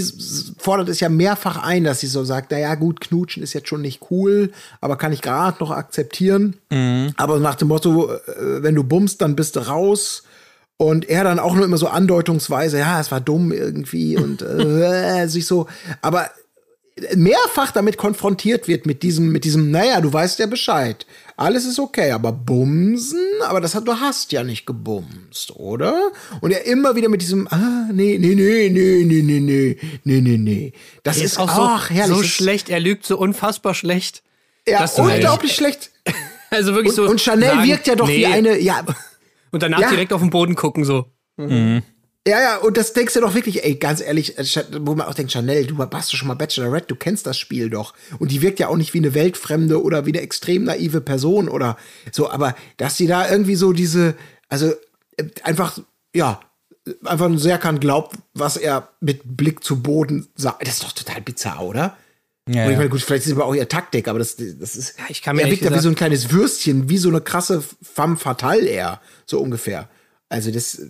fordert 0.58 0.88
es 0.88 1.00
ja 1.00 1.08
mehrfach 1.08 1.62
ein, 1.62 1.82
dass 1.82 2.00
sie 2.00 2.06
so 2.06 2.24
sagt, 2.24 2.52
na 2.52 2.58
ja, 2.58 2.74
gut, 2.76 3.00
knutschen 3.00 3.42
ist 3.42 3.52
jetzt 3.52 3.68
schon 3.68 3.82
nicht 3.82 4.00
cool, 4.10 4.52
aber 4.80 4.96
kann 4.96 5.12
ich 5.12 5.22
gerade 5.22 5.58
noch 5.58 5.72
akzeptieren. 5.72 6.54
Aber 7.16 7.40
nach 7.40 7.56
dem 7.56 7.68
Motto, 7.68 8.12
äh, 8.12 8.62
wenn 8.62 8.76
du 8.76 8.84
bummst, 8.84 9.22
dann 9.22 9.34
bist 9.34 9.56
du 9.56 9.60
raus. 9.66 10.22
Und 10.78 11.08
er 11.08 11.24
dann 11.24 11.38
auch 11.38 11.54
nur 11.54 11.64
immer 11.64 11.78
so 11.78 11.88
andeutungsweise, 11.88 12.78
ja, 12.78 13.00
es 13.00 13.10
war 13.10 13.20
dumm 13.20 13.50
irgendwie 13.50 14.16
und 14.18 14.42
äh, 14.42 15.26
sich 15.28 15.46
so, 15.46 15.66
aber 16.02 16.30
mehrfach 17.14 17.72
damit 17.72 17.98
konfrontiert 17.98 18.68
wird 18.68 18.86
mit 18.86 19.02
diesem, 19.02 19.30
mit 19.30 19.44
diesem, 19.44 19.70
naja, 19.70 20.00
du 20.00 20.12
weißt 20.12 20.38
ja 20.38 20.46
Bescheid. 20.46 21.04
Alles 21.36 21.66
ist 21.66 21.78
okay, 21.78 22.12
aber 22.12 22.32
bumsen, 22.32 23.20
aber 23.46 23.60
das 23.60 23.74
hat, 23.74 23.86
du 23.86 23.92
hast 24.00 24.32
ja 24.32 24.42
nicht 24.42 24.64
gebumst, 24.66 25.54
oder? 25.56 26.10
Und 26.40 26.52
er 26.52 26.64
immer 26.64 26.96
wieder 26.96 27.10
mit 27.10 27.20
diesem, 27.20 27.46
ah, 27.48 27.88
nee, 27.92 28.16
nee, 28.18 28.34
nee, 28.34 28.70
nee, 28.70 29.04
nee, 29.04 29.22
nee, 29.22 29.40
nee, 29.40 29.76
nee, 30.04 30.20
nee, 30.22 30.38
nee. 30.38 30.72
Das 31.02 31.18
ist, 31.18 31.24
ist 31.24 31.38
auch 31.38 31.54
so, 31.54 31.62
ach, 31.62 31.90
herrlich. 31.90 32.14
so 32.16 32.22
Das 32.22 32.30
ist- 32.30 32.36
schlecht, 32.36 32.68
er 32.70 32.80
lügt 32.80 33.04
so 33.04 33.18
unfassbar 33.18 33.74
schlecht. 33.74 34.22
Ja, 34.66 34.86
du 34.86 35.02
unglaublich 35.02 35.54
schlecht. 35.54 35.90
Also 36.48 36.74
wirklich 36.74 36.90
Und, 36.96 37.04
so. 37.06 37.10
und 37.10 37.20
Chanel 37.20 37.48
sagen, 37.48 37.68
wirkt 37.68 37.88
ja 37.88 37.96
doch 37.96 38.06
wie 38.08 38.18
nee. 38.18 38.26
eine, 38.26 38.56
ja, 38.60 38.84
Und 39.50 39.64
danach 39.64 39.80
Ja. 39.80 39.90
direkt 39.90 40.12
auf 40.12 40.20
den 40.20 40.30
Boden 40.30 40.54
gucken, 40.54 40.84
so. 40.84 41.06
Ja, 42.26 42.40
ja, 42.40 42.56
und 42.56 42.76
das 42.76 42.92
denkst 42.92 43.14
du 43.14 43.20
doch 43.20 43.34
wirklich, 43.34 43.64
ey, 43.64 43.76
ganz 43.76 44.00
ehrlich, 44.00 44.36
äh, 44.36 44.64
wo 44.80 44.96
man 44.96 45.06
auch 45.06 45.14
denkt, 45.14 45.30
Chanel, 45.30 45.66
du 45.66 45.78
warst 45.78 46.12
doch 46.12 46.16
schon 46.16 46.26
mal 46.26 46.34
Bachelorette, 46.34 46.88
du 46.88 46.96
kennst 46.96 47.24
das 47.24 47.38
Spiel 47.38 47.70
doch. 47.70 47.94
Und 48.18 48.32
die 48.32 48.42
wirkt 48.42 48.58
ja 48.58 48.66
auch 48.66 48.76
nicht 48.76 48.94
wie 48.94 48.98
eine 48.98 49.14
weltfremde 49.14 49.80
oder 49.80 50.06
wie 50.06 50.10
eine 50.12 50.22
extrem 50.22 50.64
naive 50.64 51.00
Person 51.00 51.48
oder 51.48 51.76
so, 52.10 52.28
aber 52.28 52.56
dass 52.78 52.96
sie 52.96 53.06
da 53.06 53.30
irgendwie 53.30 53.54
so 53.54 53.72
diese, 53.72 54.16
also 54.48 54.72
äh, 55.16 55.24
einfach, 55.44 55.78
ja, 56.14 56.40
einfach 57.04 57.26
ein 57.26 57.38
Serkan 57.38 57.78
glaubt, 57.78 58.16
was 58.34 58.56
er 58.56 58.88
mit 59.00 59.20
Blick 59.24 59.62
zu 59.62 59.80
Boden 59.80 60.26
sagt, 60.34 60.62
das 60.66 60.74
ist 60.74 60.84
doch 60.84 60.92
total 60.92 61.20
bizarr, 61.20 61.62
oder? 61.62 61.96
Ja, 62.48 62.62
Und 62.64 62.70
ich 62.70 62.72
ja. 62.72 62.76
meine, 62.76 62.88
gut, 62.90 63.02
vielleicht 63.02 63.24
ist 63.24 63.32
es 63.32 63.38
aber 63.38 63.46
auch 63.46 63.54
ihr 63.54 63.68
Taktik, 63.68 64.08
aber 64.08 64.18
das, 64.18 64.36
das 64.36 64.74
ist. 64.74 64.96
ich 65.08 65.22
kann 65.22 65.36
mir 65.36 65.42
er 65.42 65.50
wirkt 65.50 65.62
ja 65.62 65.72
wie 65.72 65.78
so 65.78 65.88
ein 65.88 65.96
kleines 65.96 66.32
Würstchen, 66.32 66.88
wie 66.88 66.98
so 66.98 67.08
eine 67.08 67.20
krasse 67.20 67.62
femme 67.82 68.16
fatale 68.16 68.66
eher, 68.66 69.00
so 69.26 69.40
ungefähr. 69.40 69.88
Also 70.28 70.50
das, 70.50 70.80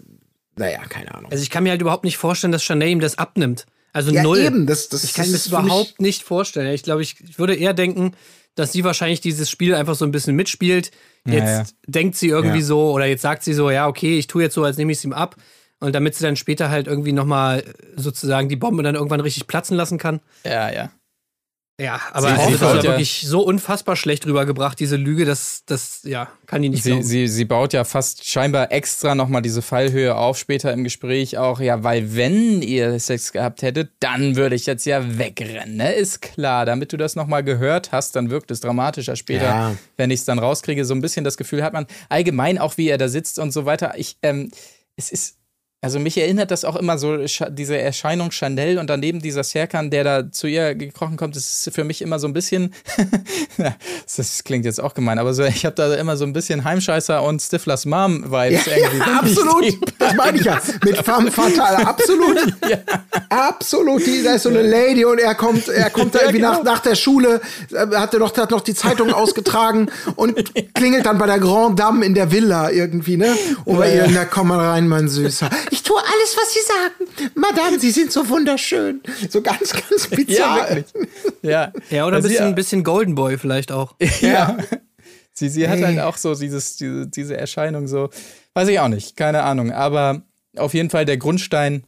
naja, 0.56 0.80
keine 0.88 1.14
Ahnung. 1.14 1.30
Also 1.30 1.42
ich 1.42 1.50
kann 1.50 1.62
mir 1.64 1.70
halt 1.70 1.80
überhaupt 1.80 2.04
nicht 2.04 2.16
vorstellen, 2.16 2.52
dass 2.52 2.62
Chanel 2.64 2.88
ihm 2.88 3.00
das 3.00 3.18
abnimmt. 3.18 3.66
Also 3.92 4.10
ja, 4.10 4.22
null. 4.22 4.38
eben, 4.40 4.66
das, 4.66 4.88
das 4.88 5.04
Ich 5.04 5.14
kann 5.14 5.22
das 5.24 5.30
mir 5.32 5.38
das 5.38 5.46
überhaupt 5.64 6.00
nicht 6.00 6.22
vorstellen. 6.22 6.72
Ich 6.74 6.82
glaube, 6.82 7.02
ich, 7.02 7.16
ich 7.20 7.38
würde 7.38 7.54
eher 7.54 7.72
denken, 7.72 8.12
dass 8.54 8.72
sie 8.72 8.84
wahrscheinlich 8.84 9.20
dieses 9.20 9.50
Spiel 9.50 9.74
einfach 9.74 9.94
so 9.94 10.04
ein 10.04 10.10
bisschen 10.10 10.36
mitspielt. 10.36 10.90
Jetzt 11.26 11.36
Ja, 11.46 11.58
ja. 11.60 11.64
denkt 11.86 12.16
sie 12.16 12.28
irgendwie 12.28 12.58
Ja. 12.58 12.64
so, 12.64 12.90
oder 12.92 13.06
jetzt 13.06 13.22
sagt 13.22 13.42
sie 13.42 13.54
so, 13.54 13.70
ja, 13.70 13.86
okay, 13.88 14.18
ich 14.18 14.26
tue 14.26 14.42
jetzt 14.42 14.54
so, 14.54 14.64
als 14.64 14.76
nehme 14.76 14.92
ich 14.92 14.98
es 14.98 15.04
ihm 15.04 15.12
ab. 15.12 15.36
Und 15.78 15.94
damit 15.94 16.14
sie 16.14 16.24
dann 16.24 16.36
später 16.36 16.70
halt 16.70 16.86
irgendwie 16.86 17.12
nochmal 17.12 17.64
sozusagen 17.96 18.48
die 18.48 18.56
Bombe 18.56 18.82
dann 18.82 18.94
irgendwann 18.94 19.20
richtig 19.20 19.46
platzen 19.46 19.76
lassen 19.76 19.98
kann. 19.98 20.20
Ja, 20.44 20.72
ja. 20.72 20.90
Ja, 21.78 22.00
aber 22.12 22.28
Sie- 22.30 22.44
sie 22.46 22.50
das 22.52 22.60
baut 22.60 22.76
ja 22.76 22.82
wirklich 22.92 23.26
so 23.28 23.42
unfassbar 23.42 23.96
schlecht 23.96 24.24
rübergebracht, 24.24 24.80
diese 24.80 24.96
Lüge, 24.96 25.26
das, 25.26 25.62
das 25.66 26.00
ja, 26.04 26.28
kann 26.46 26.62
die 26.62 26.70
nicht 26.70 26.82
Sie, 26.82 26.88
glauben. 26.92 27.04
sie, 27.04 27.28
sie 27.28 27.44
baut 27.44 27.74
ja 27.74 27.84
fast 27.84 28.26
scheinbar 28.26 28.72
extra 28.72 29.14
nochmal 29.14 29.42
diese 29.42 29.60
Fallhöhe 29.60 30.14
auf, 30.16 30.38
später 30.38 30.72
im 30.72 30.84
Gespräch 30.84 31.36
auch, 31.36 31.60
ja, 31.60 31.82
weil 31.84 32.16
wenn 32.16 32.62
ihr 32.62 32.98
Sex 32.98 33.30
gehabt 33.30 33.60
hättet, 33.60 33.90
dann 34.00 34.36
würde 34.36 34.54
ich 34.56 34.64
jetzt 34.64 34.86
ja 34.86 35.18
wegrennen, 35.18 35.76
ne? 35.76 35.92
Ist 35.92 36.22
klar. 36.22 36.64
Damit 36.64 36.94
du 36.94 36.96
das 36.96 37.14
nochmal 37.14 37.44
gehört 37.44 37.92
hast, 37.92 38.16
dann 38.16 38.30
wirkt 38.30 38.50
es 38.50 38.60
dramatischer 38.60 39.14
später, 39.16 39.44
Ja. 39.44 39.76
wenn 39.98 40.10
ich 40.10 40.20
es 40.20 40.24
dann 40.24 40.38
rauskriege. 40.38 40.82
So 40.86 40.94
ein 40.94 41.02
bisschen 41.02 41.24
das 41.24 41.36
Gefühl 41.36 41.62
hat 41.62 41.74
man, 41.74 41.86
allgemein 42.08 42.56
auch 42.56 42.78
wie 42.78 42.88
er 42.88 42.96
da 42.96 43.08
sitzt 43.08 43.38
und 43.38 43.50
so 43.52 43.66
weiter. 43.66 43.92
Ich, 43.98 44.16
ähm, 44.22 44.50
es 44.96 45.10
ist. 45.12 45.36
Also 45.86 46.00
mich 46.00 46.18
erinnert 46.18 46.50
das 46.50 46.64
auch 46.64 46.74
immer 46.74 46.98
so, 46.98 47.16
diese 47.48 47.78
Erscheinung 47.78 48.32
Chanel 48.32 48.78
und 48.78 48.90
daneben 48.90 49.20
dieser 49.20 49.44
Serkan, 49.44 49.88
der 49.88 50.02
da 50.02 50.32
zu 50.32 50.48
ihr 50.48 50.74
gekrochen 50.74 51.16
kommt, 51.16 51.36
das 51.36 51.64
ist 51.64 51.72
für 51.72 51.84
mich 51.84 52.02
immer 52.02 52.18
so 52.18 52.26
ein 52.26 52.32
bisschen, 52.32 52.74
ja, 53.56 53.76
das 54.16 54.42
klingt 54.42 54.64
jetzt 54.64 54.80
auch 54.80 54.94
gemein, 54.94 55.20
aber 55.20 55.32
so, 55.32 55.44
ich 55.44 55.64
habe 55.64 55.76
da 55.76 55.94
immer 55.94 56.16
so 56.16 56.24
ein 56.24 56.32
bisschen 56.32 56.64
Heimscheißer 56.64 57.22
und 57.22 57.40
Stiflers 57.40 57.86
Mom-Vibes 57.86 58.66
Ja, 58.66 58.76
irgendwie. 58.76 58.98
ja, 58.98 59.18
absolut. 59.20 59.78
Das 60.00 60.14
meine 60.16 60.38
ich 60.38 60.44
ja. 60.44 60.60
Mit 60.84 60.96
femme 60.96 61.30
fatale, 61.30 61.86
absolut. 61.86 62.36
Absolut. 63.28 64.06
Die, 64.06 64.22
da 64.22 64.34
ist 64.34 64.44
so 64.44 64.48
eine 64.48 64.62
Lady 64.62 65.04
und 65.04 65.18
er 65.18 65.34
kommt, 65.34 65.68
er 65.68 65.90
kommt 65.90 66.14
da 66.14 66.20
irgendwie 66.20 66.38
genau. 66.38 66.52
nach, 66.52 66.62
nach 66.62 66.78
der 66.80 66.94
Schule, 66.94 67.40
äh, 67.72 67.96
hat 67.96 68.14
er 68.14 68.20
noch, 68.20 68.36
hat 68.36 68.50
noch 68.50 68.60
die 68.60 68.74
Zeitung 68.74 69.12
ausgetragen 69.12 69.88
und 70.14 70.52
klingelt 70.74 71.06
dann 71.06 71.18
bei 71.18 71.26
der 71.26 71.38
Grand 71.38 71.78
Dame 71.78 72.04
in 72.04 72.14
der 72.14 72.30
Villa 72.30 72.70
irgendwie, 72.70 73.16
ne? 73.16 73.36
Und 73.64 73.78
bei 73.78 73.94
ihr, 73.94 74.08
na 74.10 74.24
komm 74.24 74.48
mal 74.48 74.60
rein, 74.60 74.88
mein 74.88 75.08
Süßer. 75.08 75.50
Ich 75.70 75.75
tue 75.82 75.96
alles, 75.98 76.36
was 76.36 76.52
Sie 76.54 76.60
sagen. 76.60 77.30
Madame, 77.34 77.78
Sie 77.78 77.90
sind 77.90 78.12
so 78.12 78.28
wunderschön. 78.28 79.00
So 79.30 79.40
ganz, 79.42 79.72
ganz 79.72 80.08
Ja, 80.10 80.16
bizarr. 80.16 80.68
wirklich. 80.76 80.86
Ja, 81.42 81.72
ja, 81.90 82.06
oder 82.06 82.16
ein 82.18 82.22
sie 82.22 82.28
bisschen, 82.28 82.48
ja- 82.48 82.52
bisschen 82.54 82.84
Golden 82.84 83.14
Boy 83.14 83.38
vielleicht 83.38 83.72
auch. 83.72 83.94
Ja. 84.20 84.56
Sie, 85.32 85.50
sie 85.50 85.68
hat 85.68 85.76
Ey. 85.78 85.84
halt 85.84 86.00
auch 86.00 86.16
so 86.16 86.34
dieses, 86.34 86.76
diese, 86.76 87.06
diese 87.08 87.36
Erscheinung 87.36 87.88
so, 87.88 88.08
weiß 88.54 88.68
ich 88.68 88.80
auch 88.80 88.88
nicht, 88.88 89.16
keine 89.18 89.42
Ahnung. 89.42 89.70
Aber 89.70 90.22
auf 90.56 90.72
jeden 90.72 90.88
Fall 90.88 91.04
der 91.04 91.18
Grundstein 91.18 91.84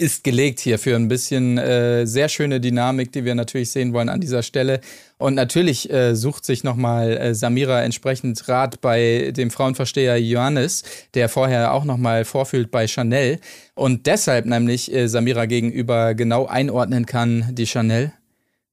ist 0.00 0.24
gelegt 0.24 0.60
hier 0.60 0.78
für 0.78 0.96
ein 0.96 1.08
bisschen 1.08 1.58
äh, 1.58 2.06
sehr 2.06 2.30
schöne 2.30 2.58
Dynamik, 2.58 3.12
die 3.12 3.26
wir 3.26 3.34
natürlich 3.34 3.70
sehen 3.70 3.92
wollen 3.92 4.08
an 4.08 4.20
dieser 4.20 4.42
Stelle. 4.42 4.80
Und 5.18 5.34
natürlich 5.34 5.90
äh, 5.92 6.16
sucht 6.16 6.46
sich 6.46 6.64
nochmal 6.64 7.18
äh, 7.18 7.34
Samira 7.34 7.82
entsprechend 7.82 8.48
Rat 8.48 8.80
bei 8.80 9.30
dem 9.36 9.50
Frauenversteher 9.50 10.18
Johannes, 10.18 10.84
der 11.12 11.28
vorher 11.28 11.74
auch 11.74 11.84
nochmal 11.84 12.24
vorfühlt 12.24 12.70
bei 12.70 12.88
Chanel. 12.88 13.40
Und 13.74 14.06
deshalb 14.06 14.46
nämlich 14.46 14.90
äh, 14.90 15.06
Samira 15.06 15.44
gegenüber 15.44 16.14
genau 16.14 16.46
einordnen 16.46 17.04
kann, 17.04 17.48
die 17.52 17.66
Chanel, 17.66 18.10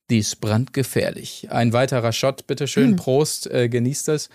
die 0.09 0.19
ist 0.19 0.39
brandgefährlich. 0.39 1.49
Ein 1.51 1.73
weiterer 1.73 2.13
Shot, 2.13 2.47
bitteschön, 2.47 2.95
Prost, 2.95 3.51
äh, 3.51 3.67
genießt 3.67 4.07
es. 4.09 4.29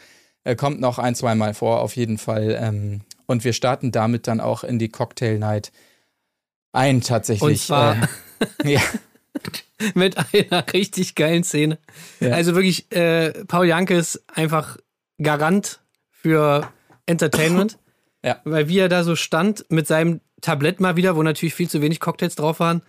Er 0.45 0.57
kommt 0.57 0.81
noch 0.81 0.99
ein, 0.99 1.15
zweimal 1.15 1.55
vor, 1.55 1.81
auf 1.81 1.97
jeden 1.97 2.19
Fall. 2.19 2.59
Ähm, 2.61 3.01
und 3.25 3.45
wir 3.45 3.55
starten 3.55 3.93
damit 3.93 4.27
dann 4.27 4.41
auch 4.41 4.63
in 4.63 4.79
die 4.79 4.91
Cocktail 4.91 5.39
Night 5.39 5.73
ein, 6.73 7.01
tatsächlich. 7.01 7.43
Und 7.43 7.59
zwar- 7.59 7.97
Äh, 8.65 8.73
ja, 8.75 8.81
mit 9.95 10.17
einer 10.17 10.65
richtig 10.73 11.15
geilen 11.15 11.45
Szene. 11.45 11.79
Ja. 12.21 12.33
Also 12.33 12.55
wirklich, 12.55 12.91
äh, 12.93 13.45
Paul 13.47 13.67
Janke 13.67 13.95
ist 13.97 14.23
einfach 14.33 14.77
Garant 15.21 15.81
für 16.11 16.69
Entertainment. 17.07 17.79
Ja. 18.25 18.41
Weil 18.45 18.69
wie 18.69 18.79
er 18.79 18.89
da 18.89 19.03
so 19.03 19.17
stand 19.17 19.67
mit 19.69 19.89
seinem 19.89 20.21
Tablett 20.41 20.79
mal 20.79 20.95
wieder, 20.95 21.17
wo 21.17 21.25
natürlich 21.25 21.55
viel 21.55 21.69
zu 21.69 21.83
wenig 21.83 21.99
Cocktails 21.99 22.37
drauf 22.37 22.61
waren, 22.61 22.83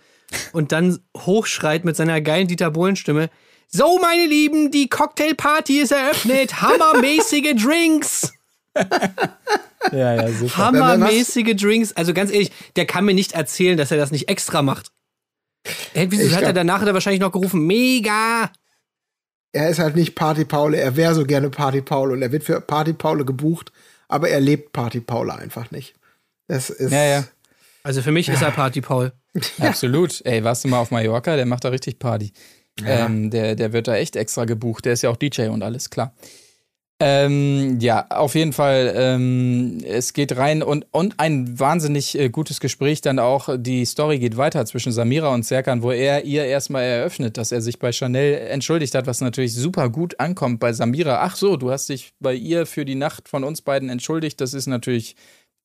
und 0.52 0.70
dann 0.70 1.00
hochschreit 1.16 1.84
mit 1.84 1.96
seiner 1.96 2.20
geilen 2.20 2.46
Dieter 2.46 2.70
Bohlen-Stimme. 2.70 3.30
So, 3.66 3.98
meine 3.98 4.26
Lieben, 4.26 4.70
die 4.70 4.88
Cocktailparty 4.88 5.80
ist 5.80 5.90
eröffnet. 5.90 6.62
Hammermäßige 6.62 7.56
Drinks. 7.60 8.32
ja, 9.92 10.14
ja, 10.14 10.28
super. 10.32 10.56
Hammermäßige 10.56 11.56
Drinks. 11.56 11.92
Also 11.92 12.14
ganz 12.14 12.30
ehrlich, 12.30 12.52
der 12.76 12.86
kann 12.86 13.04
mir 13.04 13.14
nicht 13.14 13.32
erzählen, 13.32 13.76
dass 13.76 13.90
er 13.90 13.96
das 13.96 14.10
nicht 14.10 14.28
extra 14.28 14.62
macht. 14.62 14.90
Hey, 15.92 16.10
Wieso 16.10 16.24
Ich 16.24 16.34
hat 16.34 16.42
er 16.42 16.52
danach 16.52 16.80
hat 16.80 16.88
er 16.88 16.94
wahrscheinlich 16.94 17.20
noch 17.20 17.32
gerufen, 17.32 17.66
mega! 17.66 18.50
Er 19.52 19.70
ist 19.70 19.78
halt 19.78 19.94
nicht 19.94 20.14
Party 20.14 20.44
Paul, 20.44 20.74
er 20.74 20.96
wäre 20.96 21.14
so 21.14 21.24
gerne 21.24 21.48
Party 21.48 21.80
Paul 21.80 22.12
und 22.12 22.22
er 22.22 22.32
wird 22.32 22.42
für 22.42 22.60
Party 22.60 22.92
Paul 22.92 23.24
gebucht, 23.24 23.70
aber 24.08 24.28
er 24.28 24.40
lebt 24.40 24.72
Party 24.72 25.00
Paul 25.00 25.30
einfach 25.30 25.70
nicht. 25.70 25.94
Das 26.48 26.70
ist. 26.70 26.92
Ja, 26.92 27.04
ja. 27.04 27.24
Also 27.84 28.02
für 28.02 28.12
mich 28.12 28.28
ist 28.28 28.42
er 28.42 28.50
Party 28.50 28.80
Paul. 28.80 29.12
Absolut. 29.60 30.24
Ey, 30.24 30.42
warst 30.42 30.64
du 30.64 30.68
mal 30.68 30.78
auf 30.78 30.90
Mallorca? 30.90 31.36
Der 31.36 31.46
macht 31.46 31.64
da 31.64 31.68
richtig 31.68 31.98
Party. 31.98 32.32
Ähm, 32.84 33.30
der, 33.30 33.54
der 33.54 33.72
wird 33.72 33.86
da 33.86 33.94
echt 33.94 34.16
extra 34.16 34.44
gebucht. 34.44 34.84
Der 34.84 34.94
ist 34.94 35.02
ja 35.02 35.10
auch 35.10 35.16
DJ 35.16 35.42
und 35.48 35.62
alles, 35.62 35.90
klar. 35.90 36.14
Ähm, 37.06 37.80
ja, 37.80 38.06
auf 38.08 38.34
jeden 38.34 38.54
Fall, 38.54 38.94
ähm, 38.96 39.84
es 39.86 40.14
geht 40.14 40.38
rein 40.38 40.62
und, 40.62 40.86
und 40.90 41.20
ein 41.20 41.60
wahnsinnig 41.60 42.18
äh, 42.18 42.30
gutes 42.30 42.60
Gespräch 42.60 43.02
dann 43.02 43.18
auch. 43.18 43.50
Die 43.58 43.84
Story 43.84 44.18
geht 44.18 44.38
weiter 44.38 44.64
zwischen 44.64 44.90
Samira 44.90 45.28
und 45.28 45.44
Serkan, 45.44 45.82
wo 45.82 45.90
er 45.90 46.24
ihr 46.24 46.46
erstmal 46.46 46.84
eröffnet, 46.84 47.36
dass 47.36 47.52
er 47.52 47.60
sich 47.60 47.78
bei 47.78 47.92
Chanel 47.92 48.38
entschuldigt 48.48 48.94
hat, 48.94 49.06
was 49.06 49.20
natürlich 49.20 49.54
super 49.54 49.90
gut 49.90 50.18
ankommt 50.18 50.60
bei 50.60 50.72
Samira. 50.72 51.20
Ach 51.20 51.36
so, 51.36 51.58
du 51.58 51.70
hast 51.70 51.90
dich 51.90 52.14
bei 52.20 52.32
ihr 52.32 52.64
für 52.64 52.86
die 52.86 52.94
Nacht 52.94 53.28
von 53.28 53.44
uns 53.44 53.60
beiden 53.60 53.90
entschuldigt. 53.90 54.40
Das 54.40 54.54
ist 54.54 54.66
natürlich 54.66 55.14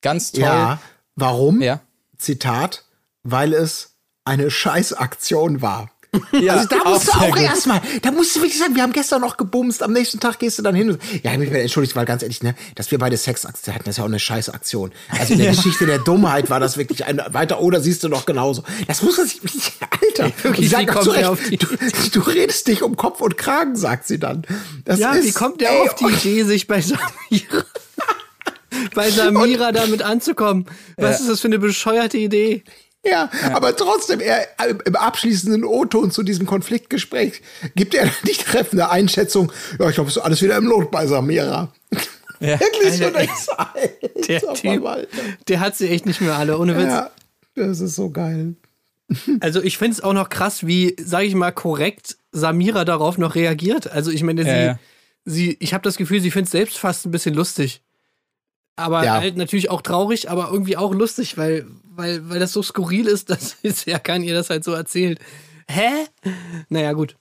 ganz 0.01 0.33
toll. 0.33 0.43
Ja. 0.43 0.81
Warum? 1.15 1.61
Ja. 1.61 1.79
Zitat, 2.17 2.83
weil 3.23 3.53
es 3.53 3.95
eine 4.25 4.51
Scheißaktion 4.51 5.61
war. 5.61 5.89
Ja, 6.31 6.55
Also 6.55 6.67
da 6.69 6.89
musst 6.89 7.07
du 7.07 7.11
auch 7.11 7.37
erstmal, 7.37 7.81
da 8.01 8.11
musst 8.11 8.35
du 8.35 8.39
wirklich 8.41 8.57
sagen, 8.57 8.75
wir 8.75 8.81
haben 8.81 8.93
gestern 8.93 9.21
noch 9.21 9.37
gebumst, 9.37 9.83
am 9.83 9.93
nächsten 9.93 10.19
Tag 10.19 10.39
gehst 10.39 10.57
du 10.57 10.63
dann 10.63 10.73
hin. 10.73 10.89
und- 10.91 10.99
Ja, 11.23 11.33
ich 11.39 11.51
entschuldigt, 11.51 11.95
weil 11.95 12.05
ganz 12.05 12.23
ehrlich, 12.23 12.41
ne, 12.41 12.55
dass 12.73 12.89
wir 12.89 12.97
beide 12.97 13.15
Sexaktion 13.15 13.75
hatten, 13.75 13.85
das 13.85 13.93
ist 13.93 13.97
ja 13.99 14.03
auch 14.05 14.07
eine 14.07 14.19
Scheißaktion. 14.19 14.91
Also 15.19 15.33
in 15.33 15.39
der 15.39 15.51
Geschichte 15.55 15.85
der 15.85 15.99
Dummheit 15.99 16.49
war 16.49 16.59
das 16.59 16.77
wirklich 16.77 17.05
ein 17.05 17.21
weiter 17.29 17.61
oder 17.61 17.79
siehst 17.79 18.03
du 18.03 18.09
noch 18.09 18.25
genauso. 18.25 18.63
Das 18.87 19.03
muss 19.03 19.17
man 19.17 19.27
sich 19.27 19.43
nicht, 19.43 19.73
Alter. 19.81 20.31
Wirklich, 20.43 20.75
und 20.75 20.89
auch 20.89 20.93
kommt 20.93 21.03
zu 21.05 21.11
Recht, 21.11 21.63
du, 21.63 22.19
du 22.19 22.19
redest 22.21 22.67
dich 22.67 22.81
um 22.81 22.95
Kopf 22.97 23.21
und 23.21 23.37
Kragen, 23.37 23.75
sagt 23.75 24.07
sie 24.07 24.17
dann. 24.19 24.43
Das 24.85 24.97
Ja, 24.99 25.11
ist, 25.13 25.25
wie 25.27 25.31
kommt 25.31 25.61
der 25.61 25.69
ey, 25.71 25.77
auf 25.89 25.93
die 25.95 26.05
Idee, 26.05 26.43
sich 26.43 26.65
bei 26.65 26.81
Samira, 26.81 27.63
bei 28.95 29.11
Samira 29.11 29.71
damit 29.71 30.01
anzukommen? 30.01 30.65
Was 30.97 31.19
ist 31.19 31.29
das 31.29 31.39
für 31.41 31.47
eine 31.47 31.59
bescheuerte 31.59 32.17
Idee? 32.17 32.63
Ja, 33.05 33.29
aber 33.53 33.75
trotzdem, 33.75 34.19
er 34.19 34.47
im- 34.69 34.81
im 34.85 34.95
abschließenden 34.95 35.63
O-Ton 35.63 36.11
zu 36.11 36.21
diesem 36.23 36.45
Konfliktgespräch 36.45 37.41
gibt 37.75 37.93
er 37.95 38.09
die 38.27 38.33
treffende 38.33 38.89
Einschätzung. 38.89 39.51
Ja, 39.79 39.87
ich 39.89 39.95
glaube, 39.95 40.09
es 40.09 40.17
ist 40.17 40.21
alles 40.23 40.41
wieder 40.41 40.57
im 40.57 40.65
Lot 40.65 40.91
bei 40.91 41.07
Samira. 41.07 41.71
Ja. 42.41 42.59
Wirklich 42.59 42.93
so 42.97 43.05
Alter, 43.05 43.19
denkst, 43.19 43.45
Der 44.27 44.35
Alter, 44.35 44.53
Typ, 44.53 44.71
Verwalter. 44.73 45.17
der 45.47 45.59
hat 45.59 45.75
sie 45.77 45.89
echt 45.89 46.05
nicht 46.05 46.21
mehr 46.21 46.35
alle, 46.37 46.57
ohne 46.57 46.77
Witz. 46.77 46.87
Ja, 46.87 47.09
das 47.55 47.79
ist 47.79 47.95
so 47.95 48.09
geil. 48.09 48.55
Also 49.39 49.61
ich 49.63 49.77
finde 49.77 49.93
es 49.93 50.01
auch 50.03 50.13
noch 50.13 50.29
krass, 50.29 50.67
wie, 50.67 50.95
sage 51.01 51.25
ich 51.25 51.33
mal, 51.35 51.51
korrekt 51.51 52.17
Samira 52.31 52.85
darauf 52.85 53.17
noch 53.17 53.33
reagiert. 53.35 53.89
Also 53.91 54.11
ich 54.11 54.21
meine, 54.23 54.43
sie, 54.43 54.49
Ja, 54.49 54.57
ja. 54.63 54.79
sie 55.25 55.57
ich 55.59 55.73
habe 55.73 55.81
das 55.83 55.95
Gefühl, 55.97 56.21
sie 56.21 56.29
findet 56.31 56.45
es 56.47 56.51
selbst 56.51 56.77
fast 56.77 57.05
ein 57.05 57.11
bisschen 57.11 57.33
lustig. 57.33 57.81
Aber 58.75 59.03
Ja. 59.03 59.15
halt 59.15 59.35
natürlich 59.35 59.69
auch 59.71 59.81
traurig, 59.81 60.29
aber 60.29 60.49
irgendwie 60.51 60.77
auch 60.77 60.93
lustig, 60.93 61.37
weil, 61.37 61.65
weil, 61.99 62.27
weil 62.29 62.39
das 62.39 62.51
so 62.53 62.63
skurril 62.63 63.05
ist, 63.07 63.29
dass 63.29 63.57
Serkan 63.63 64.23
ihr 64.23 64.33
das 64.33 64.49
halt 64.49 64.63
so 64.63 64.73
erzählt. 64.73 65.19
Hä? 65.69 66.07
Naja, 66.69 66.93
gut. 66.93 67.15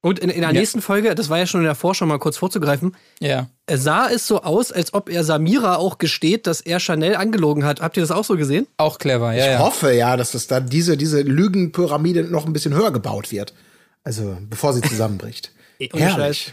Und 0.00 0.18
in, 0.18 0.28
in 0.28 0.40
der 0.42 0.50
Ja. 0.52 0.58
nächsten 0.60 0.82
Folge, 0.82 1.14
das 1.14 1.30
war 1.30 1.38
ja 1.38 1.46
schon 1.46 1.60
in 1.60 1.64
der 1.66 1.74
Vorschau 1.76 2.04
mal 2.04 2.18
kurz 2.18 2.36
vorzugreifen, 2.36 2.94
Ja. 3.20 3.48
sah 3.72 4.08
es 4.10 4.26
so 4.26 4.42
aus, 4.42 4.70
als 4.72 4.92
ob 4.92 5.08
er 5.08 5.24
Samira 5.24 5.76
auch 5.76 5.96
gesteht, 5.96 6.46
dass 6.46 6.60
er 6.60 6.78
Chanel 6.80 7.14
angelogen 7.14 7.64
hat. 7.64 7.80
Habt 7.80 7.96
ihr 7.96 8.02
das 8.02 8.10
auch 8.10 8.24
so 8.24 8.36
gesehen? 8.36 8.66
Auch 8.76 8.98
clever, 8.98 9.32
ja. 9.32 9.44
Ich 9.44 9.50
ja. 9.52 9.58
hoffe 9.60 9.92
ja, 9.94 10.16
dass 10.18 10.32
das 10.32 10.46
dann 10.46 10.68
diese, 10.68 10.98
diese 10.98 11.22
Lügenpyramide 11.22 12.24
noch 12.24 12.44
ein 12.46 12.52
bisschen 12.52 12.74
höher 12.74 12.92
gebaut 12.92 13.32
wird. 13.32 13.54
Also, 14.02 14.36
bevor 14.42 14.74
sie 14.74 14.82
zusammenbricht. 14.88 15.52
Herrlich. 15.92 16.52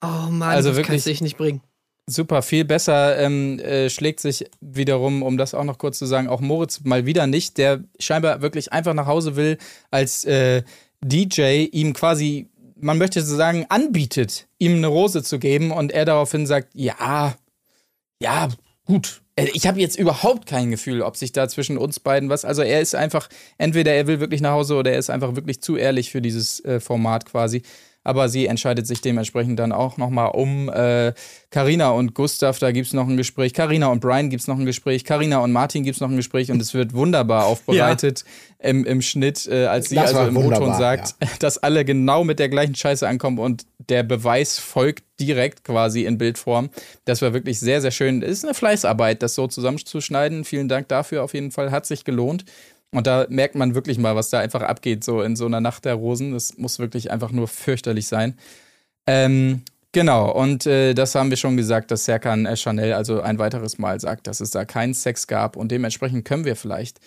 Oh 0.00 0.30
Mann, 0.30 0.42
Also 0.56 0.70
das 0.70 0.78
wirklich- 0.78 1.04
du 1.04 1.10
echt 1.10 1.20
nicht 1.22 1.36
bringen. 1.36 1.60
Super, 2.06 2.42
viel 2.42 2.64
besser 2.64 3.16
ähm, 3.18 3.60
äh, 3.60 3.88
schlägt 3.88 4.18
sich 4.18 4.46
wiederum, 4.60 5.22
um 5.22 5.38
das 5.38 5.54
auch 5.54 5.62
noch 5.62 5.78
kurz 5.78 5.98
zu 5.98 6.06
sagen, 6.06 6.28
auch 6.28 6.40
Moritz 6.40 6.80
mal 6.82 7.06
wieder 7.06 7.28
nicht, 7.28 7.58
der 7.58 7.84
scheinbar 8.00 8.42
wirklich 8.42 8.72
einfach 8.72 8.92
nach 8.92 9.06
Hause 9.06 9.36
will, 9.36 9.56
als 9.92 10.24
äh, 10.24 10.62
DJ 11.00 11.68
ihm 11.70 11.92
quasi, 11.92 12.50
man 12.76 12.98
möchte 12.98 13.22
so 13.22 13.36
sagen, 13.36 13.66
anbietet, 13.68 14.48
ihm 14.58 14.76
eine 14.76 14.88
Rose 14.88 15.22
zu 15.22 15.38
geben 15.38 15.70
und 15.70 15.92
er 15.92 16.04
daraufhin 16.04 16.46
sagt, 16.46 16.70
ja, 16.74 17.36
ja, 18.20 18.48
gut. 18.84 19.22
Äh, 19.36 19.48
Ich 19.54 19.68
habe 19.68 19.80
jetzt 19.80 19.96
überhaupt 19.96 20.46
kein 20.46 20.72
Gefühl, 20.72 21.02
ob 21.02 21.16
sich 21.16 21.30
da 21.30 21.48
zwischen 21.48 21.78
uns 21.78 22.00
beiden 22.00 22.28
was. 22.28 22.44
Also 22.44 22.62
er 22.62 22.80
ist 22.80 22.96
einfach, 22.96 23.28
entweder 23.58 23.92
er 23.92 24.08
will 24.08 24.18
wirklich 24.18 24.40
nach 24.40 24.52
Hause 24.52 24.74
oder 24.74 24.92
er 24.92 24.98
ist 24.98 25.10
einfach 25.10 25.36
wirklich 25.36 25.60
zu 25.60 25.76
ehrlich 25.76 26.10
für 26.10 26.20
dieses 26.20 26.64
äh, 26.64 26.80
Format 26.80 27.26
quasi. 27.26 27.62
Aber 28.04 28.28
sie 28.28 28.46
entscheidet 28.46 28.86
sich 28.86 29.00
dementsprechend 29.00 29.58
dann 29.58 29.72
auch 29.72 29.96
nochmal 29.96 30.30
um 30.32 30.68
äh, 30.68 31.12
Carina 31.50 31.90
und 31.90 32.14
Gustav, 32.14 32.58
da 32.58 32.72
gibt's 32.72 32.92
noch 32.92 33.06
ein 33.06 33.16
Gespräch. 33.16 33.52
Carina 33.52 33.88
und 33.88 34.00
Brian 34.00 34.30
gibt's 34.30 34.48
noch 34.48 34.58
ein 34.58 34.66
Gespräch. 34.66 35.04
Carina 35.04 35.38
und 35.38 35.52
Martin 35.52 35.84
gibt's 35.84 36.00
noch 36.00 36.10
ein 36.10 36.16
Gespräch 36.16 36.50
und 36.50 36.60
es 36.60 36.74
wird 36.74 36.94
wunderbar 36.94 37.46
aufbereitet 37.46 38.24
im, 38.58 38.84
im 38.84 39.02
Schnitt, 39.02 39.46
äh, 39.46 39.66
als 39.66 39.88
sie 39.88 39.96
Das 39.96 40.14
also 40.14 40.28
im 40.28 40.36
O-Ton 40.36 40.52
wunderbar, 40.52 40.78
sagt, 40.78 41.14
dass 41.40 41.58
alle 41.58 41.84
genau 41.84 42.24
mit 42.24 42.38
der 42.38 42.48
gleichen 42.48 42.74
Scheiße 42.74 43.06
ankommen 43.06 43.38
und 43.38 43.66
der 43.88 44.02
Beweis 44.02 44.58
folgt 44.58 45.04
direkt 45.20 45.64
quasi 45.64 46.04
in 46.04 46.18
Bildform. 46.18 46.70
Das 47.04 47.22
war 47.22 47.32
wirklich 47.32 47.60
sehr, 47.60 47.80
sehr 47.80 47.90
schön. 47.90 48.22
Es 48.22 48.30
ist 48.30 48.44
eine 48.44 48.54
Fleißarbeit, 48.54 49.22
das 49.22 49.34
so 49.34 49.46
zusammenzuschneiden. 49.46 50.44
Vielen 50.44 50.68
Dank 50.68 50.88
dafür 50.88 51.22
auf 51.22 51.34
jeden 51.34 51.50
Fall. 51.50 51.70
Hat 51.70 51.86
sich 51.86 52.04
gelohnt. 52.04 52.44
Und 52.92 53.06
da 53.06 53.26
merkt 53.28 53.54
man 53.54 53.74
wirklich 53.74 53.98
mal, 53.98 54.14
was 54.14 54.30
da 54.30 54.38
einfach 54.38 54.62
abgeht, 54.62 55.02
so 55.02 55.22
in 55.22 55.34
so 55.34 55.46
einer 55.46 55.60
Nacht 55.60 55.86
der 55.86 55.94
Rosen. 55.94 56.32
Das 56.32 56.58
muss 56.58 56.78
wirklich 56.78 57.10
einfach 57.10 57.32
nur 57.32 57.48
fürchterlich 57.48 58.06
sein. 58.06 58.36
Ähm, 59.06 59.62
genau, 59.92 60.30
und 60.30 60.66
äh, 60.66 60.92
das 60.92 61.14
haben 61.14 61.30
wir 61.30 61.38
schon 61.38 61.56
gesagt, 61.56 61.90
dass 61.90 62.04
Serkan 62.04 62.46
Chanel 62.56 62.92
also 62.92 63.22
ein 63.22 63.38
weiteres 63.38 63.78
Mal 63.78 63.98
sagt, 63.98 64.26
dass 64.26 64.40
es 64.40 64.50
da 64.50 64.66
keinen 64.66 64.92
Sex 64.92 65.26
gab. 65.26 65.56
Und 65.56 65.72
dementsprechend 65.72 66.26
können 66.26 66.44
wir 66.44 66.54
vielleicht 66.54 67.00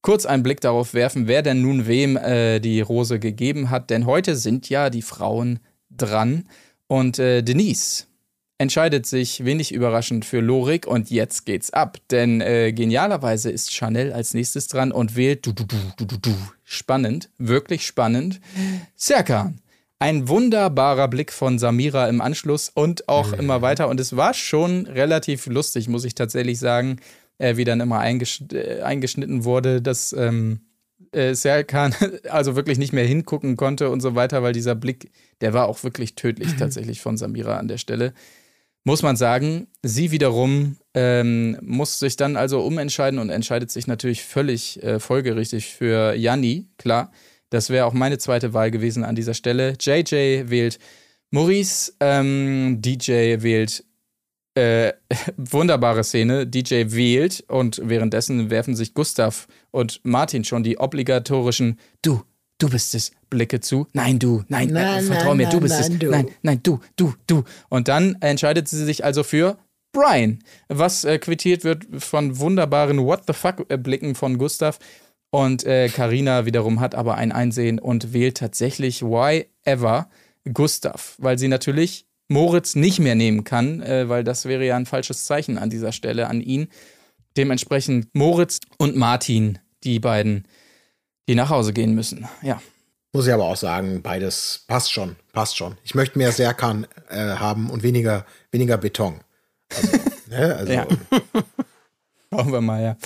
kurz 0.00 0.24
einen 0.24 0.42
Blick 0.42 0.60
darauf 0.62 0.94
werfen, 0.94 1.28
wer 1.28 1.42
denn 1.42 1.60
nun 1.60 1.86
wem 1.86 2.16
äh, 2.16 2.58
die 2.58 2.80
Rose 2.80 3.18
gegeben 3.18 3.68
hat. 3.70 3.90
Denn 3.90 4.06
heute 4.06 4.36
sind 4.36 4.70
ja 4.70 4.88
die 4.88 5.02
Frauen 5.02 5.60
dran. 5.90 6.48
Und 6.88 7.18
äh, 7.18 7.42
Denise 7.42 8.06
entscheidet 8.58 9.06
sich 9.06 9.44
wenig 9.44 9.72
überraschend 9.72 10.24
für 10.24 10.40
Lorik 10.40 10.86
und 10.86 11.10
jetzt 11.10 11.44
geht's 11.44 11.72
ab. 11.72 11.98
Denn 12.10 12.40
äh, 12.40 12.72
genialerweise 12.72 13.50
ist 13.50 13.72
Chanel 13.72 14.12
als 14.12 14.34
nächstes 14.34 14.68
dran 14.68 14.92
und 14.92 15.16
wählt 15.16 15.46
du, 15.46 15.52
du, 15.52 15.64
du, 15.64 15.76
du, 15.96 16.04
du, 16.06 16.16
du. 16.18 16.34
Spannend, 16.64 17.30
wirklich 17.38 17.86
spannend. 17.86 18.40
Serkan. 18.94 19.60
Ein 19.98 20.28
wunderbarer 20.28 21.08
Blick 21.08 21.32
von 21.32 21.58
Samira 21.58 22.08
im 22.08 22.20
Anschluss 22.20 22.68
und 22.68 23.08
auch 23.08 23.32
immer 23.32 23.62
weiter. 23.62 23.88
Und 23.88 23.98
es 23.98 24.14
war 24.14 24.34
schon 24.34 24.86
relativ 24.86 25.46
lustig, 25.46 25.88
muss 25.88 26.04
ich 26.04 26.14
tatsächlich 26.14 26.58
sagen, 26.58 26.98
äh, 27.38 27.56
wie 27.56 27.64
dann 27.64 27.80
immer 27.80 27.98
eingesch 27.98 28.42
äh, 28.52 28.82
eingeschnitten 28.82 29.44
wurde, 29.44 29.80
dass 29.80 30.12
ähm, 30.12 30.60
äh, 31.12 31.34
Serkan 31.34 31.94
also 32.30 32.56
wirklich 32.56 32.78
nicht 32.78 32.92
mehr 32.92 33.06
hingucken 33.06 33.56
konnte 33.56 33.90
und 33.90 34.00
so 34.00 34.14
weiter, 34.14 34.42
weil 34.42 34.52
dieser 34.52 34.74
Blick, 34.74 35.10
der 35.40 35.54
war 35.54 35.66
auch 35.66 35.82
wirklich 35.82 36.14
tödlich 36.14 36.56
tatsächlich 36.56 37.00
von 37.00 37.16
Samira 37.16 37.56
an 37.56 37.68
der 37.68 37.78
Stelle. 37.78 38.12
Muss 38.86 39.02
man 39.02 39.16
sagen, 39.16 39.66
sie 39.82 40.12
wiederum 40.12 40.76
ähm, 40.94 41.58
muss 41.60 41.98
sich 41.98 42.14
dann 42.14 42.36
also 42.36 42.60
umentscheiden 42.60 43.18
und 43.18 43.30
entscheidet 43.30 43.68
sich 43.68 43.88
natürlich 43.88 44.22
völlig 44.22 44.80
äh, 44.80 45.00
folgerichtig 45.00 45.74
für 45.74 46.14
Janni, 46.14 46.68
klar. 46.78 47.10
Das 47.50 47.68
wäre 47.68 47.86
auch 47.86 47.92
meine 47.92 48.18
zweite 48.18 48.54
Wahl 48.54 48.70
gewesen 48.70 49.02
an 49.02 49.16
dieser 49.16 49.34
Stelle. 49.34 49.74
JJ 49.80 50.48
wählt 50.50 50.78
Maurice, 51.32 51.94
ähm, 51.98 52.80
DJ 52.80 53.42
wählt 53.42 53.84
äh, 54.54 54.92
wunderbare 55.36 56.04
Szene. 56.04 56.46
DJ 56.46 56.84
wählt 56.86 57.42
und 57.48 57.80
währenddessen 57.82 58.50
werfen 58.50 58.76
sich 58.76 58.94
Gustav 58.94 59.48
und 59.72 60.00
Martin 60.04 60.44
schon 60.44 60.62
die 60.62 60.78
obligatorischen 60.78 61.80
Du, 62.02 62.22
du 62.58 62.68
bist 62.68 62.94
es 62.94 63.12
Blicke 63.30 63.60
zu. 63.60 63.86
Nein, 63.92 64.18
du, 64.18 64.44
nein, 64.48 64.70
nein, 64.70 65.04
vertrau 65.04 65.34
mir, 65.34 65.48
du 65.48 65.60
bist 65.60 65.78
es. 65.78 65.88
Nein, 65.88 66.28
nein, 66.42 66.60
du, 66.62 66.80
du, 66.96 67.14
du. 67.26 67.44
Und 67.68 67.88
dann 67.88 68.16
entscheidet 68.20 68.68
sie 68.68 68.84
sich 68.84 69.04
also 69.04 69.22
für 69.22 69.58
Brian, 69.92 70.40
was 70.68 71.04
äh, 71.04 71.18
quittiert 71.18 71.64
wird 71.64 71.86
von 71.98 72.38
wunderbaren 72.38 72.98
What 73.04 73.22
the 73.26 73.32
fuck 73.32 73.66
äh, 73.68 73.78
Blicken 73.78 74.14
von 74.14 74.38
Gustav. 74.38 74.78
Und 75.30 75.64
äh, 75.64 75.88
Carina 75.88 76.46
wiederum 76.46 76.80
hat 76.80 76.94
aber 76.94 77.16
ein 77.16 77.32
Einsehen 77.32 77.78
und 77.78 78.12
wählt 78.12 78.36
tatsächlich 78.36 79.02
Why 79.02 79.46
Ever 79.64 80.08
Gustav, 80.52 81.16
weil 81.18 81.38
sie 81.38 81.48
natürlich 81.48 82.06
Moritz 82.28 82.74
nicht 82.74 82.98
mehr 82.98 83.14
nehmen 83.14 83.44
kann, 83.44 83.82
äh, 83.82 84.08
weil 84.08 84.24
das 84.24 84.46
wäre 84.46 84.66
ja 84.66 84.76
ein 84.76 84.86
falsches 84.86 85.24
Zeichen 85.24 85.58
an 85.58 85.70
dieser 85.70 85.92
Stelle 85.92 86.28
an 86.28 86.40
ihn. 86.40 86.68
Dementsprechend 87.36 88.08
Moritz 88.14 88.60
und 88.78 88.96
Martin, 88.96 89.58
die 89.84 90.00
beiden, 90.00 90.46
die 91.28 91.34
nach 91.34 91.50
Hause 91.50 91.72
gehen 91.72 91.94
müssen. 91.94 92.28
Ja. 92.42 92.60
Muss 93.12 93.26
ich 93.26 93.32
aber 93.32 93.44
auch 93.44 93.56
sagen, 93.56 94.02
beides 94.02 94.64
passt 94.68 94.92
schon, 94.92 95.16
passt 95.32 95.56
schon. 95.56 95.76
Ich 95.84 95.94
möchte 95.94 96.18
mehr 96.18 96.32
Serkan 96.32 96.86
äh, 97.08 97.16
haben 97.16 97.70
und 97.70 97.82
weniger, 97.82 98.26
weniger 98.50 98.76
Beton. 98.76 99.20
Also, 99.74 99.98
ne, 100.28 100.56
also 100.56 100.72
Ja. 100.72 100.86
Schauen 102.32 102.52
wir 102.52 102.60
mal, 102.60 102.82
ja. 102.82 102.96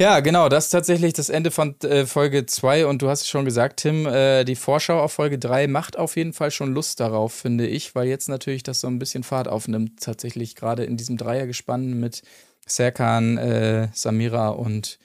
Ja, 0.00 0.20
genau, 0.20 0.48
das 0.48 0.64
ist 0.64 0.70
tatsächlich 0.70 1.12
das 1.12 1.28
Ende 1.28 1.50
von 1.50 1.78
äh, 1.82 2.06
Folge 2.06 2.46
2 2.46 2.86
und 2.86 3.02
du 3.02 3.08
hast 3.08 3.20
es 3.20 3.28
schon 3.28 3.44
gesagt, 3.44 3.80
Tim, 3.80 4.06
äh, 4.06 4.42
die 4.44 4.56
Vorschau 4.56 5.00
auf 5.00 5.12
Folge 5.12 5.38
3 5.38 5.68
macht 5.68 5.98
auf 5.98 6.16
jeden 6.16 6.32
Fall 6.32 6.50
schon 6.50 6.72
Lust 6.72 6.98
darauf, 6.98 7.32
finde 7.32 7.66
ich, 7.66 7.94
weil 7.94 8.08
jetzt 8.08 8.28
natürlich 8.28 8.62
das 8.62 8.80
so 8.80 8.88
ein 8.88 8.98
bisschen 8.98 9.22
Fahrt 9.22 9.46
aufnimmt, 9.46 10.00
tatsächlich 10.00 10.56
gerade 10.56 10.84
in 10.84 10.96
diesem 10.96 11.18
Dreiergespann 11.18 12.00
mit 12.00 12.22
Serkan, 12.66 13.38
äh, 13.38 13.88
Samira 13.92 14.48
und 14.48 14.98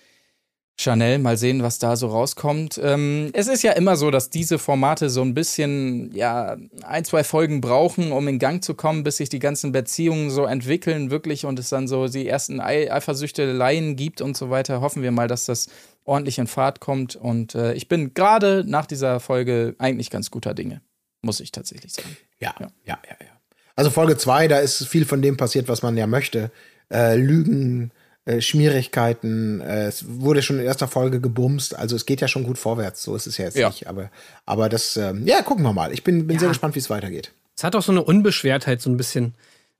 Chanel. 0.79 1.17
Mal 1.17 1.37
sehen, 1.37 1.63
was 1.63 1.79
da 1.79 1.95
so 1.95 2.07
rauskommt. 2.07 2.79
Ähm, 2.83 3.31
es 3.33 3.47
ist 3.47 3.63
ja 3.63 3.71
immer 3.71 3.95
so, 3.95 4.11
dass 4.11 4.29
diese 4.29 4.59
Formate 4.59 5.09
so 5.09 5.21
ein 5.21 5.33
bisschen, 5.33 6.13
ja, 6.13 6.55
ein, 6.83 7.03
zwei 7.03 7.23
Folgen 7.23 7.61
brauchen, 7.61 8.11
um 8.11 8.27
in 8.27 8.37
Gang 8.37 8.63
zu 8.63 8.75
kommen, 8.75 9.03
bis 9.03 9.17
sich 9.17 9.29
die 9.29 9.39
ganzen 9.39 9.71
Beziehungen 9.71 10.29
so 10.29 10.45
entwickeln, 10.45 11.09
wirklich, 11.09 11.45
und 11.45 11.57
es 11.57 11.69
dann 11.69 11.87
so 11.87 12.07
die 12.07 12.27
ersten 12.27 12.59
Ei 12.59 12.91
Eifersüchteleien 12.91 13.95
gibt 13.95 14.21
und 14.21 14.37
so 14.37 14.49
weiter. 14.49 14.81
Hoffen 14.81 15.01
wir 15.01 15.11
mal, 15.11 15.27
dass 15.27 15.45
das 15.45 15.67
ordentlich 16.05 16.37
in 16.37 16.47
Fahrt 16.47 16.79
kommt. 16.79 17.15
Und 17.15 17.55
äh, 17.55 17.73
ich 17.73 17.87
bin 17.87 18.13
gerade 18.13 18.63
nach 18.65 18.85
dieser 18.85 19.19
Folge 19.19 19.75
eigentlich 19.79 20.11
ganz 20.11 20.29
guter 20.29 20.53
Dinge, 20.53 20.81
muss 21.23 21.39
ich 21.39 21.51
tatsächlich 21.51 21.93
sagen. 21.93 22.15
Ja, 22.39 22.53
ja, 22.59 22.69
ja, 22.85 22.97
ja. 23.19 23.37
Also 23.75 23.91
Folge 23.91 24.17
2, 24.17 24.47
da 24.47 24.59
ist 24.59 24.87
viel 24.87 25.05
von 25.05 25.21
dem 25.21 25.37
passiert, 25.37 25.67
was 25.67 25.81
man 25.81 25.97
ja 25.97 26.07
möchte. 26.07 26.51
Äh, 26.91 27.15
Lügen, 27.15 27.91
äh, 28.27 28.41
Schmierigkeiten, 28.41 29.61
äh, 29.61 29.87
es 29.87 30.05
wurde 30.07 30.41
schon 30.41 30.59
in 30.59 30.65
erster 30.65 30.87
Folge 30.87 31.19
gebumst, 31.21 31.75
also 31.75 31.95
es 31.95 32.05
geht 32.05 32.21
ja 32.21 32.27
schon 32.27 32.43
gut 32.43 32.57
vorwärts, 32.57 33.01
so 33.03 33.15
ist 33.15 33.25
es 33.25 33.37
ja 33.37 33.45
jetzt 33.45 33.57
Ja. 33.57 33.69
nicht. 33.69 33.87
Aber, 33.87 34.11
aber 34.45 34.69
das, 34.69 34.97
ähm, 34.97 35.25
ja, 35.25 35.41
gucken 35.41 35.63
wir 35.63 35.73
mal. 35.73 35.91
Ich 35.93 36.03
bin, 36.03 36.27
bin 36.27 36.37
sehr 36.37 36.49
gespannt, 36.49 36.75
wie 36.75 36.79
es 36.79 36.89
weitergeht. 36.89 37.31
Es 37.55 37.63
hat 37.63 37.75
auch 37.75 37.81
so 37.81 37.91
eine 37.91 38.03
Unbeschwertheit, 38.03 38.81
so 38.81 38.89
ein 38.89 38.97
bisschen. 38.97 39.33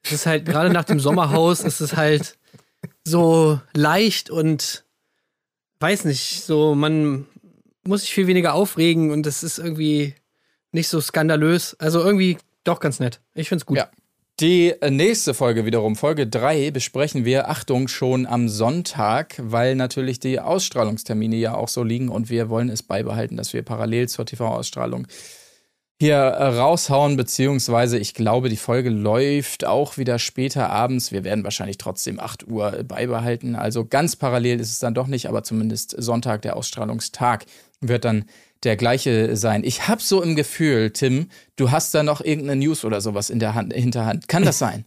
Es 0.04 0.12
ist 0.12 0.26
halt, 0.26 0.46
gerade 0.46 0.70
nach 0.72 0.86
dem 0.86 1.00
Sommerhaus, 1.00 1.60
ist 1.60 1.82
es 1.82 1.96
halt 1.96 2.38
so 3.04 3.60
leicht 3.76 4.30
und 4.30 4.84
weiß 5.80 6.06
nicht, 6.06 6.44
so, 6.44 6.74
man 6.76 7.26
muss 7.84 8.02
sich 8.02 8.14
viel 8.14 8.28
weniger 8.28 8.54
aufregen 8.54 9.12
und 9.12 9.28
es 9.28 9.44
ist 9.44 9.60
irgendwie 9.60 10.16
nicht 10.72 10.88
so 10.88 11.00
skandalös. 11.02 11.76
Also 11.80 12.02
irgendwie 12.04 12.38
doch 12.64 12.80
ganz 12.80 13.00
nett. 13.00 13.20
Ich 13.34 13.50
find's 13.50 13.66
gut. 13.66 13.78
Ja. 13.78 13.90
Die 14.40 14.76
nächste 14.88 15.34
Folge 15.34 15.66
wiederum, 15.66 15.96
Folge 15.96 16.28
3, 16.28 16.70
besprechen 16.70 17.26
wir, 17.26 17.50
Achtung, 17.50 17.88
schon 17.88 18.28
am 18.28 18.50
Sonntag, 18.50 19.34
weil 19.40 19.74
natürlich 19.74 20.20
die 20.20 20.40
Ausstrahlungstermine 20.40 21.38
ja 21.38 21.56
auch 21.56 21.70
so 21.70 21.82
liegen 21.82 22.10
und 22.10 22.30
wir 22.30 22.48
wollen 22.48 22.70
es 22.70 22.84
beibehalten, 22.84 23.36
dass 23.36 23.54
wir 23.54 23.64
parallel 23.64 24.08
zur 24.08 24.28
TV-Ausstrahlung 24.28 25.08
hier 26.00 26.18
äh, 26.18 26.56
raushauen, 26.56 27.18
beziehungsweise 27.18 27.98
ich 27.98 28.14
glaube, 28.14 28.50
die 28.50 28.58
Folge 28.58 28.92
läuft 28.92 29.66
auch 29.66 29.98
wieder 29.98 30.20
später 30.20 30.70
abends. 30.70 31.12
Wir 31.12 31.24
werden 31.24 31.44
wahrscheinlich 31.44 31.80
trotzdem 31.80 32.20
8 32.20 32.48
Uhr 32.48 32.84
beibehalten. 32.84 33.56
Also 33.56 33.86
ganz 33.86 34.16
parallel 34.16 34.60
ist 34.60 34.72
es 34.72 34.78
dann 34.78 34.94
doch 34.94 35.08
nicht, 35.08 35.28
aber 35.28 35.42
zumindest 35.42 35.96
Sonntag, 35.98 36.44
der 36.44 36.56
Ausstrahlungstag, 36.56 37.48
wird 37.82 38.06
dann 38.06 38.26
der 38.68 38.76
gleiche 38.78 39.36
sein. 39.36 39.64
Ich 39.64 39.88
habe 39.88 40.02
so 40.02 40.22
im 40.22 40.36
Gefühl, 40.36 40.92
Tim, 40.92 41.30
du 41.56 41.72
hast 41.72 41.96
da 41.96 42.04
noch 42.04 42.22
irgendeine 42.22 42.60
News 42.64 42.86
oder 42.86 43.02
sowas 43.02 43.30
in 43.32 43.40
der 43.40 43.56
Hand, 43.56 43.74
Hinterhand. 43.74 44.28
Kann 44.28 44.44
das 44.44 44.60
sein? 44.60 44.86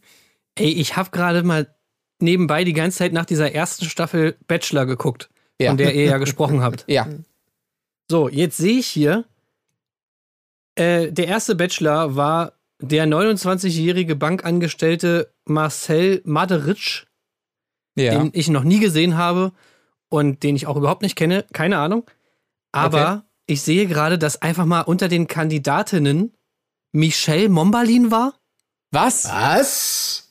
Ey, 0.57 0.70
ich 0.70 0.97
habe 0.97 1.11
gerade 1.11 1.43
mal 1.43 1.74
nebenbei 2.20 2.62
die 2.65 2.74
ganze 2.74 2.98
Zeit 2.98 3.12
nach 3.12 3.24
dieser 3.24 3.52
ersten 3.55 3.86
Staffel 3.86 4.36
Bachelor 4.47 4.86
geguckt, 4.86 5.31
Ja. 5.61 5.70
von 5.70 5.78
der 5.78 5.94
ihr 5.94 6.05
ja 6.05 6.19
gesprochen 6.19 6.62
habt. 6.62 6.85
Ja. 6.89 7.09
So, 8.11 8.28
jetzt 8.28 8.57
sehe 8.59 8.78
ich 8.78 8.86
hier, 8.86 9.24
äh, 10.74 11.11
der 11.12 11.27
erste 11.28 11.55
Bachelor 11.55 12.16
war 12.16 12.52
der 12.81 13.07
29-jährige 13.07 14.16
Bankangestellte 14.16 15.32
Marcel 15.44 16.20
Maderitsch, 16.24 17.07
Ja. 17.97 18.19
den 18.19 18.31
ich 18.35 18.48
noch 18.48 18.65
nie 18.65 18.81
gesehen 18.81 19.16
habe 19.16 19.52
und 20.09 20.43
den 20.43 20.57
ich 20.57 20.66
auch 20.66 20.77
überhaupt 20.77 21.02
nicht 21.02 21.16
kenne, 21.16 21.44
keine 21.52 21.78
Ahnung. 21.78 22.05
Aber 22.73 23.24
ich 23.51 23.63
sehe 23.63 23.87
gerade, 23.87 24.19
dass 24.19 24.41
einfach 24.41 24.65
mal 24.65 24.83
unter 24.83 25.09
den 25.09 25.27
Kandidatinnen 25.27 26.33
Michelle 26.93 27.49
Mombalin 27.49 28.11
war. 28.11 28.35
Was? 28.91 29.25
Was? 29.27 30.29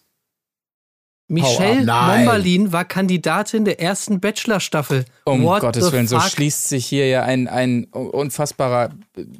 Michelle. 1.27 1.85
Mombalin 1.85 2.71
war 2.71 2.85
Kandidatin 2.85 3.63
der 3.63 3.79
ersten 3.79 4.19
Bachelor-Staffel. 4.19 5.05
Um 5.25 5.43
What 5.43 5.61
Gottes 5.61 5.91
Willen, 5.91 6.07
so 6.07 6.19
fuck? 6.19 6.31
schließt 6.31 6.69
sich 6.69 6.85
hier 6.87 7.07
ja 7.07 7.23
ein, 7.23 7.47
ein 7.47 7.85
unfassbarer 7.85 8.89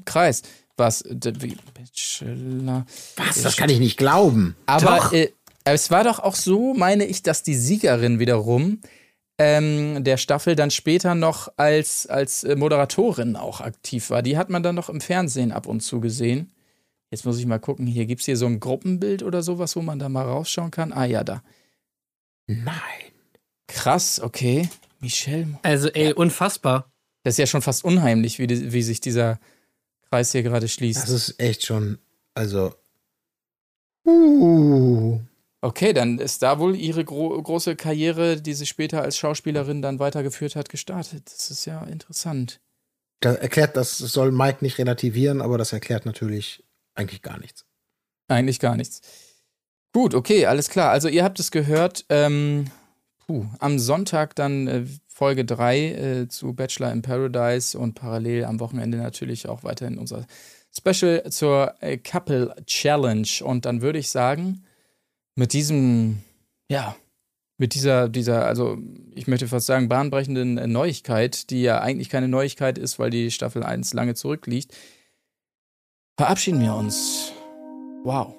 Kreis. 0.06 0.44
Was? 0.78 1.04
Bachelor. 1.04 2.86
Was? 3.18 3.42
Das 3.42 3.58
kann 3.58 3.70
ich 3.70 3.80
nicht 3.80 3.98
glauben. 3.98 4.56
Aber 4.66 4.98
Doch. 4.98 5.14
äh, 5.14 5.34
es 5.64 5.92
war 5.92 6.04
doch 6.04 6.20
auch 6.20 6.36
so, 6.36 6.74
meine 6.74 7.06
ich, 7.06 7.24
dass 7.24 7.44
die 7.44 7.56
Siegerin 7.56 8.20
wiederum 8.20 8.80
ähm, 9.40 10.04
der 10.04 10.18
Staffel 10.18 10.56
dann 10.56 10.70
später 10.70 11.16
noch 11.16 11.52
als, 11.56 12.06
als 12.08 12.44
äh, 12.44 12.58
Moderatorin 12.58 13.38
auch 13.38 13.62
aktiv 13.62 14.10
war. 14.10 14.22
Die 14.22 14.38
hat 14.38 14.50
man 14.50 14.62
dann 14.62 14.76
noch 14.76 14.90
im 14.90 15.00
Fernsehen 15.00 15.54
ab 15.54 15.66
und 15.66 15.80
zu 15.80 16.02
gesehen. 16.02 16.52
Jetzt 17.10 17.26
muss 17.26 17.40
ich 17.40 17.46
mal 17.46 17.58
gucken, 17.58 17.88
hier 17.88 18.06
gibt 18.06 18.20
es 18.20 18.26
hier 18.26 18.38
so 18.38 18.46
ein 18.46 18.60
Gruppenbild 18.60 19.24
oder 19.24 19.42
sowas, 19.42 19.76
wo 19.78 19.82
man 19.82 19.98
da 19.98 20.10
mal 20.10 20.26
rausschauen 20.26 20.72
kann. 20.72 20.92
Ah 20.92 21.06
ja, 21.06 21.24
da. 21.24 21.42
Nein. 22.48 22.76
Krass, 23.68 24.20
okay. 24.20 24.68
Michelle. 25.00 25.58
Also, 25.64 25.88
ey, 25.88 26.14
unfassbar. 26.14 26.92
Das 27.24 27.36
ist 27.36 27.38
ja 27.40 27.48
schon 27.48 27.62
fast 27.62 27.86
unheimlich, 27.86 28.40
wie, 28.40 28.48
die, 28.48 28.74
wie 28.74 28.84
sich 28.84 29.00
dieser 29.00 29.40
Kreis 30.10 30.34
hier 30.34 30.44
gerade 30.44 30.68
schließt. 30.68 31.02
Das 31.02 31.10
ist 31.10 31.40
echt 31.40 31.66
schon, 31.66 31.98
also. 32.34 32.74
Uh. 34.06 35.22
Okay, 35.62 35.92
dann 35.92 36.20
ist 36.20 36.42
da 36.42 36.60
wohl 36.60 36.76
ihre 36.76 37.04
gro 37.04 37.42
große 37.42 37.76
Karriere, 37.76 38.42
die 38.42 38.54
sie 38.54 38.66
später 38.66 39.02
als 39.02 39.18
Schauspielerin 39.18 39.82
dann 39.82 40.00
weitergeführt 40.00 40.56
hat, 40.56 40.70
gestartet. 40.70 41.24
Das 41.26 41.52
ist 41.52 41.66
ja 41.66 41.84
interessant. 41.84 42.62
Das 43.20 43.36
erklärt, 43.36 43.76
das 43.76 43.98
soll 43.98 44.32
Mike 44.32 44.60
nicht 44.62 44.78
relativieren, 44.78 45.42
aber 45.42 45.58
das 45.58 45.74
erklärt 45.74 46.06
natürlich 46.06 46.64
eigentlich 46.96 47.22
gar 47.22 47.38
nichts. 47.40 47.66
Eigentlich 48.30 48.60
gar 48.60 48.78
nichts. 48.78 49.02
Gut, 49.92 50.14
okay, 50.14 50.46
alles 50.46 50.70
klar. 50.70 50.92
Also 50.92 51.10
ihr 51.10 51.24
habt 51.24 51.40
es 51.40 51.52
gehört. 51.52 52.06
Ähm, 52.08 52.66
puh, 53.26 53.46
am 53.60 53.80
Sonntag 53.80 54.36
dann 54.36 54.68
äh, 54.68 54.86
Folge 55.08 55.44
3 55.44 55.80
äh, 55.80 56.28
zu 56.30 56.54
Bachelor 56.54 56.94
in 56.94 57.02
Paradise 57.02 57.78
und 57.78 57.96
parallel 57.96 58.46
am 58.46 58.62
Wochenende 58.62 58.98
natürlich 58.98 59.50
auch 59.50 59.64
weiterhin 59.64 59.98
unser 59.98 60.26
Special 60.72 61.30
zur 61.30 61.74
äh, 61.82 61.98
Couple 61.98 62.56
Challenge. 62.66 63.28
Und 63.44 63.66
dann 63.66 63.82
würde 63.82 64.00
ich 64.00 64.10
sagen, 64.10 64.64
mit 65.36 65.54
diesem, 65.54 66.20
ja, 66.70 66.96
mit 67.58 67.76
dieser, 67.76 68.10
dieser, 68.10 68.46
also 68.46 68.78
ich 69.14 69.28
möchte 69.28 69.48
fast 69.48 69.68
sagen, 69.68 69.90
bahnbrechenden 69.90 70.58
äh, 70.58 70.68
Neuigkeit, 70.68 71.50
die 71.50 71.62
ja 71.62 71.82
eigentlich 71.82 72.10
keine 72.10 72.28
Neuigkeit 72.28 72.78
ist, 72.78 73.00
weil 73.00 73.10
die 73.10 73.32
Staffel 73.32 73.64
1 73.64 73.94
lange 73.94 74.16
zurückliegt, 74.16 74.76
verabschieden 76.18 76.62
wir 76.62 76.74
uns. 76.74 77.34
Wow. 78.04 78.34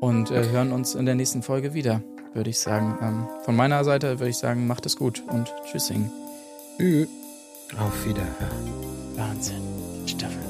Und 0.00 0.30
äh, 0.30 0.48
hören 0.48 0.72
uns 0.72 0.94
in 0.94 1.04
der 1.04 1.16
nächsten 1.16 1.42
Folge 1.42 1.74
wieder, 1.74 2.02
würde 2.32 2.50
ich 2.50 2.58
sagen. 2.60 2.96
Ähm, 3.02 3.28
von 3.44 3.56
meiner 3.56 3.84
Seite 3.84 4.18
würde 4.18 4.30
ich 4.30 4.38
sagen, 4.38 4.66
macht 4.66 4.86
es 4.86 4.96
gut 4.96 5.22
und 5.28 5.52
tschüssing. 5.70 6.10
Auf 7.78 8.06
Wiederhören. 8.06 9.16
Wahnsinn. 9.16 9.62
Staffel. 10.06 10.49